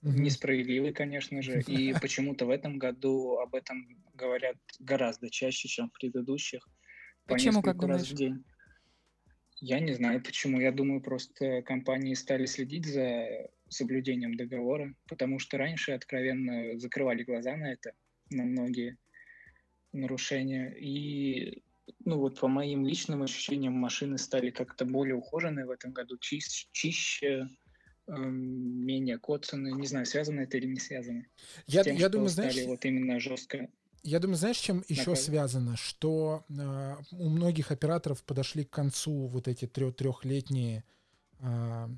mm-hmm. 0.03 0.21
несправедливый, 0.21 0.93
конечно 0.93 1.43
же, 1.43 1.61
и 1.61 1.93
почему-то 2.01 2.47
в 2.47 2.51
этом 2.51 2.79
году 2.79 3.39
об 3.39 3.55
этом 3.55 3.87
говорят 4.15 4.57
гораздо 4.79 5.31
чаще, 5.31 5.69
чем 5.69 5.91
в 5.91 5.93
предыдущих. 5.93 6.67
Почему, 7.27 7.61
как 7.61 7.83
раз 7.83 8.09
в 8.09 8.15
день. 8.15 8.43
Я 9.61 9.81
не 9.81 9.93
знаю 9.93 10.23
почему. 10.23 10.61
Я 10.61 10.73
думаю, 10.73 11.03
просто 11.03 11.63
компании 11.63 12.15
стали 12.15 12.47
следить 12.47 12.87
за 12.87 13.51
соблюдением 13.69 14.35
договора, 14.35 14.95
потому 15.09 15.39
что 15.39 15.59
раньше 15.59 15.93
откровенно 15.93 16.79
закрывали 16.79 17.23
глаза 17.23 17.57
на 17.57 17.73
это, 17.73 17.93
на 18.31 18.45
многие 18.45 18.97
нарушения. 19.93 20.75
И 20.79 21.63
ну 22.09 22.19
вот 22.19 22.41
по 22.41 22.49
моим 22.49 22.87
личным 22.87 23.23
ощущениям 23.23 23.75
машины 23.75 24.17
стали 24.17 24.51
как-то 24.51 24.87
более 24.87 25.15
ухоженные 25.15 25.67
в 25.67 25.71
этом 25.71 25.93
году, 25.93 26.17
чище, 26.19 26.67
чище 26.73 27.49
эм, 28.07 28.87
менее 28.87 29.19
коцаны. 29.19 29.73
Не 29.73 29.87
знаю, 29.87 30.07
связано 30.07 30.41
это 30.41 30.57
или 30.57 30.67
не 30.67 30.81
связано. 30.81 31.27
Я, 31.67 31.85
тем, 31.85 31.97
я 31.97 32.09
думаю, 32.09 32.31
знаешь... 32.31 32.57
вот 32.67 32.85
именно 32.85 33.21
жестко 33.21 33.69
я 34.05 34.21
думаю, 34.21 34.37
знаешь, 34.37 34.59
чем 34.59 34.85
еще 34.89 35.17
связано? 35.17 35.77
Что 35.77 36.45
э, 36.49 36.97
у 37.11 37.29
многих 37.29 37.73
операторов 37.73 38.23
подошли 38.23 38.65
к 38.65 38.71
концу 38.71 39.27
вот 39.27 39.49
эти 39.49 39.67
трех, 39.67 39.97
трехлетние 39.97 40.85
э, 41.41 41.89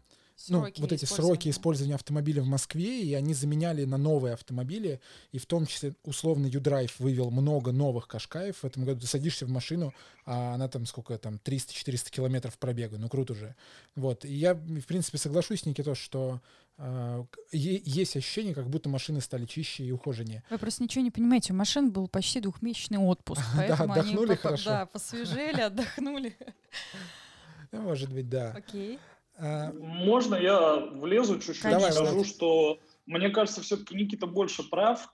ну, 0.49 0.61
вот 0.79 0.93
эти 0.93 1.05
сроки 1.05 1.49
использования 1.49 1.95
автомобиля 1.95 2.43
в 2.43 2.47
Москве, 2.47 3.03
и 3.03 3.15
они 3.15 3.35
заменяли 3.35 3.85
на 3.85 3.97
новые 3.97 4.35
автомобили, 4.35 5.01
и 5.33 5.39
в 5.39 5.47
том 5.47 5.67
числе 5.67 5.95
условно 6.05 6.47
U-Drive 6.47 6.93
вывел 6.99 7.31
много 7.31 7.73
новых 7.73 8.09
кашкаев 8.09 8.57
в 8.63 8.65
этом 8.65 8.85
году. 8.85 9.01
Ты 9.01 9.07
садишься 9.07 9.47
в 9.47 9.51
машину, 9.51 9.93
а 10.25 10.55
она 10.55 10.69
там 10.69 10.87
сколько 10.87 11.19
там, 11.19 11.41
300-400 11.45 12.11
километров 12.11 12.59
пробега, 12.59 12.99
ну 12.99 13.09
круто 13.09 13.35
же. 13.35 13.55
Вот, 13.97 14.25
и 14.25 14.33
я, 14.33 14.55
в 14.55 14.87
принципе, 14.87 15.19
соглашусь, 15.19 15.67
Никитос, 15.67 15.99
что 15.99 16.41
э, 16.79 17.25
есть 17.53 18.17
ощущение, 18.17 18.55
как 18.55 18.69
будто 18.69 18.89
машины 18.89 19.21
стали 19.21 19.45
чище 19.47 19.85
и 19.85 19.93
ухоженнее. 19.93 20.43
Вы 20.51 20.59
просто 20.59 20.83
ничего 20.83 21.05
не 21.05 21.11
понимаете, 21.11 21.53
у 21.53 21.57
машин 21.57 21.91
был 21.91 22.09
почти 22.09 22.41
двухмесячный 22.41 22.99
отпуск, 22.99 23.43
поэтому 23.57 23.95
да, 23.95 24.01
отдохнули 24.01 24.29
они 24.29 24.37
хорошо. 24.37 24.71
Да, 24.71 24.87
посвежели, 24.87 25.61
отдохнули. 25.61 26.37
Может 27.73 28.13
быть, 28.13 28.29
да. 28.29 28.53
Окей. 28.53 28.99
Можно 29.41 30.35
я 30.37 30.77
влезу 30.77 31.39
чуть-чуть 31.39 31.71
Давай, 31.71 31.93
скажу, 31.93 32.17
Влад. 32.17 32.27
что 32.27 32.79
мне 33.07 33.31
кажется, 33.31 33.61
все-таки 33.61 33.95
Никита 33.95 34.27
больше 34.27 34.63
прав. 34.63 35.13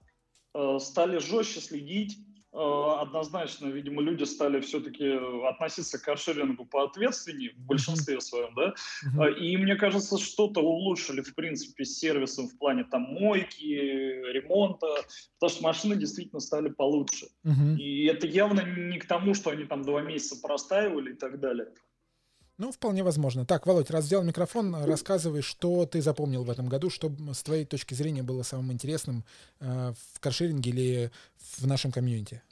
Э, 0.54 0.78
стали 0.80 1.18
жестче 1.18 1.60
следить. 1.60 2.18
Э, 2.52 3.00
однозначно, 3.00 3.66
видимо, 3.66 4.00
люди 4.00 4.24
стали 4.24 4.60
все-таки 4.60 5.18
относиться 5.46 5.98
к 5.98 6.02
каршерингу 6.02 6.64
поответственнее 6.64 7.52
в 7.52 7.66
большинстве 7.66 8.20
своем, 8.20 8.54
да. 8.54 8.74
Uh-huh. 9.04 9.34
И 9.38 9.56
мне 9.58 9.76
кажется, 9.76 10.18
что-то 10.18 10.60
улучшили, 10.60 11.20
в 11.20 11.34
принципе, 11.34 11.84
с 11.84 11.98
сервисом 11.98 12.48
в 12.48 12.58
плане 12.58 12.84
там 12.84 13.02
мойки, 13.02 13.64
ремонта, 13.64 14.86
потому 15.38 15.50
что 15.50 15.62
машины 15.62 15.96
действительно 15.96 16.40
стали 16.40 16.70
получше. 16.70 17.26
И 17.78 18.06
это 18.06 18.26
явно 18.26 18.62
не 18.62 18.98
к 18.98 19.06
тому, 19.06 19.34
что 19.34 19.50
они 19.50 19.64
там 19.64 19.82
два 19.82 20.00
месяца 20.00 20.40
простаивали 20.40 21.12
и 21.12 21.16
так 21.16 21.40
далее. 21.40 21.68
Ну, 22.58 22.72
вполне 22.72 23.02
возможно. 23.02 23.44
Так, 23.44 23.66
Володь, 23.66 23.90
раз 23.90 24.06
взял 24.06 24.22
микрофон, 24.22 24.74
рассказывай, 24.84 25.42
что 25.42 25.84
ты 25.84 26.00
запомнил 26.00 26.42
в 26.42 26.50
этом 26.50 26.68
году, 26.68 26.88
что 26.88 27.12
с 27.32 27.42
твоей 27.42 27.66
точки 27.66 27.92
зрения 27.92 28.22
было 28.22 28.42
самым 28.42 28.72
интересным 28.72 29.24
э, 29.60 29.92
в 30.14 30.20
каршеринге 30.20 30.70
или 30.70 31.10
в 31.58 31.66
нашем 31.66 31.92
комьюнити? 31.92 32.42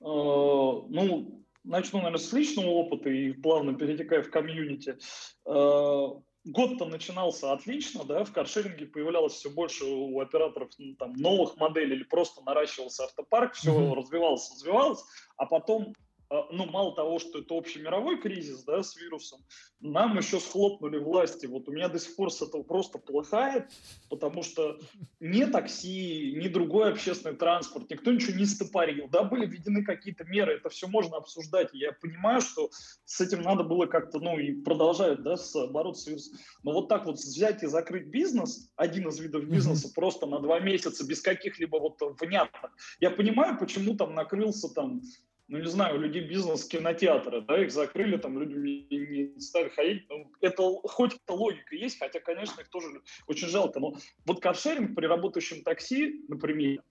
Э, 0.00 0.04
ну, 0.04 1.44
начну, 1.62 1.98
наверное, 1.98 2.18
с 2.18 2.32
личного 2.32 2.68
опыта 2.68 3.08
и 3.10 3.32
плавно 3.32 3.74
перетекая 3.74 4.24
в 4.24 4.30
комьюнити. 4.30 4.98
Э, 5.46 6.08
год-то 6.44 6.86
начинался 6.86 7.52
отлично, 7.52 8.04
да, 8.04 8.24
в 8.24 8.32
каршеринге 8.32 8.86
появлялось 8.86 9.34
все 9.34 9.50
больше 9.50 9.84
у 9.84 10.20
операторов 10.20 10.70
ну, 10.78 10.94
там, 10.96 11.12
новых 11.14 11.56
моделей 11.56 11.96
или 11.96 12.04
просто 12.04 12.42
наращивался 12.42 13.04
автопарк, 13.04 13.54
все 13.54 13.70
mm-hmm. 13.70 13.94
развивалось, 13.94 14.50
развивалось, 14.50 15.04
а 15.36 15.46
потом 15.46 15.94
ну, 16.30 16.66
мало 16.66 16.94
того, 16.94 17.18
что 17.18 17.38
это 17.38 17.54
общий 17.54 17.80
мировой 17.80 18.20
кризис, 18.20 18.64
да, 18.64 18.82
с 18.82 18.96
вирусом, 18.96 19.40
нам 19.80 20.16
еще 20.16 20.40
схлопнули 20.40 20.98
власти. 20.98 21.46
Вот 21.46 21.68
у 21.68 21.72
меня 21.72 21.88
до 21.88 21.98
сих 21.98 22.16
пор 22.16 22.32
с 22.32 22.42
этого 22.42 22.62
просто 22.62 22.98
плохает, 22.98 23.70
потому 24.08 24.42
что 24.42 24.78
ни 25.20 25.44
такси, 25.44 26.34
ни 26.36 26.48
другой 26.48 26.92
общественный 26.92 27.36
транспорт, 27.36 27.90
никто 27.90 28.10
ничего 28.12 28.36
не 28.36 28.46
стопорил. 28.46 29.08
Да, 29.08 29.22
были 29.24 29.46
введены 29.46 29.84
какие-то 29.84 30.24
меры, 30.24 30.54
это 30.54 30.68
все 30.68 30.88
можно 30.88 31.16
обсуждать. 31.16 31.70
Я 31.72 31.92
понимаю, 31.92 32.40
что 32.40 32.70
с 33.04 33.20
этим 33.20 33.42
надо 33.42 33.64
было 33.64 33.86
как-то, 33.86 34.18
ну, 34.18 34.38
и 34.38 34.52
продолжать, 34.62 35.22
да, 35.22 35.36
с, 35.36 35.66
бороться 35.68 36.04
с 36.04 36.06
вирусом. 36.06 36.38
Но 36.62 36.72
вот 36.72 36.88
так 36.88 37.06
вот 37.06 37.16
взять 37.16 37.62
и 37.62 37.66
закрыть 37.66 38.06
бизнес, 38.06 38.70
один 38.76 39.08
из 39.08 39.20
видов 39.20 39.44
бизнеса, 39.44 39.92
просто 39.94 40.26
на 40.26 40.40
два 40.40 40.60
месяца, 40.60 41.06
без 41.06 41.20
каких-либо 41.20 41.76
вот 41.76 41.98
внятных. 42.20 42.72
Я 43.00 43.10
понимаю, 43.10 43.58
почему 43.58 43.94
там 43.94 44.14
накрылся 44.14 44.68
там 44.72 45.02
ну, 45.48 45.58
не 45.58 45.68
знаю, 45.68 45.96
у 45.96 45.98
людей 45.98 46.22
бизнес 46.22 46.64
кинотеатра, 46.64 47.42
да, 47.42 47.62
их 47.62 47.70
закрыли, 47.70 48.16
там 48.16 48.38
люди 48.38 48.54
не, 48.54 49.38
стали 49.40 49.68
ходить. 49.68 50.08
Ну, 50.08 50.32
это 50.40 50.62
хоть 50.84 51.14
это 51.14 51.34
логика 51.34 51.74
есть, 51.74 51.98
хотя, 51.98 52.20
конечно, 52.20 52.60
их 52.60 52.68
тоже 52.70 52.86
очень 53.26 53.48
жалко. 53.48 53.78
Но 53.78 53.94
вот 54.24 54.40
каршеринг 54.40 54.94
при 54.94 55.06
работающем 55.06 55.62
такси, 55.62 56.24
например, 56.28 56.82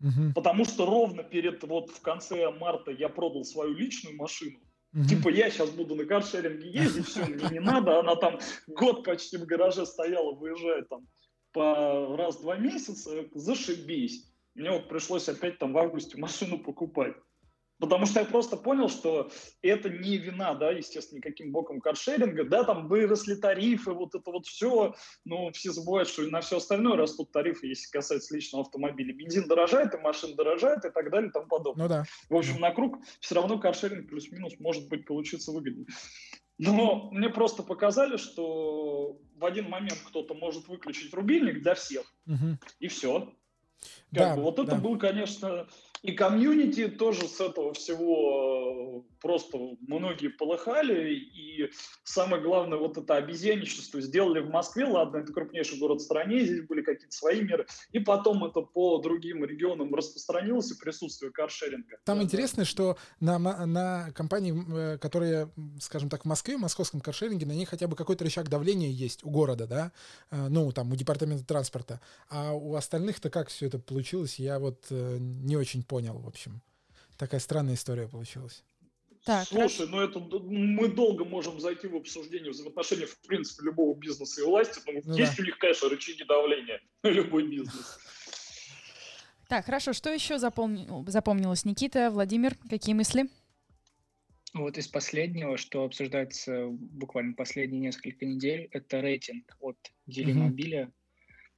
угу. 0.00 0.32
потому 0.34 0.64
что 0.64 0.84
ровно 0.84 1.22
перед, 1.22 1.62
вот 1.64 1.90
в 1.90 2.02
конце 2.02 2.50
марта 2.50 2.90
я 2.90 3.08
продал 3.08 3.44
свою 3.44 3.74
личную 3.74 4.16
машину, 4.16 4.58
Угу. 4.94 5.04
Типа 5.04 5.28
я 5.28 5.50
сейчас 5.50 5.70
буду 5.70 5.94
на 5.94 6.06
каршеринге 6.06 6.70
ездить, 6.70 7.06
все, 7.06 7.24
мне 7.24 7.46
не 7.50 7.60
надо. 7.60 8.00
Она 8.00 8.16
там 8.16 8.38
год 8.66 9.04
почти 9.04 9.36
в 9.36 9.44
гараже 9.44 9.84
стояла, 9.84 10.32
выезжает 10.34 10.88
там 10.88 11.06
по 11.52 12.16
раз-два 12.16 12.56
месяца, 12.56 13.26
зашибись. 13.34 14.32
Мне 14.54 14.70
вот 14.70 14.88
пришлось 14.88 15.28
опять 15.28 15.58
там 15.58 15.72
в 15.72 15.78
августе 15.78 16.16
машину 16.18 16.58
покупать. 16.58 17.14
Потому 17.78 18.06
что 18.06 18.20
я 18.20 18.26
просто 18.26 18.56
понял, 18.56 18.88
что 18.88 19.30
это 19.62 19.88
не 19.88 20.18
вина, 20.18 20.54
да, 20.54 20.70
естественно, 20.70 21.18
никаким 21.18 21.52
боком 21.52 21.80
каршеринга, 21.80 22.44
да, 22.44 22.64
там 22.64 22.88
выросли 22.88 23.34
тарифы, 23.34 23.92
вот 23.92 24.14
это 24.14 24.30
вот 24.30 24.46
все, 24.46 24.94
но 25.24 25.50
все 25.52 25.70
забывают, 25.70 26.08
что 26.08 26.24
и 26.24 26.30
на 26.30 26.40
все 26.40 26.56
остальное 26.56 26.96
растут 26.96 27.30
тарифы, 27.30 27.68
если 27.68 27.88
касается 27.90 28.34
личного 28.34 28.64
автомобиля. 28.64 29.14
Бензин 29.14 29.46
дорожает, 29.46 29.94
и 29.94 29.98
машин 29.98 30.34
дорожает, 30.34 30.84
и 30.84 30.90
так 30.90 31.10
далее, 31.10 31.30
и 31.30 31.32
тому 31.32 31.46
подобное. 31.46 31.84
Ну 31.84 31.88
да. 31.88 32.04
В 32.28 32.36
общем, 32.36 32.60
на 32.60 32.72
круг 32.72 32.98
все 33.20 33.36
равно 33.36 33.58
каршеринг 33.58 34.08
плюс-минус 34.08 34.54
может 34.58 34.88
быть 34.88 35.06
получиться 35.06 35.52
выгоднее. 35.52 35.86
Но 36.58 37.10
мне 37.12 37.28
просто 37.28 37.62
показали, 37.62 38.16
что 38.16 39.20
в 39.36 39.44
один 39.44 39.68
момент 39.68 39.98
кто-то 40.08 40.34
может 40.34 40.66
выключить 40.66 41.14
рубильник 41.14 41.62
для 41.62 41.74
всех, 41.74 42.12
угу. 42.26 42.58
и 42.80 42.88
все. 42.88 43.32
Как 44.12 44.30
да, 44.30 44.36
бы, 44.36 44.42
вот 44.42 44.56
да. 44.56 44.64
это 44.64 44.74
был, 44.74 44.98
конечно, 44.98 45.68
и 46.02 46.12
комьюнити 46.12 46.88
тоже 46.88 47.26
с 47.28 47.40
этого 47.40 47.72
всего 47.74 49.04
э, 49.04 49.17
просто 49.20 49.58
многие 49.80 50.28
полыхали. 50.28 51.14
И 51.14 51.70
самое 52.04 52.42
главное, 52.42 52.78
вот 52.78 52.98
это 52.98 53.16
обезьянничество 53.16 54.00
сделали 54.00 54.40
в 54.40 54.50
Москве. 54.50 54.84
Ладно, 54.84 55.18
это 55.18 55.32
крупнейший 55.32 55.78
город 55.78 56.00
в 56.00 56.04
стране, 56.04 56.40
здесь 56.40 56.66
были 56.66 56.82
какие-то 56.82 57.14
свои 57.14 57.42
меры. 57.42 57.66
И 57.92 57.98
потом 57.98 58.44
это 58.44 58.60
по 58.60 58.98
другим 58.98 59.44
регионам 59.44 59.94
распространилось 59.94 60.70
и 60.70 60.78
присутствие 60.78 61.30
каршеринга. 61.32 61.98
Там 62.04 62.18
да, 62.18 62.24
интересно, 62.24 62.62
да. 62.62 62.66
что 62.66 62.98
на, 63.20 63.38
на 63.38 64.10
компании, 64.12 64.54
э, 64.94 64.98
которые, 64.98 65.50
скажем 65.80 66.08
так, 66.08 66.22
в 66.22 66.24
Москве, 66.26 66.56
в 66.56 66.60
московском 66.60 67.00
каршеринге, 67.00 67.46
на 67.46 67.52
них 67.52 67.68
хотя 67.68 67.86
бы 67.86 67.96
какой-то 67.96 68.24
рычаг 68.24 68.48
давления 68.48 68.90
есть 68.90 69.24
у 69.24 69.30
города, 69.30 69.66
да, 69.66 69.92
э, 70.30 70.48
ну, 70.48 70.70
там, 70.72 70.92
у 70.92 70.96
департамента 70.96 71.44
транспорта. 71.44 72.00
А 72.28 72.52
у 72.52 72.74
остальных-то 72.74 73.30
как 73.30 73.48
все 73.48 73.66
это 73.66 73.78
получилось, 73.78 74.38
я 74.38 74.58
вот 74.58 74.86
не 74.90 75.56
очень 75.56 75.82
понял, 75.82 76.18
в 76.18 76.26
общем. 76.26 76.60
Такая 77.16 77.40
странная 77.40 77.74
история 77.74 78.06
получилась. 78.06 78.62
Так, 79.28 79.46
Слушай, 79.46 79.86
хорошо. 79.86 79.86
ну 79.90 80.00
это 80.00 80.20
мы 80.40 80.88
долго 80.88 81.26
можем 81.26 81.60
зайти 81.60 81.86
в 81.86 81.96
обсуждение 81.96 82.50
взаимоотношений 82.50 83.04
в 83.04 83.20
принципе 83.26 83.66
любого 83.66 83.94
бизнеса 83.94 84.40
и 84.40 84.44
власти, 84.44 84.80
но 84.86 85.02
ну, 85.04 85.14
есть 85.18 85.36
да. 85.36 85.42
у 85.42 85.44
них, 85.44 85.58
конечно, 85.58 85.90
рычаги 85.90 86.24
давления 86.24 86.80
на 87.02 87.08
любой 87.08 87.46
бизнес. 87.46 87.98
Так, 89.46 89.66
хорошо, 89.66 89.92
что 89.92 90.10
еще 90.10 90.38
запомнил, 90.38 91.04
запомнилось? 91.06 91.66
Никита, 91.66 92.10
Владимир, 92.10 92.54
какие 92.70 92.94
мысли? 92.94 93.28
Вот 94.54 94.78
из 94.78 94.88
последнего, 94.88 95.58
что 95.58 95.84
обсуждается 95.84 96.68
буквально 96.70 97.34
последние 97.34 97.82
несколько 97.82 98.24
недель, 98.24 98.68
это 98.70 99.02
рейтинг 99.02 99.58
от 99.60 99.76
Делимобиля. 100.06 100.84
Mm-hmm. 100.84 100.92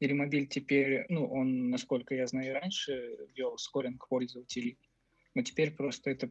Делимобиль 0.01 0.49
теперь, 0.49 1.07
ну, 1.09 1.25
он, 1.25 1.71
насколько 1.71 2.17
я 2.17 2.27
знаю, 2.27 2.53
раньше 2.53 3.17
вел 3.37 3.57
скоринг 3.59 4.09
пользователей, 4.09 4.77
но 5.37 5.43
теперь 5.43 5.71
просто 5.71 6.11
это, 6.11 6.31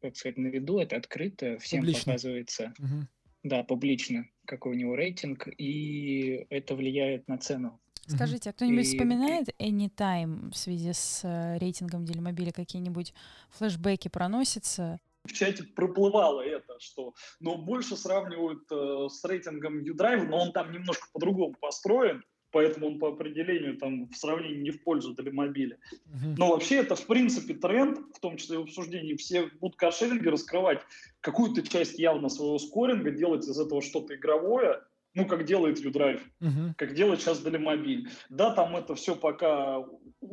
как 0.00 0.16
сказать, 0.16 0.38
на 0.38 0.48
виду, 0.48 0.78
это 0.78 0.96
открыто, 0.96 1.58
всем 1.58 1.80
публично. 1.80 2.12
показывается, 2.12 2.74
угу. 2.78 3.06
да, 3.42 3.64
публично, 3.64 4.26
какой 4.44 4.72
у 4.72 4.78
него 4.78 4.94
рейтинг, 4.94 5.48
и 5.58 6.46
это 6.50 6.74
влияет 6.74 7.28
на 7.28 7.38
цену. 7.38 7.80
Скажите, 8.06 8.50
а 8.50 8.52
кто-нибудь 8.52 8.84
и... 8.84 8.88
вспоминает 8.88 9.48
Anytime 9.58 10.50
в 10.50 10.56
связи 10.56 10.92
с 10.92 11.22
э, 11.24 11.56
рейтингом 11.58 12.04
Делимобиля? 12.04 12.52
Какие-нибудь 12.52 13.14
флешбеки 13.48 14.08
проносятся? 14.08 15.00
в 15.24 15.32
чате 15.32 15.64
проплывало 15.64 16.42
это, 16.42 16.78
что, 16.78 17.14
но 17.40 17.56
больше 17.56 17.96
сравнивают 17.96 18.70
э, 18.70 19.08
с 19.08 19.24
рейтингом 19.24 19.80
U-Drive, 19.80 20.26
но 20.26 20.38
он 20.38 20.52
там 20.52 20.70
немножко 20.70 21.08
по-другому 21.12 21.54
построен, 21.60 22.22
поэтому 22.54 22.86
он 22.86 22.98
по 23.00 23.08
определению 23.08 23.76
там 23.76 24.08
в 24.08 24.16
сравнении 24.16 24.62
не 24.62 24.70
в 24.70 24.82
пользу 24.84 25.12
Делимобиля. 25.14 25.76
Uh-huh. 25.76 26.34
Но 26.38 26.50
вообще 26.50 26.76
это 26.76 26.94
в 26.94 27.04
принципе 27.06 27.54
тренд, 27.54 27.98
в 28.14 28.20
том 28.20 28.36
числе 28.36 28.58
в 28.58 28.62
обсуждении, 28.62 29.16
все 29.16 29.50
будут 29.60 29.76
каршеринги 29.76 30.28
раскрывать 30.28 30.80
какую-то 31.20 31.66
часть 31.66 31.98
явно 31.98 32.28
своего 32.28 32.58
скоринга, 32.58 33.10
делать 33.10 33.44
из 33.48 33.58
этого 33.58 33.82
что-то 33.82 34.14
игровое, 34.14 34.80
ну, 35.14 35.26
как 35.26 35.44
делает 35.44 35.80
Юдрайв, 35.80 36.22
uh-huh. 36.40 36.74
как 36.78 36.94
делает 36.94 37.20
сейчас 37.20 37.42
Делимобиль. 37.42 38.08
Да, 38.30 38.54
там 38.54 38.76
это 38.76 38.94
все 38.94 39.16
пока... 39.16 39.84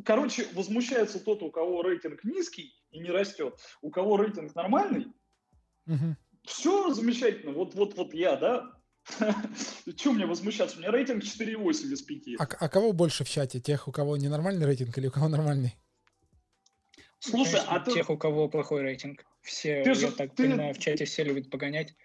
Короче, 0.06 0.45
возмущается 0.53 1.19
тот, 1.19 1.41
у 1.41 1.49
кого 1.49 1.81
рейтинг 1.81 2.23
низкий 2.23 2.76
и 2.91 2.99
не 2.99 3.10
растет. 3.10 3.56
У 3.81 3.89
кого 3.89 4.18
рейтинг 4.18 4.53
нормальный, 4.53 5.07
uh-huh. 5.88 6.14
все 6.43 6.93
замечательно. 6.93 7.52
Вот, 7.53 7.73
вот, 7.73 7.95
вот 7.95 8.14
я, 8.14 8.35
да, 8.35 8.81
Чего 9.95 10.14
мне 10.14 10.26
возмущаться? 10.26 10.78
У 10.78 10.80
меня 10.80 10.91
рейтинг 10.91 11.23
4,8 11.23 11.72
из 11.91 12.02
5. 12.02 12.22
А, 12.40 12.44
а 12.44 12.69
кого 12.69 12.94
больше 12.94 13.23
в 13.23 13.30
чате? 13.30 13.60
Тех, 13.60 13.88
у 13.88 13.91
кого 13.91 14.18
ненормальный 14.18 14.65
рейтинг 14.65 14.98
или 14.98 15.07
у 15.07 15.11
кого 15.11 15.28
нормальный? 15.28 15.76
Слушай, 17.19 17.53
Конечно, 17.53 17.76
а 17.76 17.80
ты... 17.80 17.91
Тех, 17.94 18.10
у 18.10 18.18
кого 18.18 18.49
плохой 18.49 18.82
рейтинг. 18.82 19.26
Все, 19.41 19.84
ты 19.84 19.90
я 19.90 19.95
же, 19.95 20.11
так 20.11 20.36
ты... 20.36 20.44
понимаю, 20.44 20.73
в 20.73 20.80
чате 20.80 21.06
все 21.06 21.23
любят 21.23 21.49
погонять. 21.49 21.95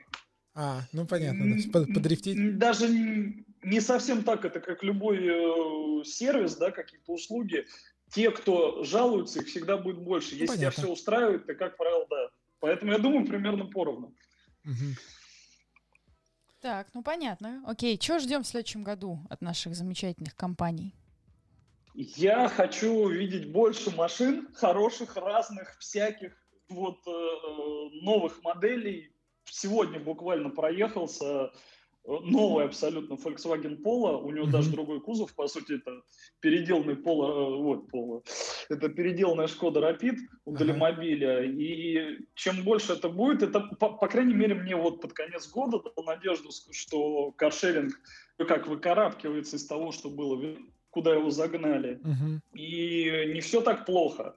А, 0.55 0.83
ну 0.93 1.07
понятно, 1.07 1.45
значит, 1.45 1.73
подрифтить. 1.73 2.59
Даже 2.59 2.89
не 2.89 3.81
совсем 3.81 4.25
так, 4.25 4.45
это 4.45 4.61
как 4.61 4.83
любой 4.83 5.19
э, 5.19 6.05
сервис, 6.05 6.57
да, 6.57 6.71
какие-то 6.71 7.13
услуги. 7.13 7.67
Те, 8.11 8.31
кто 8.31 8.83
жалуются, 8.85 9.41
их 9.41 9.49
всегда 9.49 9.77
будет 9.77 9.99
больше. 9.99 10.35
Ну, 10.35 10.41
Если 10.41 10.47
понятно. 10.47 10.73
тебя 10.73 10.83
все 10.85 10.93
устраивает, 10.93 11.47
то, 11.47 11.55
как 11.55 11.77
правило, 11.77 12.07
да. 12.09 12.31
Поэтому 12.61 12.93
я 12.93 12.99
думаю, 12.99 13.27
примерно 13.27 13.67
поровну. 13.67 14.15
Угу. 14.65 14.95
Так, 16.67 16.89
ну 16.95 17.03
понятно. 17.05 17.63
Окей, 17.65 17.97
что 18.03 18.19
ждем 18.19 18.43
в 18.43 18.47
следующем 18.49 18.83
году 18.83 19.21
от 19.31 19.41
наших 19.41 19.77
замечательных 19.77 20.35
компаний? 20.35 20.97
Я 21.95 22.49
хочу 22.49 22.93
увидеть 22.93 23.53
больше 23.53 23.95
машин, 23.95 24.49
хороших, 24.53 25.15
разных, 25.15 25.79
всяких, 25.79 26.33
вот 26.69 26.99
э, 27.07 28.01
новых 28.03 28.43
моделей. 28.43 29.13
Сегодня 29.45 30.01
буквально 30.01 30.51
проехался 30.51 31.53
новый 32.07 32.65
абсолютно 32.65 33.15
Volkswagen 33.15 33.83
Polo, 33.83 34.23
у 34.23 34.31
него 34.31 34.47
mm-hmm. 34.47 34.51
даже 34.51 34.71
другой 34.71 35.01
кузов, 35.01 35.35
по 35.35 35.49
сути, 35.49 35.75
это 35.75 36.03
переделанный 36.41 36.95
Polo, 36.95 37.31
э, 37.31 37.63
вот 37.63 37.89
Polo, 37.93 38.23
это 38.69 38.89
переделанная 38.89 39.49
Шкода 39.49 39.81
Rapid 39.81 40.17
у 40.45 40.53
uh-huh. 40.53 40.59
Делимобиля, 40.59 41.45
и 41.45 42.19
чем 42.35 42.63
больше 42.63 42.93
это 42.93 43.09
будет, 43.09 43.43
это, 43.43 43.61
по, 43.61 43.91
по 43.91 44.09
крайней 44.09 44.35
мере, 44.35 44.55
мне 44.55 44.77
вот 44.77 45.01
под 45.01 45.13
конец 45.13 45.49
года 45.51 45.81
дал 45.83 46.05
надежду, 46.05 46.51
что 46.71 47.33
каршеринг 47.33 47.93
ну, 48.39 48.47
как 48.47 48.67
выкарабкивается 48.67 49.57
из 49.57 49.67
того, 49.67 49.93
что 49.93 50.11
было, 50.11 50.57
куда 50.91 51.15
его 51.15 51.31
загнали, 51.31 52.01
uh-huh. 52.03 52.41
и 52.55 53.33
не 53.33 53.41
все 53.41 53.61
так 53.61 53.87
плохо. 53.87 54.37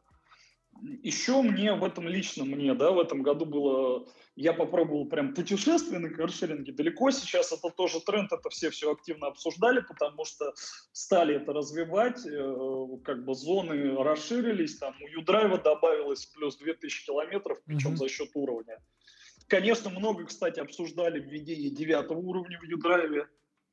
Еще 0.81 1.41
мне 1.41 1.73
в 1.73 1.83
этом 1.83 2.07
лично 2.07 2.45
мне, 2.45 2.73
да, 2.73 2.91
в 2.91 2.99
этом 2.99 3.21
году 3.21 3.45
было 3.45 4.07
я 4.39 4.53
попробовал 4.53 5.05
прям 5.05 5.33
путешествие 5.33 5.99
на 5.99 6.09
каршеринге. 6.09 6.71
Далеко 6.71 7.11
сейчас 7.11 7.51
это 7.51 7.69
тоже 7.75 7.99
тренд, 7.99 8.31
это 8.31 8.49
все 8.49 8.69
все 8.69 8.93
активно 8.93 9.27
обсуждали, 9.27 9.81
потому 9.81 10.23
что 10.23 10.53
стали 10.93 11.35
это 11.35 11.51
развивать, 11.51 12.25
э, 12.25 12.87
как 13.03 13.25
бы 13.25 13.35
зоны 13.35 14.01
расширились, 14.01 14.77
там 14.77 14.95
у 15.01 15.07
Юдрайва 15.07 15.57
добавилось 15.57 16.25
плюс 16.27 16.55
2000 16.55 17.05
километров, 17.05 17.59
причем 17.65 17.91
mm-hmm. 17.91 17.97
за 17.97 18.07
счет 18.07 18.29
уровня. 18.33 18.79
Конечно, 19.47 19.89
много, 19.89 20.25
кстати, 20.25 20.61
обсуждали 20.61 21.19
введение 21.19 21.69
девятого 21.69 22.19
уровня 22.19 22.59
в 22.61 22.63
Юдрайве. 22.63 23.27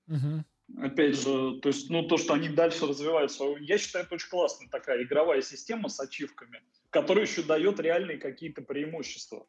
Mm-hmm. 0.08 0.40
Опять 0.82 1.14
же, 1.14 1.60
то 1.60 1.68
есть, 1.68 1.90
ну, 1.90 2.02
то, 2.02 2.16
что 2.16 2.34
они 2.34 2.48
дальше 2.48 2.86
развивают 2.86 3.30
свою... 3.30 3.56
Я 3.58 3.78
считаю, 3.78 4.04
это 4.04 4.16
очень 4.16 4.30
классная 4.30 4.68
такая 4.68 5.04
игровая 5.04 5.42
система 5.42 5.88
с 5.88 6.00
ачивками, 6.00 6.60
которая 7.00 7.26
еще 7.26 7.42
дает 7.42 7.78
реальные 7.78 8.16
какие-то 8.16 8.62
преимущества. 8.62 9.46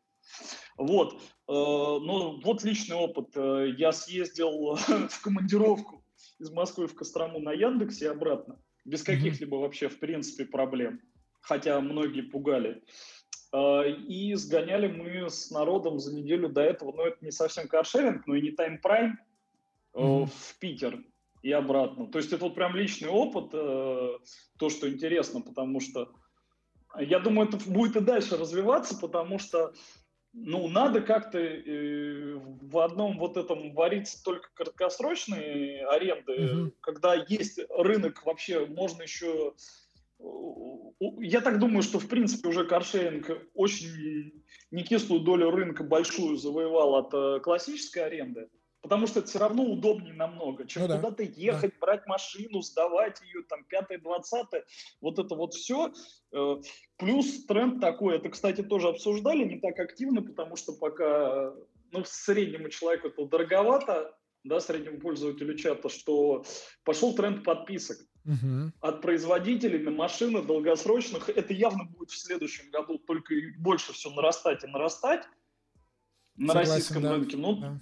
Вот. 0.77 1.13
Э, 1.13 1.17
ну, 1.47 2.41
вот 2.43 2.63
личный 2.65 2.97
опыт. 2.97 3.29
Э, 3.37 3.73
я 3.77 3.93
съездил 3.93 4.75
в 5.09 5.21
командировку 5.21 6.03
из 6.39 6.51
Москвы 6.51 6.87
в 6.87 6.95
Кострому 6.95 7.39
на 7.39 7.53
Яндексе 7.53 8.05
и 8.05 8.09
обратно. 8.09 8.61
Без 8.83 9.01
каких-либо 9.01 9.55
вообще, 9.55 9.87
в 9.87 9.97
принципе, 9.97 10.43
проблем. 10.43 11.01
Хотя 11.39 11.79
многие 11.79 12.21
пугали. 12.21 12.83
Э, 13.53 13.89
и 13.89 14.33
сгоняли 14.33 14.87
мы 14.87 15.29
с 15.29 15.49
народом 15.49 15.99
за 15.99 16.13
неделю 16.13 16.49
до 16.49 16.59
этого, 16.59 16.91
ну, 16.91 17.03
это 17.03 17.23
не 17.23 17.31
совсем 17.31 17.69
каршеринг, 17.69 18.27
но 18.27 18.35
и 18.35 18.41
не 18.41 18.51
тайм-прайм, 18.51 19.17
mm-hmm. 19.93 20.25
в 20.25 20.59
Питер 20.59 21.01
и 21.43 21.51
обратно. 21.53 22.07
То 22.07 22.17
есть 22.17 22.33
это 22.33 22.43
вот 22.43 22.55
прям 22.55 22.75
личный 22.75 23.07
опыт, 23.07 23.51
то, 23.51 24.69
что 24.69 24.89
интересно, 24.89 25.39
потому 25.39 25.79
что 25.79 26.11
я 26.99 27.19
думаю, 27.19 27.49
это 27.49 27.57
будет 27.69 27.95
и 27.95 27.99
дальше 27.99 28.37
развиваться, 28.37 28.97
потому 28.97 29.39
что 29.39 29.73
ну, 30.33 30.67
надо 30.67 31.01
как-то 31.01 31.39
э, 31.39 32.35
в 32.35 32.77
одном 32.79 33.17
вот 33.17 33.37
этом 33.37 33.73
вариться 33.73 34.23
только 34.23 34.49
краткосрочные 34.53 35.85
аренды, 35.87 36.61
угу. 36.63 36.71
когда 36.81 37.15
есть 37.15 37.59
рынок 37.69 38.25
вообще, 38.25 38.65
можно 38.65 39.03
еще... 39.03 39.53
Я 41.19 41.41
так 41.41 41.59
думаю, 41.59 41.83
что 41.83 41.99
в 41.99 42.07
принципе 42.07 42.49
уже 42.49 42.65
каршеринг 42.65 43.29
очень 43.53 44.43
некислую 44.71 45.21
долю 45.21 45.51
рынка 45.51 45.83
большую 45.83 46.37
завоевал 46.37 46.95
от 46.95 47.13
э, 47.13 47.39
классической 47.39 48.05
аренды 48.05 48.49
потому 48.81 49.07
что 49.07 49.19
это 49.19 49.27
все 49.27 49.39
равно 49.39 49.63
удобнее 49.63 50.13
намного, 50.13 50.65
чем 50.65 50.83
ну, 50.83 50.87
да. 50.87 50.95
куда-то 50.97 51.23
ехать, 51.23 51.71
да. 51.71 51.77
брать 51.79 52.07
машину, 52.07 52.61
сдавать 52.61 53.21
ее, 53.21 53.43
там, 53.43 53.63
пятое, 53.65 53.97
двадцатое, 53.97 54.65
вот 55.01 55.19
это 55.19 55.35
вот 55.35 55.53
все. 55.53 55.93
Э, 56.31 56.55
плюс 56.97 57.45
тренд 57.45 57.81
такой, 57.81 58.17
это, 58.17 58.29
кстати, 58.29 58.61
тоже 58.61 58.89
обсуждали 58.89 59.43
не 59.43 59.59
так 59.59 59.79
активно, 59.79 60.21
потому 60.21 60.55
что 60.55 60.73
пока, 60.73 61.53
ну, 61.91 62.03
среднему 62.05 62.69
человеку 62.69 63.07
это 63.07 63.25
дороговато, 63.25 64.17
да, 64.43 64.59
среднему 64.59 64.99
пользователю 64.99 65.55
чата, 65.55 65.89
что 65.89 66.45
пошел 66.83 67.13
тренд 67.13 67.43
подписок. 67.43 67.97
Угу. 68.25 68.73
От 68.81 69.01
производителей 69.01 69.79
на 69.79 69.91
машины 69.91 70.41
долгосрочных. 70.41 71.29
Это 71.29 71.53
явно 71.53 71.85
будет 71.85 72.09
в 72.09 72.17
следующем 72.17 72.69
году 72.71 72.97
только 72.97 73.33
больше 73.57 73.93
все 73.93 74.09
нарастать 74.09 74.65
и 74.65 74.67
нарастать 74.67 75.23
на 76.35 76.47
Согласен, 76.47 76.71
российском 76.73 77.03
да. 77.03 77.11
рынке. 77.13 77.37
Ну, 77.37 77.55
да. 77.55 77.81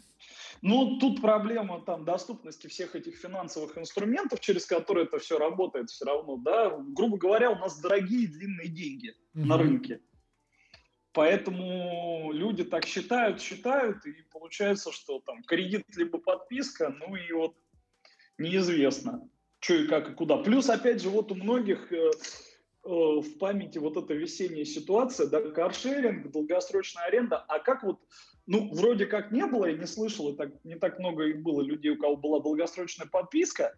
Ну, 0.62 0.98
тут 1.00 1.22
проблема 1.22 1.82
там 1.82 2.06
доступности 2.06 2.68
всех 2.68 2.96
этих 2.96 3.16
финансовых 3.18 3.78
инструментов, 3.78 4.40
через 4.40 4.66
которые 4.66 5.06
это 5.06 5.20
все 5.20 5.38
работает 5.38 5.90
все 5.90 6.06
равно, 6.06 6.38
да. 6.38 6.78
Грубо 6.78 7.18
говоря, 7.18 7.52
у 7.52 7.56
нас 7.56 7.80
дорогие 7.80 8.28
длинные 8.28 8.68
деньги 8.68 9.14
угу. 9.34 9.46
на 9.46 9.58
рынке. 9.58 10.02
Поэтому 11.16 12.32
люди 12.34 12.66
так 12.66 12.86
считают, 12.86 13.42
считают, 13.42 14.06
и 14.06 14.14
получается, 14.34 14.92
что 14.92 15.22
там 15.22 15.44
кредит 15.44 15.86
либо 15.96 16.18
подписка, 16.18 16.90
ну 16.90 17.16
и 17.16 17.32
вот 17.32 17.56
неизвестно, 18.38 19.30
что 19.60 19.76
и 19.76 19.88
как 19.88 20.10
и 20.10 20.14
куда. 20.14 20.38
Плюс, 20.38 20.70
опять 20.70 21.02
же, 21.02 21.10
вот 21.10 21.32
у 21.32 21.36
многих 21.36 21.90
э, 21.94 21.96
э, 21.96 22.10
в 22.84 23.38
памяти 23.40 23.78
вот 23.78 23.96
эта 23.96 24.14
весенняя 24.14 24.66
ситуация, 24.66 25.28
да, 25.28 25.42
каршеринг, 25.42 26.32
долгосрочная 26.32 27.06
аренда, 27.06 27.38
а 27.38 27.60
как 27.60 27.84
вот 27.84 28.02
ну, 28.48 28.70
вроде 28.74 29.06
как 29.06 29.32
не 29.32 29.46
было, 29.46 29.66
я 29.66 29.78
не 29.78 29.88
слышал, 29.88 30.30
и 30.30 30.36
так, 30.36 30.50
не 30.64 30.76
так 30.76 31.00
много 31.00 31.26
и 31.26 31.34
было 31.34 31.62
людей, 31.62 31.92
у 31.92 31.98
кого 31.98 32.16
была 32.16 32.40
долгосрочная 32.40 33.08
подписка. 33.08 33.76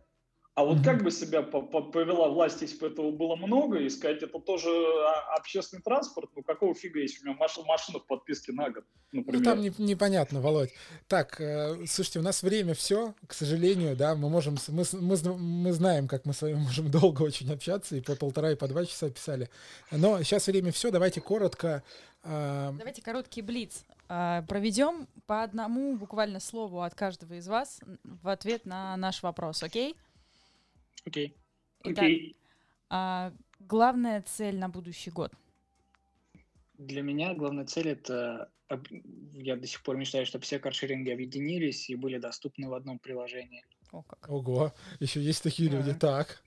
А 0.58 0.64
вот 0.64 0.84
как 0.84 1.04
бы 1.04 1.12
себя 1.12 1.44
повела 1.44 2.30
власть, 2.30 2.64
если 2.64 2.80
бы 2.80 2.88
этого 2.88 3.12
было 3.12 3.36
много, 3.36 3.78
и 3.78 3.88
сказать, 3.92 4.24
это 4.24 4.40
тоже 4.40 4.70
а, 4.72 5.36
общественный 5.36 5.84
транспорт, 5.84 6.32
ну 6.36 6.42
какого 6.42 6.74
фига, 6.74 7.00
если 7.00 7.22
у 7.22 7.26
меня 7.28 7.38
маш- 7.40 7.64
машина 7.64 8.00
в 8.00 8.08
подписке 8.08 8.54
на 8.54 8.72
год, 8.72 8.84
например. 9.12 9.40
Ну 9.40 9.46
там 9.46 9.62
не, 9.62 9.72
непонятно, 9.78 10.42
Володь. 10.42 10.72
Так, 11.08 11.40
э, 11.40 11.86
слушайте, 11.86 12.18
у 12.18 12.24
нас 12.24 12.42
время 12.42 12.74
все, 12.74 13.14
к 13.28 13.36
сожалению, 13.36 13.96
да, 13.96 14.16
мы 14.16 14.32
можем, 14.32 14.56
мы, 14.70 14.84
мы, 14.94 15.16
мы 15.38 15.74
знаем, 15.74 16.08
как 16.08 16.26
мы 16.26 16.34
с 16.34 16.42
вами 16.42 16.56
можем 16.56 16.90
долго 16.90 17.22
очень 17.22 17.54
общаться, 17.54 17.96
и 17.96 18.02
по 18.02 18.16
полтора, 18.16 18.54
и 18.54 18.56
по 18.56 18.68
два 18.68 18.84
часа 18.84 19.12
писали. 19.12 19.52
Но 19.92 20.24
сейчас 20.24 20.48
время 20.48 20.72
все, 20.72 20.90
давайте 20.90 21.22
коротко. 21.22 21.84
Э, 22.24 22.72
давайте 22.76 23.04
короткий 23.04 23.44
блиц. 23.44 23.86
А, 24.10 24.42
проведем 24.44 25.08
по 25.28 25.44
одному 25.44 25.96
буквально 25.98 26.40
слову 26.40 26.82
от 26.82 26.96
каждого 26.96 27.36
из 27.36 27.48
вас 27.48 27.80
в 28.04 28.28
ответ 28.28 28.66
на 28.66 28.98
наш 28.98 29.22
вопрос, 29.22 29.62
окей? 29.62 29.96
Окей. 31.08 31.38
Итак, 31.84 32.04
окей. 32.04 32.36
А, 32.90 33.32
главная 33.60 34.22
цель 34.22 34.58
на 34.58 34.68
будущий 34.68 35.10
год? 35.10 35.32
Для 36.78 37.02
меня 37.02 37.34
главная 37.34 37.66
цель 37.66 37.90
это 37.90 38.52
я 39.34 39.56
до 39.56 39.66
сих 39.66 39.82
пор 39.84 39.96
мечтаю, 39.96 40.26
чтобы 40.26 40.44
все 40.44 40.60
каршеринги 40.60 41.10
объединились 41.10 41.90
и 41.90 41.96
были 41.96 42.18
доступны 42.18 42.68
в 42.68 42.74
одном 42.74 43.00
приложении. 43.00 43.64
О, 43.94 44.04
как. 44.04 44.30
Ого, 44.30 44.74
еще 45.00 45.22
есть 45.22 45.42
такие 45.42 45.70
люди. 45.70 45.94
Так. 45.94 46.44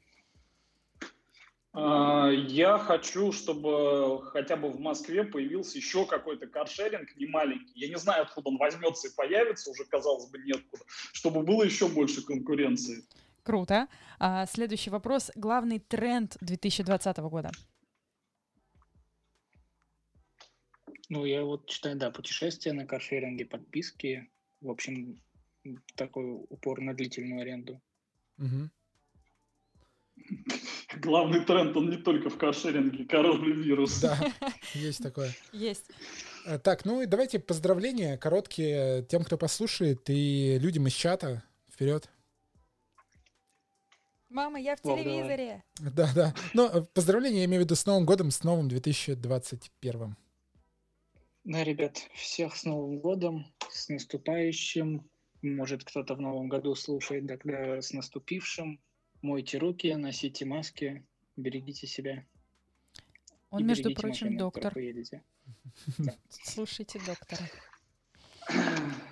А, 1.72 2.28
я 2.28 2.76
хочу, 2.78 3.32
чтобы 3.32 4.22
хотя 4.26 4.56
бы 4.56 4.68
в 4.68 4.78
Москве 4.78 5.24
появился 5.24 5.78
еще 5.78 6.04
какой-то 6.04 6.46
каршеринг, 6.46 7.16
не 7.16 7.26
маленький. 7.26 7.72
Я 7.74 7.88
не 7.88 7.96
знаю, 7.96 8.24
откуда 8.24 8.50
он 8.50 8.58
возьмется 8.58 9.08
и 9.08 9.14
появится, 9.14 9.70
уже, 9.70 9.86
казалось 9.86 10.26
бы, 10.26 10.38
неоткуда, 10.38 10.84
чтобы 11.12 11.42
было 11.42 11.62
еще 11.62 11.88
больше 11.88 12.22
конкуренции. 12.22 13.04
Круто. 13.42 13.88
А, 14.18 14.46
следующий 14.46 14.90
вопрос. 14.90 15.30
Главный 15.34 15.78
тренд 15.78 16.36
2020 16.40 17.18
года? 17.18 17.50
Ну, 21.08 21.24
я 21.24 21.42
вот 21.42 21.66
читаю, 21.66 21.96
да, 21.96 22.10
путешествия 22.10 22.72
на 22.72 22.86
каршеринге, 22.86 23.44
подписки. 23.44 24.30
В 24.60 24.70
общем, 24.70 25.20
такой 25.96 26.24
упор 26.48 26.80
на 26.80 26.94
длительную 26.94 27.42
аренду. 27.42 27.80
Угу. 28.38 28.70
Главный 30.98 31.44
тренд, 31.44 31.76
он 31.76 31.90
не 31.90 31.96
только 31.96 32.30
в 32.30 32.38
каршеринге, 32.38 33.04
коронавирус. 33.06 34.00
Да, 34.00 34.18
есть 34.74 35.02
такое. 35.02 35.34
Есть. 35.52 35.86
Э, 36.46 36.58
так, 36.58 36.84
ну 36.84 37.02
и 37.02 37.06
давайте 37.06 37.38
поздравления 37.38 38.16
короткие 38.16 39.02
тем, 39.04 39.24
кто 39.24 39.36
послушает, 39.36 40.08
и 40.08 40.58
людям 40.60 40.86
из 40.86 40.92
чата. 40.92 41.42
Вперед. 41.72 42.10
Мама, 44.30 44.60
я 44.60 44.76
в 44.76 44.80
телевизоре. 44.80 45.64
Да, 45.80 46.08
да. 46.14 46.34
Но 46.54 46.66
э, 46.66 46.82
поздравления 46.94 47.40
я 47.40 47.44
имею 47.46 47.62
в 47.62 47.64
виду 47.64 47.74
с 47.74 47.84
Новым 47.84 48.06
годом, 48.06 48.30
с 48.30 48.44
новым 48.44 48.68
2021. 48.68 50.16
Да, 51.44 51.64
ребят, 51.64 51.98
всех 52.14 52.56
с 52.56 52.64
Новым 52.64 53.00
годом, 53.00 53.44
с 53.68 53.88
наступающим. 53.88 55.10
Может, 55.42 55.82
кто-то 55.84 56.14
в 56.14 56.20
Новом 56.20 56.48
году 56.48 56.76
слушает, 56.76 57.26
тогда 57.26 57.82
с 57.82 57.92
наступившим. 57.92 58.80
Мойте 59.20 59.58
руки, 59.58 59.92
носите 59.94 60.44
маски, 60.44 61.04
берегите 61.36 61.88
себя. 61.88 62.24
Он, 63.50 63.66
между 63.66 63.92
прочим, 63.92 64.34
машину, 64.34 64.38
доктор. 64.38 64.74
Слушайте 66.28 67.00
доктора. 67.04 67.50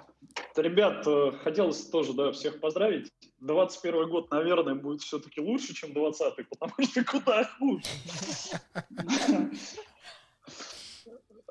Ребят, 0.59 1.07
э, 1.07 1.33
хотелось 1.43 1.87
тоже 1.87 2.13
да, 2.13 2.33
всех 2.33 2.61
поздравить. 2.61 3.11
21 3.41 4.09
год, 4.09 4.31
наверное, 4.31 4.75
будет 4.75 5.03
все-таки 5.03 5.41
лучше, 5.41 5.75
чем 5.75 5.93
20 5.93 6.49
потому 6.49 6.73
что 6.83 7.05
куда 7.05 7.45
хуже. 7.45 7.83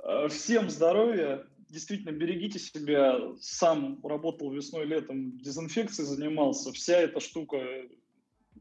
Э, 0.03 0.27
всем 0.29 0.69
здоровья, 0.69 1.45
действительно 1.69 2.11
берегите 2.11 2.59
себя. 2.59 3.19
Сам 3.39 3.99
работал 4.03 4.51
весной, 4.51 4.85
летом, 4.85 5.37
дезинфекцией 5.39 6.07
занимался. 6.07 6.71
Вся 6.71 6.97
эта 6.97 7.19
штука 7.19 7.57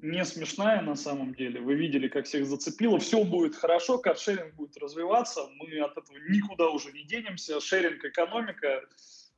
не 0.02 0.24
смешная 0.24 0.82
на 0.82 0.94
самом 0.94 1.34
деле. 1.34 1.60
Вы 1.60 1.74
видели, 1.74 2.08
как 2.08 2.26
всех 2.26 2.46
зацепило. 2.46 2.98
Все 2.98 3.24
будет 3.24 3.54
хорошо, 3.54 3.98
каршеринг 3.98 4.54
будет 4.54 4.76
развиваться. 4.76 5.48
Мы 5.56 5.78
от 5.80 5.96
этого 5.96 6.16
никуда 6.28 6.68
уже 6.70 6.92
не 6.92 7.04
денемся. 7.04 7.60
Шеринг 7.60 8.04
экономика 8.04 8.82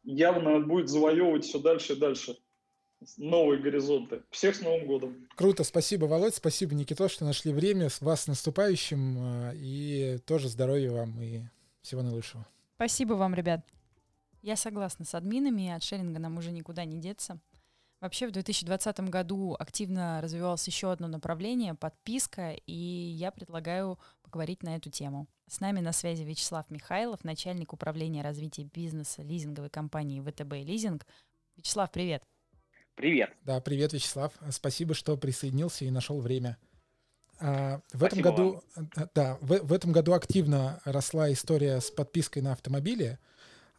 явно 0.03 0.61
будет 0.61 0.89
завоевывать 0.89 1.45
все 1.45 1.59
дальше 1.59 1.95
и 1.95 1.97
дальше 1.97 2.37
новые 3.17 3.61
горизонты. 3.61 4.23
Всех 4.31 4.57
с 4.57 4.61
Новым 4.61 4.87
годом. 4.87 5.29
Круто, 5.37 5.65
спасибо, 5.65 6.07
Володь, 6.07 6.35
спасибо, 6.35 6.75
Никита, 6.75 7.09
что 7.09 7.25
нашли 7.25 7.53
время. 7.53 7.89
С 7.89 8.01
вас 8.01 8.27
наступающим 8.27 9.19
э, 9.19 9.53
и 9.57 10.19
тоже 10.27 10.49
здоровья 10.49 10.91
вам 10.91 11.21
и 11.21 11.43
всего 11.83 12.03
наилучшего. 12.03 12.47
Спасибо 12.77 13.15
вам, 13.15 13.35
ребят. 13.35 13.61
Я 14.43 14.57
согласна 14.57 15.05
с 15.05 15.15
админами, 15.15 15.71
от 15.71 15.83
шеринга 15.83 16.19
нам 16.21 16.39
уже 16.39 16.53
никуда 16.53 16.85
не 16.85 16.99
деться. 16.99 17.41
Вообще 18.01 18.29
в 18.29 18.31
2020 18.31 19.01
году 19.11 19.57
активно 19.59 20.21
развивалось 20.21 20.67
еще 20.69 20.93
одно 20.93 21.09
направление— 21.09 21.75
подписка, 21.81 22.53
и 22.53 22.73
я 22.73 23.33
предлагаю 23.33 23.99
поговорить 24.23 24.63
на 24.63 24.77
эту 24.77 24.89
тему. 24.89 25.27
С 25.49 25.59
нами 25.59 25.81
на 25.81 25.93
связи 25.93 26.23
Вячеслав 26.23 26.71
Михайлов, 26.71 27.25
начальник 27.25 27.73
управления 27.73 28.23
развития 28.23 28.65
бизнеса 28.65 29.23
лизинговой 29.23 29.71
компании 29.71 30.21
ВТБ 30.21 30.53
Лизинг. 30.65 31.07
Вячеслав, 31.57 31.91
привет. 31.91 32.23
Привет. 32.95 33.31
Да, 33.43 33.61
привет, 33.61 33.93
Вячеслав. 33.93 34.33
Спасибо, 34.51 34.95
что 34.95 35.17
присоединился 35.17 35.85
и 35.85 35.91
нашел 35.91 36.21
время. 36.21 36.57
А, 37.41 37.81
в 37.93 38.05
этом 38.05 38.21
году, 38.21 38.63
вам. 38.77 38.91
Э, 38.97 39.07
да, 39.15 39.39
в, 39.41 39.59
в 39.59 39.73
этом 39.73 39.93
году 39.93 40.13
активно 40.13 40.81
росла 40.85 41.33
история 41.33 41.81
с 41.81 41.91
подпиской 41.91 42.43
на 42.43 42.53
автомобили. 42.53 43.19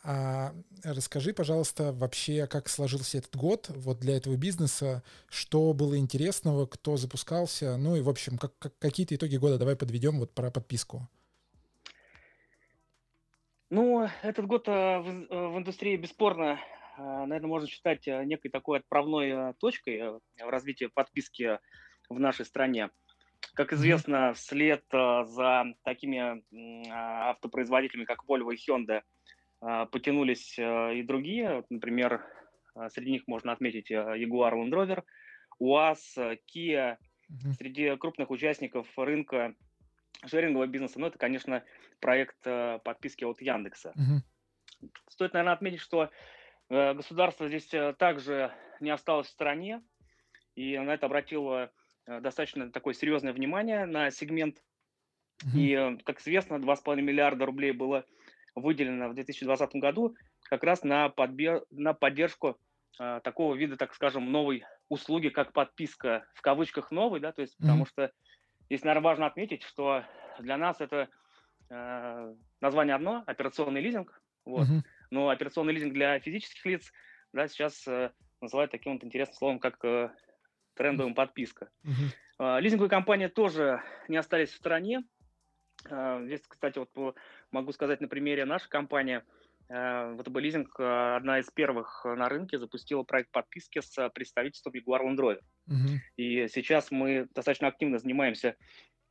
А 0.01 0.53
расскажи, 0.83 1.33
пожалуйста, 1.33 1.91
вообще, 1.91 2.47
как 2.47 2.69
сложился 2.69 3.17
этот 3.17 3.35
год 3.35 3.69
вот 3.69 3.99
для 3.99 4.15
этого 4.15 4.37
бизнеса, 4.37 5.03
что 5.29 5.73
было 5.73 5.97
интересного, 5.97 6.65
кто 6.67 6.95
запускался, 6.95 7.75
ну 7.75 7.97
и, 7.97 8.01
в 8.01 8.07
общем, 8.07 8.37
как, 8.37 8.57
как, 8.59 8.77
какие-то 8.79 9.15
итоги 9.15 9.35
года 9.35 9.57
давай 9.57 9.75
подведем 9.75 10.19
вот 10.19 10.33
про 10.33 10.51
подписку. 10.51 11.09
Ну, 13.69 14.07
этот 14.23 14.47
год 14.47 14.67
э, 14.67 14.99
в, 14.99 15.07
э, 15.07 15.47
в 15.49 15.57
индустрии 15.57 15.95
бесспорно, 15.95 16.59
э, 16.97 17.01
наверное, 17.01 17.49
можно 17.49 17.67
считать 17.67 18.07
некой 18.07 18.49
такой 18.49 18.79
отправной 18.79 19.53
точкой 19.59 20.19
в 20.39 20.49
развитии 20.49 20.85
подписки 20.85 21.59
в 22.09 22.19
нашей 22.19 22.45
стране. 22.45 22.89
Как 23.53 23.71
известно, 23.73 24.33
вслед 24.33 24.83
за 24.91 25.65
такими 25.83 26.43
автопроизводителями, 26.91 28.05
как 28.05 28.23
Volvo 28.27 28.53
и 28.53 28.57
Hyundai, 28.57 28.97
а, 28.97 29.01
потянулись 29.59 30.57
а, 30.57 30.91
и 30.91 31.03
другие. 31.03 31.63
Например, 31.69 32.25
а, 32.75 32.89
среди 32.89 33.11
них 33.11 33.27
можно 33.27 33.51
отметить 33.51 33.91
Jaguar 33.91 34.53
Land 34.53 34.71
Rover, 34.71 35.03
УАЗ, 35.59 36.17
Kia. 36.53 36.97
Среди 37.57 37.95
крупных 37.97 38.31
участников 38.31 38.87
рынка 38.97 39.53
шерингового 40.25 40.65
бизнеса, 40.65 40.99
ну, 40.99 41.05
это, 41.07 41.19
конечно, 41.19 41.63
проект 41.99 42.41
подписки 42.41 43.23
от 43.23 43.39
Яндекса. 43.39 43.93
Стоит, 45.09 45.33
наверное, 45.33 45.53
отметить, 45.53 45.79
что 45.79 46.09
государство 46.69 47.47
здесь 47.47 47.69
также 47.99 48.51
не 48.79 48.89
осталось 48.89 49.27
в 49.27 49.31
стороне, 49.31 49.83
и 50.55 50.75
на 50.79 50.91
это 50.91 51.05
обратило 51.05 51.71
достаточно 52.07 52.71
такое 52.71 52.95
серьезное 52.95 53.31
внимание 53.31 53.85
на 53.85 54.09
сегмент. 54.09 54.63
И, 55.55 55.97
как 56.05 56.21
известно, 56.21 56.55
2,5 56.55 56.99
миллиарда 56.99 57.45
рублей 57.45 57.73
было 57.73 58.05
выделено 58.61 59.09
в 59.09 59.15
2020 59.15 59.75
году 59.75 60.15
как 60.43 60.63
раз 60.63 60.83
на, 60.83 61.09
подбер... 61.09 61.63
на 61.69 61.93
поддержку 61.93 62.57
э, 62.99 63.21
такого 63.23 63.55
вида, 63.55 63.77
так 63.77 63.93
скажем, 63.93 64.31
новой 64.31 64.63
услуги, 64.89 65.29
как 65.29 65.53
подписка 65.53 66.25
в 66.33 66.41
кавычках 66.41 66.91
новой, 66.91 67.19
да, 67.19 67.31
то 67.31 67.41
есть, 67.41 67.53
mm-hmm. 67.55 67.61
потому 67.61 67.85
что 67.85 68.11
здесь, 68.65 68.83
наверное, 68.83 69.03
важно 69.03 69.25
отметить, 69.27 69.63
что 69.63 70.03
для 70.39 70.57
нас 70.57 70.81
это 70.81 71.09
э, 71.69 72.35
название 72.61 72.95
одно, 72.95 73.23
операционный 73.27 73.81
лизинг, 73.81 74.21
вот, 74.45 74.67
mm-hmm. 74.67 74.81
но 75.11 75.29
операционный 75.29 75.73
лизинг 75.73 75.93
для 75.93 76.19
физических 76.19 76.65
лиц, 76.65 76.91
да, 77.33 77.47
сейчас 77.47 77.87
э, 77.87 78.11
называют 78.41 78.71
таким 78.71 78.93
вот 78.93 79.03
интересным 79.03 79.35
словом, 79.35 79.59
как 79.59 79.83
э, 79.85 80.09
трендовым 80.75 81.13
подписка. 81.13 81.69
Mm-hmm. 81.85 82.57
Э, 82.57 82.61
лизинговые 82.61 82.89
компании 82.89 83.27
тоже 83.27 83.83
не 84.07 84.17
остались 84.17 84.49
в 84.49 84.57
стороне, 84.57 85.03
а, 85.89 86.23
здесь, 86.25 86.41
кстати, 86.47 86.79
вот 86.79 87.15
могу 87.51 87.71
сказать 87.71 88.01
на 88.01 88.07
примере 88.07 88.45
нашей 88.45 88.69
компании. 88.69 89.21
А, 89.69 90.15
ВТБ 90.17 90.37
Лизинг, 90.37 90.79
а, 90.79 91.17
одна 91.17 91.39
из 91.39 91.49
первых 91.51 92.03
на 92.05 92.27
рынке, 92.29 92.57
запустила 92.57 93.03
проект 93.03 93.31
подписки 93.31 93.81
с 93.81 94.09
представительством 94.09 94.73
Jaguar 94.73 95.01
Land 95.03 95.17
Rover. 95.17 95.39
Uh-huh. 95.69 95.97
И 96.17 96.47
сейчас 96.47 96.91
мы 96.91 97.27
достаточно 97.33 97.67
активно 97.67 97.97
занимаемся 97.99 98.55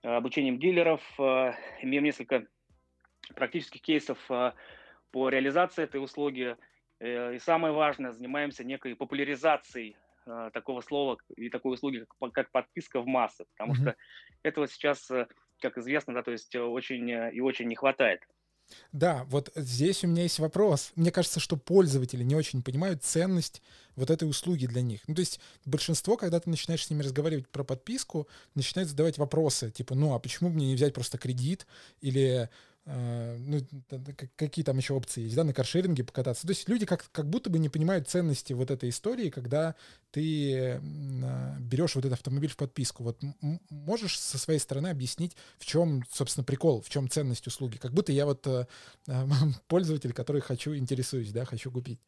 обучением 0.03 0.61
дилеров, 0.61 1.03
имеем 1.19 2.05
несколько 2.05 2.47
практических 3.35 3.83
кейсов 3.83 4.19
по 5.11 5.29
реализации 5.29 5.85
этой 5.85 6.03
услуги. 6.03 6.57
Э, 7.01 7.35
и 7.35 7.39
самое 7.39 7.75
важное, 7.75 8.13
занимаемся 8.13 8.65
некой 8.65 8.95
популяризацией 8.95 9.97
такого 10.53 10.83
слова 10.83 11.17
и 11.37 11.49
такой 11.49 11.75
услуги, 11.75 12.05
как 12.35 12.51
подписка 12.51 13.01
в 13.01 13.07
массы, 13.07 13.47
потому 13.57 13.73
uh-huh. 13.73 13.81
что 13.81 13.97
этого 14.43 14.69
сейчас 14.69 15.11
э, 15.11 15.27
как 15.61 15.79
известно, 15.79 16.15
да, 16.15 16.23
то 16.23 16.31
есть 16.31 16.55
э, 16.55 16.61
очень 16.61 17.11
э, 17.11 17.33
и 17.33 17.41
очень 17.41 17.67
не 17.67 17.77
хватает. 17.77 18.21
Да, 18.93 19.25
вот 19.29 19.51
здесь 19.55 20.05
у 20.05 20.09
меня 20.09 20.23
есть 20.23 20.39
вопрос. 20.39 20.93
Мне 20.95 21.11
кажется, 21.11 21.41
что 21.41 21.57
пользователи 21.57 22.23
не 22.23 22.35
очень 22.35 22.63
понимают 22.63 23.03
ценность 23.03 23.63
вот 23.97 24.11
этой 24.11 24.29
услуги 24.29 24.67
для 24.67 24.83
них. 24.83 25.01
Ну, 25.07 25.15
то 25.15 25.21
есть 25.21 25.41
большинство, 25.65 26.17
когда 26.17 26.39
ты 26.41 26.51
начинаешь 26.51 26.85
с 26.85 26.91
ними 26.91 27.03
разговаривать 27.03 27.49
про 27.49 27.65
подписку, 27.65 28.29
начинает 28.55 28.89
задавать 28.89 29.19
вопросы, 29.19 29.71
типа, 29.71 29.95
ну, 29.95 30.15
а 30.15 30.19
почему 30.19 30.51
мне 30.51 30.69
не 30.69 30.75
взять 30.75 30.95
просто 30.95 31.19
кредит? 31.19 31.67
Или 32.01 32.51
ну, 32.91 33.61
какие 34.37 34.65
там 34.65 34.79
еще 34.79 34.95
опции 34.95 35.23
есть, 35.23 35.37
да, 35.37 35.45
на 35.45 35.53
каршеринге 35.53 36.05
покататься. 36.05 36.47
То 36.47 36.53
есть 36.53 36.69
люди 36.69 36.87
как, 36.87 37.11
как 37.13 37.29
будто 37.29 37.51
бы 37.51 37.59
не 37.59 37.69
понимают 37.69 38.09
ценности 38.09 38.55
вот 38.55 38.71
этой 38.71 38.89
истории, 38.89 39.29
когда 39.29 39.75
ты 40.11 40.81
берешь 41.61 41.95
вот 41.95 42.05
этот 42.05 42.19
автомобиль 42.19 42.51
в 42.51 42.57
подписку. 42.57 43.03
Вот 43.03 43.21
можешь 43.69 44.19
со 44.19 44.39
своей 44.39 44.59
стороны 44.59 44.89
объяснить, 44.89 45.37
в 45.59 45.67
чем, 45.67 46.03
собственно, 46.11 46.45
прикол, 46.45 46.81
в 46.81 46.89
чем 46.89 47.09
ценность 47.09 47.47
услуги? 47.47 47.77
Как 47.77 47.93
будто 47.93 48.13
я 48.13 48.25
вот 48.25 48.47
э, 48.47 48.67
пользователь, 49.69 50.13
который 50.13 50.41
хочу, 50.41 50.75
интересуюсь, 50.75 51.33
да, 51.33 51.45
хочу 51.45 51.71
купить. 51.71 52.01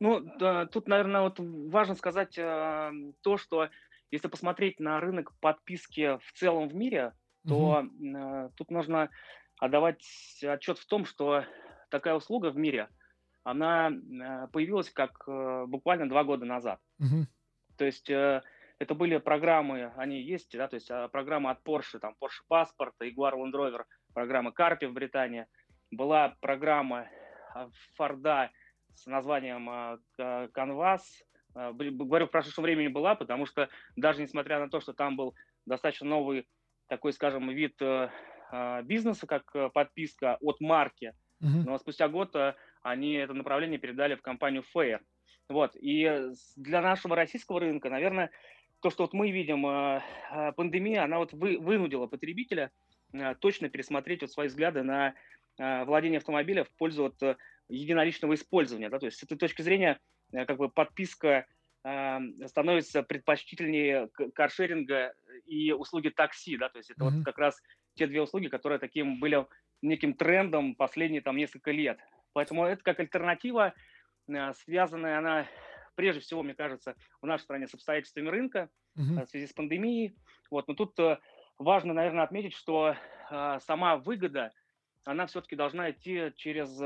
Ну, 0.00 0.20
да, 0.38 0.66
тут, 0.66 0.86
наверное, 0.86 1.22
вот 1.22 1.38
важно 1.38 1.94
сказать 1.94 2.38
э, 2.38 2.92
то, 3.22 3.36
что 3.36 3.68
если 4.10 4.28
посмотреть 4.28 4.80
на 4.80 5.00
рынок 5.00 5.32
подписки 5.40 6.18
в 6.18 6.32
целом 6.34 6.68
в 6.68 6.74
мире, 6.74 7.12
то 7.46 7.80
угу. 7.80 8.52
тут 8.56 8.70
нужно 8.70 9.10
отдавать 9.58 10.02
отчет 10.42 10.78
в 10.78 10.86
том, 10.86 11.04
что 11.04 11.44
такая 11.90 12.14
услуга 12.14 12.50
в 12.50 12.56
мире, 12.56 12.88
она 13.44 13.90
э, 13.90 14.48
появилась 14.52 14.90
как 14.90 15.22
э, 15.26 15.64
буквально 15.66 16.08
два 16.08 16.24
года 16.24 16.44
назад. 16.44 16.80
Угу. 16.98 17.26
То 17.76 17.84
есть 17.84 18.10
это 18.10 18.94
были 18.94 19.18
программы, 19.18 19.92
они 19.96 20.20
есть, 20.20 20.56
да, 20.56 20.66
то 20.68 20.74
есть 20.74 20.90
а, 20.90 21.08
программа 21.08 21.52
от 21.52 21.62
Porsche, 21.64 22.00
там 22.00 22.16
Porsche 22.20 22.42
Passport, 22.50 22.92
Jaguar 23.00 23.34
Land 23.34 23.52
Rover, 23.52 23.84
программа 24.12 24.50
Carpi 24.50 24.88
в 24.88 24.92
Британии, 24.92 25.46
была 25.92 26.36
программа 26.40 27.08
Форда 27.94 28.50
с 28.94 29.06
названием 29.06 29.68
Canvas, 30.18 31.02
говорю, 31.54 32.26
в 32.26 32.30
прошедшем 32.30 32.64
времени 32.64 32.88
была, 32.88 33.14
потому 33.14 33.46
что 33.46 33.68
даже 33.96 34.22
несмотря 34.22 34.58
на 34.58 34.68
то, 34.68 34.80
что 34.80 34.92
там 34.92 35.16
был 35.16 35.34
достаточно 35.64 36.06
новый 36.08 36.48
такой, 36.88 37.12
скажем, 37.12 37.50
вид 37.50 37.80
бизнеса, 38.84 39.26
как 39.26 39.72
подписка 39.72 40.38
от 40.40 40.60
марки, 40.60 41.12
uh-huh. 41.42 41.64
но 41.66 41.78
спустя 41.78 42.08
год 42.08 42.34
они 42.82 43.12
это 43.12 43.34
направление 43.34 43.78
передали 43.78 44.14
в 44.14 44.22
компанию 44.22 44.64
Fair. 44.74 45.00
Вот. 45.48 45.76
И 45.76 46.30
для 46.56 46.82
нашего 46.82 47.16
российского 47.16 47.60
рынка, 47.60 47.88
наверное, 47.88 48.30
то, 48.80 48.90
что 48.90 49.04
вот 49.04 49.12
мы 49.12 49.30
видим, 49.30 49.66
э, 49.66 50.02
э, 50.30 50.52
пандемия, 50.52 51.04
она 51.04 51.18
вот 51.18 51.32
вы, 51.32 51.58
вынудила 51.58 52.06
потребителя 52.06 52.70
э, 53.12 53.34
точно 53.36 53.68
пересмотреть 53.68 54.20
вот 54.22 54.30
свои 54.30 54.48
взгляды 54.48 54.82
на 54.82 55.14
владение 55.60 56.18
автомобиля 56.18 56.62
в 56.62 56.70
пользу 56.76 57.02
вот 57.02 57.36
единоличного 57.68 58.34
использования. 58.34 58.90
Да? 58.90 59.00
То 59.00 59.06
есть 59.06 59.18
с 59.18 59.24
этой 59.24 59.36
точки 59.36 59.62
зрения 59.62 59.98
как 60.30 60.56
бы 60.56 60.68
подписка 60.68 61.46
становится 61.80 63.02
предпочтительнее 63.02 64.08
каршеринга 64.34 65.14
и 65.46 65.72
услуги 65.72 66.08
такси. 66.08 66.56
Да? 66.56 66.68
То 66.68 66.78
есть 66.78 66.90
это 66.90 67.04
mm-hmm. 67.04 67.10
вот 67.10 67.24
как 67.24 67.38
раз 67.38 67.62
те 67.94 68.06
две 68.06 68.20
услуги, 68.20 68.48
которые 68.48 68.78
таким 68.78 69.20
были 69.20 69.46
неким 69.82 70.14
трендом 70.14 70.74
последние 70.74 71.22
там 71.22 71.36
несколько 71.36 71.70
лет. 71.70 71.98
Поэтому 72.32 72.64
это 72.64 72.82
как 72.82 73.00
альтернатива, 73.00 73.74
э, 74.28 74.52
связанная 74.54 75.18
она 75.18 75.46
прежде 75.94 76.20
всего, 76.20 76.42
мне 76.42 76.54
кажется, 76.54 76.94
в 77.22 77.26
нашей 77.26 77.42
стране 77.44 77.66
с 77.66 77.74
обстоятельствами 77.74 78.28
рынка 78.28 78.68
uh-huh. 78.96 79.24
в 79.24 79.28
связи 79.28 79.46
с 79.46 79.52
пандемией. 79.52 80.16
Вот, 80.50 80.68
но 80.68 80.74
тут 80.74 80.98
э, 81.00 81.18
важно, 81.58 81.94
наверное, 81.94 82.24
отметить, 82.24 82.54
что 82.54 82.96
сама 83.60 83.98
выгода, 83.98 84.52
она 85.04 85.26
все-таки 85.26 85.54
должна 85.54 85.90
идти 85.90 86.32
через 86.36 86.80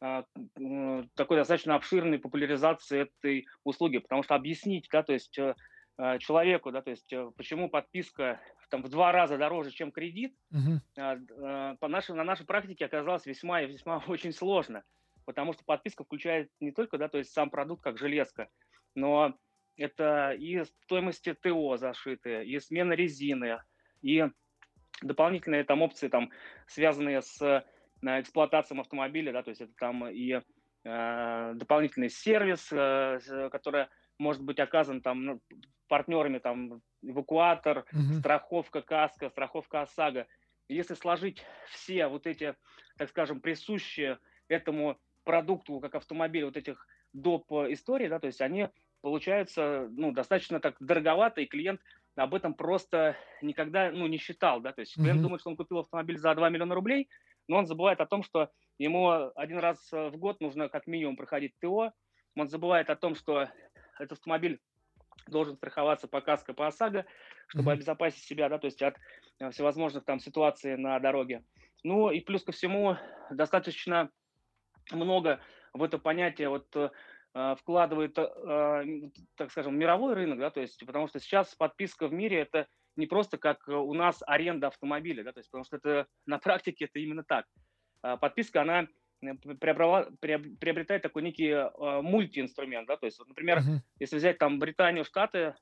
такой 0.00 1.36
достаточно 1.36 1.74
обширной 1.74 2.18
популяризации 2.18 3.02
этой 3.02 3.46
услуги, 3.64 3.98
потому 3.98 4.22
что 4.22 4.34
объяснить, 4.34 4.88
да, 4.92 5.02
то 5.02 5.12
есть 5.12 5.38
человеку, 6.20 6.70
да, 6.70 6.82
то 6.82 6.90
есть 6.90 7.12
почему 7.36 7.68
подписка 7.68 8.40
там 8.70 8.82
в 8.82 8.88
два 8.88 9.12
раза 9.12 9.38
дороже, 9.38 9.70
чем 9.70 9.90
кредит, 9.90 10.36
угу. 10.50 10.80
по 10.94 11.88
нашей, 11.88 12.14
на 12.14 12.22
нашей 12.22 12.46
практике 12.46 12.84
оказалось 12.84 13.26
весьма 13.26 13.62
и 13.62 13.66
весьма 13.66 13.98
очень 14.06 14.32
сложно, 14.32 14.84
потому 15.24 15.52
что 15.52 15.64
подписка 15.64 16.04
включает 16.04 16.50
не 16.60 16.70
только, 16.70 16.98
да, 16.98 17.08
то 17.08 17.18
есть 17.18 17.32
сам 17.32 17.50
продукт 17.50 17.82
как 17.82 17.98
железка, 17.98 18.48
но 18.94 19.34
это 19.76 20.32
и 20.32 20.64
стоимости 20.64 21.34
ТО 21.34 21.76
зашитые, 21.76 22.46
и 22.46 22.58
смена 22.60 22.92
резины, 22.92 23.60
и 24.02 24.26
дополнительные 25.02 25.64
там 25.64 25.82
опции, 25.82 26.08
там, 26.08 26.30
связанные 26.66 27.22
с 27.22 27.64
э, 28.02 28.20
эксплуатацией 28.20 28.80
автомобиля, 28.80 29.32
да, 29.32 29.42
то 29.42 29.50
есть 29.50 29.60
это 29.60 29.72
там 29.78 30.08
и 30.08 30.40
э, 30.84 31.52
дополнительный 31.54 32.10
сервис, 32.10 32.68
э, 32.72 33.48
который 33.50 33.86
может 34.18 34.42
быть 34.42 34.58
оказан 34.58 35.00
там 35.00 35.24
ну, 35.24 35.40
партнерами, 35.88 36.38
там 36.38 36.82
эвакуатор, 37.02 37.84
угу. 37.92 38.18
страховка 38.18 38.82
каска, 38.82 39.30
страховка 39.30 39.82
ОСАГО. 39.82 40.26
Если 40.68 40.94
сложить 40.94 41.44
все 41.70 42.08
вот 42.08 42.26
эти, 42.26 42.54
так 42.96 43.08
скажем, 43.08 43.40
присущие 43.40 44.18
этому 44.48 44.98
продукту, 45.24 45.80
как 45.80 45.94
автомобиль, 45.94 46.44
вот 46.44 46.56
этих 46.56 46.86
доп. 47.12 47.50
историй, 47.68 48.08
да, 48.08 48.18
то 48.18 48.26
есть 48.26 48.40
они 48.40 48.68
получаются, 49.00 49.88
ну, 49.90 50.12
достаточно 50.12 50.60
так 50.60 50.76
дороговато, 50.80 51.40
и 51.40 51.46
клиент 51.46 51.80
об 52.16 52.34
этом 52.34 52.54
просто 52.54 53.16
никогда, 53.42 53.90
ну, 53.92 54.06
не 54.06 54.18
считал, 54.18 54.60
да, 54.60 54.72
то 54.72 54.80
есть 54.80 54.94
клиент 54.94 55.20
mm 55.20 55.22
думает, 55.22 55.40
что 55.40 55.50
он 55.50 55.56
купил 55.56 55.78
автомобиль 55.78 56.18
за 56.18 56.34
2 56.34 56.48
миллиона 56.50 56.74
рублей, 56.74 57.08
но 57.48 57.58
он 57.58 57.66
забывает 57.66 58.00
о 58.00 58.06
том, 58.06 58.22
что 58.22 58.50
ему 58.78 59.32
один 59.34 59.58
раз 59.58 59.90
в 59.90 60.16
год 60.16 60.40
нужно 60.40 60.68
как 60.68 60.86
минимум 60.86 61.16
проходить 61.16 61.54
ТО, 61.60 61.92
он 62.36 62.48
забывает 62.48 62.90
о 62.90 62.96
том, 62.96 63.14
что 63.14 63.48
этот 63.98 64.12
автомобиль 64.18 64.60
должен 65.26 65.56
страховаться 65.56 66.08
по 66.08 66.20
КАСКО, 66.20 66.54
по 66.54 66.66
ОСАГО, 66.66 67.04
чтобы 67.48 67.70
mm-hmm. 67.70 67.74
обезопасить 67.74 68.24
себя, 68.24 68.48
да, 68.48 68.58
то 68.58 68.66
есть 68.66 68.82
от 68.82 68.96
э, 69.40 69.50
всевозможных 69.50 70.04
там 70.04 70.20
ситуаций 70.20 70.76
на 70.76 70.98
дороге. 71.00 71.44
Ну 71.82 72.10
и 72.10 72.20
плюс 72.20 72.44
ко 72.44 72.52
всему 72.52 72.96
достаточно 73.30 74.10
много 74.90 75.40
в 75.72 75.82
это 75.82 75.98
понятие 75.98 76.48
вот 76.48 76.74
э, 76.76 76.90
э 77.34 77.54
вкладывает, 77.60 78.16
э, 78.18 79.10
так 79.36 79.50
скажем, 79.50 79.78
мировой 79.78 80.14
рынок, 80.14 80.38
да, 80.38 80.50
то 80.50 80.60
есть 80.60 80.84
потому 80.86 81.08
что 81.08 81.20
сейчас 81.20 81.54
подписка 81.54 82.08
в 82.08 82.12
мире 82.12 82.40
это 82.40 82.66
не 82.98 83.06
просто 83.06 83.38
как 83.38 83.66
у 83.68 83.94
нас 83.94 84.22
аренда 84.26 84.66
автомобиля, 84.66 85.24
да, 85.24 85.32
то 85.32 85.40
есть 85.40 85.50
потому 85.50 85.64
что 85.64 85.76
это 85.76 86.06
на 86.26 86.38
практике 86.38 86.84
это 86.84 86.98
именно 86.98 87.24
так. 87.24 87.46
А 88.02 88.16
подписка, 88.16 88.62
она 88.62 88.86
Э, 89.20 89.34
приобретает 89.34 91.02
такой 91.02 91.22
некий 91.22 91.48
э, 91.48 92.00
мультиинструмент, 92.02 92.86
да, 92.86 92.96
то 92.96 93.06
есть, 93.06 93.18
вот, 93.18 93.28
например, 93.28 93.58
uh-huh. 93.58 93.78
если 93.98 94.16
взять 94.16 94.38
там 94.38 94.58
Британию, 94.58 95.04
Штаты, 95.04 95.54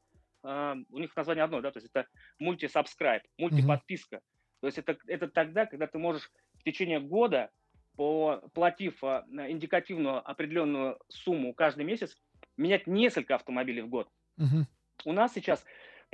э, 0.45 0.75
у 0.91 0.99
них 0.99 1.17
название 1.17 1.45
одно, 1.45 1.61
да, 1.61 1.71
то 1.71 1.79
есть 1.79 1.91
это 1.93 2.07
мульти-сабскрайб, 2.39 3.23
мульти-подписка, 3.39 4.17
uh-huh. 4.17 4.61
то 4.61 4.67
есть 4.67 4.79
это, 4.79 4.99
это 5.07 5.29
тогда, 5.29 5.67
когда 5.67 5.87
ты 5.87 5.99
можешь 5.99 6.31
в 6.59 6.65
течение 6.65 7.01
года, 7.01 7.51
платив 7.97 9.03
э, 9.03 9.25
индикативную 9.49 10.29
определенную 10.29 10.99
сумму 11.09 11.55
каждый 11.55 11.85
месяц, 11.85 12.15
менять 12.59 12.87
несколько 12.87 13.35
автомобилей 13.35 13.83
в 13.83 13.89
год. 13.89 14.11
Uh-huh. 14.39 14.65
У 15.07 15.13
нас 15.13 15.33
сейчас, 15.33 15.65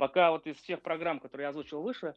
пока 0.03 0.31
вот 0.31 0.45
из 0.47 0.57
всех 0.57 0.81
программ, 0.81 1.21
которые 1.21 1.45
я 1.45 1.49
озвучил 1.51 1.81
выше, 1.81 2.13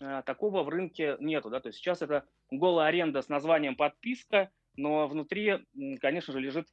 э, 0.00 0.22
такого 0.24 0.62
в 0.62 0.70
рынке 0.70 1.18
нету, 1.20 1.50
да, 1.50 1.60
то 1.60 1.68
есть 1.68 1.78
сейчас 1.78 2.00
это 2.00 2.24
голая 2.50 2.88
аренда 2.88 3.20
с 3.20 3.28
названием 3.28 3.76
подписка, 3.76 4.48
но 4.78 5.06
внутри, 5.06 5.66
конечно 6.00 6.32
же, 6.32 6.40
лежит 6.40 6.66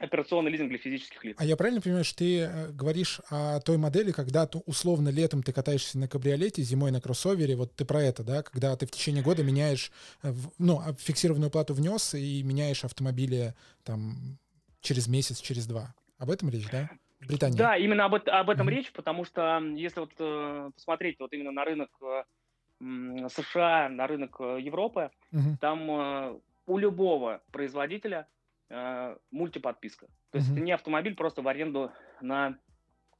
операционный 0.00 0.50
лизинг 0.50 0.70
для 0.70 0.78
физических 0.78 1.22
лиц. 1.22 1.36
А 1.38 1.44
я 1.44 1.56
правильно 1.56 1.80
понимаю, 1.80 2.02
что 2.02 2.18
ты 2.18 2.40
э, 2.40 2.72
говоришь 2.72 3.20
о 3.30 3.60
той 3.60 3.76
модели, 3.76 4.10
когда 4.10 4.44
ты, 4.44 4.58
условно 4.66 5.08
летом 5.08 5.44
ты 5.44 5.52
катаешься 5.52 5.98
на 5.98 6.08
кабриолете, 6.08 6.62
зимой 6.62 6.90
на 6.90 7.00
кроссовере, 7.00 7.54
вот 7.54 7.72
ты 7.76 7.84
про 7.84 8.02
это, 8.02 8.24
да, 8.24 8.42
когда 8.42 8.74
ты 8.76 8.86
в 8.86 8.90
течение 8.90 9.22
года 9.22 9.44
меняешь, 9.44 9.92
э, 10.24 10.34
ну, 10.58 10.80
а 10.84 10.94
фиксированную 10.94 11.52
плату 11.52 11.74
внес 11.74 12.14
и 12.14 12.42
меняешь 12.42 12.84
автомобили 12.84 13.54
там 13.84 14.36
через 14.80 15.06
месяц, 15.06 15.40
через 15.40 15.68
два. 15.68 15.94
Об 16.18 16.32
этом 16.32 16.50
речь, 16.50 16.68
да? 16.72 16.90
Британии. 17.26 17.56
Да, 17.56 17.76
именно 17.76 18.06
об, 18.06 18.14
об 18.14 18.50
этом 18.50 18.68
mm-hmm. 18.68 18.70
речь, 18.70 18.92
потому 18.92 19.24
что 19.24 19.58
если 19.74 20.00
вот 20.00 20.12
э, 20.18 20.70
посмотреть 20.74 21.20
вот 21.20 21.32
именно 21.32 21.52
на 21.52 21.64
рынок 21.64 21.90
э, 22.02 23.28
США, 23.28 23.88
на 23.88 24.06
рынок 24.06 24.36
э, 24.40 24.58
Европы, 24.60 25.10
mm-hmm. 25.32 25.56
там 25.60 25.90
э, 25.90 26.40
у 26.66 26.78
любого 26.78 27.42
производителя 27.52 28.26
э, 28.70 29.16
мультиподписка. 29.30 30.06
То 30.30 30.38
есть 30.38 30.48
mm-hmm. 30.48 30.54
это 30.54 30.60
не 30.60 30.72
автомобиль 30.72 31.14
просто 31.14 31.42
в 31.42 31.48
аренду 31.48 31.92
на, 32.20 32.56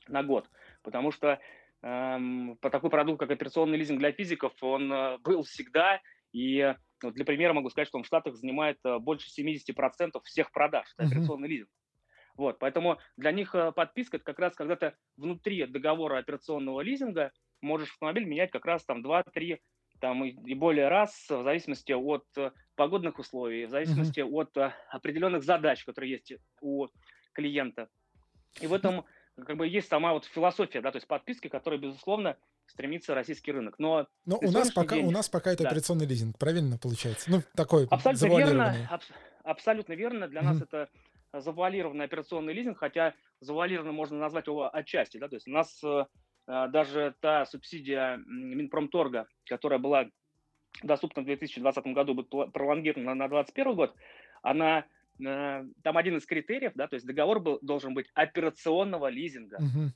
на 0.09 0.23
год. 0.23 0.49
Потому 0.83 1.13
что 1.13 1.39
э, 1.83 2.19
по 2.61 2.71
такой 2.71 2.91
продукт, 2.91 3.21
как 3.21 3.31
операционный 3.31 3.77
лизинг 3.77 3.99
для 3.99 4.13
физиков, 4.13 4.53
он 4.63 4.93
э, 4.93 5.19
был 5.19 5.43
всегда. 5.43 6.01
И 6.33 6.75
вот 7.03 7.15
для 7.15 7.25
примера 7.25 7.53
могу 7.53 7.69
сказать, 7.71 7.89
что 7.89 7.99
он 7.99 8.05
в 8.05 8.07
Штатах 8.07 8.37
занимает 8.37 8.79
э, 8.85 8.99
больше 8.99 9.29
70% 9.29 10.21
всех 10.25 10.53
продаж. 10.53 10.87
Это 10.97 11.05
mm-hmm. 11.05 11.07
операционный 11.09 11.49
лизинг. 11.49 11.71
Вот, 12.41 12.59
поэтому 12.59 12.97
для 13.19 13.33
них 13.33 13.55
э, 13.55 13.71
подписка 13.71 14.17
это 14.17 14.25
как 14.25 14.39
раз 14.39 14.55
когда 14.55 14.75
ты 14.75 14.95
внутри 15.19 15.67
договора 15.67 16.17
операционного 16.17 16.81
лизинга 16.81 17.33
можешь 17.61 17.91
автомобиль 17.91 18.25
менять 18.25 18.51
как 18.51 18.65
раз 18.65 18.83
там 18.83 19.05
2-3 19.05 19.59
там 20.01 20.25
и, 20.25 20.31
и 20.31 20.55
более 20.55 20.89
раз 20.89 21.13
в 21.29 21.43
зависимости 21.43 21.93
от 21.93 22.25
э, 22.39 22.53
погодных 22.77 23.19
условий, 23.19 23.67
в 23.67 23.71
зависимости 23.71 24.21
mm-hmm. 24.21 24.33
от 24.33 24.57
а, 24.57 24.75
определенных 24.89 25.45
задач, 25.45 25.85
которые 25.85 26.13
есть 26.13 26.33
у 26.63 26.87
клиента. 27.35 27.89
И 28.63 28.67
в 28.67 28.73
этом 28.73 29.05
как 29.45 29.59
бы 29.59 29.69
есть 29.69 29.91
сама 29.91 30.15
вот 30.15 30.25
философия, 30.25 30.81
да, 30.81 30.93
то 30.93 30.97
есть 30.97 31.07
подписки, 31.07 31.49
которая, 31.49 31.79
безусловно, 31.79 32.39
стремится 32.65 33.15
российский 33.15 33.53
рынок. 33.53 33.79
Но, 33.79 34.07
Но 34.25 34.39
у 34.39 34.51
нас 34.51 34.73
пока 34.73 34.95
день... 34.97 35.05
у 35.05 35.11
нас 35.11 35.29
пока 35.29 35.53
это 35.53 35.65
да. 35.65 35.69
операционный 35.69 36.07
лизинг, 36.07 36.39
правильно 36.39 36.79
получается? 36.79 37.31
Ну 37.31 37.43
такой 37.55 37.87
абсолютно 37.91 38.39
верно, 38.39 38.89
аб- 38.91 39.03
абсолютно 39.45 39.93
верно. 39.93 40.27
Для 40.27 40.41
mm-hmm. 40.41 40.45
нас 40.45 40.63
это 40.63 40.89
завуалированный 41.33 42.05
операционный 42.05 42.53
лизинг, 42.53 42.79
хотя 42.79 43.15
завуалированно 43.41 43.93
можно 43.93 44.19
назвать 44.19 44.47
его 44.47 44.75
отчасти, 44.75 45.19
да, 45.19 45.29
то 45.29 45.37
есть 45.37 45.49
у 45.49 45.53
нас 45.53 45.83
э, 45.85 46.05
даже 46.47 47.15
та 47.21 47.47
субсидия 47.47 48.17
Минпромторга, 48.27 49.29
которая 49.47 49.79
была 49.79 50.09
доступна 50.83 51.23
в 51.23 51.27
2020 51.27 51.87
году, 51.89 52.15
будет 52.15 52.53
пролонгирована 52.53 53.15
на 53.15 53.29
2021 53.29 53.75
год, 53.75 53.95
она 54.43 54.87
э, 55.25 55.65
там 55.83 55.97
один 55.97 56.17
из 56.17 56.27
критериев, 56.27 56.73
да, 56.75 56.89
то 56.89 56.95
есть 56.95 57.07
договор 57.07 57.41
был, 57.41 57.59
должен 57.63 57.95
быть 57.95 58.11
операционного 58.15 59.09
лизинга. 59.09 59.57
Угу. 59.57 59.93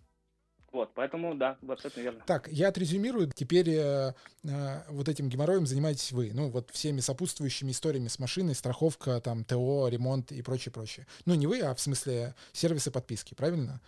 Вот, 0.74 0.90
поэтому, 0.92 1.36
да, 1.36 1.56
вы 1.62 1.74
абсолютно 1.74 2.00
верно. 2.00 2.24
Так, 2.26 2.48
я 2.48 2.66
отрезюмирую. 2.66 3.30
Теперь 3.32 3.70
э, 3.70 4.12
э, 4.42 4.90
вот 4.90 5.08
этим 5.08 5.28
геморроем 5.28 5.66
занимаетесь 5.66 6.10
вы. 6.10 6.32
Ну, 6.34 6.50
вот 6.50 6.72
всеми 6.72 6.98
сопутствующими 6.98 7.70
историями 7.70 8.08
с 8.08 8.18
машиной, 8.18 8.56
страховка, 8.56 9.20
там, 9.20 9.44
ТО, 9.44 9.86
ремонт 9.86 10.32
и 10.32 10.42
прочее, 10.42 10.72
прочее. 10.72 11.06
Ну, 11.26 11.34
не 11.34 11.46
вы, 11.46 11.60
а 11.60 11.76
в 11.76 11.80
смысле 11.80 12.34
сервисы 12.52 12.90
подписки, 12.90 13.34
правильно? 13.34 13.80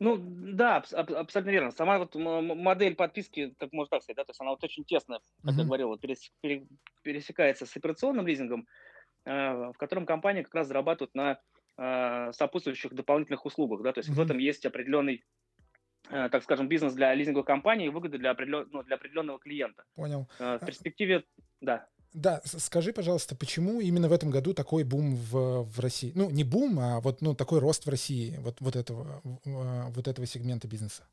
Ну, 0.00 0.16
да, 0.18 0.78
аб- 0.78 1.12
абсолютно 1.12 1.50
верно. 1.52 1.70
Сама 1.70 2.00
вот 2.00 2.16
модель 2.16 2.96
подписки, 2.96 3.54
как 3.56 3.72
можно 3.72 3.90
так 3.90 4.02
сказать, 4.02 4.16
да, 4.16 4.24
то 4.24 4.30
есть 4.30 4.40
она 4.40 4.50
вот 4.50 4.64
очень 4.64 4.84
тесно, 4.84 5.20
как 5.44 5.54
я 5.54 5.64
говорил, 5.64 5.96
пересекается 7.04 7.66
с 7.66 7.76
операционным 7.76 8.26
лизингом, 8.26 8.66
э, 9.26 9.30
в 9.30 9.74
котором 9.78 10.06
компания 10.06 10.42
как 10.42 10.56
раз 10.56 10.66
зарабатывает 10.66 11.14
на 11.14 11.38
э, 11.78 12.32
сопутствующих 12.32 12.92
дополнительных 12.92 13.46
услугах, 13.46 13.82
да, 13.82 13.92
то 13.92 14.00
есть 14.00 14.10
в 14.10 14.20
этом 14.20 14.38
есть 14.38 14.66
определенный 14.66 15.22
так 16.10 16.42
скажем, 16.42 16.68
бизнес 16.68 16.94
для 16.94 17.14
лизинговой 17.14 17.46
компании 17.46 17.86
и 17.86 17.90
выгоды 17.90 18.18
для, 18.18 18.30
определен... 18.30 18.68
ну, 18.70 18.82
для 18.82 18.96
определенного 18.96 19.38
клиента. 19.38 19.84
Понял. 19.94 20.28
В 20.38 20.60
перспективе, 20.64 21.24
да. 21.60 21.86
Да, 22.14 22.40
скажи, 22.44 22.92
пожалуйста, 22.92 23.34
почему 23.34 23.80
именно 23.80 24.08
в 24.08 24.12
этом 24.12 24.30
году 24.30 24.54
такой 24.54 24.84
бум 24.84 25.16
в, 25.16 25.64
в 25.64 25.80
России? 25.80 26.12
Ну, 26.14 26.30
не 26.30 26.44
бум, 26.44 26.78
а 26.78 27.00
вот 27.00 27.20
ну, 27.20 27.34
такой 27.34 27.58
рост 27.58 27.86
в 27.86 27.90
России 27.90 28.36
вот, 28.38 28.60
вот, 28.60 28.76
этого, 28.76 29.20
вот 29.24 30.06
этого 30.06 30.24
сегмента 30.24 30.68
бизнеса? 30.68 31.08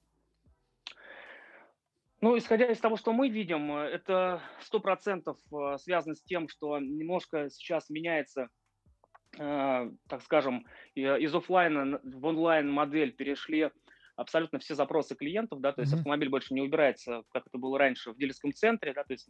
Ну, 2.21 2.37
исходя 2.37 2.67
из 2.67 2.77
того, 2.77 2.97
что 2.97 3.13
мы 3.13 3.29
видим, 3.29 3.71
это 3.75 4.43
сто 4.61 4.79
процентов 4.79 5.39
э, 5.51 5.77
связано 5.79 6.13
с 6.13 6.21
тем, 6.21 6.47
что 6.47 6.77
немножко 6.77 7.49
сейчас 7.49 7.89
меняется, 7.89 8.49
э, 9.39 9.91
так 10.07 10.21
скажем, 10.21 10.67
из 10.93 11.33
офлайна 11.33 11.99
в 12.03 12.23
онлайн 12.23 12.69
модель 12.69 13.11
перешли 13.11 13.71
абсолютно 14.15 14.59
все 14.59 14.75
запросы 14.75 15.15
клиентов, 15.15 15.61
да, 15.61 15.71
то 15.71 15.81
есть 15.81 15.93
mm-hmm. 15.93 15.97
автомобиль 15.97 16.29
больше 16.29 16.53
не 16.53 16.61
убирается, 16.61 17.23
как 17.31 17.47
это 17.47 17.57
было 17.57 17.77
раньше, 17.77 18.11
в 18.11 18.17
дилерском 18.17 18.53
центре, 18.53 18.93
да, 18.93 19.03
то 19.03 19.13
есть 19.13 19.29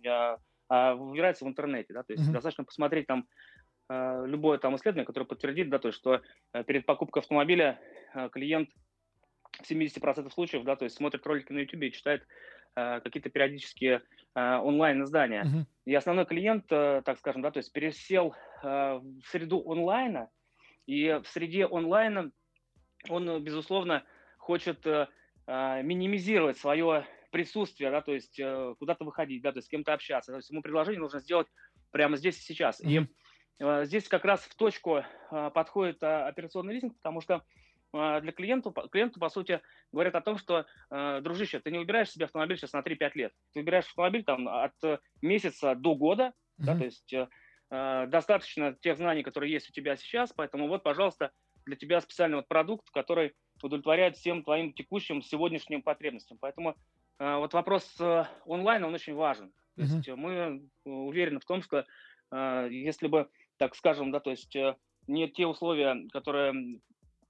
а 0.71 0.95
выбирается 0.95 1.43
в 1.43 1.49
интернете, 1.49 1.93
да, 1.93 2.03
то 2.03 2.13
есть 2.13 2.23
mm-hmm. 2.23 2.31
достаточно 2.31 2.63
посмотреть 2.63 3.05
там 3.05 3.27
э, 3.89 4.23
любое 4.25 4.57
там 4.57 4.75
исследование, 4.75 5.05
которое 5.05 5.25
подтвердит, 5.25 5.69
да, 5.69 5.79
то 5.79 5.89
есть 5.89 5.99
что 5.99 6.21
э, 6.53 6.63
перед 6.63 6.85
покупкой 6.85 7.21
автомобиля 7.21 7.77
э, 8.13 8.29
клиент 8.29 8.69
в 9.61 9.69
70% 9.69 10.31
случаев, 10.31 10.63
да, 10.63 10.77
то 10.77 10.85
есть 10.85 10.95
смотрит 10.95 11.25
ролики 11.27 11.51
на 11.51 11.59
YouTube 11.59 11.83
и 11.83 11.91
читает 11.91 12.25
э, 12.77 13.01
какие-то 13.01 13.29
периодические 13.29 14.01
э, 14.33 14.55
онлайн-издания. 14.57 15.43
Mm-hmm. 15.43 15.65
И 15.87 15.95
основной 15.95 16.25
клиент, 16.25 16.71
э, 16.71 17.01
так 17.03 17.17
скажем, 17.17 17.41
да, 17.41 17.51
то 17.51 17.57
есть 17.57 17.73
пересел 17.73 18.33
э, 18.63 18.67
в 18.67 19.23
среду 19.25 19.61
онлайна, 19.69 20.29
и 20.87 21.19
в 21.21 21.27
среде 21.27 21.65
онлайна 21.65 22.31
он, 23.09 23.43
безусловно, 23.43 24.03
хочет 24.41 24.85
э, 24.85 25.07
минимизировать 25.47 26.57
свое 26.57 27.05
присутствие, 27.31 27.91
да, 27.91 28.01
то 28.01 28.13
есть 28.13 28.39
э, 28.39 28.75
куда-то 28.77 29.05
выходить, 29.05 29.41
да, 29.41 29.51
то 29.51 29.59
есть 29.59 29.67
с 29.67 29.69
кем-то 29.69 29.93
общаться. 29.93 30.31
То 30.31 30.37
есть 30.37 30.49
ему 30.49 30.61
предложение 30.61 30.99
нужно 30.99 31.19
сделать 31.19 31.47
прямо 31.91 32.17
здесь 32.17 32.37
и 32.37 32.41
сейчас. 32.41 32.81
И 32.81 33.07
э, 33.59 33.85
здесь 33.85 34.07
как 34.07 34.25
раз 34.25 34.41
в 34.41 34.55
точку 34.55 35.03
подходит 35.53 36.03
э, 36.03 36.27
операционный 36.27 36.73
лизинг, 36.75 36.95
потому 36.97 37.21
что 37.21 37.43
для 37.93 38.31
клиента, 38.31 38.71
клиенту, 38.89 39.19
по 39.19 39.27
сути, 39.27 39.59
говорят 39.91 40.15
о 40.15 40.21
том, 40.21 40.37
что, 40.37 40.65
дружище, 40.89 41.59
ты 41.59 41.71
не 41.71 41.77
убираешь 41.77 42.09
себе 42.09 42.23
автомобиль 42.23 42.57
сейчас 42.57 42.71
на 42.71 42.79
3-5 42.79 43.11
лет. 43.15 43.33
Ты 43.51 43.59
убираешь 43.59 43.87
автомобиль 43.87 44.23
там 44.23 44.47
от 44.47 44.71
месяца 45.21 45.75
до 45.75 45.95
года, 45.95 46.27
mm-hmm. 46.27 46.65
да, 46.65 46.77
то 46.77 46.85
есть 46.85 47.13
э, 47.13 48.07
достаточно 48.07 48.73
тех 48.75 48.95
знаний, 48.95 49.23
которые 49.23 49.51
есть 49.51 49.69
у 49.69 49.73
тебя 49.73 49.97
сейчас, 49.97 50.31
поэтому 50.31 50.69
вот, 50.69 50.83
пожалуйста, 50.83 51.31
для 51.65 51.75
тебя 51.75 51.99
специальный 51.99 52.37
вот 52.37 52.47
продукт, 52.47 52.89
который 52.91 53.33
удовлетворяет 53.63 54.17
всем 54.17 54.43
твоим 54.43 54.73
текущим 54.73 55.21
сегодняшним 55.21 55.81
потребностям. 55.81 56.37
Поэтому 56.39 56.75
а, 57.19 57.37
вот 57.37 57.53
вопрос 57.53 57.95
э, 57.99 58.25
онлайна, 58.45 58.87
он 58.87 58.93
очень 58.93 59.13
важен. 59.13 59.51
То 59.75 59.81
есть 59.83 60.07
мы 60.09 60.31
э, 60.31 60.89
уверены 60.89 61.39
в 61.39 61.45
том, 61.45 61.61
что 61.61 61.85
а, 62.31 62.67
если 62.67 63.07
бы, 63.07 63.29
так 63.57 63.75
скажем, 63.75 64.11
да, 64.11 64.19
то 64.19 64.31
есть 64.31 64.55
э, 64.55 64.75
не 65.07 65.27
те 65.29 65.45
условия, 65.45 66.07
которые 66.11 66.79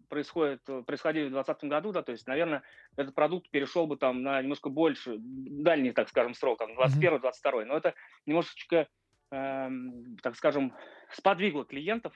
происходят, 0.08 0.62
происходили 0.86 1.28
в 1.28 1.32
2020 1.32 1.64
году, 1.70 1.92
да, 1.92 2.04
то 2.04 2.12
есть, 2.12 2.28
наверное, 2.28 2.64
этот 2.98 3.16
продукт 3.16 3.50
перешел 3.50 3.88
бы 3.88 3.98
там 3.98 4.24
на 4.24 4.42
немножко 4.42 4.70
больше, 4.70 5.16
дальний, 5.20 5.92
так 5.92 6.10
скажем, 6.10 6.34
срок, 6.34 6.60
там, 6.60 6.72
21-22, 6.78 7.22
uh-huh. 7.22 7.66
но 7.66 7.78
это 7.78 7.94
немножечко, 8.26 8.88
э, 9.32 9.70
так 10.22 10.36
скажем, 10.36 10.74
сподвигло 11.12 11.66
клиентов 11.66 12.14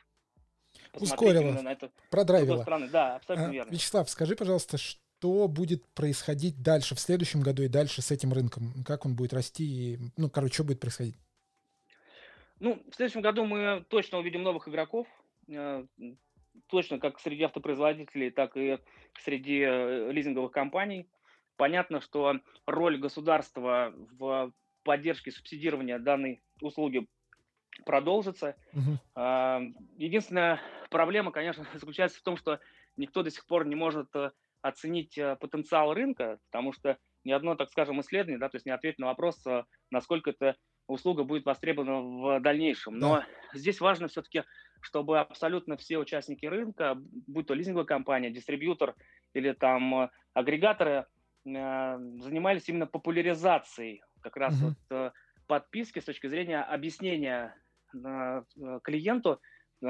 Ускорило, 0.99 1.61
на 1.61 1.71
это, 1.71 1.91
продрайвило. 2.09 2.65
Да, 2.91 3.15
абсолютно 3.15 3.49
а, 3.49 3.51
верно. 3.51 3.71
Вячеслав, 3.71 4.09
скажи, 4.09 4.35
пожалуйста, 4.35 4.77
что 4.77 5.47
будет 5.47 5.85
происходить 5.93 6.61
дальше 6.61 6.95
в 6.95 6.99
следующем 6.99 7.41
году 7.41 7.63
и 7.63 7.67
дальше 7.67 8.01
с 8.01 8.11
этим 8.11 8.33
рынком? 8.33 8.83
Как 8.85 9.05
он 9.05 9.15
будет 9.15 9.33
расти? 9.33 9.63
И, 9.63 9.99
ну, 10.17 10.29
короче, 10.29 10.55
что 10.55 10.63
будет 10.63 10.79
происходить? 10.79 11.15
Ну, 12.59 12.81
в 12.89 12.95
следующем 12.95 13.21
году 13.21 13.45
мы 13.45 13.85
точно 13.89 14.19
увидим 14.19 14.43
новых 14.43 14.67
игроков, 14.67 15.07
э, 15.47 15.85
точно 16.67 16.99
как 16.99 17.19
среди 17.19 17.43
автопроизводителей, 17.43 18.31
так 18.31 18.55
и 18.55 18.79
среди 19.19 19.59
э, 19.59 20.11
лизинговых 20.11 20.51
компаний. 20.51 21.09
Понятно, 21.57 22.01
что 22.01 22.39
роль 22.65 22.97
государства 22.97 23.93
в 24.19 24.53
поддержке 24.83 25.31
субсидирования 25.31 25.99
данной 25.99 26.41
услуги 26.61 27.07
продолжится. 27.83 28.55
Угу. 28.73 29.73
Единственная 29.97 30.61
проблема, 30.89 31.31
конечно, 31.31 31.65
заключается 31.73 32.19
в 32.19 32.23
том, 32.23 32.37
что 32.37 32.59
никто 32.97 33.23
до 33.23 33.29
сих 33.29 33.45
пор 33.45 33.65
не 33.65 33.75
может 33.75 34.15
э, 34.15 34.31
оценить 34.61 35.17
э, 35.17 35.35
потенциал 35.35 35.93
рынка, 35.93 36.39
потому 36.51 36.73
что 36.73 36.97
ни 37.23 37.31
одно, 37.31 37.55
так 37.55 37.69
скажем, 37.69 37.99
исследование, 38.01 38.39
да, 38.39 38.49
то 38.49 38.55
есть 38.55 38.65
не 38.65 38.71
ответит 38.71 38.99
на 38.99 39.07
вопрос, 39.07 39.45
э, 39.45 39.63
насколько 39.91 40.29
эта 40.29 40.55
услуга 40.87 41.23
будет 41.23 41.45
востребована 41.45 42.01
в 42.01 42.39
дальнейшем. 42.39 42.99
Но 42.99 43.17
да. 43.17 43.25
здесь 43.53 43.81
важно 43.81 44.07
все-таки, 44.07 44.43
чтобы 44.81 45.19
абсолютно 45.19 45.77
все 45.77 45.97
участники 45.97 46.45
рынка, 46.45 46.95
будь 47.27 47.47
то 47.47 47.55
лизинговая 47.55 47.85
компания, 47.85 48.29
дистрибьютор 48.29 48.95
или 49.33 49.51
там 49.51 50.11
агрегаторы, 50.33 51.07
занимались 51.43 52.69
именно 52.69 52.87
популяризацией 52.87 54.03
как 54.21 54.37
раз 54.37 54.59
угу. 54.61 54.75
вот 54.89 55.13
подписки 55.47 55.99
с 55.99 56.05
точки 56.05 56.27
зрения 56.27 56.61
объяснения 56.61 57.55
клиенту 58.83 59.39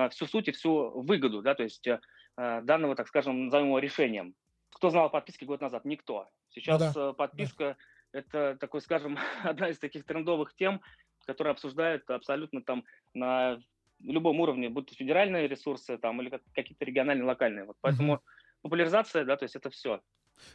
всю 0.09 0.25
суть 0.25 0.47
и 0.47 0.51
всю 0.51 1.01
выгоду, 1.01 1.41
да, 1.41 1.55
то 1.55 1.63
есть 1.63 1.87
данного, 2.37 2.95
так 2.95 3.07
скажем, 3.07 3.45
назовем 3.45 3.67
его 3.67 3.79
решением 3.79 4.35
кто 4.75 4.89
знал 4.89 5.05
о 5.05 5.09
подписке 5.09 5.45
год 5.45 5.61
назад? 5.61 5.85
Никто. 5.85 6.27
Сейчас 6.49 6.79
ну, 6.79 6.93
да. 6.93 7.09
Э, 7.09 7.13
подписка 7.13 7.77
да. 8.11 8.19
это 8.19 8.57
такой, 8.59 8.81
скажем, 8.81 9.17
одна 9.43 9.69
из 9.69 9.79
таких 9.79 10.05
трендовых 10.05 10.53
тем, 10.53 10.81
которые 11.25 11.51
обсуждают 11.51 12.09
абсолютно 12.09 12.61
там 12.61 12.83
на 13.13 13.57
любом 13.99 14.41
уровне, 14.41 14.69
будь 14.69 14.87
то 14.87 14.95
федеральные 14.95 15.47
ресурсы 15.47 15.97
там 15.97 16.21
или 16.21 16.29
какие-то 16.53 16.83
региональные, 16.83 17.25
локальные. 17.25 17.65
Вот 17.65 17.77
поэтому 17.79 18.15
угу. 18.15 18.23
популяризация, 18.63 19.23
да, 19.23 19.37
то 19.37 19.43
есть 19.43 19.55
это 19.55 19.69
все. 19.69 20.01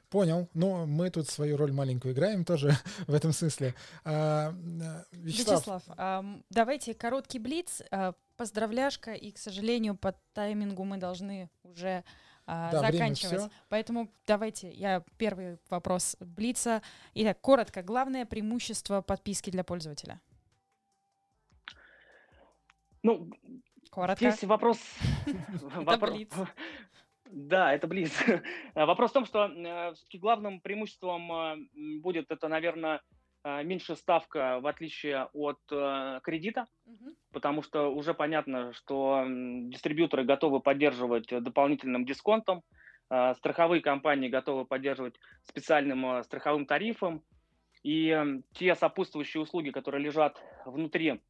Понял. 0.09 0.49
Ну, 0.55 0.87
мы 0.87 1.11
тут 1.11 1.29
свою 1.29 1.57
роль 1.57 1.73
маленькую 1.73 2.15
играем 2.15 2.45
тоже 2.45 2.73
в 3.07 3.15
этом 3.15 3.33
смысле. 3.33 3.75
А, 4.05 4.53
э, 4.53 5.05
Вячеслав, 5.13 5.59
Вячеслав 5.59 5.83
а, 5.97 6.25
давайте 6.51 6.95
короткий 6.95 7.39
блиц. 7.39 7.83
А, 7.91 8.15
поздравляшка, 8.37 9.13
и, 9.13 9.33
к 9.33 9.39
сожалению, 9.39 9.97
по 9.97 10.15
таймингу 10.33 10.85
мы 10.85 10.97
должны 10.97 11.51
уже 11.63 12.05
а, 12.47 12.71
да, 12.73 12.81
заканчивать. 12.81 13.53
Поэтому 13.69 14.11
давайте 14.27 14.73
я 14.73 15.05
первый 15.19 15.59
вопрос 15.69 16.17
Блица. 16.21 16.83
Итак, 17.15 17.39
коротко, 17.41 17.83
главное 17.83 18.25
преимущество 18.25 19.03
подписки 19.03 19.51
для 19.51 19.63
пользователя. 19.63 20.21
Ну, 23.03 23.31
коротко. 23.91 24.31
Здесь 24.31 24.45
вопрос... 24.45 24.79
вопрос... 25.75 26.19
Да, 27.33 27.73
это 27.73 27.87
Блиц. 27.87 28.13
Вопрос 28.75 29.11
в 29.11 29.15
том, 29.15 29.25
что 29.25 29.47
э, 29.47 29.93
все-таки 29.95 30.19
главным 30.19 30.61
преимуществом 30.61 31.33
э, 31.33 31.57
будет 32.01 32.31
это, 32.31 32.49
наверное, 32.49 33.01
Э, 33.43 33.63
меньше 33.63 33.97
ставка, 33.97 34.61
в 34.61 34.67
отличие 34.67 35.29
от 35.33 35.61
э, 35.71 36.21
кредита, 36.23 36.67
угу. 36.85 37.15
потому 37.33 37.63
что 37.63 37.89
уже 37.89 38.13
понятно, 38.13 38.75
что 38.75 39.25
дистрибьюторы 39.27 40.25
готовы 40.25 40.61
поддерживать 40.61 41.29
дополнительным 41.29 42.05
дисконтом, 42.05 42.63
э, 43.09 43.35
страховые 43.35 43.81
компании 43.81 44.29
готовы 44.29 44.67
поддерживать 44.67 45.19
специальным 45.45 46.05
э, 46.07 46.23
страховым 46.25 46.67
тарифом, 46.67 47.23
и 47.83 48.11
э, 48.11 48.43
те 48.53 48.75
сопутствующие 48.75 49.43
услуги, 49.43 49.71
которые 49.71 50.05
лежат 50.05 50.39
внутри 50.67 51.23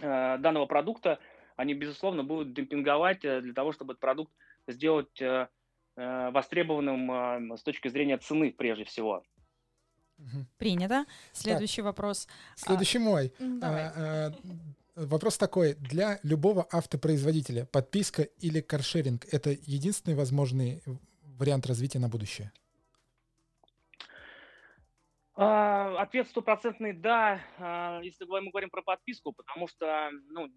э, 0.00 0.38
данного 0.38 0.66
продукта, 0.66 1.20
они, 1.54 1.74
безусловно, 1.74 2.24
будут 2.24 2.54
демпинговать 2.54 3.24
э, 3.24 3.40
для 3.40 3.54
того, 3.54 3.70
чтобы 3.70 3.92
этот 3.92 4.00
продукт 4.00 4.32
э, 4.32 4.45
э 4.68 5.46
востребованным 5.96 7.52
э, 7.52 7.56
с 7.56 7.62
точки 7.62 7.88
зрения 7.88 8.18
цены 8.18 8.52
прежде 8.52 8.84
всего. 8.84 9.22
Принято. 10.58 11.06
Следующий 11.32 11.82
так, 11.82 11.86
вопрос. 11.86 12.28
Следующий 12.54 12.98
а, 12.98 13.00
мой. 13.00 13.32
Давай. 13.38 13.84
А, 13.84 13.92
а, 13.96 14.32
вопрос 14.94 15.38
такой. 15.38 15.74
Для 15.74 16.18
любого 16.22 16.66
автопроизводителя 16.70 17.66
подписка 17.66 18.22
или 18.22 18.60
каршеринг– 18.60 19.26
это 19.32 19.50
единственный 19.50 20.16
возможный 20.16 20.82
вариант 21.22 21.66
развития 21.66 21.98
на 21.98 22.08
будущее? 22.08 22.52
А, 25.34 26.00
ответ 26.00 26.28
стопроцентный 26.28 26.94
«да», 26.94 27.40
а, 27.58 28.00
если 28.02 28.24
мы 28.24 28.50
говорим 28.50 28.70
про 28.70 28.80
подписку, 28.80 29.32
потому 29.32 29.68
что 29.68 30.10
ну, 30.30 30.48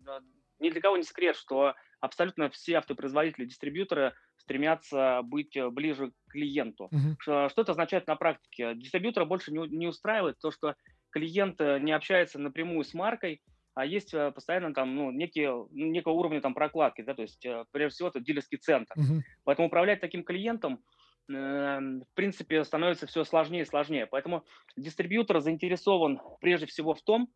ни 0.60 0.70
для 0.70 0.80
кого 0.80 0.96
не 0.96 1.04
секрет, 1.04 1.36
что 1.36 1.76
абсолютно 2.00 2.50
все 2.50 2.78
автопроизводители, 2.78 3.46
дистрибьюторы 3.46 4.14
стремятся 4.38 5.22
быть 5.24 5.58
ближе 5.72 6.12
к 6.12 6.32
клиенту. 6.32 6.90
Uh-huh. 6.92 7.16
Что, 7.20 7.50
что 7.50 7.62
это 7.62 7.72
означает 7.72 8.08
на 8.08 8.16
практике? 8.16 8.74
Дистрибьютора 8.76 9.26
больше 9.26 9.52
не, 9.52 9.68
не 9.68 9.88
устраивает 9.88 10.40
то, 10.40 10.52
что 10.52 10.76
клиент 11.12 11.60
не 11.60 11.92
общается 11.92 12.40
напрямую 12.40 12.84
с 12.84 12.94
маркой, 12.94 13.42
а 13.76 13.86
есть 13.86 14.14
постоянно 14.34 14.74
там, 14.74 14.96
ну, 14.96 15.12
некие, 15.12 15.52
ну, 15.52 15.68
некого 15.72 16.14
уровня 16.14 16.42
там 16.42 16.54
прокладки, 16.54 17.02
да, 17.02 17.14
то 17.14 17.22
есть, 17.22 17.46
прежде 17.72 17.96
всего, 17.96 18.10
это 18.10 18.20
дилерский 18.20 18.58
центр. 18.58 18.94
Uh-huh. 18.98 19.22
Поэтому 19.44 19.68
управлять 19.68 20.02
таким 20.02 20.24
клиентом 20.24 20.84
Эм, 21.30 22.02
в 22.02 22.16
принципе, 22.16 22.64
становится 22.64 23.06
все 23.06 23.24
сложнее 23.24 23.62
и 23.62 23.66
сложнее. 23.66 24.08
Поэтому 24.08 24.44
дистрибьютор 24.76 25.40
заинтересован 25.42 26.20
прежде 26.42 26.66
всего 26.66 26.96
в 26.96 27.02
том, 27.04 27.30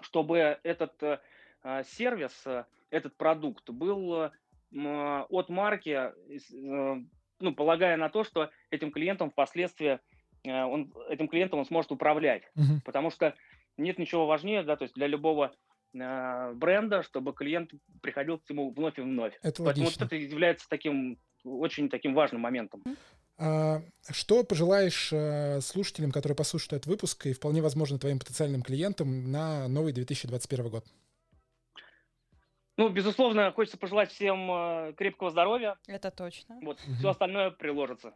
чтобы 0.00 0.58
этот 0.64 1.00
э, 1.02 1.82
сервис, 1.84 2.44
э, 2.46 2.64
этот 2.94 3.16
продукт 3.16 3.68
был 3.70 4.30
от 4.72 5.48
марки, 5.48 5.90
э, 5.90 7.04
ну, 7.40 7.54
полагая 7.54 7.96
на 7.96 8.08
то, 8.08 8.24
что 8.24 8.50
этим 8.70 8.90
клиентом 8.90 9.30
впоследствии 9.30 10.00
он, 10.44 10.92
этим 11.08 11.28
клиентом 11.28 11.60
он 11.60 11.64
сможет 11.64 11.92
управлять. 11.92 12.42
Uh-huh. 12.56 12.80
Потому 12.84 13.10
что 13.10 13.34
нет 13.76 13.98
ничего 13.98 14.26
важнее, 14.26 14.62
да, 14.62 14.76
то 14.76 14.82
есть 14.82 14.94
для 14.94 15.06
любого 15.06 15.54
бренда, 15.92 17.02
чтобы 17.04 17.32
клиент 17.32 17.70
приходил 18.02 18.38
к 18.38 18.50
нему 18.50 18.70
вновь 18.72 18.98
и 18.98 19.02
вновь. 19.02 19.38
Это 19.42 19.62
Поэтому 19.62 19.86
логично. 19.86 20.04
вот 20.04 20.12
это 20.12 20.16
является 20.16 20.68
таким 20.68 21.18
очень 21.44 21.88
таким 21.88 22.14
важным 22.14 22.40
моментом. 22.40 22.82
А, 23.36 23.82
что 24.10 24.44
пожелаешь 24.44 25.10
э, 25.12 25.60
слушателям, 25.60 26.12
которые 26.12 26.36
послушают 26.36 26.72
этот 26.72 26.86
выпуск 26.86 27.26
и 27.26 27.32
вполне 27.32 27.62
возможно 27.62 27.98
твоим 27.98 28.18
потенциальным 28.18 28.62
клиентам 28.62 29.30
на 29.30 29.68
новый 29.68 29.92
2021 29.92 30.68
год? 30.68 30.84
Ну, 32.76 32.88
безусловно, 32.88 33.52
хочется 33.52 33.78
пожелать 33.78 34.10
всем 34.10 34.50
э, 34.50 34.94
крепкого 34.96 35.30
здоровья. 35.30 35.76
Это 35.86 36.10
точно. 36.10 36.58
Вот, 36.60 36.78
угу. 36.86 36.94
все 36.98 37.08
остальное 37.10 37.50
приложится. 37.50 38.12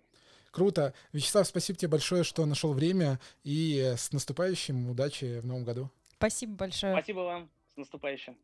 Круто. 0.50 0.94
Вячеслав, 1.12 1.46
спасибо 1.46 1.78
тебе 1.78 1.90
большое, 1.90 2.24
что 2.24 2.44
нашел 2.46 2.72
время. 2.72 3.20
И 3.44 3.94
с 3.96 4.12
наступающим. 4.12 4.90
Удачи 4.90 5.40
в 5.40 5.46
новом 5.46 5.64
году. 5.64 5.90
Спасибо 6.14 6.54
большое. 6.54 6.94
Спасибо 6.94 7.20
вам. 7.20 7.50
С 7.74 7.76
наступающим. 7.76 8.36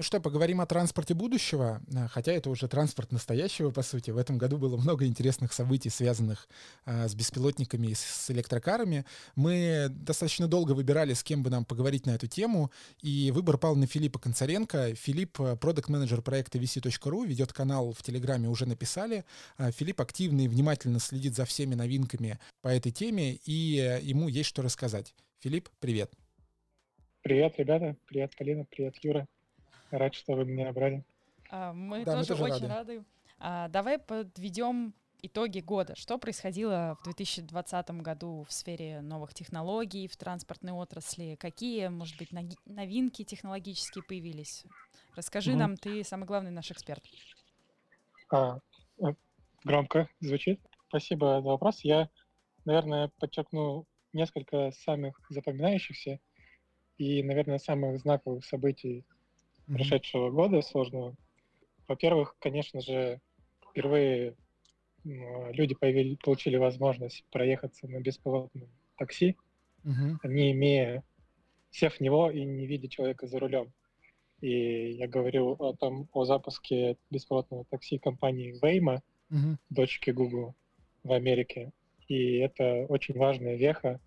Ну 0.00 0.04
что, 0.04 0.18
поговорим 0.18 0.62
о 0.62 0.66
транспорте 0.66 1.12
будущего, 1.12 1.82
э, 1.94 2.08
хотя 2.08 2.32
это 2.32 2.48
уже 2.48 2.68
транспорт 2.68 3.12
настоящего, 3.12 3.68
по 3.70 3.82
сути. 3.82 4.10
В 4.10 4.16
этом 4.16 4.38
году 4.38 4.56
было 4.56 4.78
много 4.78 5.04
интересных 5.04 5.52
событий, 5.52 5.90
связанных 5.90 6.48
а, 6.86 7.06
с 7.06 7.14
беспилотниками 7.14 7.88
и 7.88 7.94
с 7.94 8.30
электрокарами. 8.30 9.04
Мы 9.36 9.88
достаточно 9.90 10.48
долго 10.48 10.72
выбирали, 10.72 11.12
с 11.12 11.22
кем 11.22 11.42
бы 11.42 11.50
нам 11.50 11.66
поговорить 11.66 12.06
на 12.06 12.12
эту 12.12 12.28
тему, 12.28 12.70
и 13.02 13.30
выбор 13.30 13.58
пал 13.58 13.76
на 13.76 13.86
Филиппа 13.86 14.18
Концаренко. 14.18 14.94
Филипп— 14.94 15.38
продукт-менеджер 15.60 16.22
проекта 16.22 16.56
vc.ru, 16.56 17.26
ведет 17.26 17.52
канал 17.52 17.92
в 17.92 18.02
Телеграме, 18.02 18.48
уже 18.48 18.64
написали. 18.64 19.26
А 19.58 19.70
Филипп 19.70 20.00
активно 20.00 20.40
и 20.40 20.48
внимательно 20.48 20.98
следит 20.98 21.36
за 21.36 21.44
всеми 21.44 21.74
новинками 21.74 22.38
по 22.62 22.68
этой 22.68 22.90
теме, 22.90 23.34
и 23.44 23.78
э, 23.78 24.00
ему 24.00 24.28
есть 24.28 24.48
что 24.48 24.62
рассказать. 24.62 25.14
Филипп, 25.40 25.68
привет. 25.78 26.10
Привет, 27.20 27.52
ребята. 27.58 27.96
Привет, 28.06 28.34
Полина. 28.34 28.64
Привет, 28.64 28.94
Юра. 29.02 29.26
Рад, 29.90 30.14
что 30.14 30.34
вы 30.34 30.44
меня 30.44 30.66
набрали. 30.66 31.04
А, 31.50 31.72
мы, 31.72 32.04
да, 32.04 32.16
тоже 32.16 32.32
мы 32.32 32.38
тоже 32.38 32.54
очень 32.54 32.68
рады. 32.68 32.94
рады. 32.94 33.04
А, 33.38 33.68
давай 33.68 33.98
подведем 33.98 34.94
итоги 35.22 35.60
года. 35.60 35.94
Что 35.96 36.18
происходило 36.18 36.96
в 37.00 37.04
2020 37.04 37.90
году 38.02 38.44
в 38.48 38.52
сфере 38.52 39.00
новых 39.00 39.34
технологий, 39.34 40.08
в 40.08 40.16
транспортной 40.16 40.72
отрасли? 40.72 41.36
Какие, 41.38 41.88
может 41.88 42.16
быть, 42.18 42.30
новинки 42.66 43.24
технологические 43.24 44.04
появились? 44.04 44.64
Расскажи 45.16 45.52
угу. 45.52 45.58
нам, 45.58 45.76
ты 45.76 46.04
самый 46.04 46.26
главный 46.26 46.50
наш 46.50 46.70
эксперт. 46.70 47.02
А, 48.30 48.58
э, 48.98 49.12
громко 49.64 50.08
звучит. 50.20 50.60
Спасибо 50.88 51.40
за 51.42 51.48
вопрос. 51.48 51.80
Я, 51.80 52.08
наверное, 52.64 53.10
подчеркну 53.18 53.86
несколько 54.12 54.70
самых 54.72 55.20
запоминающихся 55.28 56.20
и, 56.98 57.22
наверное, 57.22 57.58
самых 57.58 57.98
знаковых 58.00 58.44
событий 58.44 59.04
прошедшего 59.74 60.30
года 60.30 60.62
сложного. 60.62 61.14
Во-первых, 61.86 62.36
конечно 62.38 62.80
же, 62.80 63.20
впервые 63.70 64.34
люди 65.04 65.74
появили, 65.74 66.16
получили 66.16 66.56
возможность 66.56 67.24
проехаться 67.30 67.88
на 67.88 68.00
беспилотном 68.00 68.68
такси, 68.96 69.36
uh-huh. 69.84 70.18
не 70.24 70.52
имея, 70.52 71.02
сев 71.70 71.96
в 71.96 72.00
него 72.00 72.30
и 72.30 72.44
не 72.44 72.66
видя 72.66 72.88
человека 72.88 73.26
за 73.26 73.38
рулем. 73.38 73.72
И 74.40 74.92
я 74.92 75.08
говорю 75.08 75.52
о 75.58 75.74
том, 75.74 76.08
о 76.12 76.24
запуске 76.24 76.96
беспилотного 77.10 77.64
такси 77.66 77.98
компании 77.98 78.58
Waymo, 78.62 79.00
uh-huh. 79.30 79.56
дочки 79.70 80.10
Google 80.10 80.54
в 81.02 81.12
Америке. 81.12 81.72
И 82.08 82.38
это 82.38 82.86
очень 82.88 83.16
важная 83.16 83.56
веха 83.56 84.00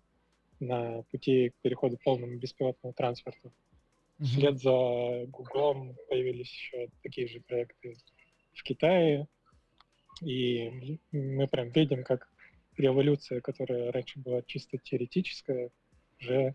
на 0.60 1.02
пути 1.10 1.50
к 1.50 1.54
переходу 1.62 1.96
к 1.96 2.02
полному 2.02 2.36
беспилотному 2.36 2.92
транспорту. 2.94 3.52
Mm-hmm. 4.18 4.24
Вслед 4.24 4.58
за 4.60 5.26
Гуглом 5.26 5.96
появились 6.08 6.50
еще 6.50 6.88
такие 7.02 7.26
же 7.26 7.40
проекты 7.40 7.96
в 8.52 8.62
Китае. 8.62 9.26
И 10.22 10.98
мы 11.10 11.48
прям 11.48 11.70
видим, 11.70 12.04
как 12.04 12.28
революция, 12.76 13.40
которая 13.40 13.90
раньше 13.92 14.20
была 14.20 14.42
чисто 14.42 14.78
теоретическая, 14.78 15.70
уже 16.20 16.54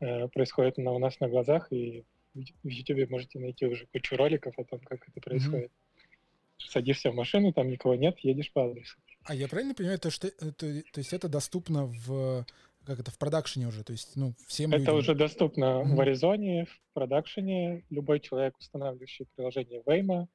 э, 0.00 0.28
происходит 0.28 0.78
на, 0.78 0.92
у 0.92 0.98
нас 0.98 1.20
на 1.20 1.28
глазах, 1.28 1.70
и 1.72 2.04
в 2.34 2.68
YouTube 2.68 3.10
можете 3.10 3.38
найти 3.38 3.66
уже 3.66 3.86
кучу 3.86 4.16
роликов 4.16 4.58
о 4.58 4.64
том, 4.64 4.80
как 4.80 5.06
это 5.08 5.20
происходит. 5.20 5.70
Mm-hmm. 5.70 6.68
Садишься 6.68 7.10
в 7.10 7.14
машину, 7.14 7.52
там 7.52 7.68
никого 7.68 7.94
нет, 7.94 8.18
едешь 8.20 8.52
по 8.52 8.64
адресу. 8.64 8.98
А 9.24 9.34
я 9.34 9.48
правильно 9.48 9.74
понимаю, 9.74 9.98
то, 9.98 10.10
что, 10.10 10.30
то, 10.30 10.52
то 10.52 10.66
есть 11.00 11.12
это 11.12 11.28
доступно 11.28 11.86
в 11.86 12.46
как 12.86 13.00
это 13.00 13.10
в 13.10 13.18
продакшене 13.18 13.66
уже, 13.66 13.84
то 13.84 13.92
есть, 13.92 14.16
ну, 14.16 14.34
всем 14.46 14.70
Это 14.70 14.78
людям. 14.78 14.96
уже 14.96 15.14
доступно 15.14 15.64
mm-hmm. 15.64 15.94
в 15.94 16.00
Аризоне, 16.00 16.66
в 16.66 16.80
продакшене. 16.94 17.84
Любой 17.90 18.20
человек, 18.20 18.56
устанавливающий 18.58 19.26
приложение 19.34 19.82
Waymo, 19.82 20.26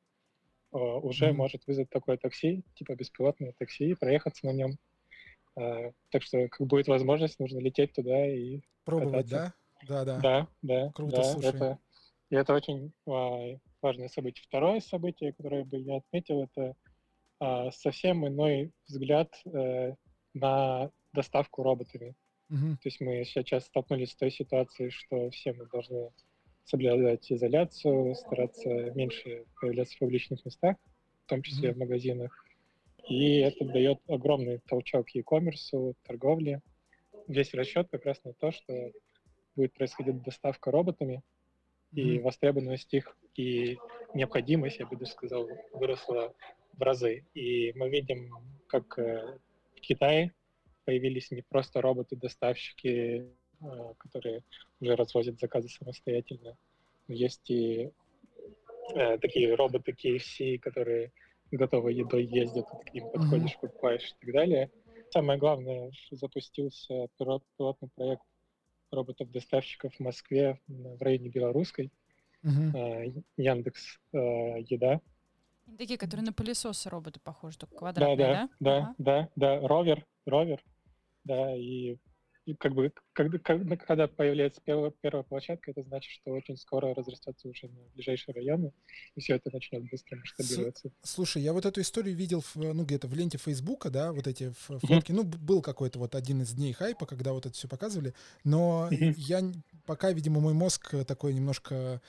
э, 0.74 0.78
уже 0.78 1.30
mm-hmm. 1.30 1.34
может 1.34 1.66
вызвать 1.66 1.90
такое 1.90 2.18
такси, 2.18 2.64
типа 2.76 2.96
беспилотное 2.96 3.54
такси, 3.58 3.92
и 3.92 3.96
проехаться 3.96 4.46
на 4.46 4.52
нем. 4.52 4.78
Э, 5.56 5.92
так 6.10 6.24
что, 6.24 6.48
как 6.50 6.68
будет 6.68 6.88
возможность, 6.88 7.40
нужно 7.40 7.60
лететь 7.60 7.94
туда 7.94 8.28
и 8.28 8.62
Пробовать, 8.84 9.30
кататься. 9.30 9.36
да? 9.36 9.54
Да, 9.88 10.06
да. 10.06 10.20
Да, 10.20 10.48
да. 10.62 10.92
Круто, 10.94 11.18
да, 11.18 11.24
слушай. 11.24 11.50
Это, 11.50 11.80
и 12.30 12.36
это 12.36 12.54
очень 12.54 12.94
а, 13.08 13.58
важное 13.82 14.08
событие. 14.08 14.44
Второе 14.48 14.80
событие, 14.80 15.34
которое 15.34 15.64
бы 15.66 15.78
я 15.78 15.98
отметил, 15.98 16.44
это 16.44 16.76
а, 17.40 17.72
совсем 17.72 18.26
иной 18.28 18.72
взгляд 18.88 19.34
а, 19.46 19.96
на 20.34 20.92
доставку 21.14 21.64
роботами. 21.64 22.16
Угу. 22.52 22.74
То 22.74 22.86
есть 22.86 23.00
мы 23.00 23.24
сейчас 23.24 23.66
столкнулись 23.66 24.12
с 24.12 24.16
той 24.16 24.30
ситуацией, 24.30 24.90
что 24.90 25.30
все 25.30 25.54
мы 25.54 25.68
должны 25.68 26.12
соблюдать 26.66 27.32
изоляцию, 27.32 28.14
стараться 28.16 28.70
меньше 28.92 29.46
появляться 29.60 29.96
в 29.96 30.00
публичных 30.00 30.44
местах, 30.46 30.76
в 31.26 31.30
том 31.30 31.42
числе 31.42 31.70
mm 31.70 31.74
в 31.74 31.78
магазинах. 31.78 32.46
И 33.08 33.40
это 33.40 33.66
дает 33.66 34.00
огромный 34.08 34.60
толчок 34.68 35.10
e-commerce, 35.16 35.96
торговле. 36.04 36.62
Весь 37.28 37.54
расчет 37.54 37.88
как 37.90 38.06
раз 38.06 38.22
на 38.26 38.34
то, 38.34 38.52
что 38.52 38.92
будет 39.56 39.74
происходить 39.74 40.22
доставка 40.24 40.72
роботами, 40.72 41.24
mm 41.94 42.02
и 42.02 42.20
востребованность 42.20 42.94
их, 42.94 43.18
и 43.36 43.78
необходимость, 44.14 44.80
я 44.80 44.86
бы 44.86 44.98
даже 44.98 45.12
сказал, 45.12 45.48
выросла 45.72 46.34
в 46.74 46.82
разы. 46.82 47.26
И 47.34 47.72
мы 47.76 47.90
видим, 47.90 48.30
как 48.68 49.00
э, 49.00 49.38
в 49.76 49.80
Китае 49.80 50.34
появились 50.86 51.32
не 51.32 51.42
просто 51.42 51.82
роботы-доставщики, 51.82 53.28
э, 53.62 53.94
которые 53.98 54.44
уже 54.80 54.96
развозят 54.96 55.40
заказы 55.40 55.70
самостоятельно, 55.70 56.58
но 57.08 57.14
есть 57.14 57.50
и 57.50 57.92
э, 58.96 59.18
такие 59.20 59.54
роботы 59.56 59.92
KFC, 59.92 60.60
которые 60.60 61.12
готовой 61.52 61.96
едой 61.96 62.24
ездят, 62.26 62.66
ты 62.70 62.92
к 62.92 62.94
ним 62.94 63.12
подходишь, 63.12 63.58
покупаешь 63.60 64.10
и 64.10 64.26
так 64.26 64.34
далее. 64.34 64.72
Самое 65.12 65.38
главное, 65.38 65.92
что 65.92 66.16
запустился 66.16 67.10
пилотный 67.18 67.90
проект 67.96 68.24
роботов-доставщиков 68.92 69.94
в 69.94 70.00
Москве 70.00 70.60
в 70.68 71.02
районе 71.02 71.30
Белорусской. 71.30 71.92
Uh-huh. 72.44 73.24
Яндекс 73.38 74.00
Еда. 74.14 75.00
Такие, 75.78 75.98
которые 75.98 76.26
на 76.26 76.34
пылесосы 76.34 76.90
роботы 76.90 77.20
похожи, 77.20 77.58
только 77.58 77.76
квадратные, 77.76 78.18
да? 78.18 78.34
Да, 78.34 78.50
да, 78.60 78.78
ага. 78.78 78.96
да, 78.98 79.30
да, 79.36 79.68
ровер, 79.68 80.06
ровер, 80.26 80.64
да, 81.24 81.56
и, 81.56 81.98
и 82.46 82.56
как 82.56 82.74
бы, 82.74 82.92
когда, 83.14 83.38
когда 83.78 84.08
появляется 84.08 84.62
первая, 84.64 84.92
первая 85.02 85.24
площадка, 85.24 85.72
это 85.72 85.84
значит, 85.84 86.12
что 86.12 86.32
очень 86.32 86.58
скоро 86.58 86.94
разрастется 86.94 87.48
уже 87.48 87.68
на 87.68 87.82
ближайшие 87.94 88.34
районы, 88.34 88.74
и 89.16 89.22
все 89.22 89.36
это 89.36 89.52
начнет 89.52 89.90
быстро 89.90 90.18
масштабироваться. 90.18 90.92
Слушай, 91.04 91.42
я 91.44 91.54
вот 91.54 91.66
эту 91.66 91.82
историю 91.82 92.16
видел, 92.16 92.42
в, 92.42 92.56
ну, 92.56 92.84
где-то 92.84 93.08
в 93.08 93.14
ленте 93.14 93.38
Фейсбука, 93.38 93.90
да, 93.90 94.12
вот 94.12 94.28
эти 94.28 94.50
фотки, 94.52 95.12
mm-hmm. 95.12 95.14
ну, 95.14 95.24
был 95.24 95.62
какой-то 95.62 96.00
вот 96.00 96.16
один 96.16 96.42
из 96.42 96.54
дней 96.54 96.74
хайпа, 96.74 97.06
когда 97.06 97.34
вот 97.34 97.46
это 97.46 97.56
все 97.56 97.68
показывали, 97.68 98.14
но 98.44 98.90
mm-hmm. 98.92 99.14
я 99.18 99.42
пока, 99.86 100.12
видимо, 100.12 100.40
мой 100.40 100.54
мозг 100.54 100.96
такой 101.06 101.34
немножко 101.34 102.02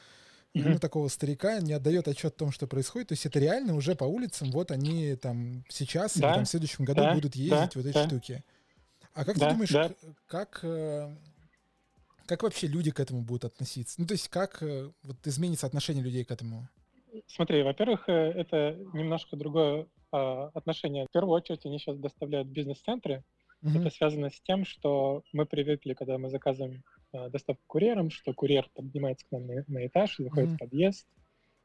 ну, 0.55 0.79
такого 0.79 1.09
старика, 1.09 1.61
не 1.61 1.73
отдает 1.73 2.09
отчет 2.09 2.35
о 2.35 2.39
том, 2.39 2.53
что 2.53 2.67
происходит. 2.67 3.09
То 3.09 3.13
есть 3.13 3.27
это 3.27 3.39
реально 3.39 3.75
уже 3.75 3.95
по 3.95 4.05
улицам, 4.05 4.51
вот 4.51 4.71
они 4.71 5.17
там 5.17 5.65
сейчас 5.69 6.17
да, 6.17 6.29
или 6.29 6.35
там 6.35 6.45
в 6.45 6.49
следующем 6.49 6.85
году 6.85 7.01
да, 7.01 7.15
будут 7.15 7.35
ездить 7.35 7.51
да, 7.51 7.71
вот 7.75 7.87
эти 7.87 7.95
да. 7.95 8.07
штуки. 8.07 8.45
А 9.15 9.25
как 9.25 9.39
да, 9.39 9.47
ты 9.47 9.53
думаешь, 9.53 9.71
да. 9.71 9.91
как, 10.27 10.61
э, 10.63 11.15
как 12.27 12.43
вообще 12.43 12.67
люди 12.67 12.91
к 12.91 13.01
этому 13.01 13.23
будут 13.23 13.45
относиться? 13.45 14.01
Ну, 14.01 14.07
то 14.07 14.15
есть 14.15 14.29
как 14.29 14.63
э, 14.63 14.91
вот 15.03 15.27
изменится 15.27 15.67
отношение 15.67 16.03
людей 16.03 16.25
к 16.25 16.31
этому? 16.31 16.69
Смотри, 17.27 17.63
во-первых, 17.63 18.09
э, 18.09 18.13
это 18.13 18.79
немножко 18.95 19.37
другое 19.37 19.87
а, 20.13 20.51
отношение. 20.53 21.07
В 21.07 21.11
первую 21.11 21.35
очередь 21.35 21.65
они 21.65 21.79
сейчас 21.79 21.97
доставляют 21.97 22.49
бизнес-центры. 22.49 23.25
Mm-hmm. 23.63 23.81
Это 23.81 23.91
связано 23.91 24.31
с 24.31 24.41
тем, 24.43 24.67
что 24.67 25.23
мы 25.33 25.47
привыкли, 25.47 25.95
когда 25.95 26.19
мы 26.19 26.29
заказываем 26.29 26.83
а, 27.13 27.31
доставку 27.31 27.63
курьером, 27.67 28.11
что 28.11 28.35
курьер 28.35 28.69
поднимается 28.75 29.27
к 29.27 29.33
нам 29.33 29.47
на, 29.47 29.65
на 29.69 29.87
этаж, 29.87 30.17
заходит 30.19 30.51
mm-hmm. 30.51 30.55
в 30.55 30.59
подъезд, 30.59 31.07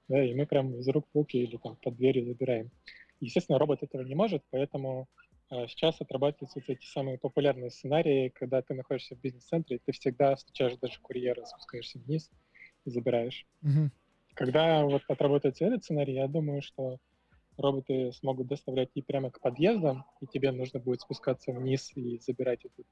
да, 0.07 0.23
и 0.23 0.33
мы 0.33 0.45
прям 0.45 0.73
из 0.75 0.87
рук 0.87 1.05
в 1.13 1.17
руки 1.17 1.37
или 1.37 1.57
там 1.57 1.75
под 1.75 1.97
дверью 1.97 2.25
забираем. 2.25 2.71
Естественно, 3.19 3.59
робот 3.59 3.83
этого 3.83 4.01
не 4.03 4.15
может, 4.15 4.43
поэтому 4.51 5.09
сейчас 5.49 6.01
отрабатываются 6.01 6.59
вот 6.59 6.69
эти 6.69 6.85
самые 6.85 7.17
популярные 7.17 7.69
сценарии, 7.69 8.29
когда 8.29 8.61
ты 8.61 8.73
находишься 8.73 9.15
в 9.15 9.21
бизнес-центре, 9.21 9.79
ты 9.85 9.91
всегда 9.91 10.35
встречаешь 10.35 10.77
даже 10.77 10.99
курьера, 11.01 11.45
спускаешься 11.45 11.99
вниз 11.99 12.29
и 12.85 12.89
забираешь. 12.89 13.45
Mm-hmm. 13.63 13.89
Когда 14.33 14.85
вот 14.85 15.01
отработается 15.07 15.65
этот 15.65 15.83
сценарий, 15.83 16.13
я 16.13 16.27
думаю, 16.27 16.61
что 16.61 16.99
роботы 17.57 18.11
смогут 18.11 18.47
доставлять 18.47 18.89
и 18.93 19.01
прямо 19.01 19.31
к 19.31 19.39
подъездам, 19.39 20.05
и 20.21 20.27
тебе 20.27 20.51
нужно 20.51 20.79
будет 20.79 21.01
спускаться 21.01 21.51
вниз 21.51 21.91
и 21.95 22.19
забирать 22.19 22.61
этот 22.65 22.85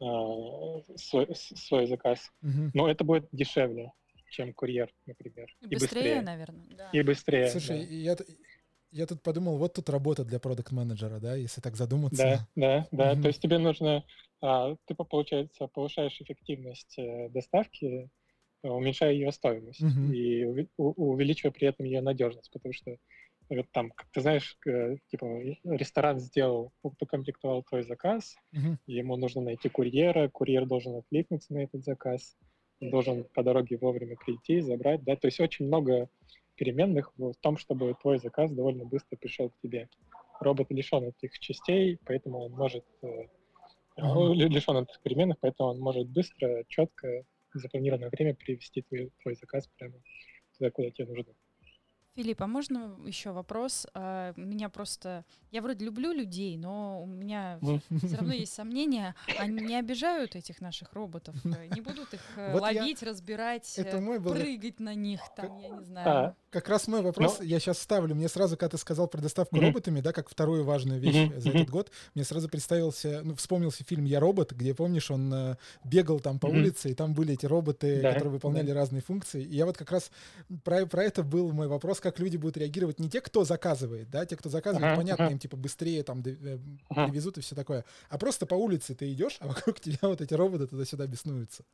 э, 0.00 0.96
свой, 0.96 1.28
свой 1.34 1.86
заказ. 1.86 2.32
Угу. 2.42 2.70
Но 2.74 2.88
это 2.88 3.04
будет 3.04 3.28
дешевле, 3.32 3.92
чем 4.30 4.54
курьер, 4.54 4.90
например. 5.06 5.54
И, 5.60 5.66
и 5.66 5.68
быстрее, 5.74 6.02
быстрее, 6.02 6.20
наверное. 6.22 6.66
Да. 6.76 6.90
И 6.92 7.02
быстрее. 7.02 7.48
Слушай, 7.48 7.80
да. 7.80 7.94
я, 7.94 8.16
я 8.92 9.06
тут 9.06 9.22
подумал, 9.22 9.56
вот 9.56 9.74
тут 9.74 9.88
работа 9.88 10.24
для 10.24 10.38
продукт-менеджера, 10.38 11.20
да, 11.20 11.34
если 11.34 11.60
так 11.60 11.76
задуматься. 11.76 12.16
Да, 12.16 12.48
да, 12.56 12.88
да. 12.90 13.12
Mm-hmm. 13.12 13.22
То 13.22 13.28
есть 13.28 13.40
тебе 13.40 13.58
нужно, 13.58 14.04
а, 14.40 14.76
ты, 14.86 14.94
получается, 14.94 15.66
повышаешь 15.68 16.20
эффективность 16.20 16.98
э, 16.98 17.28
доставки, 17.28 18.10
уменьшая 18.62 19.12
ее 19.12 19.32
стоимость 19.32 19.82
mm-hmm. 19.82 20.14
и 20.14 20.68
увеличивая 20.76 21.52
при 21.52 21.68
этом 21.68 21.86
ее 21.86 22.02
надежность, 22.02 22.50
потому 22.52 22.74
что 22.74 22.96
там, 23.72 23.90
как 23.90 24.08
ты 24.12 24.20
знаешь, 24.20 24.56
типа 25.08 25.24
ресторан 25.64 26.20
сделал, 26.20 26.72
укомплектовал 26.82 27.62
твой 27.64 27.82
заказ, 27.82 28.36
mm-hmm. 28.54 28.76
ему 28.86 29.16
нужно 29.16 29.40
найти 29.40 29.68
курьера, 29.68 30.28
курьер 30.28 30.66
должен 30.66 30.96
откликнуться 30.96 31.54
на 31.54 31.58
этот 31.58 31.84
заказ, 31.84 32.36
должен 32.80 33.24
по 33.34 33.42
дороге 33.42 33.76
вовремя 33.76 34.16
прийти, 34.16 34.60
забрать, 34.60 35.02
да, 35.04 35.16
то 35.16 35.26
есть 35.26 35.40
очень 35.40 35.66
много 35.66 36.08
переменных 36.60 37.10
в 37.16 37.32
том, 37.40 37.56
чтобы 37.56 37.94
твой 38.02 38.18
заказ 38.18 38.52
довольно 38.52 38.84
быстро 38.84 39.16
пришел 39.16 39.48
к 39.48 39.58
тебе. 39.62 39.88
Робот 40.40 40.70
лишен 40.70 41.04
этих 41.04 41.38
частей, 41.38 41.98
поэтому 42.04 42.44
он 42.44 42.52
может 42.52 42.84
mm-hmm. 43.02 44.34
лишен 44.34 44.76
этих 44.76 45.00
переменных, 45.00 45.38
поэтому 45.40 45.70
он 45.70 45.80
может 45.80 46.06
быстро, 46.10 46.64
четко, 46.68 47.24
запланированное 47.54 48.10
время 48.10 48.34
привести 48.34 48.82
твой, 48.82 49.10
твой 49.22 49.36
заказ 49.36 49.68
прямо 49.78 49.94
туда, 50.58 50.70
куда 50.70 50.90
тебе 50.90 51.06
нужно. 51.06 51.32
Филипп, 52.16 52.42
а 52.42 52.46
можно 52.48 52.96
еще 53.06 53.30
вопрос? 53.30 53.86
А, 53.94 54.32
меня 54.36 54.68
просто... 54.68 55.24
Я 55.52 55.62
вроде 55.62 55.84
люблю 55.84 56.12
людей, 56.12 56.56
но 56.56 57.02
у 57.02 57.06
меня 57.06 57.58
все 58.04 58.16
равно 58.16 58.32
есть 58.32 58.52
сомнения. 58.52 59.14
Они 59.38 59.60
не 59.60 59.76
обижают 59.76 60.34
этих 60.34 60.60
наших 60.60 60.92
роботов? 60.92 61.34
Не 61.44 61.80
будут 61.80 62.12
их 62.14 62.20
э, 62.36 62.52
вот 62.52 62.62
ловить, 62.62 63.02
я... 63.02 63.08
разбирать, 63.08 63.72
Это 63.78 63.98
э, 63.98 64.00
мой 64.00 64.18
был... 64.18 64.32
прыгать 64.32 64.80
на 64.80 64.94
них, 64.94 65.20
там, 65.36 65.58
я 65.58 65.68
не 65.68 65.84
знаю. 65.84 66.08
А, 66.08 66.34
как 66.50 66.68
раз 66.68 66.88
мой 66.88 67.00
вопрос, 67.00 67.38
но... 67.38 67.44
я 67.44 67.60
сейчас 67.60 67.78
ставлю. 67.78 68.14
Мне 68.14 68.28
сразу, 68.28 68.56
когда 68.56 68.70
ты 68.70 68.78
сказал 68.78 69.06
про 69.06 69.20
доставку 69.20 69.56
mm-hmm. 69.56 69.66
роботами, 69.66 70.00
да, 70.00 70.12
как 70.12 70.28
вторую 70.28 70.64
важную 70.64 71.00
вещь 71.00 71.14
mm-hmm. 71.14 71.40
за 71.40 71.50
этот 71.50 71.70
год, 71.70 71.90
мне 72.14 72.24
сразу 72.24 72.48
представился, 72.48 73.22
ну, 73.22 73.36
вспомнился 73.36 73.84
фильм 73.84 74.04
«Я 74.04 74.18
робот», 74.18 74.52
где, 74.52 74.74
помнишь, 74.74 75.10
он 75.10 75.32
э, 75.32 75.56
бегал 75.84 76.18
там 76.18 76.40
по 76.40 76.46
mm-hmm. 76.46 76.58
улице, 76.58 76.90
и 76.90 76.94
там 76.94 77.14
были 77.14 77.34
эти 77.34 77.46
роботы, 77.46 78.00
да, 78.02 78.12
которые 78.12 78.32
выполняли 78.32 78.68
да. 78.68 78.74
разные 78.74 79.00
функции. 79.00 79.42
И 79.42 79.54
я 79.54 79.64
вот 79.64 79.76
как 79.76 79.92
раз 79.92 80.10
про, 80.64 80.86
про 80.86 81.04
это 81.04 81.22
был 81.22 81.52
мой 81.52 81.68
вопрос, 81.68 81.99
как 82.00 82.18
люди 82.18 82.36
будут 82.36 82.56
реагировать. 82.56 82.98
Не 82.98 83.08
те, 83.08 83.20
кто 83.20 83.44
заказывает, 83.44 84.10
да, 84.10 84.26
те, 84.26 84.36
кто 84.36 84.48
заказывает, 84.48 84.92
uh-huh, 84.92 84.96
понятно, 84.96 85.24
uh-huh. 85.24 85.32
им 85.32 85.38
типа 85.38 85.56
быстрее 85.56 86.02
там 86.02 86.20
э, 86.20 86.58
привезут 86.88 87.38
и 87.38 87.40
все 87.40 87.54
такое. 87.54 87.84
А 88.08 88.18
просто 88.18 88.46
по 88.46 88.54
улице 88.54 88.94
ты 88.94 89.12
идешь, 89.12 89.36
а 89.40 89.48
вокруг 89.48 89.80
тебя 89.80 89.98
вот 90.02 90.20
эти 90.20 90.34
роботы 90.34 90.66
туда-сюда 90.66 91.06
беснуются. 91.06 91.64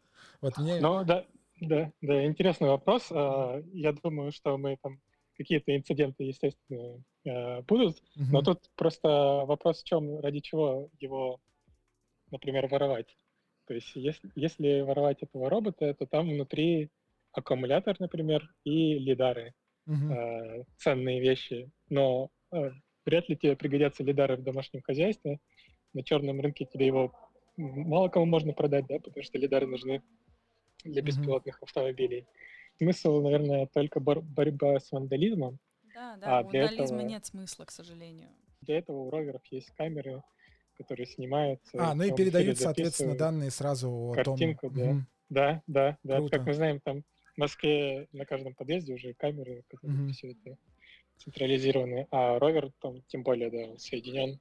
Вот 0.40 0.58
мне... 0.58 0.80
Ну, 0.80 1.04
да, 1.04 1.24
да, 1.60 1.90
да, 2.00 2.26
интересный 2.26 2.68
вопрос. 2.68 3.08
А, 3.10 3.62
я 3.72 3.92
думаю, 3.92 4.32
что 4.32 4.56
мы 4.58 4.76
там 4.82 5.00
какие-то 5.36 5.76
инциденты, 5.76 6.24
естественно, 6.24 7.02
э, 7.24 7.62
будут, 7.62 7.96
uh-huh. 7.96 8.24
но 8.30 8.42
тут 8.42 8.70
просто 8.76 9.08
вопрос 9.46 9.82
в 9.82 9.84
чем, 9.84 10.20
ради 10.20 10.40
чего 10.40 10.88
его, 10.98 11.40
например, 12.30 12.66
воровать. 12.68 13.16
То 13.66 13.74
есть 13.74 13.92
если, 13.94 14.30
если 14.34 14.80
воровать 14.80 15.22
этого 15.22 15.50
робота, 15.50 15.92
то 15.94 16.06
там 16.06 16.28
внутри 16.28 16.90
аккумулятор, 17.32 17.96
например, 17.98 18.48
и 18.64 18.98
лидары, 18.98 19.54
uh-huh. 19.86 20.60
э, 20.60 20.64
ценные 20.78 21.20
вещи. 21.20 21.70
Но 21.88 22.30
э, 22.52 22.70
вряд 23.04 23.28
ли 23.28 23.36
тебе 23.36 23.56
пригодятся 23.56 24.02
лидары 24.02 24.36
в 24.36 24.42
домашнем 24.42 24.82
хозяйстве. 24.82 25.38
На 25.94 26.02
черном 26.02 26.40
рынке 26.40 26.66
тебе 26.66 26.86
его 26.86 27.12
мало 27.56 28.08
кому 28.08 28.26
можно 28.26 28.52
продать, 28.52 28.86
да, 28.86 28.98
потому 28.98 29.22
что 29.22 29.38
лидары 29.38 29.66
нужны 29.66 30.02
для 30.84 31.02
беспилотных 31.02 31.56
uh-huh. 31.56 31.64
автомобилей 31.64 32.26
смысл, 32.78 33.20
наверное, 33.20 33.66
только 33.66 34.00
бор- 34.00 34.22
борьба 34.22 34.78
с 34.78 34.90
вандализмом. 34.92 35.58
Да, 35.94 36.16
да, 36.16 36.38
а 36.38 36.40
у 36.40 36.44
вандализма 36.44 36.84
этого, 36.84 37.00
нет 37.00 37.26
смысла, 37.26 37.64
к 37.64 37.70
сожалению. 37.70 38.28
Для 38.60 38.78
этого 38.78 38.98
у 38.98 39.10
роверов 39.10 39.42
есть 39.50 39.70
камеры, 39.70 40.22
которые 40.76 41.06
снимают. 41.06 41.60
А, 41.74 41.94
ну 41.94 42.04
и 42.04 42.12
передают, 42.12 42.58
соответственно, 42.58 43.16
данные 43.16 43.50
сразу 43.50 43.90
о 43.90 44.12
картинку, 44.12 44.68
том... 44.68 44.76
да. 44.76 44.90
Угу. 44.90 45.00
Да, 45.28 45.62
да, 45.66 45.98
да. 46.02 46.16
Круто. 46.18 46.36
Как 46.36 46.46
мы 46.46 46.54
знаем, 46.54 46.80
там 46.80 47.02
в 47.36 47.40
Москве 47.40 48.08
на 48.12 48.24
каждом 48.24 48.54
подъезде 48.54 48.94
уже 48.94 49.14
камеры, 49.14 49.64
которые 49.68 50.04
угу. 50.04 50.12
все 50.12 50.32
это 50.32 50.56
централизированы, 51.18 52.08
а 52.10 52.38
ровер 52.38 52.72
там 52.80 53.02
тем 53.08 53.22
более, 53.22 53.50
да, 53.50 53.78
соединен 53.78 54.40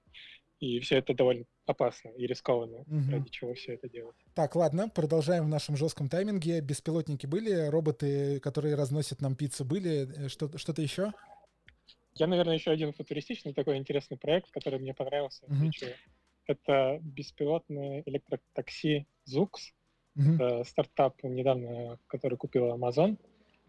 и 0.60 0.80
все 0.80 0.98
это 0.98 1.14
довольно 1.14 1.46
опасно 1.66 2.10
и 2.10 2.26
рискованно, 2.28 2.80
угу. 2.80 3.12
ради 3.12 3.30
чего 3.30 3.54
все 3.54 3.74
это 3.74 3.90
делать. 3.90 4.16
Так, 4.34 4.56
ладно, 4.56 4.90
продолжаем 4.90 5.46
в 5.46 5.50
нашем 5.50 5.76
жестком 5.76 6.10
тайминге. 6.10 6.62
Беспилотники 6.62 7.26
были, 7.26 7.68
роботы, 7.68 8.40
которые 8.40 8.76
разносят 8.76 9.22
нам 9.22 9.36
пиццу, 9.36 9.66
были. 9.66 10.26
Э, 10.26 10.30
что- 10.30 10.58
что-то 10.58 10.82
еще? 10.82 11.12
Я, 12.14 12.28
наверное, 12.28 12.56
еще 12.56 12.72
один 12.72 12.94
футуристичный 12.94 13.54
такой 13.54 13.78
интересный 13.78 14.18
проект, 14.18 14.50
который 14.52 14.80
мне 14.80 14.94
понравился. 14.94 15.46
Угу. 15.48 15.72
Это 16.48 17.00
беспилотное 17.02 18.04
электротакси 18.06 19.08
ZUX. 19.28 19.74
Это 20.18 20.64
стартап 20.64 21.22
недавно, 21.24 22.00
который 22.08 22.38
купил 22.38 22.74
Amazon. 22.74 23.18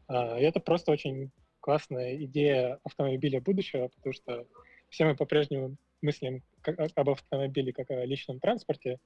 А, 0.08 0.38
и 0.38 0.42
это 0.42 0.60
просто 0.60 0.92
очень 0.92 1.30
классная 1.60 2.16
идея 2.24 2.78
автомобиля 2.84 3.40
будущего, 3.40 3.88
потому 3.88 4.12
что 4.12 4.46
все 4.88 5.04
мы 5.04 5.16
по-прежнему 5.16 5.76
мыслим 6.02 6.42
как, 6.60 6.78
об 6.94 7.10
автомобиле 7.10 7.72
как 7.72 7.90
о 7.90 8.04
личном 8.04 8.38
транспорте, 8.38 8.98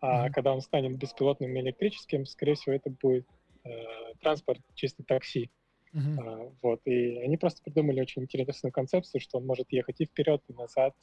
а 0.00 0.26
mm-hmm. 0.26 0.32
когда 0.32 0.54
он 0.54 0.60
станет 0.60 0.96
беспилотным 0.96 1.54
и 1.56 1.60
электрическим, 1.60 2.26
скорее 2.26 2.54
всего, 2.54 2.74
это 2.74 2.90
будет 2.90 3.26
э, 3.64 3.70
транспорт 4.20 4.60
чисто 4.74 5.04
такси. 5.04 5.50
Mm-hmm. 5.94 6.18
А, 6.20 6.52
вот, 6.62 6.80
и 6.86 7.18
они 7.20 7.36
просто 7.36 7.62
придумали 7.62 8.00
очень 8.00 8.22
интересную 8.22 8.72
концепцию, 8.72 9.20
что 9.20 9.38
он 9.38 9.46
может 9.46 9.70
ехать 9.70 10.00
и 10.00 10.06
вперед, 10.06 10.42
и 10.48 10.52
назад. 10.52 10.94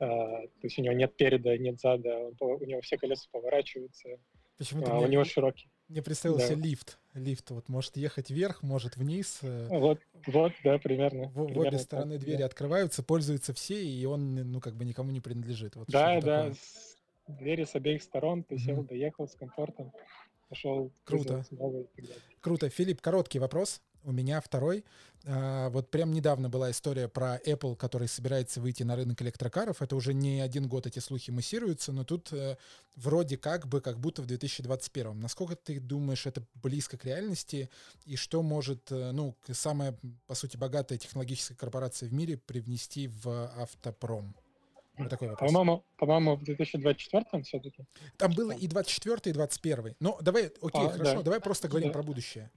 А, 0.00 0.06
то 0.06 0.62
есть 0.62 0.78
у 0.78 0.82
него 0.82 0.94
нет 0.94 1.16
переда, 1.16 1.56
нет 1.58 1.80
зада, 1.80 2.18
он, 2.18 2.34
у 2.40 2.64
него 2.64 2.80
все 2.80 2.96
колеса 2.96 3.28
поворачиваются. 3.30 4.18
Почему-то 4.58 4.92
а, 4.92 4.94
мне, 4.96 5.06
у 5.06 5.08
него 5.08 5.24
широкий. 5.24 5.68
Мне 5.88 6.02
представился 6.02 6.56
да. 6.56 6.62
лифт. 6.62 6.98
Лифт 7.14 7.50
вот 7.50 7.68
может 7.68 7.96
ехать 7.96 8.30
вверх, 8.30 8.62
может 8.62 8.96
вниз. 8.96 9.38
Э, 9.42 9.68
вот, 9.70 10.00
вот, 10.26 10.52
да, 10.64 10.78
примерно. 10.78 11.28
В, 11.28 11.44
примерно 11.44 11.54
в 11.54 11.58
обе 11.66 11.78
стороны 11.78 12.14
так, 12.14 12.24
двери 12.24 12.38
да. 12.38 12.46
открываются, 12.46 13.02
пользуются 13.02 13.52
все, 13.52 13.84
и 13.84 14.04
он, 14.06 14.34
ну, 14.34 14.60
как 14.60 14.74
бы 14.74 14.84
никому 14.84 15.10
не 15.10 15.20
принадлежит. 15.20 15.76
Вот 15.76 15.88
да, 15.88 16.20
да. 16.20 16.52
С, 16.52 16.96
двери 17.28 17.64
с 17.64 17.74
обеих 17.74 18.02
сторон, 18.02 18.42
ты 18.42 18.58
сел, 18.58 18.82
mm-hmm. 18.82 18.88
доехал 18.88 19.28
с 19.28 19.34
комфортом, 19.34 19.92
пошел. 20.48 20.90
Круто. 21.04 21.44
Круто. 22.40 22.68
Филипп, 22.68 23.00
короткий 23.00 23.38
вопрос 23.38 23.82
у 24.06 24.12
меня 24.12 24.40
второй. 24.40 24.84
А, 25.26 25.68
вот 25.70 25.90
прям 25.90 26.12
недавно 26.12 26.48
была 26.48 26.70
история 26.70 27.08
про 27.08 27.38
Apple, 27.38 27.76
который 27.76 28.08
собирается 28.08 28.60
выйти 28.60 28.84
на 28.84 28.94
рынок 28.94 29.20
электрокаров. 29.20 29.82
Это 29.82 29.96
уже 29.96 30.14
не 30.14 30.40
один 30.40 30.68
год 30.68 30.86
эти 30.86 31.00
слухи 31.00 31.30
муссируются, 31.32 31.92
но 31.92 32.04
тут 32.04 32.32
э, 32.32 32.56
вроде 32.94 33.36
как 33.36 33.66
бы, 33.66 33.80
как 33.80 33.98
будто 33.98 34.22
в 34.22 34.26
2021. 34.26 35.18
Насколько 35.20 35.56
ты 35.56 35.80
думаешь, 35.80 36.26
это 36.26 36.42
близко 36.54 36.96
к 36.96 37.04
реальности? 37.04 37.68
И 38.04 38.14
что 38.16 38.42
может, 38.42 38.92
э, 38.92 39.10
ну, 39.12 39.34
самая, 39.50 39.98
по 40.28 40.34
сути, 40.34 40.56
богатая 40.56 40.96
технологическая 40.96 41.56
корпорация 41.56 42.08
в 42.08 42.12
мире 42.12 42.36
привнести 42.36 43.08
в 43.08 43.50
автопром? 43.60 44.34
Вот 44.96 45.10
такой 45.10 45.28
вопрос. 45.28 45.50
По-моему, 45.50 45.84
по-моему, 45.98 46.36
в 46.36 46.44
2024 46.44 47.42
все-таки. 47.42 47.84
Там 48.16 48.32
было 48.32 48.52
и 48.52 48.66
24 48.66 49.18
и 49.26 49.32
21 49.32 49.94
Но 50.00 50.18
давай, 50.22 50.46
окей, 50.62 50.86
а, 50.86 50.88
хорошо, 50.88 51.16
да. 51.16 51.22
давай 51.22 51.40
просто 51.40 51.68
говорим 51.68 51.88
да. 51.88 51.92
про 51.92 52.02
будущее. 52.02 52.50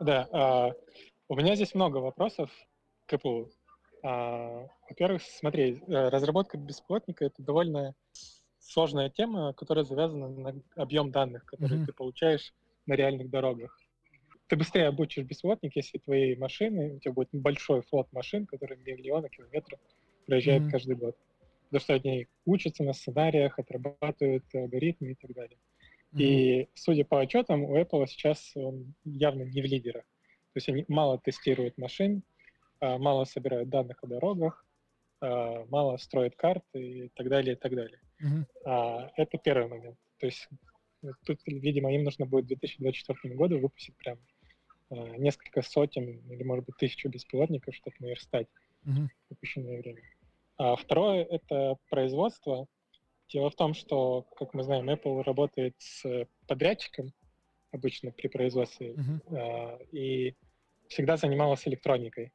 Да, 0.00 0.28
а, 0.32 0.72
у 1.28 1.36
меня 1.36 1.54
здесь 1.54 1.74
много 1.74 1.98
вопросов 1.98 2.50
к 3.06 3.12
Apple. 3.12 3.50
А, 4.02 4.66
во-первых, 4.88 5.22
смотри, 5.22 5.82
э, 5.86 6.08
разработка 6.08 6.58
бесплатника— 6.58 7.24
это 7.26 7.42
довольно 7.42 7.94
сложная 8.58 9.08
тема, 9.10 9.52
которая 9.54 9.84
завязана 9.84 10.28
на 10.28 10.62
объем 10.76 11.10
данных, 11.10 11.44
которые 11.46 11.80
mm-hmm. 11.80 11.86
ты 11.86 11.92
получаешь 11.92 12.54
на 12.86 12.94
реальных 12.94 13.30
дорогах. 13.30 13.78
Ты 14.48 14.56
быстрее 14.56 14.88
обучишь 14.88 15.24
бесплатник, 15.24 15.74
если 15.76 15.98
твои 15.98 16.36
машины, 16.36 16.96
у 16.96 16.98
тебя 16.98 17.12
будет 17.12 17.30
большой 17.32 17.82
флот 17.82 18.12
машин, 18.12 18.46
которые 18.46 18.78
миллионы 18.78 19.28
километров 19.30 19.80
проезжают 20.26 20.64
mm-hmm. 20.64 20.70
каждый 20.70 20.96
год. 20.96 21.16
Потому 21.64 21.80
что 21.80 21.94
они 21.94 22.26
учатся 22.44 22.82
на 22.84 22.92
сценариях, 22.92 23.58
отрабатывают 23.58 24.44
алгоритмы 24.54 25.12
и 25.12 25.14
так 25.14 25.32
далее. 25.32 25.58
Mm-hmm. 26.14 26.22
И, 26.22 26.68
судя 26.74 27.04
по 27.04 27.20
отчетам, 27.20 27.64
у 27.64 27.76
Apple 27.76 28.06
сейчас 28.06 28.52
он 28.54 28.94
явно 29.04 29.42
не 29.42 29.60
в 29.60 29.64
лидерах. 29.64 30.04
То 30.52 30.58
есть 30.58 30.68
они 30.68 30.84
мало 30.86 31.18
тестируют 31.18 31.76
машин, 31.76 32.22
а, 32.80 32.98
мало 32.98 33.24
собирают 33.24 33.68
данных 33.68 34.02
о 34.04 34.06
дорогах, 34.06 34.64
а, 35.20 35.64
мало 35.66 35.96
строят 35.96 36.36
карты 36.36 36.80
и 36.80 37.08
так 37.08 37.28
далее, 37.28 37.54
и 37.54 37.58
так 37.58 37.74
далее. 37.74 38.00
Mm-hmm. 38.22 39.10
Это 39.16 39.38
первый 39.38 39.68
момент. 39.68 39.98
То 40.18 40.26
есть 40.26 40.48
э, 41.02 41.08
тут, 41.26 41.40
видимо, 41.46 41.92
им 41.92 42.04
нужно 42.04 42.26
будет 42.26 42.44
к 42.44 42.48
2024 42.48 43.34
году 43.34 43.58
выпустить 43.58 43.96
прям 43.96 44.18
несколько 45.18 45.62
сотен 45.62 46.20
или, 46.30 46.44
может 46.44 46.66
быть, 46.66 46.76
тысячу 46.76 47.08
беспилотников, 47.08 47.74
чтобы 47.74 47.96
наверстать 47.98 48.46
mm-hmm. 48.86 49.08
упущенное 49.30 49.78
время. 49.78 50.02
А 50.56 50.76
второе— 50.76 51.24
это 51.30 51.76
производство. 51.90 52.68
Дело 53.34 53.50
в 53.50 53.56
том, 53.56 53.74
что, 53.74 54.28
как 54.36 54.54
мы 54.54 54.62
знаем, 54.62 54.88
Apple 54.88 55.24
работает 55.24 55.74
с 55.78 56.24
подрядчиком 56.46 57.12
обычно 57.72 58.12
при 58.12 58.28
производстве 58.28 58.92
uh-huh. 58.92 59.88
и 59.90 60.36
всегда 60.86 61.16
занималась 61.16 61.66
электроникой. 61.66 62.32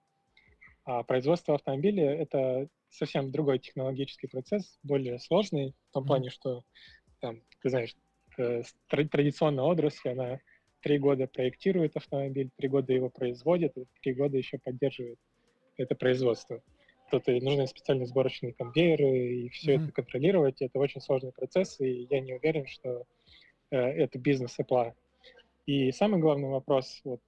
А 0.83 1.03
производство 1.03 1.55
автомобиля— 1.55 2.13
это 2.21 2.67
совсем 2.89 3.31
другой 3.31 3.59
технологический 3.59 4.27
процесс, 4.27 4.77
более 4.83 5.19
сложный, 5.19 5.73
в 5.89 5.93
том 5.93 6.03
uh-huh. 6.03 6.07
плане, 6.07 6.29
что, 6.31 6.65
там, 7.21 7.43
ты 7.61 7.69
знаешь, 7.69 7.95
э, 8.37 8.63
традиционная 8.89 9.63
отрасль, 9.63 10.09
она 10.09 10.41
три 10.81 10.97
года 10.97 11.27
проектирует 11.27 11.95
автомобиль, 11.95 12.49
три 12.57 12.67
года 12.67 12.91
его 12.91 13.09
производит, 13.09 13.73
три 14.01 14.13
года 14.13 14.35
еще 14.35 14.57
поддерживает 14.57 15.17
это 15.77 15.95
производство 15.95 16.61
кто-то 17.09 17.31
нужны 17.31 17.65
специальные 17.65 18.05
сборочные 18.05 18.53
конвейеры, 18.53 19.05
и 19.07 19.49
все 19.49 19.73
mm-hmm. 19.73 19.83
это 19.85 19.91
контролировать. 19.91 20.61
Это 20.61 20.77
очень 20.77 21.01
сложный 21.01 21.31
процесс, 21.31 21.79
и 21.79 22.07
я 22.09 22.21
не 22.21 22.35
уверен, 22.35 22.67
что 22.67 23.05
э, 23.71 23.77
это 23.77 24.19
бизнес 24.19 24.57
Apple. 24.59 24.93
И 25.65 25.91
самый 25.91 26.19
главный 26.19 26.49
вопрос, 26.49 27.01
вот 27.03 27.19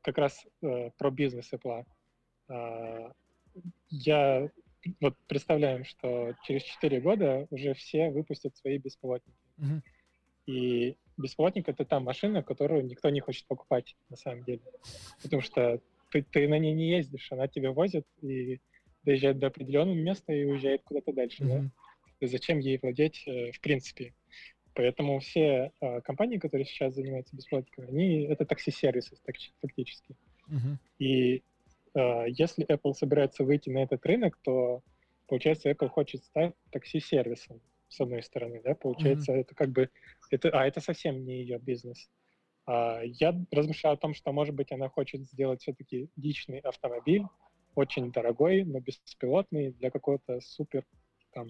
как 0.00 0.16
раз 0.16 0.46
э, 0.62 0.90
про 0.96 1.10
бизнес 1.10 1.52
Apple. 1.52 1.84
Э, 2.48 3.12
я 3.90 4.50
вот 5.00 5.14
представляем, 5.26 5.84
что 5.84 6.34
через 6.44 6.62
4 6.62 7.00
года 7.00 7.46
уже 7.50 7.74
все 7.74 8.10
выпустят 8.10 8.56
свои 8.56 8.78
беспилотники. 8.78 9.36
Mm-hmm. 9.58 9.82
И 10.46 10.96
беспилотник— 11.18 11.68
это 11.68 11.84
та 11.84 12.00
машина, 12.00 12.42
которую 12.42 12.86
никто 12.86 13.10
не 13.10 13.20
хочет 13.20 13.46
покупать 13.46 13.94
на 14.08 14.16
самом 14.16 14.44
деле. 14.44 14.62
Потому 15.22 15.42
что 15.42 15.82
ты, 16.10 16.22
ты 16.22 16.48
на 16.48 16.58
ней 16.58 16.72
не 16.72 16.88
ездишь, 16.88 17.30
она 17.30 17.46
тебя 17.46 17.72
возит, 17.72 18.06
и 18.22 18.58
доезжает 19.08 19.38
до 19.38 19.46
определенного 19.46 19.96
места 19.96 20.32
и 20.34 20.44
уезжает 20.44 20.82
куда-то 20.82 21.12
дальше. 21.14 21.42
Mm-hmm. 21.42 21.70
Да? 22.20 22.26
Зачем 22.26 22.58
ей 22.58 22.78
владеть 22.82 23.22
э, 23.26 23.52
в 23.52 23.60
принципе? 23.60 24.12
Поэтому 24.74 25.18
все 25.20 25.72
э, 25.80 26.00
компании, 26.02 26.36
которые 26.36 26.66
сейчас 26.66 26.94
занимаются 26.94 27.34
бесплатником, 27.34 27.86
они 27.88 28.24
это 28.24 28.44
такси-сервисы 28.44 29.16
фактически. 29.60 30.14
Mm-hmm. 30.50 30.76
И 30.98 31.42
э, 31.94 32.24
если 32.28 32.66
Apple 32.66 32.92
собирается 32.92 33.44
выйти 33.44 33.70
на 33.70 33.78
этот 33.78 34.04
рынок, 34.04 34.38
то 34.42 34.82
получается 35.26 35.70
Apple 35.70 35.88
хочет 35.88 36.22
стать 36.24 36.54
такси-сервисом 36.70 37.60
с 37.88 38.00
одной 38.00 38.22
стороны, 38.22 38.60
да, 38.62 38.74
получается 38.74 39.32
mm-hmm. 39.32 39.40
это 39.40 39.54
как 39.54 39.70
бы 39.70 39.88
это, 40.30 40.50
а 40.50 40.66
это 40.66 40.80
совсем 40.80 41.24
не 41.24 41.40
ее 41.40 41.58
бизнес. 41.58 42.10
А, 42.66 43.00
я 43.02 43.34
размышляю 43.50 43.94
о 43.94 43.96
том, 43.98 44.12
что 44.12 44.30
может 44.32 44.54
быть 44.54 44.70
она 44.70 44.90
хочет 44.90 45.26
сделать 45.26 45.62
все-таки 45.62 46.10
личный 46.16 46.58
автомобиль, 46.58 47.24
очень 47.78 48.10
дорогой, 48.10 48.64
но 48.64 48.80
беспилотный 48.80 49.70
для 49.72 49.90
какого-то 49.90 50.40
супер 50.40 50.84
там, 51.32 51.48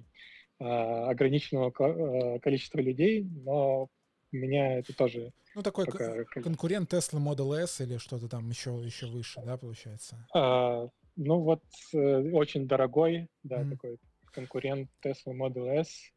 а, 0.61 1.09
ограниченного 1.09 1.73
а, 1.79 2.39
количества 2.41 2.79
людей, 2.79 3.25
но 3.25 3.89
меня 4.31 4.79
это 4.79 4.95
тоже... 4.95 5.33
Ну, 5.55 5.63
такой 5.63 5.87
пока... 5.87 6.25
конкурент 6.25 6.93
Tesla 6.93 7.19
Model 7.19 7.55
S 7.55 7.81
или 7.81 7.97
что-то 7.97 8.29
там 8.29 8.49
еще, 8.51 8.71
еще 8.85 9.07
выше, 9.07 9.41
да, 9.45 9.57
получается? 9.57 10.27
А, 10.35 10.89
ну, 11.17 11.41
вот 11.41 11.63
э, 11.95 12.31
очень 12.33 12.69
дорогой, 12.69 13.29
да, 13.43 13.63
mm. 13.63 13.71
такой 13.71 13.99
конкурент 14.33 14.91
Tesla 15.03 15.33
Model 15.35 15.81
S. 15.81 16.13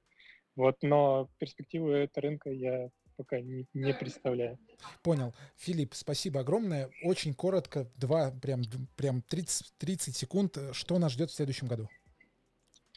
Вот, 0.58 0.76
но 0.82 1.30
перспективы 1.38 1.94
этого 1.94 2.24
рынка 2.24 2.52
я 2.52 2.90
пока 3.22 3.40
не, 3.40 3.68
не 3.74 3.94
представляю. 3.94 4.58
Понял. 5.04 5.34
Филипп, 5.58 5.94
спасибо 5.94 6.40
огромное. 6.40 6.90
Очень 7.04 7.36
коротко, 7.36 7.88
два, 7.96 8.32
прям, 8.32 8.64
прям 8.98 9.22
30, 9.22 9.74
30 9.78 10.16
секунд. 10.16 10.58
Что 10.72 10.98
нас 10.98 11.12
ждет 11.12 11.30
в 11.30 11.36
следующем 11.36 11.68
году? 11.68 11.88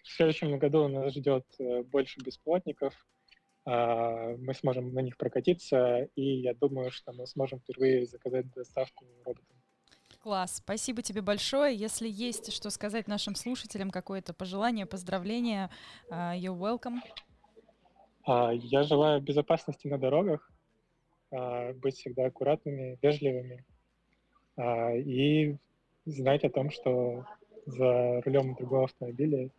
В 0.02 0.08
следующем 0.08 0.58
году 0.58 0.88
нас 0.88 1.12
ждет 1.14 1.44
э, 1.58 1.82
больше 1.82 2.20
бесплатников. 2.20 2.94
А, 3.66 4.36
мы 4.38 4.54
сможем 4.54 4.92
на 4.92 5.00
них 5.00 5.16
прокатиться, 5.16 6.08
и 6.14 6.40
я 6.40 6.54
думаю, 6.54 6.90
что 6.90 7.12
мы 7.12 7.26
сможем 7.26 7.60
впервые 7.60 8.06
заказать 8.06 8.50
доставку 8.52 9.04
роботом. 9.24 9.56
Класс, 10.20 10.56
спасибо 10.56 11.02
тебе 11.02 11.20
большое. 11.20 11.76
Если 11.76 12.08
есть 12.08 12.50
что 12.50 12.70
сказать 12.70 13.08
нашим 13.08 13.34
слушателям, 13.34 13.90
какое-то 13.90 14.32
пожелание, 14.32 14.86
поздравление, 14.86 15.68
uh, 16.10 16.34
you're 16.38 16.58
welcome. 16.58 17.00
А, 18.26 18.52
я 18.52 18.82
желаю 18.82 19.20
безопасности 19.20 19.86
на 19.86 19.98
дорогах, 19.98 20.50
а, 21.30 21.72
быть 21.74 21.96
всегда 21.96 22.26
аккуратными, 22.26 22.98
вежливыми 23.02 23.64
а, 24.56 24.92
и 24.92 25.56
знать 26.06 26.44
о 26.44 26.50
том, 26.50 26.70
что 26.70 27.26
за 27.66 28.20
рулем 28.22 28.54
другого 28.54 28.84
автомобиля 28.84 29.50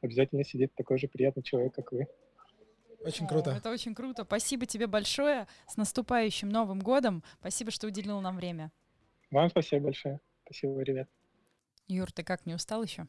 обязательно 0.00 0.44
сидит 0.44 0.74
такой 0.74 0.98
же 0.98 1.08
приятный 1.08 1.42
человек, 1.42 1.74
как 1.74 1.92
вы. 1.92 2.06
Очень 3.04 3.26
круто. 3.26 3.50
Это 3.50 3.70
очень 3.70 3.94
круто. 3.94 4.24
Спасибо 4.24 4.66
тебе 4.66 4.86
большое. 4.86 5.46
С 5.68 5.76
наступающим 5.76 6.48
Новым 6.48 6.80
годом. 6.80 7.22
Спасибо, 7.40 7.70
что 7.70 7.86
уделил 7.86 8.20
нам 8.20 8.36
время. 8.36 8.72
Вам 9.30 9.48
спасибо 9.50 9.84
большое. 9.84 10.20
Спасибо, 10.44 10.80
ребят. 10.80 11.08
Юр, 11.86 12.10
ты 12.10 12.24
как, 12.24 12.46
не 12.46 12.54
устал 12.54 12.82
еще? 12.82 13.06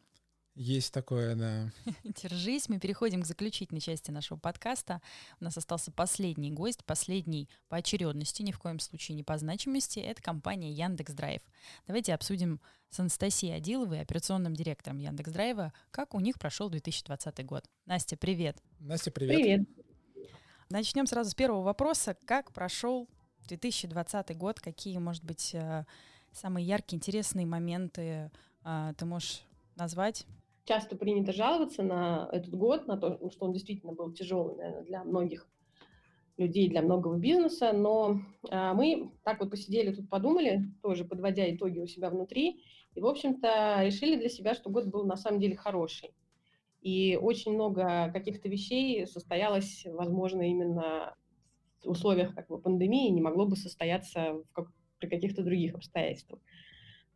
Есть 0.59 0.91
такое, 0.91 1.35
да. 1.35 1.71
Держись. 2.03 2.67
Мы 2.67 2.79
переходим 2.79 3.21
к 3.21 3.27
заключительной 3.27 3.79
части 3.79 4.09
нашего 4.09 4.39
подкаста. 4.39 5.03
У 5.39 5.43
нас 5.43 5.55
остался 5.55 5.91
последний 5.91 6.49
гость, 6.49 6.83
последний 6.83 7.47
по 7.69 7.77
очередности, 7.77 8.41
ни 8.41 8.51
в 8.51 8.57
коем 8.57 8.79
случае 8.79 9.15
не 9.15 9.23
по 9.23 9.37
значимости. 9.37 9.99
Это 9.99 10.19
компания 10.19 10.71
Яндекс 10.71 11.13
Драйв. 11.13 11.43
Давайте 11.85 12.15
обсудим 12.15 12.59
с 12.89 12.99
Анастасией 12.99 13.55
Адиловой, 13.55 14.01
операционным 14.01 14.55
директором 14.55 14.97
Яндекс 14.97 15.31
Драйва, 15.31 15.73
как 15.91 16.15
у 16.15 16.19
них 16.19 16.39
прошел 16.39 16.71
2020 16.71 17.45
год. 17.45 17.63
Настя, 17.85 18.17
привет. 18.17 18.57
Настя, 18.79 19.11
привет. 19.11 19.35
Привет. 19.35 19.69
Начнем 20.71 21.05
сразу 21.05 21.29
с 21.29 21.35
первого 21.35 21.61
вопроса. 21.61 22.17
Как 22.25 22.51
прошел 22.51 23.07
2020 23.47 24.35
год? 24.35 24.59
Какие, 24.59 24.97
может 24.97 25.23
быть, 25.23 25.51
э, 25.53 25.85
самые 26.31 26.65
яркие, 26.65 26.97
интересные 26.97 27.45
моменты 27.45 28.31
э, 28.63 28.93
ты 28.97 29.05
можешь 29.05 29.43
назвать? 29.75 30.25
Часто 30.67 30.97
принято 30.97 31.31
жаловаться 31.31 31.81
на 31.81 32.29
этот 32.31 32.53
год, 32.53 32.87
на 32.87 32.97
то, 32.97 33.19
что 33.31 33.45
он 33.45 33.53
действительно 33.53 33.93
был 33.93 34.11
тяжелый, 34.11 34.57
наверное, 34.57 34.83
для 34.83 35.03
многих 35.03 35.47
людей, 36.37 36.69
для 36.69 36.81
многого 36.81 37.17
бизнеса, 37.17 37.71
но 37.73 38.19
а, 38.49 38.73
мы 38.73 39.11
так 39.23 39.39
вот 39.39 39.49
посидели 39.49 39.93
тут, 39.93 40.09
подумали, 40.09 40.71
тоже 40.83 41.03
подводя 41.03 41.49
итоги 41.49 41.79
у 41.79 41.87
себя 41.87 42.09
внутри, 42.09 42.61
и, 42.93 43.01
в 43.01 43.07
общем-то, 43.07 43.79
решили 43.81 44.17
для 44.17 44.29
себя, 44.29 44.53
что 44.53 44.69
год 44.69 44.85
был 44.87 45.05
на 45.05 45.15
самом 45.15 45.39
деле 45.39 45.55
хороший. 45.55 46.13
И 46.81 47.17
очень 47.19 47.53
много 47.53 48.11
каких-то 48.13 48.49
вещей 48.49 49.07
состоялось, 49.07 49.83
возможно, 49.85 50.43
именно 50.43 51.15
в 51.83 51.89
условиях 51.89 52.35
как 52.35 52.47
бы, 52.47 52.59
пандемии, 52.59 53.09
не 53.09 53.21
могло 53.21 53.45
бы 53.45 53.55
состояться 53.55 54.33
в 54.33 54.43
как, 54.53 54.67
при 54.99 55.07
каких-то 55.07 55.43
других 55.43 55.75
обстоятельствах. 55.75 56.39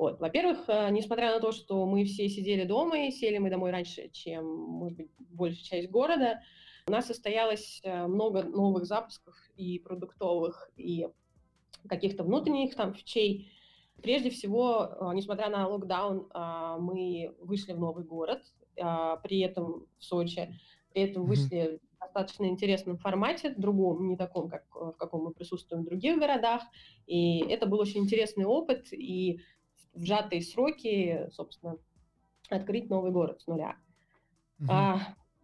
Вот. 0.01 0.19
Во-первых, 0.19 0.67
э, 0.67 0.89
несмотря 0.89 1.31
на 1.31 1.39
то, 1.39 1.51
что 1.51 1.85
мы 1.85 2.05
все 2.05 2.27
сидели 2.27 2.63
дома 2.63 3.05
и 3.05 3.11
сели 3.11 3.37
мы 3.37 3.51
домой 3.51 3.69
раньше, 3.69 4.09
чем, 4.09 4.47
может 4.47 4.97
быть, 4.97 5.11
большая 5.19 5.63
часть 5.63 5.91
города, 5.91 6.41
у 6.87 6.91
нас 6.91 7.05
состоялось 7.05 7.81
э, 7.83 8.07
много 8.07 8.41
новых 8.41 8.85
запусков 8.85 9.35
и 9.55 9.77
продуктовых, 9.77 10.71
и 10.75 11.07
каких-то 11.87 12.23
внутренних 12.23 12.73
там 12.73 12.95
фичей. 12.95 13.51
Прежде 14.01 14.31
всего, 14.31 14.89
э, 14.89 15.11
несмотря 15.13 15.51
на 15.51 15.67
локдаун, 15.67 16.31
мы 16.79 17.35
вышли 17.37 17.73
в 17.73 17.79
новый 17.79 18.03
город, 18.03 18.41
при 18.73 19.41
этом 19.41 19.85
в 19.99 20.03
Сочи, 20.03 20.59
при 20.93 21.03
этом 21.03 21.27
вышли 21.27 21.79
достаточно 21.99 22.45
интересном 22.45 22.97
формате, 22.97 23.53
другом, 23.55 24.07
не 24.07 24.17
таком, 24.17 24.49
как 24.49 24.63
в 24.73 24.93
каком 24.93 25.25
мы 25.25 25.31
присутствуем 25.31 25.83
в 25.83 25.85
других 25.85 26.17
городах. 26.17 26.63
И 27.05 27.41
это 27.41 27.67
был 27.67 27.79
очень 27.79 27.99
интересный 27.99 28.45
опыт, 28.45 28.91
и 28.91 29.41
в 29.93 30.03
сжатые 30.03 30.41
сроки, 30.41 31.29
собственно, 31.31 31.77
открыть 32.49 32.89
новый 32.89 33.11
город 33.11 33.41
с 33.41 33.47
нуля. 33.47 33.75
Угу. 34.59 34.69
А, 34.71 34.99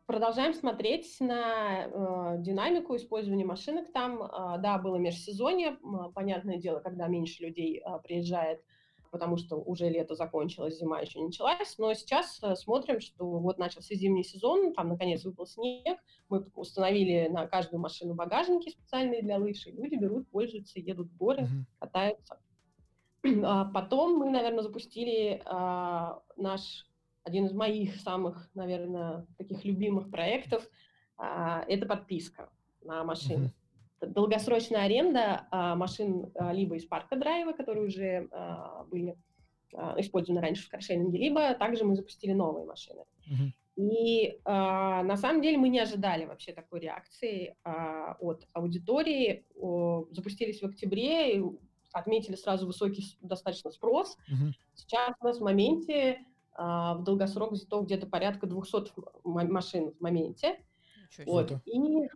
продолжаем 0.05 0.53
смотреть 0.53 1.17
на 1.19 1.85
э, 1.85 2.35
динамику 2.39 2.95
использования 2.95 3.45
машинок 3.45 3.91
там. 3.91 4.23
Э, 4.23 4.57
да, 4.59 4.77
было 4.77 4.97
межсезонье, 4.97 5.77
понятное 6.13 6.57
дело, 6.57 6.79
когда 6.79 7.07
меньше 7.07 7.43
людей 7.43 7.79
э, 7.79 7.99
приезжает 8.03 8.61
потому 9.11 9.37
что 9.37 9.55
уже 9.57 9.89
лето 9.89 10.15
закончилось, 10.15 10.79
зима 10.79 10.99
еще 10.99 11.19
не 11.19 11.27
началась. 11.27 11.77
Но 11.77 11.93
сейчас 11.93 12.39
э, 12.43 12.55
смотрим, 12.55 12.99
что 12.99 13.25
вот 13.25 13.57
начался 13.57 13.95
зимний 13.95 14.23
сезон, 14.23 14.73
там 14.73 14.89
наконец 14.89 15.23
выпал 15.23 15.45
снег, 15.45 15.97
мы 16.29 16.45
установили 16.55 17.27
на 17.27 17.47
каждую 17.47 17.79
машину 17.79 18.13
багажники 18.13 18.69
специальные 18.69 19.21
для 19.21 19.37
лыж, 19.37 19.65
и 19.67 19.71
люди 19.71 19.95
берут, 19.95 20.29
пользуются, 20.29 20.79
едут 20.79 21.07
в 21.07 21.17
горы, 21.17 21.43
mm-hmm. 21.43 21.79
катаются. 21.79 22.39
А 23.45 23.65
потом 23.65 24.17
мы, 24.17 24.29
наверное, 24.29 24.63
запустили 24.63 25.41
а, 25.45 26.21
наш 26.35 26.87
один 27.23 27.45
из 27.45 27.53
моих 27.53 27.95
самых, 27.97 28.49
наверное, 28.53 29.25
таких 29.37 29.65
любимых 29.65 30.09
проектов. 30.09 30.67
А, 31.17 31.63
это 31.67 31.85
подписка 31.85 32.49
на 32.83 33.03
машину. 33.03 33.45
Mm-hmm 33.45 33.51
долгосрочная 33.99 34.83
аренда 34.83 35.47
а, 35.49 35.75
машин 35.75 36.31
а, 36.35 36.53
либо 36.53 36.75
из 36.75 36.85
парка 36.85 37.15
драйва, 37.15 37.53
которые 37.53 37.87
уже 37.87 38.27
а, 38.31 38.83
были 38.91 39.17
использованы 39.97 40.41
раньше 40.41 40.65
в 40.65 40.69
каршеринге, 40.69 41.17
либо 41.17 41.53
также 41.55 41.83
мы 41.83 41.95
запустили 41.95 42.31
новые 42.31 42.65
машины. 42.65 43.03
Uh-huh. 43.27 43.51
И 43.77 44.39
а, 44.43 45.03
на 45.03 45.17
самом 45.17 45.41
деле 45.41 45.57
мы 45.57 45.69
не 45.69 45.79
ожидали 45.79 46.25
вообще 46.25 46.51
такой 46.51 46.79
реакции 46.79 47.55
а, 47.63 48.15
от 48.19 48.47
аудитории. 48.53 49.45
О, 49.55 50.05
запустились 50.11 50.61
в 50.61 50.65
октябре, 50.65 51.37
и 51.37 51.43
отметили 51.97 52.35
сразу 52.35 52.67
высокий 52.67 53.17
достаточно 53.21 53.71
спрос. 53.71 54.17
Uh-huh. 54.29 54.51
Сейчас 54.75 55.13
у 55.19 55.25
нас 55.25 55.39
в 55.39 55.43
моменте 55.43 56.25
а, 56.57 56.95
в 56.95 57.03
долгосрок 57.03 57.51
взято 57.51 57.81
где-то 57.81 58.07
порядка 58.07 58.47
200 58.47 58.91
машин 59.23 59.91
в 59.91 60.01
моменте. 60.01 60.59
Вот. 61.25 61.51
И 61.65 62.09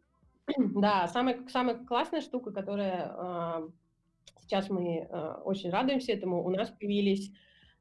да, 0.58 1.08
самая, 1.08 1.48
самая 1.48 1.76
классная 1.86 2.22
штука, 2.22 2.52
которая 2.52 3.14
э, 3.16 3.70
сейчас 4.41 4.70
мы 4.70 5.08
э, 5.10 5.34
очень 5.45 5.70
радуемся 5.70 6.12
этому, 6.14 6.44
у 6.44 6.49
нас 6.49 6.72
появились 6.72 7.32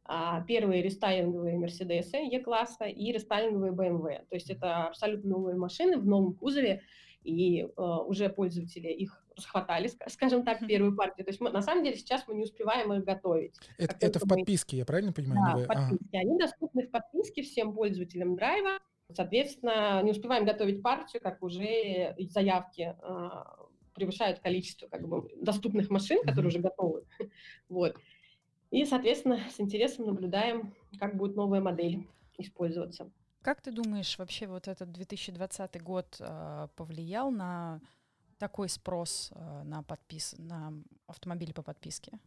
э, 0.09 0.13
первые 0.47 0.83
рестайлинговые 0.83 1.57
Мерседесы 1.57 2.19
Е-класса 2.19 2.85
и 2.85 3.11
рестайлинговые 3.11 3.73
BMW. 3.73 4.27
То 4.29 4.35
есть 4.35 4.51
это 4.51 4.85
абсолютно 4.89 5.31
новые 5.31 5.57
машины 5.57 5.97
в 5.99 6.07
новом 6.07 6.35
кузове, 6.35 6.83
и 7.23 7.63
э, 7.63 7.67
уже 8.07 8.29
пользователи 8.29 8.89
их 8.89 9.25
расхватали, 9.41 9.91
скажем 10.07 10.45
так, 10.45 10.67
первую 10.67 10.95
партию. 10.95 11.25
То 11.25 11.31
есть 11.31 11.41
мы, 11.41 11.51
на 11.51 11.63
самом 11.63 11.85
деле 11.85 11.97
сейчас 11.97 12.27
мы 12.29 12.35
не 12.35 12.45
успеваем 12.45 12.93
их 12.93 13.05
готовить. 13.05 13.57
Это, 13.79 13.97
это 14.01 14.19
в 14.19 14.29
подписке, 14.29 14.79
я 14.79 14.85
правильно 14.85 15.13
понимаю? 15.13 15.59
Да, 15.59 15.65
в 15.65 15.67
подписке. 15.67 16.07
Ага. 16.13 16.21
Они 16.21 16.39
доступны 16.39 16.87
в 16.87 16.91
подписке 16.91 17.43
всем 17.43 17.75
пользователям 17.75 18.37
драйва. 18.37 18.79
Соответственно, 19.13 20.03
не 20.03 20.13
успеваем 20.13 20.45
готовить 20.45 20.83
партию, 20.83 21.21
как 21.21 21.43
уже 21.43 22.15
заявки 22.29 22.95
э, 23.03 23.29
превышают 23.95 24.39
количество 24.41 24.87
как 24.87 25.07
бы, 25.09 25.29
доступных 25.37 25.91
машин, 25.91 26.23
которые 26.23 26.49
уже 26.49 26.61
готовы. 26.61 27.05
вот. 27.69 27.97
И, 28.71 28.85
соответственно, 28.85 29.41
с 29.51 29.61
интересом 29.61 30.07
наблюдаем, 30.07 30.75
как 30.99 31.17
будет 31.17 31.35
новая 31.35 31.61
модель 31.61 32.07
использоваться. 32.39 33.11
Как 33.43 33.63
ты 33.63 33.73
думаешь, 33.73 34.19
вообще 34.19 34.47
вот 34.47 34.69
этот 34.69 34.93
2020 34.93 35.83
год 35.83 36.17
э, 36.21 36.69
повлиял 36.77 37.31
на 37.31 37.81
такой 38.41 38.69
спрос 38.69 39.31
э, 39.33 39.63
на 39.65 39.83
подпис 39.83 40.35
на 40.39 40.73
автомобили 41.07 41.53
по 41.53 41.63
подписке? 41.63 42.19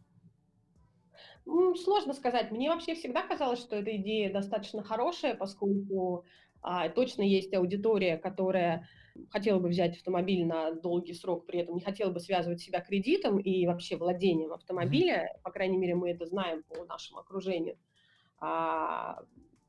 Сложно 1.44 2.14
сказать. 2.14 2.50
Мне 2.50 2.70
вообще 2.70 2.94
всегда 2.94 3.22
казалось, 3.22 3.60
что 3.60 3.76
эта 3.76 3.94
идея 3.96 4.32
достаточно 4.32 4.82
хорошая, 4.82 5.34
поскольку 5.34 6.24
а, 6.62 6.88
точно 6.88 7.22
есть 7.22 7.52
аудитория, 7.52 8.16
которая 8.16 8.88
хотела 9.30 9.58
бы 9.58 9.68
взять 9.68 9.96
автомобиль 9.96 10.46
на 10.46 10.72
долгий 10.72 11.12
срок, 11.12 11.46
при 11.46 11.60
этом 11.60 11.74
не 11.74 11.82
хотела 11.82 12.10
бы 12.10 12.20
связывать 12.20 12.60
себя 12.60 12.80
кредитом 12.80 13.38
и 13.38 13.66
вообще 13.66 13.96
владением 13.96 14.52
автомобиля. 14.52 15.28
По 15.42 15.50
крайней 15.50 15.76
мере, 15.76 15.94
мы 15.94 16.10
это 16.10 16.24
знаем 16.26 16.62
по 16.62 16.84
нашему 16.84 17.20
окружению. 17.20 17.76
А, 18.38 19.18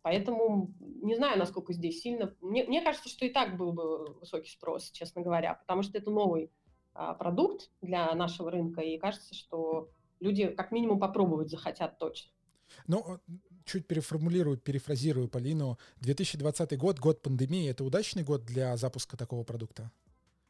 поэтому 0.06 0.72
не 1.02 1.16
знаю, 1.16 1.40
насколько 1.40 1.74
здесь 1.74 2.04
сильно. 2.04 2.32
Мне, 2.40 2.64
мне 2.66 2.84
кажется, 2.84 3.10
что 3.10 3.26
и 3.26 3.30
так 3.30 3.58
был 3.58 3.74
бы 3.74 4.14
высокий 4.20 4.52
спрос, 4.52 4.92
честно 4.92 5.24
говоря, 5.24 5.56
потому 5.56 5.82
что 5.82 5.98
это 5.98 6.12
новый 6.12 6.52
а, 6.94 7.16
продукт 7.16 7.72
для 7.82 8.14
нашего 8.14 8.52
рынка, 8.52 8.82
и 8.82 9.00
кажется, 9.00 9.34
что 9.34 9.90
люди 10.20 10.46
как 10.50 10.72
минимум 10.72 11.00
попробовать 11.00 11.50
захотят 11.50 11.98
точно. 11.98 12.30
Ну, 12.86 13.20
чуть 13.66 13.88
переформулирую, 13.88 14.60
перефразирую 14.60 15.28
Полину. 15.28 15.80
2020 16.02 16.78
год, 16.78 17.00
год 17.00 17.24
пандемии, 17.24 17.68
это 17.68 17.84
удачный 17.84 18.24
год 18.24 18.46
для 18.46 18.78
запуска 18.78 19.18
такого 19.18 19.44
продукта? 19.44 19.92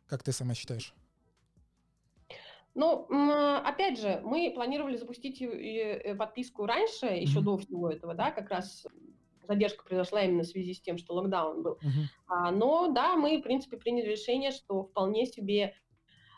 Как 0.07 0.21
ты 0.21 0.33
сама 0.33 0.53
считаешь? 0.53 0.93
Ну, 2.73 3.07
опять 3.63 4.01
же, 4.01 4.19
мы 4.25 4.51
планировали 4.53 4.97
запустить 4.97 5.41
подписку 6.17 6.65
раньше, 6.65 7.05
еще 7.05 7.39
mm-hmm. 7.39 7.43
до 7.43 7.57
всего 7.57 7.89
этого, 7.89 8.15
да, 8.15 8.31
как 8.31 8.49
раз 8.49 8.85
задержка 9.45 9.83
произошла 9.83 10.21
именно 10.21 10.43
в 10.43 10.47
связи 10.47 10.73
с 10.73 10.81
тем, 10.81 10.97
что 10.97 11.13
локдаун 11.13 11.63
был. 11.63 11.79
Uh-huh. 11.81 12.51
Но 12.51 12.91
да, 12.91 13.15
мы, 13.15 13.37
в 13.37 13.41
принципе, 13.41 13.77
приняли 13.77 14.11
решение, 14.11 14.51
что 14.51 14.83
вполне 14.83 15.25
себе 15.25 15.73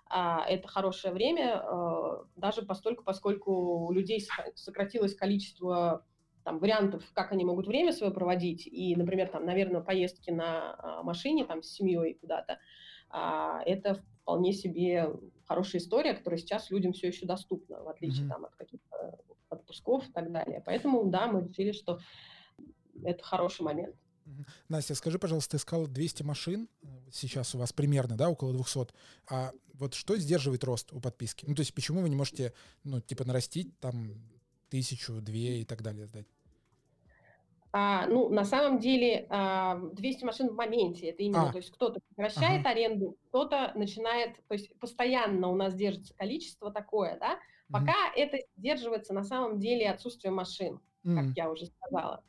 а, 0.09 0.45
это 0.47 0.67
хорошее 0.67 1.13
время, 1.13 1.59
а, 1.59 2.25
даже 2.35 2.61
постольку, 2.61 3.03
поскольку 3.03 3.87
у 3.87 3.91
людей 3.91 4.25
сократилось 4.55 5.15
количество 5.15 6.05
там, 6.43 6.59
вариантов, 6.59 7.03
как 7.13 7.31
они 7.31 7.43
могут 7.43 7.67
время 7.67 7.91
свое 7.91 8.13
проводить, 8.13 8.67
и, 8.67 8.95
например, 8.95 9.29
там, 9.29 9.45
наверное, 9.45 9.81
поездки 9.81 10.31
на 10.31 11.01
машине 11.03 11.45
там, 11.45 11.61
с 11.61 11.71
семьей 11.71 12.13
куда-то, 12.13 12.59
это 13.09 14.01
вполне 14.21 14.53
себе 14.53 15.09
хорошая 15.45 15.81
история, 15.81 16.13
которая 16.13 16.37
сейчас 16.37 16.69
людям 16.69 16.93
все 16.93 17.07
еще 17.07 17.25
доступна, 17.25 17.81
в 17.81 17.89
отличие 17.89 18.25
mm-hmm. 18.25 18.29
там, 18.29 18.45
от 18.45 18.55
каких-то 18.55 19.19
отпусков 19.49 20.07
и 20.07 20.11
так 20.11 20.31
далее. 20.31 20.61
Поэтому, 20.65 21.05
да, 21.05 21.27
мы 21.27 21.47
решили, 21.47 21.71
что 21.71 21.99
это 23.03 23.23
хороший 23.23 23.61
момент. 23.61 23.95
Настя, 24.67 24.95
скажи, 24.95 25.19
пожалуйста, 25.19 25.51
ты 25.51 25.61
сказала 25.61 25.87
200 25.87 26.23
машин, 26.23 26.67
сейчас 27.11 27.55
у 27.55 27.57
вас 27.57 27.71
примерно, 27.73 28.17
да, 28.17 28.29
около 28.29 28.53
200. 28.53 28.87
А 29.29 29.51
вот 29.73 29.93
что 29.93 30.17
сдерживает 30.17 30.63
рост 30.63 30.91
у 30.91 30.99
подписки? 30.99 31.45
Ну, 31.47 31.55
то 31.55 31.61
есть 31.61 31.73
почему 31.73 32.01
вы 32.01 32.09
не 32.09 32.15
можете, 32.15 32.53
ну, 32.83 32.99
типа, 32.99 33.25
нарастить 33.25 33.77
там 33.79 34.15
тысячу, 34.69 35.21
две 35.21 35.61
и 35.61 35.65
так 35.65 35.81
далее 35.81 36.07
сдать? 36.07 36.27
А, 37.73 38.07
ну, 38.07 38.29
на 38.29 38.43
самом 38.43 38.79
деле, 38.79 39.27
а, 39.29 39.77
200 39.93 40.23
машин 40.25 40.49
в 40.49 40.55
моменте, 40.55 41.07
это 41.07 41.21
именно, 41.21 41.49
а. 41.49 41.51
то 41.51 41.57
есть 41.57 41.69
кто-то 41.71 41.99
прекращает 42.07 42.61
ага. 42.61 42.71
аренду, 42.71 43.17
кто-то 43.27 43.71
начинает, 43.75 44.35
то 44.47 44.53
есть 44.53 44.77
постоянно 44.79 45.49
у 45.49 45.55
нас 45.55 45.75
держится 45.75 46.13
количество 46.15 46.71
такое, 46.71 47.17
да, 47.19 47.37
пока 47.69 47.91
mm. 47.91 48.13
это 48.15 48.37
сдерживается 48.55 49.13
на 49.13 49.23
самом 49.23 49.59
деле 49.59 49.89
отсутствие 49.89 50.31
машин, 50.31 50.79
как 51.03 51.25
я 51.35 51.51
уже 51.51 51.67
сказала. 51.67 52.15
А, 52.15 52.23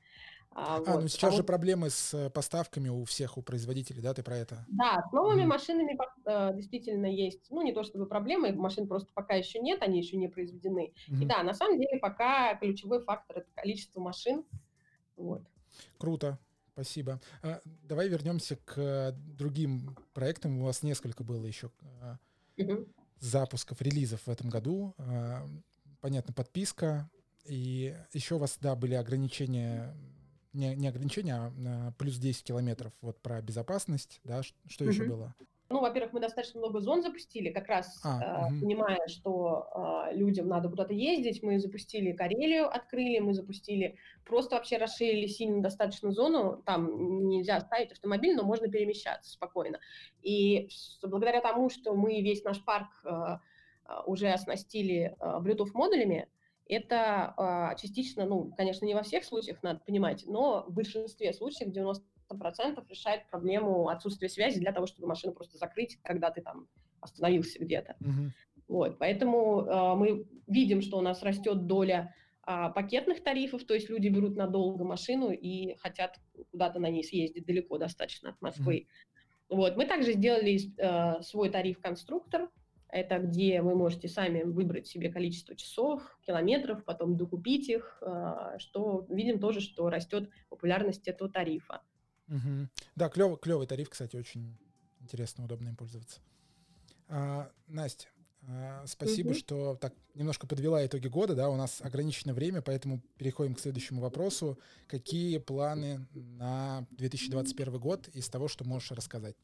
а 0.60 0.78
вот, 0.80 1.02
ну 1.02 1.08
сейчас 1.08 1.34
же 1.34 1.44
проблемы 1.44 1.90
с 1.90 2.12
э, 2.14 2.30
поставками 2.30 2.88
у 2.88 3.04
всех, 3.04 3.38
у 3.38 3.42
производителей, 3.42 4.02
да, 4.02 4.14
ты 4.14 4.22
про 4.22 4.36
это? 4.36 4.64
Да, 4.68 5.02
с 5.08 5.12
новыми 5.12 5.42
mm. 5.42 5.46
машинами 5.46 5.98
э, 6.24 6.54
действительно 6.54 7.06
есть, 7.06 7.46
ну 7.50 7.62
не 7.62 7.72
то 7.72 7.82
чтобы 7.84 8.06
проблемы, 8.06 8.52
машин 8.52 8.88
просто 8.88 9.12
пока 9.14 9.34
еще 9.34 9.60
нет, 9.60 9.82
они 9.82 9.98
еще 9.98 10.16
не 10.16 10.28
произведены. 10.28 10.92
Mm. 11.08 11.22
И 11.22 11.26
да, 11.26 11.42
на 11.42 11.54
самом 11.54 11.78
деле 11.78 11.98
пока 11.98 12.56
ключевой 12.56 13.02
фактор 13.04 13.38
это 13.38 13.48
количество 13.54 14.00
машин, 14.00 14.44
вот. 15.16 15.42
Круто. 15.98 16.38
Спасибо. 16.72 17.20
А, 17.42 17.60
давай 17.82 18.08
вернемся 18.08 18.54
к 18.54 19.12
другим 19.12 19.96
проектам. 20.12 20.60
У 20.60 20.64
вас 20.64 20.84
несколько 20.84 21.24
было 21.24 21.44
еще 21.44 21.72
угу. 22.56 22.86
запусков, 23.18 23.82
релизов 23.82 24.20
в 24.24 24.30
этом 24.30 24.48
году. 24.48 24.94
А, 24.98 25.44
понятно, 26.00 26.32
подписка. 26.32 27.10
И 27.46 27.96
еще 28.12 28.36
у 28.36 28.38
вас, 28.38 28.58
да, 28.60 28.76
были 28.76 28.94
ограничения, 28.94 29.92
не, 30.52 30.74
не 30.74 30.88
ограничения, 30.88 31.34
а 31.34 31.92
плюс 31.98 32.16
10 32.16 32.44
километров 32.44 32.92
вот 33.00 33.20
про 33.20 33.40
безопасность, 33.42 34.20
да, 34.24 34.42
что 34.42 34.84
угу. 34.84 34.92
еще 34.92 35.04
было? 35.04 35.34
Ну, 35.70 35.80
во-первых, 35.80 36.14
мы 36.14 36.20
достаточно 36.20 36.60
много 36.60 36.80
зон 36.80 37.02
запустили, 37.02 37.50
как 37.50 37.68
раз 37.68 38.00
а, 38.02 38.46
э, 38.46 38.46
угу. 38.46 38.60
понимая, 38.60 39.06
что 39.06 40.06
э, 40.08 40.16
людям 40.16 40.48
надо 40.48 40.70
куда-то 40.70 40.94
ездить. 40.94 41.42
Мы 41.42 41.58
запустили 41.58 42.12
Карелию, 42.12 42.74
открыли, 42.74 43.18
мы 43.18 43.34
запустили, 43.34 43.98
просто 44.24 44.56
вообще 44.56 44.78
расширили 44.78 45.26
сильно 45.26 45.60
достаточно 45.60 46.10
зону. 46.10 46.62
Там 46.64 47.28
нельзя 47.28 47.60
ставить 47.60 47.92
автомобиль, 47.92 48.34
но 48.34 48.44
можно 48.44 48.68
перемещаться 48.68 49.30
спокойно. 49.30 49.78
И 50.22 50.70
благодаря 51.02 51.42
тому, 51.42 51.68
что 51.68 51.94
мы 51.94 52.22
весь 52.22 52.44
наш 52.44 52.64
парк 52.64 52.88
э, 53.04 53.36
уже 54.06 54.28
оснастили 54.30 55.16
э, 55.20 55.40
Bluetooth-модулями, 55.42 56.28
это 56.68 57.34
э, 57.36 57.80
частично, 57.80 58.26
ну, 58.26 58.52
конечно, 58.56 58.84
не 58.84 58.94
во 58.94 59.02
всех 59.02 59.24
случаях, 59.24 59.62
надо 59.62 59.80
понимать, 59.80 60.24
но 60.26 60.64
в 60.66 60.72
большинстве 60.72 61.32
случаев, 61.32 61.72
90 61.72 62.04
100% 62.30 62.84
решает 62.88 63.28
проблему 63.30 63.88
отсутствия 63.88 64.28
связи 64.28 64.60
для 64.60 64.72
того, 64.72 64.86
чтобы 64.86 65.08
машину 65.08 65.32
просто 65.32 65.58
закрыть, 65.58 65.98
когда 66.02 66.30
ты 66.30 66.42
там 66.42 66.68
остановился 67.00 67.58
где-то. 67.58 67.96
Mm-hmm. 68.00 68.30
Вот, 68.68 68.98
поэтому 68.98 69.62
э, 69.62 69.94
мы 69.94 70.26
видим, 70.46 70.82
что 70.82 70.98
у 70.98 71.00
нас 71.00 71.22
растет 71.22 71.66
доля 71.66 72.14
э, 72.46 72.70
пакетных 72.74 73.22
тарифов, 73.22 73.64
то 73.64 73.74
есть 73.74 73.88
люди 73.88 74.08
берут 74.08 74.36
надолго 74.36 74.84
машину 74.84 75.30
и 75.30 75.74
хотят 75.76 76.18
куда-то 76.50 76.78
на 76.78 76.90
ней 76.90 77.02
съездить 77.02 77.46
далеко 77.46 77.78
достаточно 77.78 78.30
от 78.30 78.42
Москвы. 78.42 78.86
Mm-hmm. 79.50 79.56
Вот, 79.56 79.76
мы 79.76 79.86
также 79.86 80.12
сделали 80.12 80.58
э, 80.76 81.22
свой 81.22 81.48
тариф-конструктор, 81.48 82.50
это 82.88 83.18
где 83.18 83.60
вы 83.62 83.74
можете 83.74 84.08
сами 84.08 84.42
выбрать 84.42 84.86
себе 84.86 85.10
количество 85.10 85.54
часов, 85.54 86.18
километров, 86.26 86.84
потом 86.84 87.16
докупить 87.16 87.68
их, 87.68 87.98
э, 88.00 88.56
что 88.58 89.06
видим 89.10 89.38
тоже, 89.38 89.60
что 89.60 89.90
растет 89.90 90.30
популярность 90.48 91.06
этого 91.06 91.30
тарифа. 91.30 91.82
Угу. 92.28 92.68
Да, 92.96 93.08
клевый, 93.08 93.38
клевый 93.38 93.66
тариф, 93.66 93.90
кстати, 93.90 94.16
очень 94.16 94.56
интересно, 95.00 95.44
удобно 95.44 95.68
им 95.68 95.76
пользоваться. 95.76 96.20
А, 97.08 97.50
Настя, 97.66 98.08
а, 98.46 98.84
спасибо, 98.86 99.28
угу. 99.28 99.34
что 99.34 99.76
так 99.76 99.94
немножко 100.14 100.46
подвела 100.46 100.84
итоги 100.84 101.08
года, 101.08 101.34
да, 101.34 101.50
у 101.50 101.56
нас 101.56 101.80
ограниченное 101.82 102.34
время, 102.34 102.62
поэтому 102.62 103.02
переходим 103.16 103.54
к 103.54 103.60
следующему 103.60 104.00
вопросу. 104.00 104.58
Какие 104.86 105.38
планы 105.38 106.06
на 106.14 106.86
2021 106.92 107.78
год 107.78 108.08
из 108.08 108.28
того, 108.28 108.48
что 108.48 108.64
можешь 108.64 108.90
рассказать? 108.92 109.36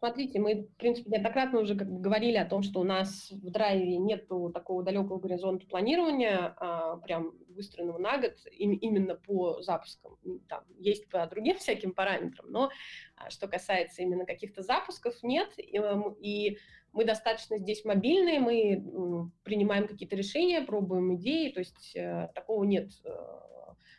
Смотрите, 0.00 0.38
мы, 0.40 0.62
в 0.62 0.76
принципе, 0.78 1.10
неоднократно 1.10 1.60
уже 1.60 1.76
как 1.76 1.92
бы 1.92 2.00
говорили 2.00 2.38
о 2.38 2.46
том, 2.46 2.62
что 2.62 2.80
у 2.80 2.84
нас 2.84 3.30
в 3.30 3.50
драйве 3.50 3.98
нет 3.98 4.26
такого 4.54 4.82
далекого 4.82 5.18
горизонта 5.18 5.66
планирования, 5.66 6.54
а, 6.56 6.96
прям 6.96 7.34
выстроенного 7.50 7.98
на 7.98 8.16
год, 8.16 8.32
им, 8.50 8.72
именно 8.72 9.14
по 9.14 9.60
запускам. 9.60 10.16
Там 10.48 10.64
есть 10.78 11.06
по 11.10 11.26
другим 11.26 11.58
всяким 11.58 11.92
параметрам, 11.92 12.50
но 12.50 12.70
а, 13.14 13.28
что 13.28 13.46
касается 13.46 14.00
именно 14.00 14.24
каких-то 14.24 14.62
запусков, 14.62 15.22
нет. 15.22 15.50
И, 15.58 15.76
эм, 15.76 16.14
и 16.18 16.56
мы 16.94 17.04
достаточно 17.04 17.58
здесь 17.58 17.84
мобильные, 17.84 18.40
мы 18.40 19.30
принимаем 19.42 19.86
какие-то 19.86 20.16
решения, 20.16 20.62
пробуем 20.62 21.14
идеи, 21.16 21.50
то 21.50 21.60
есть 21.60 21.94
э, 21.94 22.30
такого 22.34 22.64
нет, 22.64 22.90
э, 23.04 23.10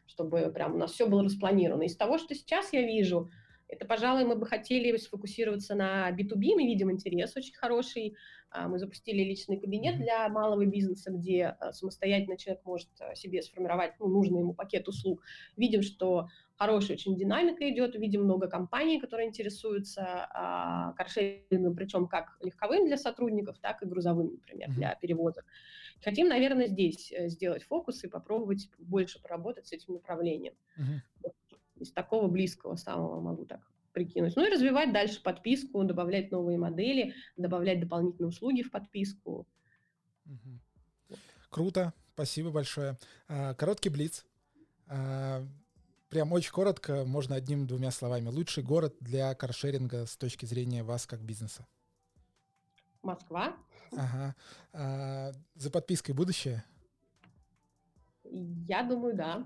чтобы 0.07 0.51
прям 0.51 0.73
у 0.73 0.77
нас 0.79 0.93
все 0.93 1.05
было 1.05 1.23
распланировано. 1.23 1.83
Из 1.83 1.95
того, 1.95 2.17
что 2.17 2.33
сейчас 2.33 2.73
я 2.73 2.81
вижу, 2.81 3.29
это, 3.71 3.85
пожалуй, 3.85 4.25
мы 4.25 4.35
бы 4.35 4.45
хотели 4.45 4.95
сфокусироваться 4.97 5.75
на 5.75 6.11
B2B, 6.11 6.55
мы 6.55 6.65
видим 6.65 6.91
интерес 6.91 7.35
очень 7.37 7.55
хороший. 7.55 8.15
А, 8.49 8.67
мы 8.67 8.77
запустили 8.79 9.23
личный 9.23 9.57
кабинет 9.57 9.95
для 9.95 10.27
малого 10.27 10.65
бизнеса, 10.65 11.09
где 11.09 11.55
а, 11.57 11.71
самостоятельно 11.71 12.37
человек 12.37 12.65
может 12.65 12.89
а, 12.99 13.15
себе 13.15 13.41
сформировать 13.41 13.93
ну, 13.97 14.09
нужный 14.09 14.39
ему 14.39 14.53
пакет 14.53 14.89
услуг. 14.89 15.23
Видим, 15.55 15.83
что 15.83 16.27
хорошая 16.57 16.97
очень 16.97 17.15
динамика 17.15 17.67
идет, 17.69 17.95
видим 17.95 18.25
много 18.25 18.49
компаний, 18.49 18.99
которые 18.99 19.29
интересуются 19.29 20.27
каршерингом, 20.97 21.73
причем 21.73 22.07
как 22.07 22.37
легковым 22.41 22.87
для 22.87 22.97
сотрудников, 22.97 23.57
так 23.59 23.81
и 23.81 23.85
грузовым, 23.85 24.33
например, 24.33 24.69
для 24.71 24.95
перевозок. 24.95 25.45
Хотим, 26.03 26.27
наверное, 26.27 26.67
здесь 26.67 27.11
э, 27.11 27.29
сделать 27.29 27.63
фокус 27.63 28.03
и 28.03 28.09
попробовать 28.09 28.69
больше 28.79 29.21
поработать 29.21 29.67
с 29.67 29.71
этим 29.71 29.93
направлением. 29.93 30.55
Uh-huh 30.77 31.31
из 31.81 31.91
такого 31.91 32.27
близкого 32.27 32.75
самого 32.75 33.19
могу 33.19 33.45
так 33.45 33.61
прикинуть. 33.91 34.35
Ну 34.35 34.45
и 34.45 34.49
развивать 34.49 34.93
дальше 34.93 35.21
подписку, 35.21 35.83
добавлять 35.83 36.31
новые 36.31 36.57
модели, 36.57 37.13
добавлять 37.37 37.79
дополнительные 37.79 38.29
услуги 38.29 38.61
в 38.61 38.71
подписку. 38.71 39.47
Круто, 41.49 41.93
спасибо 42.13 42.51
большое. 42.51 42.97
А, 43.27 43.53
короткий 43.55 43.89
блиц. 43.89 44.25
А, 44.87 45.45
прям 46.09 46.31
очень 46.31 46.51
коротко, 46.51 47.03
можно 47.05 47.35
одним-двумя 47.35 47.91
словами. 47.91 48.29
Лучший 48.29 48.63
город 48.63 48.95
для 49.01 49.33
каршеринга 49.35 50.05
с 50.05 50.15
точки 50.15 50.45
зрения 50.45 50.83
вас 50.83 51.05
как 51.05 51.21
бизнеса? 51.21 51.67
Москва. 53.01 53.57
Ага. 53.91 54.35
А, 54.71 55.31
за 55.55 55.71
подпиской 55.71 56.15
будущее? 56.15 56.63
Я 58.23 58.83
думаю, 58.83 59.15
да. 59.15 59.45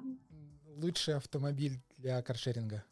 Лучший 0.76 1.16
автомобиль 1.16 1.80
для 2.06 2.22
каршеринга? 2.22 2.84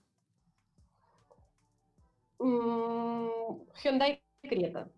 Hyundai 2.40 4.19
Creta. 4.44 4.90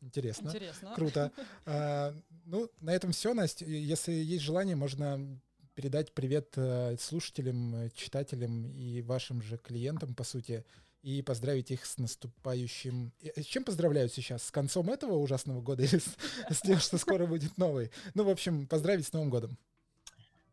Интересно. 0.00 0.48
Интересно. 0.48 0.94
Круто. 0.94 1.30
А, 1.66 2.14
ну, 2.46 2.70
на 2.80 2.90
этом 2.94 3.12
все, 3.12 3.34
Настя. 3.34 3.66
Если 3.66 4.12
есть 4.12 4.42
желание, 4.42 4.74
можно 4.74 5.38
передать 5.74 6.14
привет 6.14 6.54
э, 6.56 6.96
слушателям, 6.98 7.90
читателям 7.94 8.66
и 8.70 9.02
вашим 9.02 9.42
же 9.42 9.58
клиентам, 9.58 10.14
по 10.14 10.24
сути, 10.24 10.64
и 11.02 11.20
поздравить 11.20 11.70
их 11.70 11.84
с 11.84 11.98
наступающим... 11.98 13.12
С 13.36 13.44
чем 13.44 13.64
поздравляют 13.64 14.14
сейчас? 14.14 14.44
С 14.44 14.50
концом 14.50 14.90
этого 14.90 15.16
ужасного 15.16 15.60
года 15.60 15.82
или 15.82 15.98
с, 15.98 16.16
с 16.50 16.62
тем, 16.62 16.78
что 16.78 16.96
скоро 16.96 17.26
будет 17.26 17.58
новый? 17.58 17.90
Ну, 18.14 18.24
в 18.24 18.30
общем, 18.30 18.66
поздравить 18.66 19.06
с 19.06 19.12
Новым 19.12 19.28
годом. 19.28 19.58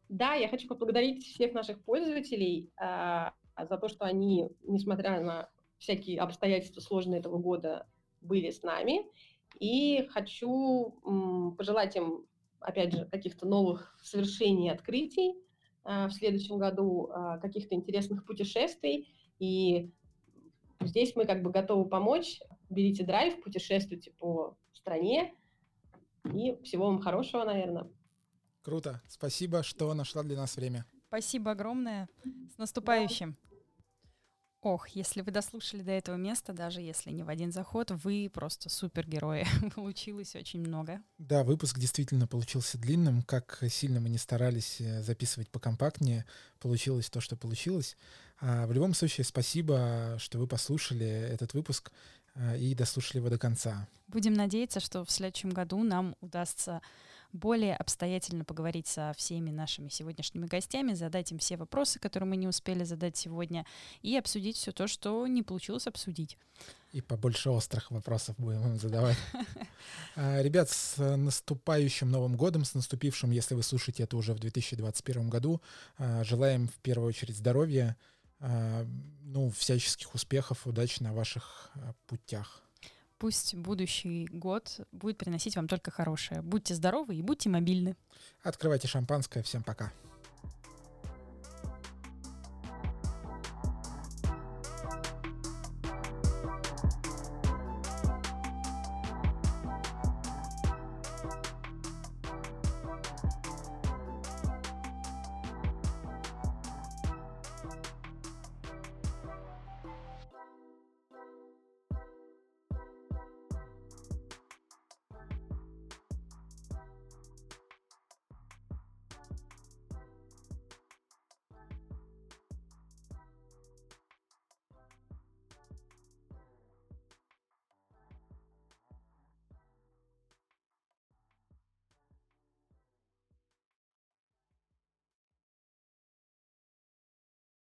Да, 0.10 0.34
я 0.34 0.50
хочу 0.50 0.68
поблагодарить 0.68 1.24
всех 1.24 1.54
наших 1.54 1.84
пользователей 1.84 2.72
а, 2.78 3.34
за 3.58 3.78
то, 3.78 3.88
что 3.88 4.06
они, 4.06 4.50
несмотря 4.64 5.22
на 5.22 5.50
всякие 5.78 6.20
обстоятельства 6.20 6.82
сложные 6.82 7.20
этого 7.20 7.38
года, 7.38 7.88
были 8.20 8.50
с 8.50 8.64
нами. 8.64 9.06
И 9.60 10.08
хочу 10.10 11.00
м, 11.06 11.56
пожелать 11.56 11.96
им, 11.96 12.26
опять 12.60 12.94
же, 12.94 13.06
каких-то 13.06 13.46
новых 13.46 13.98
совершений 14.02 14.68
и 14.68 14.72
открытий 14.72 15.36
а, 15.84 16.08
в 16.08 16.12
следующем 16.12 16.58
году, 16.58 17.10
а, 17.12 17.38
каких-то 17.38 17.76
интересных 17.76 18.26
путешествий. 18.26 19.14
И 19.38 19.92
здесь 20.82 21.16
мы 21.16 21.26
как 21.26 21.44
бы 21.44 21.52
готовы 21.52 21.88
помочь. 21.88 22.40
Берите 22.72 23.04
драйв, 23.04 23.42
путешествуйте 23.44 24.12
по 24.12 24.58
стране. 24.74 25.36
И 26.34 26.58
всего 26.64 26.88
вам 26.88 27.00
хорошего, 27.00 27.44
наверное. 27.44 27.90
Круто. 28.70 29.02
Спасибо, 29.08 29.64
что 29.64 29.92
нашла 29.96 30.22
для 30.22 30.38
нас 30.38 30.56
время. 30.56 30.86
Спасибо 31.08 31.50
огромное. 31.50 32.08
С 32.54 32.60
наступающим. 32.60 33.36
Ох, 34.62 34.90
если 34.90 35.22
вы 35.22 35.32
дослушали 35.32 35.82
до 35.82 35.90
этого 35.90 36.18
места, 36.18 36.54
даже 36.54 36.80
если 36.80 37.10
не 37.10 37.24
в 37.24 37.30
один 37.30 37.52
заход, 37.52 37.90
вы 37.90 38.30
просто 38.32 38.70
супергерои. 38.70 39.48
Получилось 39.76 40.36
очень 40.36 40.60
много. 40.60 41.02
Да, 41.18 41.44
выпуск 41.44 41.80
действительно 41.80 42.28
получился 42.28 42.78
длинным. 42.78 43.24
Как 43.24 43.64
сильно 43.72 44.00
мы 44.00 44.10
не 44.10 44.20
старались 44.20 44.80
э, 44.82 45.02
записывать 45.02 45.50
покомпактнее, 45.50 46.28
получилось 46.60 47.10
то, 47.10 47.22
что 47.22 47.36
получилось. 47.36 47.98
А 48.40 48.68
в 48.68 48.72
любом 48.72 48.94
случае, 48.94 49.26
спасибо, 49.26 50.16
что 50.20 50.38
вы 50.38 50.46
послушали 50.46 51.08
этот 51.08 51.56
выпуск 51.56 51.92
э, 52.36 52.60
и 52.60 52.76
дослушали 52.76 53.18
его 53.18 53.30
до 53.30 53.40
конца. 53.40 53.88
Будем 54.08 54.36
надеяться, 54.36 54.80
что 54.80 55.04
в 55.04 55.10
следующем 55.10 55.50
году 55.50 55.82
нам 55.82 56.16
удастся 56.22 56.84
более 57.32 57.76
обстоятельно 57.76 58.44
поговорить 58.44 58.88
со 58.88 59.14
всеми 59.16 59.52
нашими 59.52 59.90
сегодняшними 59.90 60.46
гостями, 60.46 60.94
задать 60.94 61.32
им 61.32 61.40
все 61.40 61.58
вопросы, 61.58 62.00
которые 62.00 62.28
мы 62.28 62.38
не 62.38 62.48
успели 62.48 62.84
задать 62.84 63.18
сегодня, 63.18 63.66
и 64.02 64.18
обсудить 64.18 64.58
все 64.58 64.72
то, 64.72 64.88
что 64.88 65.26
не 65.28 65.44
получилось 65.44 65.88
обсудить. 65.88 66.38
И 66.92 67.02
побольше 67.02 67.52
острых 67.52 67.92
вопросов 67.92 68.36
будем 68.38 68.66
им 68.68 68.80
задавать. 68.80 69.18
А, 70.16 70.42
ребят, 70.42 70.70
с 70.70 70.98
наступающим 70.98 72.12
Новым 72.12 72.36
годом, 72.36 72.66
с 72.66 72.74
наступившим, 72.74 73.32
если 73.32 73.56
вы 73.56 73.64
слушаете 73.64 74.04
это 74.04 74.18
уже 74.18 74.34
в 74.34 74.40
2021 74.40 75.30
году, 75.30 75.62
а, 75.98 76.24
желаем 76.26 76.68
в 76.68 76.76
первую 76.82 77.08
очередь 77.08 77.38
здоровья, 77.38 77.96
а, 78.40 78.86
ну, 79.24 79.50
всяческих 79.52 80.14
успехов, 80.14 80.68
удачи 80.68 81.02
на 81.02 81.14
ваших 81.14 81.72
путях. 82.08 82.62
Пусть 83.20 83.54
будущий 83.54 84.28
год 84.32 84.80
будет 84.94 85.18
приносить 85.18 85.58
вам 85.58 85.68
только 85.68 85.92
хорошее. 85.92 86.42
Будьте 86.42 86.74
здоровы 86.74 87.16
и 87.16 87.22
будьте 87.22 87.50
мобильны. 87.50 87.98
Открывайте 88.42 88.88
шампанское. 88.88 89.44
Всем 89.44 89.62
пока. 89.62 89.92